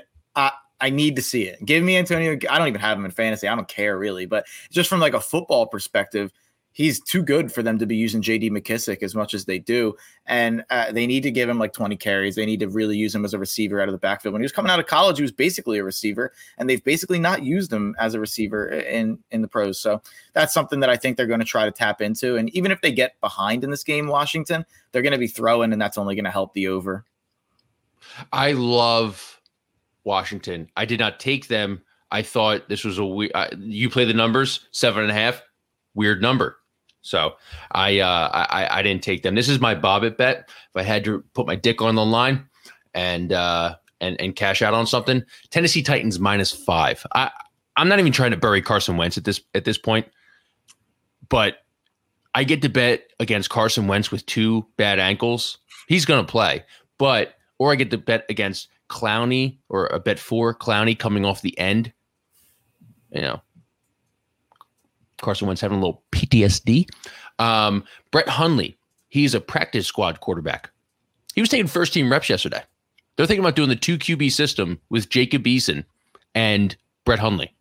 I 0.80 0.89
need 0.89 1.15
to 1.15 1.21
see 1.21 1.43
it. 1.43 1.63
Give 1.65 1.84
me 1.84 1.97
Antonio. 1.97 2.38
I 2.49 2.57
don't 2.57 2.67
even 2.67 2.82
have 2.82 2.97
him 2.97 3.05
in 3.05 3.11
fantasy. 3.11 3.47
I 3.47 3.55
don't 3.55 3.67
care 3.67 3.97
really, 3.97 4.25
but 4.25 4.45
just 4.69 4.89
from 4.89 4.99
like 4.99 5.13
a 5.13 5.19
football 5.19 5.65
perspective, 5.65 6.32
he's 6.78 6.99
too 6.99 7.23
good 7.23 7.51
for 7.51 7.63
them 7.63 7.80
to 7.80 7.88
be 7.88 7.95
using 7.95 8.21
JD 8.21 8.51
McKissic 8.51 9.01
as 9.01 9.15
much 9.15 9.34
as 9.34 9.45
they 9.45 9.57
do. 9.57 9.95
And 10.28 10.63
uh, 10.69 10.91
they 10.91 11.07
need 11.07 11.23
to 11.23 11.32
give 11.32 11.49
him 11.49 11.57
like 11.57 11.73
20 11.73 11.95
carries. 11.95 12.36
They 12.36 12.45
need 12.45 12.59
to 12.59 12.69
really 12.69 12.95
use 12.95 13.15
him 13.15 13.25
as 13.25 13.34
a 13.34 13.39
receiver 13.39 13.82
out 13.82 13.88
of 13.88 13.93
the 13.93 13.97
backfield. 13.97 14.34
When 14.34 14.43
he 14.43 14.45
was 14.45 14.51
coming 14.51 14.69
out 14.69 14.80
of 14.80 14.86
college, 14.86 15.17
he 15.17 15.23
was 15.23 15.32
basically 15.32 15.80
a 15.80 15.84
receiver, 15.84 16.34
and 16.59 16.69
they've 16.69 16.84
basically 16.84 17.17
not 17.17 17.41
used 17.41 17.73
him 17.73 17.95
as 17.97 18.13
a 18.13 18.19
receiver 18.19 18.69
in 18.69 19.17
in 19.32 19.41
the 19.41 19.47
pros. 19.47 19.80
So 19.80 20.03
that's 20.34 20.53
something 20.53 20.80
that 20.82 20.89
I 20.91 20.97
think 20.97 21.17
they're 21.17 21.25
going 21.25 21.39
to 21.39 21.45
try 21.47 21.65
to 21.65 21.71
tap 21.71 21.99
into. 21.99 22.36
And 22.36 22.55
even 22.55 22.71
if 22.71 22.82
they 22.82 22.91
get 22.91 23.19
behind 23.21 23.63
in 23.63 23.71
this 23.71 23.84
game, 23.84 24.05
Washington, 24.05 24.63
they're 24.91 25.01
going 25.01 25.13
to 25.13 25.17
be 25.17 25.28
throwing, 25.28 25.73
and 25.73 25.82
that's 25.82 25.97
only 25.97 26.13
going 26.13 26.25
to 26.25 26.32
help 26.32 26.53
the 26.53 26.67
over. 26.67 27.05
I 28.32 28.51
love 28.51 29.36
Washington. 30.08 30.70
I 30.76 30.86
did 30.86 30.99
not 30.99 31.20
take 31.20 31.47
them. 31.47 31.84
I 32.10 32.24
thought 32.24 32.70
this 32.70 32.84
was 32.84 32.97
a. 32.97 33.03
Uh, 33.03 33.49
you 33.60 33.89
play 33.89 34.05
the 34.05 34.14
numbers 34.14 34.68
seven 34.72 35.03
and 35.03 35.12
a 35.12 35.14
half. 35.14 35.43
Weird 35.93 36.22
number. 36.22 36.58
So 37.01 37.34
I, 37.72 37.99
uh, 37.99 38.30
I 38.34 38.80
I 38.80 38.82
didn't 38.82 39.03
take 39.03 39.22
them. 39.24 39.36
This 39.36 39.49
is 39.49 39.60
my 39.60 39.76
Bobbitt 39.76 40.18
bet. 40.18 40.49
If 40.49 40.76
I 40.76 40.84
had 40.84 41.03
to 41.03 41.24
put 41.34 41.45
my 41.45 41.55
dick 41.55 41.82
on 41.82 41.95
the 41.95 42.05
line 42.05 42.47
and 42.93 43.32
uh, 43.32 43.76
and 44.01 44.20
and 44.20 44.36
cash 44.36 44.62
out 44.62 44.74
on 44.74 44.88
something, 44.88 45.24
Tennessee 45.51 45.84
Titans 45.84 46.20
minus 46.20 46.51
five. 46.51 47.05
I 47.14 47.30
I'm 47.76 47.89
not 47.89 47.99
even 47.99 48.12
trying 48.12 48.32
to 48.32 48.38
bury 48.38 48.62
Carson 48.62 48.97
Wentz 48.97 49.18
at 49.18 49.26
this 49.26 49.41
at 49.53 49.66
this 49.66 49.78
point, 49.78 50.08
but 51.30 51.58
I 52.34 52.43
get 52.43 52.62
to 52.64 52.70
bet 52.70 53.03
against 53.20 53.49
Carson 53.49 53.88
Wentz 53.88 54.12
with 54.12 54.26
two 54.26 54.66
bad 54.78 54.99
ankles. 54.99 55.58
He's 55.88 56.05
going 56.05 56.26
to 56.26 56.32
play, 56.32 56.64
but 56.97 57.36
or 57.60 57.72
I 57.72 57.76
get 57.76 57.91
to 57.91 57.97
bet 57.97 58.26
against 58.30 58.70
Clowney 58.89 59.57
or 59.69 59.88
a 59.88 59.99
bet 59.99 60.19
for 60.19 60.53
Clowney 60.53 60.97
coming 60.97 61.25
off 61.25 61.41
the 61.41 61.57
end. 61.57 61.91
You 63.11 63.21
know, 63.21 63.41
Carson 65.21 65.47
Wentz 65.47 65.61
having 65.61 65.77
a 65.77 65.81
little 65.81 66.03
PTSD. 66.11 66.88
Um, 67.39 67.83
Brett 68.11 68.29
Hundley, 68.29 68.77
he's 69.09 69.33
a 69.33 69.41
practice 69.41 69.88
squad 69.88 70.19
quarterback. 70.19 70.71
He 71.35 71.41
was 71.41 71.49
taking 71.49 71.67
first 71.67 71.93
team 71.93 72.11
reps 72.11 72.29
yesterday. 72.29 72.61
They're 73.15 73.25
thinking 73.25 73.43
about 73.43 73.55
doing 73.55 73.69
the 73.69 73.75
two 73.75 73.97
QB 73.97 74.31
system 74.31 74.79
with 74.89 75.09
Jacob 75.09 75.43
Eason 75.43 75.85
and 76.35 76.75
Brett 77.05 77.19
Hundley. 77.19 77.53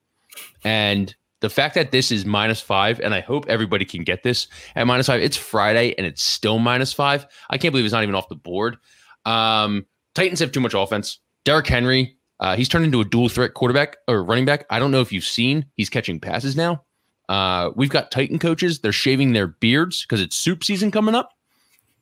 And 0.64 1.14
the 1.40 1.50
fact 1.50 1.74
that 1.74 1.92
this 1.92 2.10
is 2.10 2.24
minus 2.24 2.60
five, 2.60 3.00
and 3.00 3.14
I 3.14 3.20
hope 3.20 3.46
everybody 3.48 3.84
can 3.84 4.04
get 4.04 4.22
this 4.22 4.48
at 4.74 4.86
minus 4.86 5.06
five. 5.06 5.22
It's 5.22 5.36
Friday 5.36 5.94
and 5.96 6.06
it's 6.06 6.22
still 6.22 6.58
minus 6.58 6.92
five. 6.92 7.26
I 7.50 7.58
can't 7.58 7.72
believe 7.72 7.84
it's 7.84 7.92
not 7.92 8.02
even 8.02 8.14
off 8.14 8.28
the 8.28 8.34
board. 8.34 8.76
Um, 9.24 9.86
Titans 10.16 10.40
have 10.40 10.50
too 10.50 10.60
much 10.60 10.72
offense. 10.74 11.18
Derrick 11.44 11.66
Henry, 11.66 12.16
uh, 12.40 12.56
he's 12.56 12.68
turned 12.68 12.86
into 12.86 13.00
a 13.02 13.04
dual 13.04 13.28
threat 13.28 13.52
quarterback 13.52 13.98
or 14.08 14.24
running 14.24 14.46
back. 14.46 14.64
I 14.70 14.78
don't 14.78 14.90
know 14.90 15.02
if 15.02 15.12
you've 15.12 15.24
seen, 15.24 15.66
he's 15.76 15.90
catching 15.90 16.18
passes 16.18 16.56
now. 16.56 16.82
Uh, 17.28 17.70
we've 17.76 17.90
got 17.90 18.10
Titan 18.10 18.38
coaches. 18.38 18.78
They're 18.78 18.92
shaving 18.92 19.32
their 19.32 19.46
beards 19.46 20.02
because 20.02 20.22
it's 20.22 20.34
soup 20.34 20.64
season 20.64 20.90
coming 20.90 21.14
up. 21.14 21.32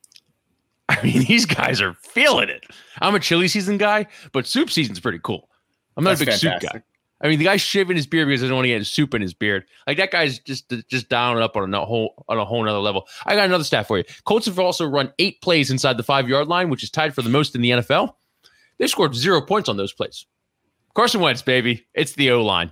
I 0.89 1.03
mean, 1.03 1.25
these 1.25 1.45
guys 1.45 1.81
are 1.81 1.95
feeling 1.95 2.51
it. 2.51 2.65
I'm 3.01 3.15
a 3.15 3.21
chili 3.21 3.49
season 3.49 3.79
guy, 3.79 4.07
but 4.33 4.47
soup 4.47 4.71
season's 4.71 5.01
pretty 5.01 5.19
cool. 5.23 5.49
I'm 5.97 6.05
not 6.05 6.11
That's 6.11 6.21
a 6.21 6.25
big 6.27 6.35
fantastic. 6.35 6.71
soup 6.71 6.73
guy. 6.73 6.83
I 7.25 7.29
mean, 7.29 7.39
the 7.39 7.47
guy's 7.47 7.63
shaving 7.63 7.97
his 7.97 8.07
beard 8.07 8.29
because 8.29 8.43
he 8.43 8.45
doesn't 8.45 8.55
want 8.55 8.67
to 8.67 8.69
get 8.69 8.87
soup 8.87 9.15
in 9.15 9.23
his 9.23 9.33
beard. 9.33 9.65
Like 9.87 9.97
that 9.97 10.11
guy's 10.11 10.39
just 10.41 10.71
just 10.89 11.09
down 11.09 11.37
and 11.37 11.43
up 11.43 11.57
on 11.57 11.73
a 11.73 11.85
whole 11.85 12.23
on 12.29 12.39
a 12.39 12.45
whole 12.45 12.63
nother 12.63 12.79
level. 12.79 13.09
I 13.25 13.35
got 13.35 13.47
another 13.47 13.65
stat 13.65 13.89
for 13.89 13.97
you. 13.97 14.05
Colts 14.25 14.45
have 14.45 14.59
also 14.59 14.87
run 14.87 15.11
eight 15.19 15.41
plays 15.41 15.71
inside 15.71 15.97
the 15.97 16.03
five 16.03 16.29
yard 16.29 16.49
line, 16.49 16.69
which 16.69 16.83
is 16.83 16.91
tied 16.91 17.15
for 17.15 17.23
the 17.23 17.31
most 17.31 17.55
in 17.55 17.63
the 17.63 17.71
NFL. 17.71 18.15
They 18.79 18.87
scored 18.87 19.15
zero 19.15 19.41
points 19.41 19.71
on 19.71 19.79
those 19.79 19.93
plays. 19.93 20.27
Carson 20.95 21.23
Wentz, 21.23 21.41
baby, 21.41 21.87
it's 21.95 22.13
the 22.13 22.31
O 22.31 22.43
line. 22.43 22.71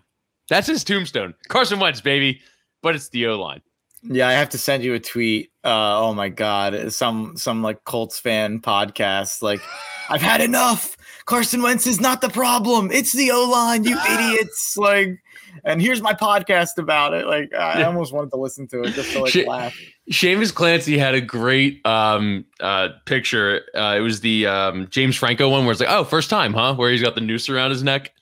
That's 0.49 0.67
his 0.67 0.85
tombstone. 0.85 1.35
Carson 1.49 1.81
Wentz, 1.81 2.03
baby, 2.03 2.43
but 2.83 2.95
it's 2.95 3.09
the 3.09 3.27
O 3.29 3.41
line. 3.41 3.63
Yeah, 4.05 4.29
I 4.29 4.33
have 4.33 4.49
to 4.51 4.59
send 4.59 4.83
you 4.83 4.95
a 4.95 5.01
tweet. 5.01 5.51
Uh, 5.65 6.01
oh 6.01 6.13
my 6.15 6.29
god, 6.29 6.93
some 6.93 7.37
some 7.37 7.63
like 7.63 7.85
Colts 7.85 8.19
fan 8.19 8.61
podcast. 8.61 9.43
Like, 9.43 9.61
I've 10.09 10.23
had 10.23 10.41
enough. 10.41 10.97
Carson 11.25 11.63
Wentz 11.63 11.87
is 11.87 12.01
not 12.01 12.21
the 12.21 12.29
problem. 12.29 12.91
It's 12.91 13.13
the 13.13 13.31
O 13.31 13.49
line, 13.49 13.85
you 13.85 13.97
idiots. 14.11 14.77
Like, 14.77 15.23
and 15.65 15.81
here's 15.81 16.03
my 16.03 16.15
podcast 16.15 16.79
about 16.79 17.15
it. 17.15 17.27
Like, 17.27 17.55
I 17.55 17.85
almost 17.85 18.13
wanted 18.13 18.31
to 18.31 18.39
listen 18.39 18.67
to 18.69 18.83
it 18.83 18.95
just 18.95 19.13
to 19.13 19.21
like 19.21 19.33
Shit. 19.33 19.47
laugh. 19.47 19.79
Seamus 20.11 20.53
Clancy 20.53 20.99
had 20.99 21.15
a 21.15 21.21
great 21.21 21.85
um, 21.87 22.45
uh, 22.59 22.89
picture. 23.07 23.63
Uh, 23.73 23.95
it 23.97 24.01
was 24.01 24.21
the 24.21 24.47
um, 24.49 24.89
James 24.91 25.15
Franco 25.17 25.49
one 25.49 25.65
where 25.65 25.73
it's 25.73 25.81
like, 25.81 25.91
oh, 25.91 26.03
first 26.03 26.29
time, 26.29 26.53
huh? 26.53 26.75
Where 26.75 26.91
he's 26.91 27.03
got 27.03 27.15
the 27.15 27.21
noose 27.21 27.49
around 27.49 27.71
his 27.71 27.85
neck. 27.85 28.13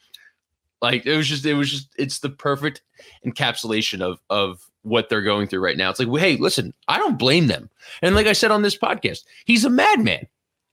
Like 0.83 1.07
it 1.07 1.17
was 1.17 1.27
just, 1.27 1.47
it 1.47 1.55
was 1.55 1.71
just, 1.71 1.89
it's 1.97 2.19
the 2.19 2.31
perfect 2.31 2.83
encapsulation 3.27 4.03
of 4.03 4.19
of 4.31 4.70
what 4.83 5.09
they're 5.09 5.23
going 5.23 5.47
through 5.47 5.61
right 5.61 5.77
now. 5.77 5.91
It's 5.91 5.99
like, 5.99 6.09
well, 6.09 6.23
hey, 6.23 6.37
listen, 6.37 6.73
I 6.89 6.99
don't 6.99 7.19
blame 7.19 7.47
them. 7.47 7.71
And 8.03 8.15
like 8.15 8.27
I 8.27 8.33
said 8.33 8.51
on 8.51 8.63
this 8.63 8.77
podcast, 8.77 9.25
he's 9.45 9.65
a 9.65 9.71
madman, 9.71 10.27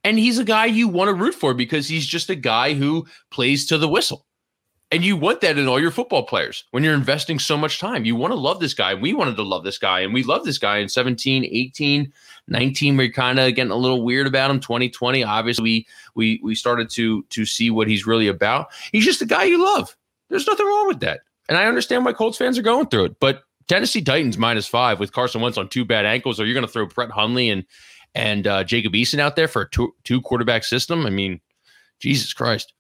and 0.04 0.18
he's 0.18 0.40
a 0.40 0.44
guy 0.44 0.66
you 0.66 0.88
want 0.88 1.10
to 1.10 1.14
root 1.14 1.36
for 1.36 1.54
because 1.54 1.88
he's 1.88 2.06
just 2.06 2.30
a 2.30 2.36
guy 2.36 2.74
who 2.74 3.06
plays 3.30 3.66
to 3.68 3.78
the 3.78 3.90
whistle. 3.90 4.26
And 4.90 5.04
you 5.04 5.18
want 5.18 5.42
that 5.42 5.58
in 5.58 5.68
all 5.68 5.82
your 5.82 5.92
football 5.92 6.24
players 6.24 6.64
when 6.72 6.82
you're 6.82 6.94
investing 6.94 7.40
so 7.40 7.58
much 7.58 7.78
time. 7.78 8.06
You 8.06 8.16
want 8.16 8.32
to 8.32 8.40
love 8.40 8.62
this 8.62 8.74
guy. 8.74 8.94
We 8.94 9.14
wanted 9.14 9.36
to 9.36 9.44
love 9.44 9.66
this 9.66 9.78
guy, 9.78 10.00
and 10.00 10.14
we 10.14 10.24
love 10.24 10.46
this 10.46 10.58
guy 10.58 10.78
in 10.78 10.88
17, 10.88 11.44
18, 11.44 12.14
19. 12.48 12.96
We're 12.96 13.12
kind 13.12 13.38
of 13.38 13.54
getting 13.54 13.72
a 13.72 13.76
little 13.76 14.04
weird 14.04 14.28
about 14.28 14.50
him. 14.50 14.62
2020, 14.62 15.26
obviously, 15.26 15.64
we 15.64 15.88
we 16.16 16.40
we 16.42 16.56
started 16.56 16.90
to 16.92 17.24
to 17.24 17.46
see 17.46 17.70
what 17.70 17.90
he's 17.90 18.08
really 18.08 18.30
about. 18.30 18.68
He's 18.94 19.04
just 19.04 19.22
a 19.22 19.26
guy 19.26 19.44
you 19.44 19.62
love. 19.62 19.94
There's 20.30 20.48
nothing 20.48 20.66
wrong 20.66 20.88
with 20.88 21.02
that. 21.02 21.20
And 21.50 21.58
I 21.58 21.66
understand 21.66 22.06
why 22.06 22.14
Colts 22.14 22.38
fans 22.38 22.58
are 22.58 22.64
going 22.64 22.88
through 22.88 23.06
it. 23.06 23.20
But 23.20 23.44
Tennessee 23.68 24.02
Titans 24.02 24.38
minus 24.38 24.68
five 24.68 25.00
with 25.00 25.12
Carson 25.12 25.42
Wentz 25.42 25.58
on 25.58 25.70
two 25.70 25.86
bad 25.86 26.06
ankles, 26.06 26.40
Are 26.40 26.46
you're 26.46 26.54
going 26.54 26.66
to 26.66 26.72
throw 26.72 26.86
Brett 26.86 27.12
Hundley 27.12 27.50
and 27.50 27.66
and 28.16 28.48
uh, 28.48 28.64
Jacob 28.64 28.94
Eason 28.94 29.20
out 29.20 29.36
there 29.36 29.48
for 29.48 29.64
a 29.64 29.70
two, 29.70 29.94
two 30.04 30.22
quarterback 30.22 30.64
system. 30.64 31.06
I 31.06 31.10
mean, 31.10 31.40
Jesus 32.00 32.34
Christ. 32.34 32.74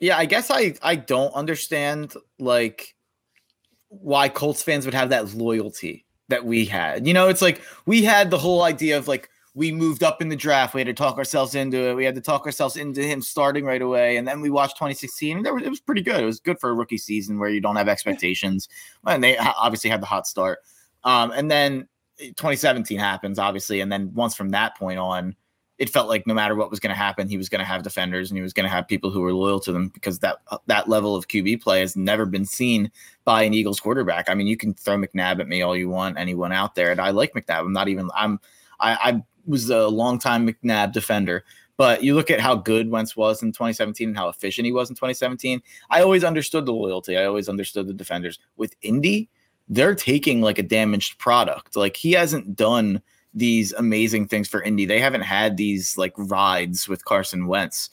Yeah, 0.00 0.16
I 0.16 0.26
guess 0.26 0.50
I 0.50 0.74
I 0.82 0.96
don't 0.96 1.34
understand 1.34 2.14
like 2.38 2.94
why 3.88 4.28
Colts 4.28 4.62
fans 4.62 4.84
would 4.84 4.94
have 4.94 5.10
that 5.10 5.34
loyalty 5.34 6.04
that 6.28 6.44
we 6.44 6.64
had. 6.64 7.06
You 7.06 7.14
know, 7.14 7.28
it's 7.28 7.42
like 7.42 7.62
we 7.86 8.02
had 8.02 8.30
the 8.30 8.38
whole 8.38 8.62
idea 8.62 8.98
of 8.98 9.08
like 9.08 9.30
we 9.56 9.72
moved 9.72 10.02
up 10.02 10.20
in 10.20 10.28
the 10.28 10.36
draft. 10.36 10.74
We 10.74 10.80
had 10.80 10.86
to 10.86 10.92
talk 10.92 11.16
ourselves 11.16 11.54
into 11.54 11.78
it. 11.88 11.94
We 11.94 12.04
had 12.04 12.14
to 12.14 12.20
talk 12.20 12.44
ourselves 12.44 12.76
into 12.76 13.02
him 13.02 13.22
starting 13.22 13.64
right 13.64 13.80
away. 13.80 14.18
And 14.18 14.28
then 14.28 14.42
we 14.42 14.50
watched 14.50 14.76
2016. 14.76 15.38
And 15.38 15.46
it 15.46 15.70
was 15.70 15.80
pretty 15.80 16.02
good. 16.02 16.20
It 16.20 16.26
was 16.26 16.40
good 16.40 16.60
for 16.60 16.68
a 16.68 16.74
rookie 16.74 16.98
season 16.98 17.38
where 17.38 17.48
you 17.48 17.62
don't 17.62 17.76
have 17.76 17.88
expectations. 17.88 18.68
And 19.06 19.24
they 19.24 19.38
obviously 19.38 19.88
had 19.88 20.02
the 20.02 20.06
hot 20.06 20.26
start. 20.26 20.58
Um, 21.04 21.30
and 21.30 21.50
then 21.50 21.88
2017 22.18 22.98
happens, 22.98 23.38
obviously. 23.38 23.80
And 23.80 23.90
then 23.90 24.12
once 24.12 24.36
from 24.36 24.50
that 24.50 24.76
point 24.76 24.98
on, 24.98 25.34
it 25.78 25.88
felt 25.88 26.08
like 26.08 26.26
no 26.26 26.34
matter 26.34 26.54
what 26.54 26.70
was 26.70 26.78
going 26.78 26.90
to 26.90 26.96
happen, 26.96 27.26
he 27.26 27.38
was 27.38 27.48
going 27.48 27.60
to 27.60 27.64
have 27.64 27.82
defenders 27.82 28.30
and 28.30 28.36
he 28.36 28.42
was 28.42 28.52
going 28.52 28.64
to 28.64 28.70
have 28.70 28.86
people 28.86 29.08
who 29.08 29.22
were 29.22 29.32
loyal 29.32 29.60
to 29.60 29.72
them 29.72 29.88
because 29.88 30.18
that 30.18 30.36
that 30.66 30.88
level 30.88 31.16
of 31.16 31.28
QB 31.28 31.62
play 31.62 31.80
has 31.80 31.96
never 31.96 32.26
been 32.26 32.44
seen 32.44 32.90
by 33.24 33.42
an 33.42 33.54
Eagles 33.54 33.80
quarterback. 33.80 34.28
I 34.28 34.34
mean, 34.34 34.46
you 34.48 34.56
can 34.58 34.74
throw 34.74 34.98
McNabb 34.98 35.40
at 35.40 35.48
me 35.48 35.62
all 35.62 35.76
you 35.76 35.88
want, 35.88 36.18
anyone 36.18 36.52
out 36.52 36.74
there, 36.74 36.90
and 36.90 37.00
I 37.00 37.10
like 37.10 37.32
McNabb. 37.32 37.60
I'm 37.60 37.72
not 37.72 37.88
even. 37.88 38.10
I'm. 38.14 38.38
I, 38.78 38.92
I 38.92 39.22
was 39.46 39.70
a 39.70 39.88
longtime 39.88 40.46
McNabb 40.46 40.92
defender, 40.92 41.44
but 41.76 42.02
you 42.02 42.14
look 42.14 42.30
at 42.30 42.40
how 42.40 42.54
good 42.54 42.90
Wentz 42.90 43.16
was 43.16 43.42
in 43.42 43.52
2017 43.52 44.08
and 44.08 44.16
how 44.16 44.28
efficient 44.28 44.64
he 44.64 44.72
was 44.72 44.88
in 44.88 44.96
2017. 44.96 45.62
I 45.90 46.02
always 46.02 46.24
understood 46.24 46.66
the 46.66 46.72
loyalty. 46.72 47.16
I 47.16 47.24
always 47.24 47.48
understood 47.48 47.86
the 47.86 47.94
defenders. 47.94 48.38
With 48.56 48.74
Indy, 48.82 49.28
they're 49.68 49.94
taking 49.94 50.40
like 50.40 50.58
a 50.58 50.62
damaged 50.62 51.18
product. 51.18 51.76
Like 51.76 51.96
he 51.96 52.12
hasn't 52.12 52.56
done 52.56 53.02
these 53.34 53.72
amazing 53.74 54.28
things 54.28 54.48
for 54.48 54.62
Indy. 54.62 54.86
They 54.86 55.00
haven't 55.00 55.22
had 55.22 55.56
these 55.56 55.98
like 55.98 56.14
rides 56.16 56.88
with 56.88 57.04
Carson 57.04 57.46
Wentz. 57.46 57.90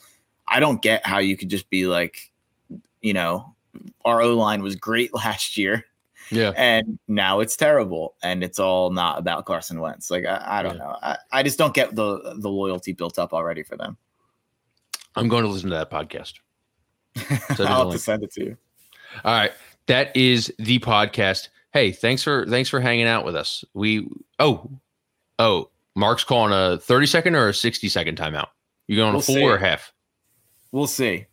I 0.48 0.60
don't 0.60 0.82
get 0.82 1.06
how 1.06 1.20
you 1.20 1.36
could 1.36 1.50
just 1.50 1.70
be 1.70 1.86
like, 1.88 2.32
you 3.02 3.14
know, 3.14 3.54
our 4.06 4.22
O 4.22 4.36
line 4.36 4.64
was 4.64 4.76
great 4.76 5.14
last 5.16 5.58
year 5.58 5.86
Yeah. 6.34 6.52
and 6.56 6.98
now 7.08 7.40
it's 7.40 7.56
terrible 7.56 8.16
and 8.24 8.44
it's 8.44 8.60
all 8.60 8.90
not 8.92 9.20
about 9.20 9.46
Carson 9.46 9.80
Wentz. 9.80 10.10
Like 10.12 10.26
I, 10.26 10.60
I 10.60 10.64
don't 10.64 10.76
Yeah. 10.78 10.84
know. 10.84 10.98
I, 11.02 11.18
I 11.32 11.44
just 11.44 11.58
don't 11.58 11.74
get 11.74 11.96
the 11.96 12.36
the 12.38 12.50
loyalty 12.50 12.92
built 12.94 13.18
up 13.20 13.34
already 13.34 13.64
for 13.64 13.78
them. 13.78 13.98
I'm 15.16 15.28
going 15.28 15.44
to 15.44 15.50
listen 15.50 15.70
to 15.70 15.76
that 15.76 15.92
podcast. 15.92 16.34
a 17.60 17.64
I'll 17.70 17.86
have 17.86 17.92
to 17.94 18.00
send 18.00 18.24
it 18.24 18.32
to 18.34 18.44
you. 18.44 18.58
All 19.24 19.34
right. 19.34 19.52
That 19.88 20.16
is 20.16 20.52
the 20.60 20.80
podcast. 20.80 21.50
Hey, 21.72 21.92
thanks 21.92 22.24
for 22.24 22.46
thanks 22.48 22.70
for 22.70 22.80
hanging 22.80 23.06
out 23.08 23.26
with 23.26 23.36
us. 23.36 23.64
We 23.74 24.08
oh 24.40 24.70
oh 25.40 25.70
Mark's 25.96 26.24
calling 26.24 26.54
a 26.54 26.78
30 26.80 27.06
second 27.06 27.36
or 27.36 27.50
a 27.50 27.54
60 27.54 27.88
second 27.90 28.18
timeout. 28.18 28.48
You 28.88 28.96
going 28.96 29.14
We'll 29.14 29.22
full 29.22 29.36
see. 29.36 29.44
or 29.44 29.58
half? 29.58 29.94
We'll 30.72 30.88
see. 30.88 31.28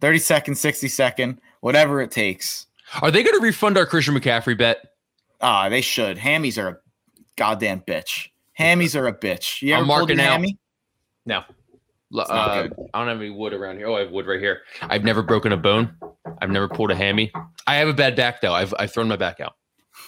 30 0.00 0.18
second, 0.18 0.54
60 0.56 0.88
second, 0.88 1.40
whatever 1.60 2.00
it 2.00 2.10
takes. 2.10 2.66
Are 3.02 3.10
they 3.10 3.22
going 3.22 3.36
to 3.38 3.42
refund 3.42 3.76
our 3.78 3.86
Christian 3.86 4.14
McCaffrey 4.14 4.56
bet? 4.56 4.78
Ah, 5.40 5.68
they 5.68 5.80
should. 5.80 6.18
Hammies 6.18 6.62
are 6.62 6.68
a 6.68 6.76
goddamn 7.36 7.80
bitch. 7.80 8.28
Hammies 8.58 8.98
are 8.98 9.06
a 9.06 9.12
bitch. 9.16 9.62
You 9.62 9.72
ever 9.74 9.82
I'm 9.82 9.86
marking 9.88 10.18
your 10.18 10.26
out. 10.26 10.32
hammy? 10.32 10.58
No. 11.24 11.36
L- 12.12 12.20
It's 12.20 12.28
not 12.30 12.48
Uh. 12.50 12.68
I 12.92 12.98
don't 12.98 13.08
have 13.08 13.20
any 13.20 13.30
wood 13.30 13.52
around 13.54 13.78
here. 13.78 13.86
Oh, 13.86 13.94
I 13.96 14.00
have 14.00 14.10
wood 14.10 14.26
right 14.26 14.40
here. 14.40 14.62
I've 14.82 15.04
never 15.04 15.22
broken 15.22 15.52
a 15.52 15.56
bone. 15.56 15.94
I've 16.42 16.50
never 16.50 16.68
pulled 16.68 16.90
a 16.90 16.94
hammy. 16.96 17.30
I 17.66 17.76
have 17.76 17.88
a 17.88 17.94
bad 17.94 18.16
back 18.16 18.40
though. 18.40 18.52
I've 18.52 18.74
I've 18.78 18.92
thrown 18.92 19.08
my 19.08 19.16
back 19.16 19.40
out. 19.40 19.54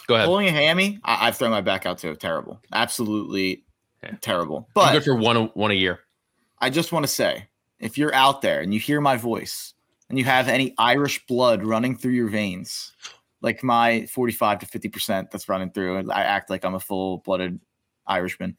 Go 0.09 0.14
ahead. 0.16 0.26
Pulling 0.26 0.48
a 0.48 0.52
hammy, 0.52 0.98
I- 1.04 1.28
I've 1.28 1.36
thrown 1.36 1.50
my 1.52 1.60
back 1.60 1.86
out 1.86 1.98
too. 1.98 2.14
Terrible. 2.16 2.60
Absolutely 2.72 3.64
Yeah. 4.02 4.16
terrible. 4.20 4.68
I'm 4.76 4.92
good 4.92 4.98
But 4.98 5.04
for 5.04 5.14
one 5.14 5.46
one 5.54 5.70
a 5.70 5.74
year. 5.74 6.00
I 6.59 6.70
just 6.70 6.92
want 6.92 7.04
to 7.04 7.09
say 7.12 7.48
if 7.78 7.96
you're 7.96 8.14
out 8.14 8.42
there 8.42 8.60
and 8.60 8.74
you 8.74 8.80
hear 8.80 9.00
my 9.00 9.16
voice 9.16 9.72
and 10.12 10.18
you 10.18 10.26
have 10.26 10.47
any 10.47 10.74
Irish 10.76 11.24
blood 11.26 11.64
running 11.64 11.97
through 11.97 12.12
your 12.12 12.28
veins, 12.28 12.93
like 13.40 13.62
my 13.62 14.05
45 14.06 14.59
to 14.59 14.66
50% 14.66 15.30
that's 15.30 15.48
running 15.48 15.70
through, 15.70 15.97
and 15.97 16.12
I 16.12 16.20
act 16.20 16.51
like 16.51 16.66
I'm 16.66 16.74
a 16.74 16.80
full 16.80 17.18
blooded 17.24 17.59
Irishman, 18.06 18.59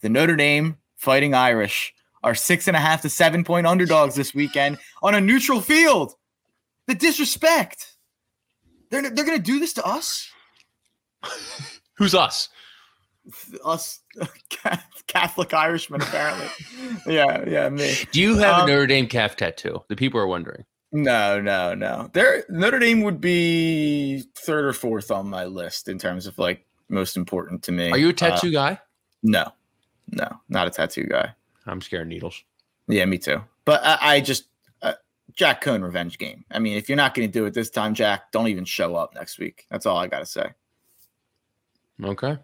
the 0.00 0.08
Notre 0.08 0.34
Dame 0.34 0.76
fighting 0.96 1.34
Irish 1.34 1.94
are 2.24 2.34
six 2.34 2.66
and 2.66 2.76
a 2.76 2.80
half 2.80 3.02
to 3.02 3.08
seven 3.08 3.44
point 3.44 3.64
underdogs 3.64 4.16
this 4.16 4.34
weekend 4.34 4.78
on 5.04 5.14
a 5.14 5.20
neutral 5.20 5.60
field. 5.60 6.14
The 6.88 6.96
disrespect. 6.96 7.94
They're, 8.90 9.02
they're 9.02 9.24
going 9.24 9.38
to 9.38 9.42
do 9.42 9.60
this 9.60 9.72
to 9.74 9.84
us? 9.86 10.28
Who's 11.96 12.14
us? 12.14 12.48
Us 13.64 14.00
Catholic 15.06 15.54
Irishmen, 15.54 16.02
apparently. 16.02 16.48
yeah, 17.06 17.48
yeah, 17.48 17.68
me. 17.68 17.94
Do 18.10 18.20
you 18.20 18.36
have 18.38 18.62
Um, 18.62 18.68
a 18.68 18.72
Notre 18.72 18.86
Dame 18.88 19.06
calf 19.06 19.36
tattoo? 19.36 19.80
The 19.88 19.94
people 19.94 20.18
are 20.18 20.26
wondering. 20.26 20.64
No, 20.92 21.40
no, 21.40 21.74
no. 21.74 22.10
There, 22.12 22.44
Notre 22.50 22.78
Dame 22.78 23.02
would 23.02 23.20
be 23.20 24.24
third 24.36 24.66
or 24.66 24.72
fourth 24.74 25.10
on 25.10 25.28
my 25.28 25.46
list 25.46 25.88
in 25.88 25.98
terms 25.98 26.26
of 26.26 26.38
like 26.38 26.66
most 26.88 27.16
important 27.16 27.62
to 27.64 27.72
me. 27.72 27.90
Are 27.90 27.96
you 27.98 28.08
a 28.08 28.10
Uh, 28.10 28.12
tattoo 28.12 28.52
guy? 28.52 28.78
no, 29.22 29.50
no, 30.10 30.28
not 30.48 30.66
a 30.66 30.70
tattoo 30.70 31.04
guy. 31.04 31.34
I'm 31.66 31.80
scared 31.80 32.02
of 32.02 32.08
needles. 32.08 32.42
Yeah, 32.88 33.04
me 33.06 33.16
too. 33.18 33.40
But 33.64 33.80
I, 33.84 34.16
I 34.16 34.20
just 34.20 34.44
uh, 34.82 34.94
Jack 35.34 35.62
Coan 35.64 35.82
revenge 35.82 36.18
game. 36.18 36.44
I 36.50 36.58
mean, 36.58 36.76
if 36.76 36.88
you're 36.88 36.96
not 36.96 37.14
going 37.14 37.26
to 37.28 37.32
do 37.32 37.46
it 37.46 37.54
this 37.54 37.70
time, 37.70 37.94
Jack, 37.94 38.30
don't 38.32 38.48
even 38.48 38.64
show 38.64 38.94
up 38.96 39.14
next 39.14 39.38
week. 39.38 39.66
That's 39.70 39.86
all 39.86 39.96
I 39.96 40.08
got 40.08 40.18
to 40.18 40.26
say. 40.26 40.50
Okay. 42.04 42.36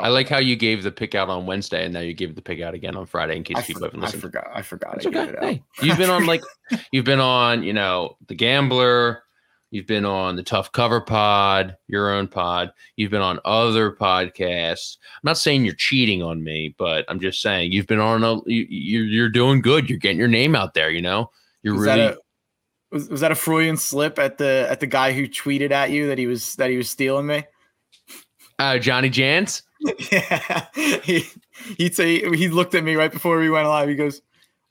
I 0.00 0.08
like 0.08 0.28
how 0.28 0.38
you 0.38 0.56
gave 0.56 0.82
the 0.82 0.90
pick 0.92 1.14
out 1.14 1.28
on 1.28 1.46
Wednesday 1.46 1.84
and 1.84 1.94
now 1.94 2.00
you 2.00 2.14
gave 2.14 2.34
the 2.34 2.42
pick 2.42 2.60
out 2.60 2.74
again 2.74 2.96
on 2.96 3.06
Friday 3.06 3.36
in 3.36 3.44
case 3.44 3.56
I, 3.58 3.62
people 3.62 3.80
for- 3.80 3.86
haven't 3.86 4.00
I 4.00 4.04
listened. 4.06 4.22
forgot. 4.22 4.46
I 4.54 4.62
forgot. 4.62 4.96
It's 4.96 5.06
I 5.06 5.08
okay. 5.10 5.28
it. 5.32 5.38
Hey, 5.40 5.62
you've 5.82 5.98
been 5.98 6.10
on 6.10 6.26
like 6.26 6.42
you've 6.92 7.04
been 7.04 7.20
on, 7.20 7.62
you 7.62 7.72
know, 7.72 8.16
the 8.28 8.34
Gambler. 8.34 9.22
You've 9.70 9.86
been 9.88 10.04
on 10.04 10.36
the 10.36 10.42
Tough 10.44 10.70
Cover 10.70 11.00
Pod, 11.00 11.76
your 11.88 12.12
own 12.12 12.28
pod. 12.28 12.70
You've 12.94 13.10
been 13.10 13.20
on 13.22 13.40
other 13.44 13.90
podcasts. 13.90 14.98
I'm 15.16 15.20
not 15.24 15.36
saying 15.38 15.64
you're 15.64 15.74
cheating 15.74 16.22
on 16.22 16.44
me, 16.44 16.74
but 16.78 17.04
I'm 17.08 17.18
just 17.18 17.42
saying 17.42 17.72
you've 17.72 17.88
been 17.88 17.98
on 17.98 18.22
a. 18.22 18.34
You, 18.46 18.66
you're 18.68 19.04
you're 19.04 19.28
doing 19.28 19.60
good. 19.60 19.90
You're 19.90 19.98
getting 19.98 20.18
your 20.18 20.28
name 20.28 20.54
out 20.54 20.74
there. 20.74 20.90
You 20.90 21.02
know, 21.02 21.30
you're 21.64 21.74
Was 21.74 21.86
really. 21.86 21.98
that 22.02 22.12
a 22.14 22.18
was, 22.92 23.08
was 23.08 23.20
that 23.22 23.32
a 23.32 23.34
Freudian 23.34 23.76
slip 23.76 24.20
at 24.20 24.38
the 24.38 24.66
at 24.70 24.78
the 24.78 24.86
guy 24.86 25.12
who 25.12 25.26
tweeted 25.26 25.72
at 25.72 25.90
you 25.90 26.06
that 26.06 26.18
he 26.18 26.28
was 26.28 26.54
that 26.54 26.70
he 26.70 26.76
was 26.76 26.88
stealing 26.88 27.26
me? 27.26 27.42
Uh, 28.58 28.78
Johnny 28.78 29.10
Jans. 29.10 29.62
Yeah, 30.10 30.66
he 30.74 31.24
he'd 31.76 31.94
say 31.94 32.18
he 32.34 32.48
looked 32.48 32.74
at 32.74 32.82
me 32.82 32.94
right 32.94 33.12
before 33.12 33.38
we 33.38 33.50
went 33.50 33.68
live. 33.68 33.86
He 33.88 33.94
goes, 33.94 34.22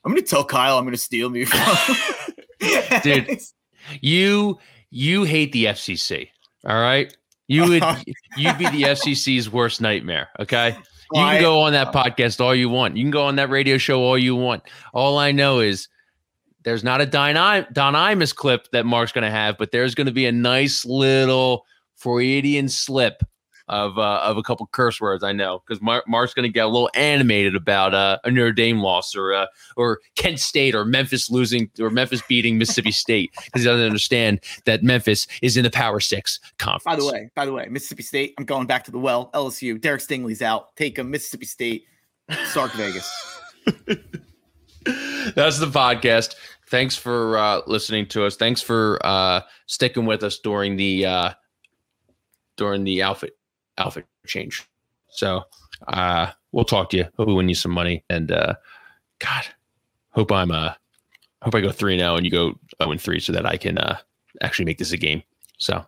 "I'm 0.04 0.10
gonna 0.10 0.22
tell 0.22 0.44
Kyle 0.44 0.76
I'm 0.76 0.84
gonna 0.84 0.96
steal 0.96 1.30
me." 1.30 1.46
Dude. 3.02 3.38
You 4.00 4.58
you 4.90 5.24
hate 5.24 5.52
the 5.52 5.66
FCC. 5.66 6.30
All 6.66 6.80
right. 6.80 7.16
You 7.46 7.68
would 7.68 7.82
you'd 8.36 8.58
be 8.58 8.68
the 8.70 8.82
FCC's 8.82 9.50
worst 9.50 9.80
nightmare. 9.80 10.28
Okay. 10.40 10.76
You 11.12 11.20
can 11.20 11.40
go 11.40 11.60
on 11.60 11.72
that 11.72 11.92
podcast 11.92 12.40
all 12.40 12.54
you 12.54 12.68
want. 12.68 12.96
You 12.96 13.04
can 13.04 13.10
go 13.10 13.24
on 13.24 13.36
that 13.36 13.50
radio 13.50 13.78
show 13.78 14.00
all 14.02 14.18
you 14.18 14.34
want. 14.34 14.64
All 14.92 15.18
I 15.18 15.30
know 15.32 15.60
is 15.60 15.86
there's 16.64 16.82
not 16.82 17.00
a 17.00 17.06
Don, 17.06 17.36
I- 17.36 17.66
Don 17.72 17.94
Imus 17.94 18.34
clip 18.34 18.68
that 18.72 18.84
Mark's 18.84 19.12
going 19.12 19.24
to 19.24 19.30
have, 19.30 19.58
but 19.58 19.70
there's 19.70 19.94
going 19.94 20.06
to 20.06 20.12
be 20.12 20.26
a 20.26 20.32
nice 20.32 20.84
little 20.84 21.66
Freudian 21.94 22.68
slip 22.68 23.22
of 23.68 23.98
uh, 23.98 24.20
of 24.22 24.36
a 24.36 24.42
couple 24.42 24.66
curse 24.72 25.00
words. 25.00 25.24
I 25.24 25.32
know 25.32 25.62
because 25.66 25.80
Mark, 25.80 26.06
Mark's 26.06 26.34
going 26.34 26.44
to 26.44 26.52
get 26.52 26.64
a 26.64 26.68
little 26.68 26.90
animated 26.94 27.56
about 27.56 27.94
uh, 27.94 28.18
a 28.24 28.30
Notre 28.30 28.52
Dame 28.52 28.80
loss 28.80 29.16
or 29.16 29.32
uh, 29.32 29.46
or 29.76 30.00
Kent 30.16 30.40
State 30.40 30.74
or 30.74 30.84
Memphis 30.84 31.30
losing 31.30 31.70
or 31.80 31.90
Memphis 31.90 32.22
beating 32.28 32.58
Mississippi 32.58 32.92
State 32.92 33.32
because 33.44 33.62
he 33.62 33.68
doesn't 33.68 33.86
understand 33.86 34.40
that 34.66 34.82
Memphis 34.82 35.26
is 35.42 35.56
in 35.56 35.64
the 35.64 35.70
Power 35.70 36.00
Six 36.00 36.40
conference. 36.58 36.84
By 36.84 36.96
the 36.96 37.10
way, 37.10 37.30
by 37.34 37.46
the 37.46 37.52
way, 37.52 37.66
Mississippi 37.70 38.02
State. 38.02 38.34
I'm 38.38 38.44
going 38.44 38.66
back 38.66 38.84
to 38.84 38.90
the 38.90 38.98
well. 38.98 39.30
LSU. 39.32 39.80
Derek 39.80 40.00
Stingley's 40.00 40.42
out. 40.42 40.76
Take 40.76 40.98
him. 40.98 41.10
Mississippi 41.10 41.46
State. 41.46 41.86
Sark 42.46 42.72
Vegas. 42.74 43.10
That's 45.34 45.58
the 45.58 45.70
podcast. 45.72 46.34
Thanks 46.68 46.96
for 46.96 47.38
uh, 47.38 47.60
listening 47.66 48.06
to 48.08 48.24
us. 48.24 48.36
Thanks 48.36 48.60
for 48.60 48.98
uh, 49.04 49.40
sticking 49.66 50.06
with 50.06 50.22
us 50.22 50.38
during 50.38 50.76
the 50.76 51.06
uh, 51.06 51.30
during 52.56 52.84
the 52.84 53.02
outfit 53.02 53.36
outfit 53.78 54.06
change. 54.26 54.66
So 55.10 55.44
uh, 55.88 56.30
we'll 56.52 56.64
talk 56.64 56.90
to 56.90 56.96
you. 56.96 57.04
Hope 57.16 57.28
we 57.28 57.34
win 57.34 57.48
you 57.48 57.54
some 57.54 57.72
money. 57.72 58.04
And 58.10 58.32
uh, 58.32 58.54
God, 59.18 59.44
hope 60.10 60.32
I'm 60.32 60.50
uh, 60.50 60.74
hope 61.42 61.54
I 61.54 61.60
go 61.60 61.70
three 61.70 61.96
now 61.96 62.16
and 62.16 62.24
you 62.24 62.30
go 62.30 62.58
zero 62.80 62.92
and 62.92 63.00
three 63.00 63.20
so 63.20 63.32
that 63.32 63.46
I 63.46 63.56
can 63.56 63.78
uh, 63.78 63.98
actually 64.42 64.64
make 64.64 64.78
this 64.78 64.92
a 64.92 64.96
game. 64.96 65.22
So. 65.58 65.84